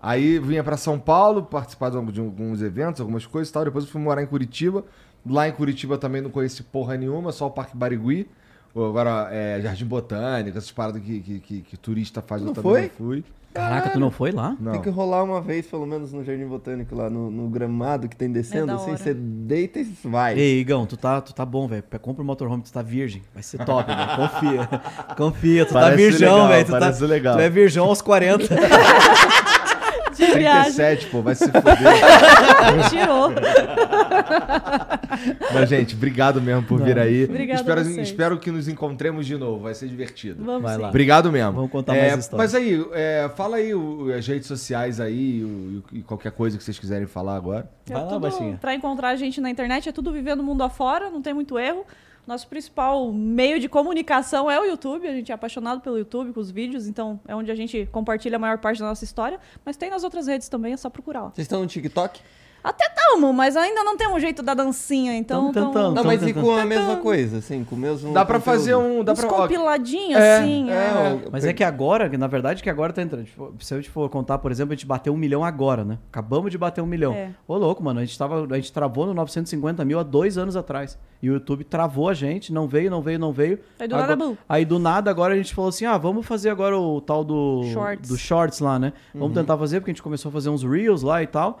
Aí 0.00 0.38
vinha 0.38 0.62
pra 0.62 0.76
São 0.76 0.98
Paulo, 0.98 1.42
participar 1.44 1.90
de 1.90 2.12
de 2.12 2.20
alguns 2.20 2.60
eventos, 2.62 3.00
algumas 3.00 3.24
coisas 3.26 3.48
e 3.48 3.52
tal. 3.52 3.64
Depois 3.64 3.84
eu 3.84 3.90
fui 3.90 4.00
morar 4.00 4.22
em 4.22 4.26
Curitiba. 4.26 4.84
Lá 5.26 5.48
em 5.48 5.52
Curitiba 5.52 5.96
também 5.98 6.20
não 6.20 6.30
conheci 6.30 6.62
porra 6.62 6.96
nenhuma, 6.96 7.32
só 7.32 7.46
o 7.46 7.50
Parque 7.50 7.76
Barigui. 7.76 8.28
Ou 8.74 8.86
Agora, 8.88 9.28
é, 9.32 9.60
Jardim 9.60 9.86
Botânico, 9.86 10.56
essas 10.58 10.70
paradas 10.70 11.02
que, 11.02 11.20
que, 11.20 11.40
que- 11.40 11.60
que 11.62 11.76
turista 11.76 12.20
faz, 12.22 12.42
Não 12.42 12.48
eu 12.50 12.54
também 12.54 12.70
foi? 12.72 12.82
não 12.82 12.90
fui. 12.90 13.24
Caraca, 13.52 13.90
tu 13.90 13.98
não 13.98 14.10
foi 14.10 14.30
lá? 14.30 14.56
Não. 14.60 14.72
Tem 14.72 14.80
que 14.82 14.90
rolar 14.90 15.22
uma 15.22 15.40
vez, 15.40 15.66
pelo 15.66 15.86
menos, 15.86 16.12
no 16.12 16.22
Jardim 16.22 16.46
Botânico, 16.46 16.94
lá 16.94 17.10
no, 17.10 17.30
no 17.30 17.48
gramado 17.48 18.08
que 18.08 18.16
tem 18.16 18.30
descendo, 18.30 18.72
É 18.72 18.74
assim, 18.74 18.96
você 18.96 19.14
deita 19.14 19.80
e 19.80 19.84
vai. 20.04 20.38
Ei, 20.38 20.60
Igão, 20.60 20.86
tu 20.86 20.96
tá, 20.96 21.20
tu 21.20 21.34
tá 21.34 21.44
bom, 21.44 21.66
velho. 21.66 21.82
Compra 22.00 22.22
o 22.22 22.26
motorhome, 22.26 22.62
tu 22.62 22.72
tá 22.72 22.82
virgem. 22.82 23.22
Vai 23.34 23.42
ser 23.42 23.64
top, 23.64 23.92
velho. 23.92 24.16
Confia. 24.16 24.68
Confia, 25.16 25.66
tu 25.66 25.72
tá 25.72 25.80
Parece 25.80 26.10
virgão, 26.10 26.34
legal, 26.34 26.48
velho. 26.48 26.64
Tu, 26.66 26.70
tá, 26.70 27.06
legal. 27.06 27.36
tu 27.36 27.40
é 27.40 27.50
virgão 27.50 27.86
aos 27.86 28.02
40. 28.02 28.44
De 30.18 30.38
viagem. 30.38 30.72
37, 30.74 31.06
pô, 31.06 31.22
vai 31.22 31.34
se 31.34 31.44
fuder. 31.46 31.64
Tirou. 32.90 33.30
Mas, 35.54 35.68
gente, 35.68 35.94
obrigado 35.94 36.40
mesmo 36.40 36.62
por 36.64 36.80
vir 36.82 36.98
aí. 36.98 37.24
Obrigada 37.24 37.60
a 37.60 37.62
espero, 37.62 37.84
vocês. 37.84 38.08
espero 38.08 38.38
que 38.38 38.50
nos 38.50 38.68
encontremos 38.68 39.26
de 39.26 39.36
novo, 39.36 39.62
vai 39.62 39.74
ser 39.74 39.88
divertido. 39.88 40.44
Vamos 40.44 40.62
Vai 40.62 40.76
sim. 40.76 40.82
lá. 40.82 40.88
Obrigado 40.88 41.32
mesmo. 41.32 41.52
Vamos 41.52 41.70
contar 41.70 41.96
É, 41.96 42.08
mais 42.10 42.24
histórias. 42.24 42.52
Mas 42.52 42.60
aí, 42.62 42.84
é, 42.92 43.30
fala 43.36 43.56
aí 43.56 43.74
o- 43.74 44.12
as 44.16 44.26
redes 44.26 44.46
sociais 44.46 45.00
aí 45.00 45.42
o- 45.44 45.82
e 45.92 46.02
qualquer 46.02 46.32
coisa 46.32 46.56
que 46.58 46.64
vocês 46.64 46.78
quiserem 46.78 47.06
falar 47.06 47.36
agora. 47.36 47.68
É 47.88 47.92
Vai 47.92 48.02
lá, 48.02 48.08
tudo, 48.08 48.20
baixinha. 48.20 48.58
Pra 48.60 48.74
encontrar 48.74 49.08
a 49.10 49.16
gente 49.16 49.40
na 49.40 49.50
internet 49.50 49.88
é 49.88 49.92
tudo 49.92 50.12
vivendo 50.12 50.40
o 50.40 50.44
mundo 50.44 50.62
afora, 50.62 51.10
não 51.10 51.22
tem 51.22 51.32
muito 51.34 51.58
erro. 51.58 51.84
Nosso 52.28 52.46
principal 52.46 53.10
meio 53.10 53.58
de 53.58 53.70
comunicação 53.70 54.50
é 54.50 54.60
o 54.60 54.64
YouTube. 54.64 55.08
A 55.08 55.12
gente 55.12 55.32
é 55.32 55.34
apaixonado 55.34 55.80
pelo 55.80 55.96
YouTube, 55.96 56.34
com 56.34 56.40
os 56.40 56.50
vídeos, 56.50 56.86
então 56.86 57.18
é 57.26 57.34
onde 57.34 57.50
a 57.50 57.54
gente 57.54 57.88
compartilha 57.90 58.36
a 58.36 58.38
maior 58.38 58.58
parte 58.58 58.80
da 58.80 58.86
nossa 58.86 59.02
história. 59.02 59.40
Mas 59.64 59.78
tem 59.78 59.88
nas 59.88 60.04
outras 60.04 60.26
redes 60.26 60.46
também, 60.46 60.74
é 60.74 60.76
só 60.76 60.90
procurar. 60.90 61.30
Vocês 61.30 61.46
estão 61.46 61.62
no 61.62 61.66
TikTok? 61.66 62.20
Até 62.62 62.88
tamo, 62.88 63.32
mas 63.32 63.56
ainda 63.56 63.82
não 63.84 63.96
tem 63.96 64.08
um 64.08 64.18
jeito 64.18 64.42
da 64.42 64.52
dancinha, 64.52 65.16
então. 65.16 65.52
Tamo 65.52 65.66
tentando. 65.68 65.94
Não, 65.94 66.04
mas 66.04 66.22
e 66.26 66.34
com 66.34 66.50
a 66.56 66.64
mesma 66.64 66.96
coisa, 66.96 67.38
assim, 67.38 67.64
com 67.64 67.76
o 67.76 67.78
mesmo 67.78 68.12
Dá 68.12 68.24
pra 68.24 68.38
conteúdo? 68.38 68.58
fazer 68.58 68.74
um. 68.74 69.04
Dá 69.04 69.12
Uns 69.12 69.20
pra, 69.20 69.28
ó, 69.28 69.36
compiladinhos, 69.42 70.20
É, 70.20 70.38
assim. 70.38 70.70
É, 70.70 70.74
é. 70.74 71.28
Mas 71.30 71.44
é 71.44 71.52
que 71.52 71.62
agora, 71.64 72.08
que 72.10 72.18
na 72.18 72.26
verdade, 72.26 72.62
que 72.62 72.68
agora 72.68 72.92
tá 72.92 73.00
entrando. 73.00 73.24
Tipo, 73.24 73.54
se 73.60 73.74
eu 73.74 73.82
te 73.82 73.88
for 73.88 74.08
contar, 74.10 74.38
por 74.38 74.50
exemplo, 74.50 74.72
a 74.72 74.76
gente 74.76 74.86
bateu 74.86 75.12
um 75.12 75.16
milhão 75.16 75.44
agora, 75.44 75.84
né? 75.84 75.98
Acabamos 76.10 76.50
de 76.50 76.58
bater 76.58 76.82
um 76.82 76.86
milhão. 76.86 77.12
É. 77.14 77.30
Ô, 77.46 77.56
louco, 77.56 77.82
mano. 77.82 78.00
A 78.00 78.04
gente, 78.04 78.18
tava, 78.18 78.46
a 78.50 78.56
gente 78.56 78.72
travou 78.72 79.06
no 79.06 79.14
950 79.14 79.84
mil 79.84 79.98
há 79.98 80.02
dois 80.02 80.36
anos 80.36 80.56
atrás. 80.56 80.98
E 81.22 81.30
o 81.30 81.34
YouTube 81.34 81.64
travou 81.64 82.08
a 82.08 82.14
gente, 82.14 82.52
não 82.52 82.66
veio, 82.68 82.90
não 82.90 83.00
veio, 83.02 83.18
não 83.18 83.32
veio. 83.32 83.58
Aí 83.78 83.88
do 83.88 83.94
agora, 83.96 84.16
nada, 84.16 84.38
aí 84.48 84.64
do 84.64 84.78
nada, 84.78 85.10
agora 85.10 85.34
a 85.34 85.36
gente 85.36 85.54
falou 85.54 85.68
assim: 85.68 85.84
ah, 85.84 85.96
vamos 85.96 86.26
fazer 86.26 86.50
agora 86.50 86.76
o 86.78 87.00
tal 87.00 87.24
do 87.24 87.62
Shorts. 87.72 88.08
do 88.10 88.16
shorts 88.16 88.60
lá, 88.60 88.78
né? 88.78 88.92
Uhum. 89.14 89.20
Vamos 89.20 89.34
tentar 89.36 89.56
fazer, 89.56 89.80
porque 89.80 89.90
a 89.90 89.94
gente 89.94 90.02
começou 90.02 90.28
a 90.28 90.32
fazer 90.32 90.50
uns 90.50 90.62
reels 90.62 91.02
lá 91.02 91.22
e 91.22 91.26
tal. 91.26 91.60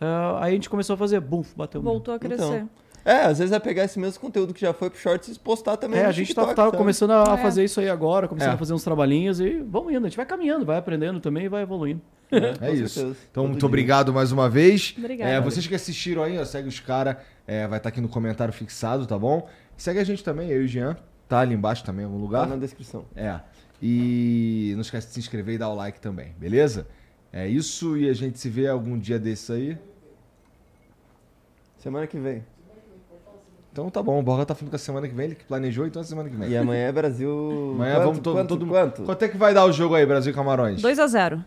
Ah, 0.00 0.38
aí 0.44 0.52
a 0.52 0.54
gente 0.54 0.70
começou 0.70 0.94
a 0.94 0.96
fazer, 0.96 1.20
bum, 1.20 1.42
bateu. 1.56 1.82
Voltou 1.82 2.14
a 2.14 2.18
crescer. 2.18 2.42
Então. 2.44 2.70
É, 3.04 3.22
às 3.22 3.38
vezes 3.38 3.52
é 3.52 3.58
pegar 3.58 3.84
esse 3.84 3.98
mesmo 3.98 4.20
conteúdo 4.20 4.52
que 4.52 4.60
já 4.60 4.74
foi 4.74 4.90
pro 4.90 4.98
Shorts 4.98 5.34
e 5.34 5.38
postar 5.38 5.76
também 5.78 5.98
É, 5.98 6.02
no 6.02 6.08
a 6.10 6.12
gente 6.12 6.34
tá, 6.34 6.42
TikTok, 6.42 6.56
tá 6.56 6.64
sabe? 6.66 6.76
começando 6.76 7.12
a 7.12 7.34
É. 7.34 7.36
fazer 7.38 7.64
isso 7.64 7.80
aí 7.80 7.88
agora, 7.88 8.28
começando 8.28 8.50
É. 8.50 8.54
a 8.54 8.58
fazer 8.58 8.74
uns 8.74 8.84
trabalhinhos 8.84 9.40
e 9.40 9.60
vamos 9.60 9.92
indo. 9.94 10.04
A 10.04 10.08
gente 10.08 10.16
vai 10.16 10.26
caminhando, 10.26 10.66
vai 10.66 10.76
aprendendo 10.76 11.18
também 11.18 11.46
e 11.46 11.48
vai 11.48 11.62
evoluindo. 11.62 12.02
É, 12.60 12.70
isso. 12.72 13.00
Então, 13.00 13.14
Todo 13.32 13.46
muito 13.46 13.60
dia. 13.60 13.66
obrigado 13.66 14.12
mais 14.12 14.30
uma 14.30 14.50
vez. 14.50 14.94
Obrigada. 14.98 15.30
É, 15.30 15.40
vocês 15.40 15.66
que 15.66 15.74
assistiram 15.74 16.22
aí, 16.22 16.38
ó, 16.38 16.44
segue 16.44 16.68
os 16.68 16.78
caras. 16.80 17.16
É, 17.46 17.66
vai 17.66 17.78
estar 17.78 17.84
tá 17.84 17.88
aqui 17.88 18.00
no 18.02 18.08
comentário 18.08 18.52
fixado, 18.52 19.06
tá 19.06 19.18
bom? 19.18 19.48
Segue 19.74 19.98
a 20.00 20.04
gente 20.04 20.22
também, 20.22 20.50
eu 20.50 20.60
e 20.60 20.64
o 20.66 20.68
Jean. 20.68 20.94
Tá 21.26 21.40
ali 21.40 21.54
embaixo 21.54 21.82
também, 21.84 22.02
em 22.02 22.06
algum 22.06 22.20
lugar. 22.20 22.42
Tá 22.42 22.48
na 22.48 22.56
descrição. 22.56 23.06
É. 23.16 23.40
E 23.82 24.72
não 24.74 24.82
esquece 24.82 25.06
de 25.08 25.14
se 25.14 25.20
inscrever 25.20 25.54
e 25.54 25.58
dar 25.58 25.70
o 25.70 25.74
like 25.74 26.00
também, 26.00 26.34
beleza? 26.38 26.86
É 27.32 27.46
isso 27.46 27.96
e 27.96 28.08
a 28.08 28.12
gente 28.12 28.38
se 28.38 28.48
vê 28.50 28.66
algum 28.68 28.98
dia 28.98 29.18
desse 29.18 29.52
aí. 29.52 29.78
Semana 31.78 32.06
que 32.06 32.18
vem. 32.18 32.44
Então 33.72 33.88
tá 33.90 34.02
bom, 34.02 34.18
o 34.18 34.22
Borga 34.22 34.44
tá 34.44 34.54
falando 34.54 34.70
que 34.70 34.76
a 34.76 34.78
semana 34.78 35.06
que 35.06 35.14
vem, 35.14 35.26
ele 35.26 35.34
que 35.36 35.44
planejou, 35.44 35.86
então 35.86 36.02
é 36.02 36.04
semana 36.04 36.28
que 36.28 36.36
vem. 36.36 36.50
E 36.50 36.56
amanhã 36.56 36.88
é 36.88 36.92
Brasil. 36.92 37.72
Amanhã 37.74 37.94
quanto, 37.94 38.04
vamos 38.04 38.18
todo, 38.18 38.34
quanto, 38.34 38.48
todo 38.48 38.66
quanto? 38.66 39.02
Quanto 39.04 39.22
é 39.22 39.28
que 39.28 39.36
vai 39.36 39.54
dar 39.54 39.64
o 39.64 39.72
jogo 39.72 39.94
aí, 39.94 40.04
Brasil 40.04 40.32
e 40.32 40.34
Camarões? 40.34 40.82
2x0. 40.82 41.44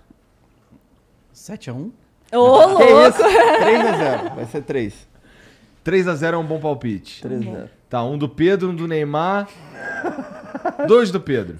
7x1? 1.36 1.91
Ô, 2.32 2.38
louco! 2.38 2.82
3x0. 2.84 4.36
Vai 4.36 4.45
ser 4.45 4.62
3. 4.62 5.08
3x0 5.86 6.34
é 6.34 6.38
um 6.38 6.45
bom 6.45 6.60
palpite. 6.60 7.22
3x0. 7.22 7.68
Tá, 7.90 8.03
um 8.06 8.18
do 8.18 8.30
Pedro, 8.30 8.70
um 8.70 8.76
do 8.76 8.88
Neymar. 8.88 9.49
Dois 10.88 11.12
do 11.12 11.20
Pedro. 11.20 11.58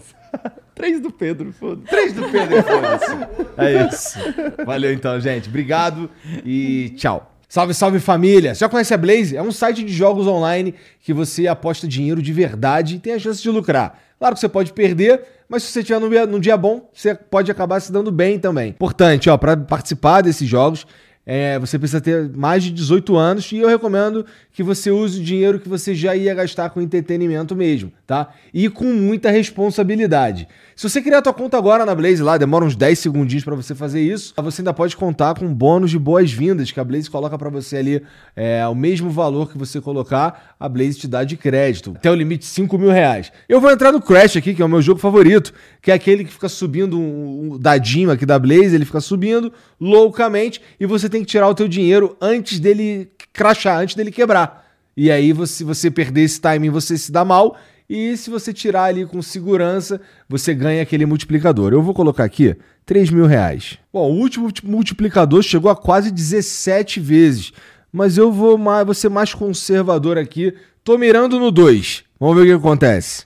Três 0.74 1.02
do 1.02 1.12
Pedro, 1.12 1.52
foda-se. 1.52 1.88
Três 1.88 2.14
do 2.14 2.24
Pedro, 2.30 2.64
foda-se. 2.64 3.12
É 3.58 3.88
isso. 3.88 4.20
Valeu 4.66 4.94
então, 4.94 5.20
gente. 5.20 5.50
Obrigado 5.50 6.10
e 6.46 6.94
tchau. 6.98 7.31
Salve, 7.52 7.74
salve 7.74 8.00
família! 8.00 8.56
Você 8.56 8.62
já 8.62 8.70
conhece 8.70 8.94
a 8.94 8.98
Blaze? 8.98 9.36
É 9.36 9.42
um 9.42 9.52
site 9.52 9.84
de 9.84 9.92
jogos 9.92 10.26
online 10.26 10.74
que 11.02 11.12
você 11.12 11.50
aposta 11.50 11.86
dinheiro 11.86 12.22
de 12.22 12.32
verdade 12.32 12.96
e 12.96 13.00
tem 13.00 13.12
a 13.12 13.20
chance 13.20 13.42
de 13.42 13.50
lucrar. 13.50 14.00
Claro 14.18 14.36
que 14.36 14.40
você 14.40 14.48
pode 14.48 14.72
perder, 14.72 15.22
mas 15.50 15.64
se 15.64 15.74
você 15.74 15.84
tiver 15.84 16.00
num 16.28 16.40
dia 16.40 16.56
bom, 16.56 16.90
você 16.94 17.14
pode 17.14 17.52
acabar 17.52 17.82
se 17.82 17.92
dando 17.92 18.10
bem 18.10 18.40
também. 18.40 18.70
Importante, 18.70 19.30
ó, 19.30 19.36
para 19.36 19.58
participar 19.58 20.22
desses 20.22 20.48
jogos, 20.48 20.88
é, 21.26 21.60
você 21.60 21.78
precisa 21.78 22.00
ter 22.00 22.30
mais 22.30 22.64
de 22.64 22.72
18 22.72 23.18
anos 23.18 23.52
e 23.52 23.58
eu 23.58 23.68
recomendo 23.68 24.26
que 24.54 24.64
você 24.64 24.92
use 24.92 25.20
o 25.20 25.24
dinheiro 25.24 25.60
que 25.60 25.70
você 25.70 25.96
já 25.96 26.16
ia 26.16 26.34
gastar 26.34 26.70
com 26.70 26.82
entretenimento 26.82 27.56
mesmo, 27.56 27.92
tá? 28.06 28.30
E 28.54 28.70
com 28.70 28.86
muita 28.86 29.32
responsabilidade. 29.32 30.48
Se 30.76 30.90
você 30.90 31.02
criar 31.02 31.22
tua 31.22 31.34
conta 31.34 31.58
agora 31.58 31.86
na 31.86 31.96
Blaze 31.96 32.22
lá, 32.22 32.38
demora 32.38 32.66
uns 32.66 32.76
10 32.76 33.00
segundinhos 33.00 33.44
para 33.44 33.56
você 33.56 33.74
fazer 33.74 34.02
isso, 34.02 34.34
você 34.38 34.62
ainda 34.62 34.74
pode 34.74 34.98
contar 34.98 35.36
com 35.36 35.54
bônus 35.54 35.92
de 35.92 36.00
boas-vindas 36.00 36.72
que 36.72 36.80
a 36.80 36.84
Blaze 36.84 37.10
coloca 37.10 37.38
para 37.38 37.50
você 37.50 37.78
ali 37.78 38.04
é, 38.36 38.66
o 38.68 38.76
mesmo 38.76 39.10
valor 39.10 39.50
que 39.50 39.58
você 39.58 39.80
colocar, 39.80 40.56
a 40.60 40.68
Blaze 40.68 41.00
te 41.00 41.08
dá 41.08 41.24
de 41.24 41.38
crédito, 41.38 41.94
até 41.96 42.12
o 42.12 42.16
limite 42.16 42.42
de 42.42 42.48
5 42.48 42.78
mil 42.78 42.90
reais. 42.90 43.32
Eu 43.48 43.62
vou 43.62 43.72
entrar 43.72 43.92
no 43.92 44.02
Crash 44.02 44.38
aqui, 44.38 44.54
que 44.54 44.62
é 44.62 44.66
o 44.66 44.70
meu 44.70 44.82
jogo 44.82 45.00
favorito, 45.00 45.54
que 45.82 45.92
é 45.92 45.94
aquele 45.94 46.26
que 46.26 46.34
fica 46.34 46.50
subindo 46.50 47.00
um, 47.00 47.54
um 47.54 47.58
dadinho 47.58 48.12
aqui 48.12 48.26
da 48.26 48.38
Blaze, 48.38 48.76
ele 48.76 48.86
fica 48.86 49.00
subindo 49.00 49.54
loucamente 49.80 50.62
e 50.80 50.86
você 50.86 51.08
tem 51.08 51.22
que 51.22 51.28
tirar 51.28 51.48
o 51.48 51.56
teu 51.56 51.68
dinheiro 51.68 52.18
antes 52.20 52.60
dele 52.60 53.12
crachar, 53.34 53.80
antes 53.80 53.96
dele 53.96 54.12
quebrar. 54.12 54.66
E 54.96 55.10
aí, 55.10 55.34
se 55.48 55.64
você 55.64 55.90
perder 55.90 56.22
esse 56.22 56.40
timing, 56.40 56.70
você 56.70 56.98
se 56.98 57.12
dá 57.12 57.24
mal 57.24 57.58
e 57.94 58.16
se 58.16 58.30
você 58.30 58.54
tirar 58.54 58.86
ali 58.86 59.06
com 59.06 59.22
segurança, 59.22 60.00
você 60.30 60.54
ganha 60.54 60.82
aquele 60.82 61.06
multiplicador. 61.06 61.74
Eu 61.74 61.82
vou 61.82 61.94
colocar 61.94 62.24
aqui 62.24 62.56
3 62.86 63.10
mil 63.10 63.26
reais. 63.26 63.78
Bom, 63.92 64.10
o 64.10 64.16
último 64.16 64.50
multiplicador 64.64 65.44
chegou 65.44 65.70
a 65.70 65.76
quase 65.76 66.10
17 66.10 67.02
vezes. 67.02 67.52
Mas 67.92 68.18
eu 68.18 68.32
vou, 68.32 68.58
mais, 68.58 68.86
vou 68.86 68.94
ser 68.94 69.10
mais 69.10 69.34
conservador 69.34 70.18
aqui. 70.18 70.54
Tô 70.86 70.98
mirando 70.98 71.38
no 71.38 71.52
2. 71.52 72.06
Vamos 72.18 72.38
ver 72.38 72.44
o 72.44 72.46
que 72.46 72.66
acontece. 72.66 73.26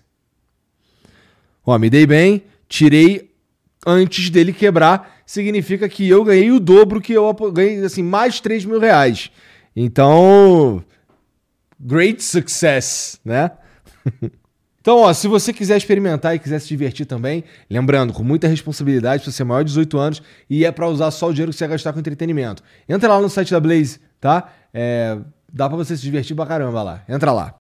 Ó, 1.64 1.78
me 1.78 1.88
dei 1.88 2.08
bem. 2.08 2.42
Tirei 2.68 3.30
antes 3.86 4.32
dele 4.32 4.52
quebrar. 4.52 5.22
Significa 5.28 5.88
que 5.88 6.10
eu 6.10 6.24
ganhei 6.24 6.52
o 6.52 6.60
dobro 6.60 7.00
que 7.00 7.14
eu 7.14 7.32
ganhei, 7.52 7.84
assim, 7.84 8.02
mais 8.02 8.40
3 8.40 8.66
mil 8.66 8.80
reais. 8.80 9.30
Então, 9.76 10.84
great 11.80 12.24
success, 12.24 13.20
né? 13.24 13.52
Então, 14.86 15.00
ó, 15.00 15.12
se 15.14 15.28
você 15.28 15.52
quiser 15.52 15.78
experimentar 15.78 16.36
e 16.36 16.38
quiser 16.38 16.60
se 16.60 16.68
divertir 16.68 17.08
também, 17.08 17.44
lembrando, 17.68 18.14
com 18.14 18.24
muita 18.24 18.48
responsabilidade, 18.48 19.24
para 19.24 19.32
ser 19.32 19.44
maior 19.44 19.64
de 19.64 19.70
18 19.70 19.98
anos 19.98 20.22
e 20.48 20.64
é 20.64 20.72
para 20.72 20.88
usar 20.88 21.10
só 21.10 21.28
o 21.28 21.34
dinheiro 21.34 21.52
que 21.52 21.58
você 21.58 21.64
vai 21.64 21.72
gastar 21.72 21.92
com 21.92 21.98
entretenimento. 21.98 22.62
Entra 22.88 23.10
lá 23.10 23.20
no 23.20 23.28
site 23.28 23.50
da 23.50 23.60
Blaze, 23.60 24.00
tá? 24.22 24.48
É, 24.72 25.18
dá 25.52 25.68
para 25.68 25.76
você 25.76 25.98
se 25.98 26.04
divertir 26.04 26.36
pra 26.36 26.46
caramba 26.46 26.84
lá. 26.84 27.04
Entra 27.10 27.32
lá. 27.32 27.52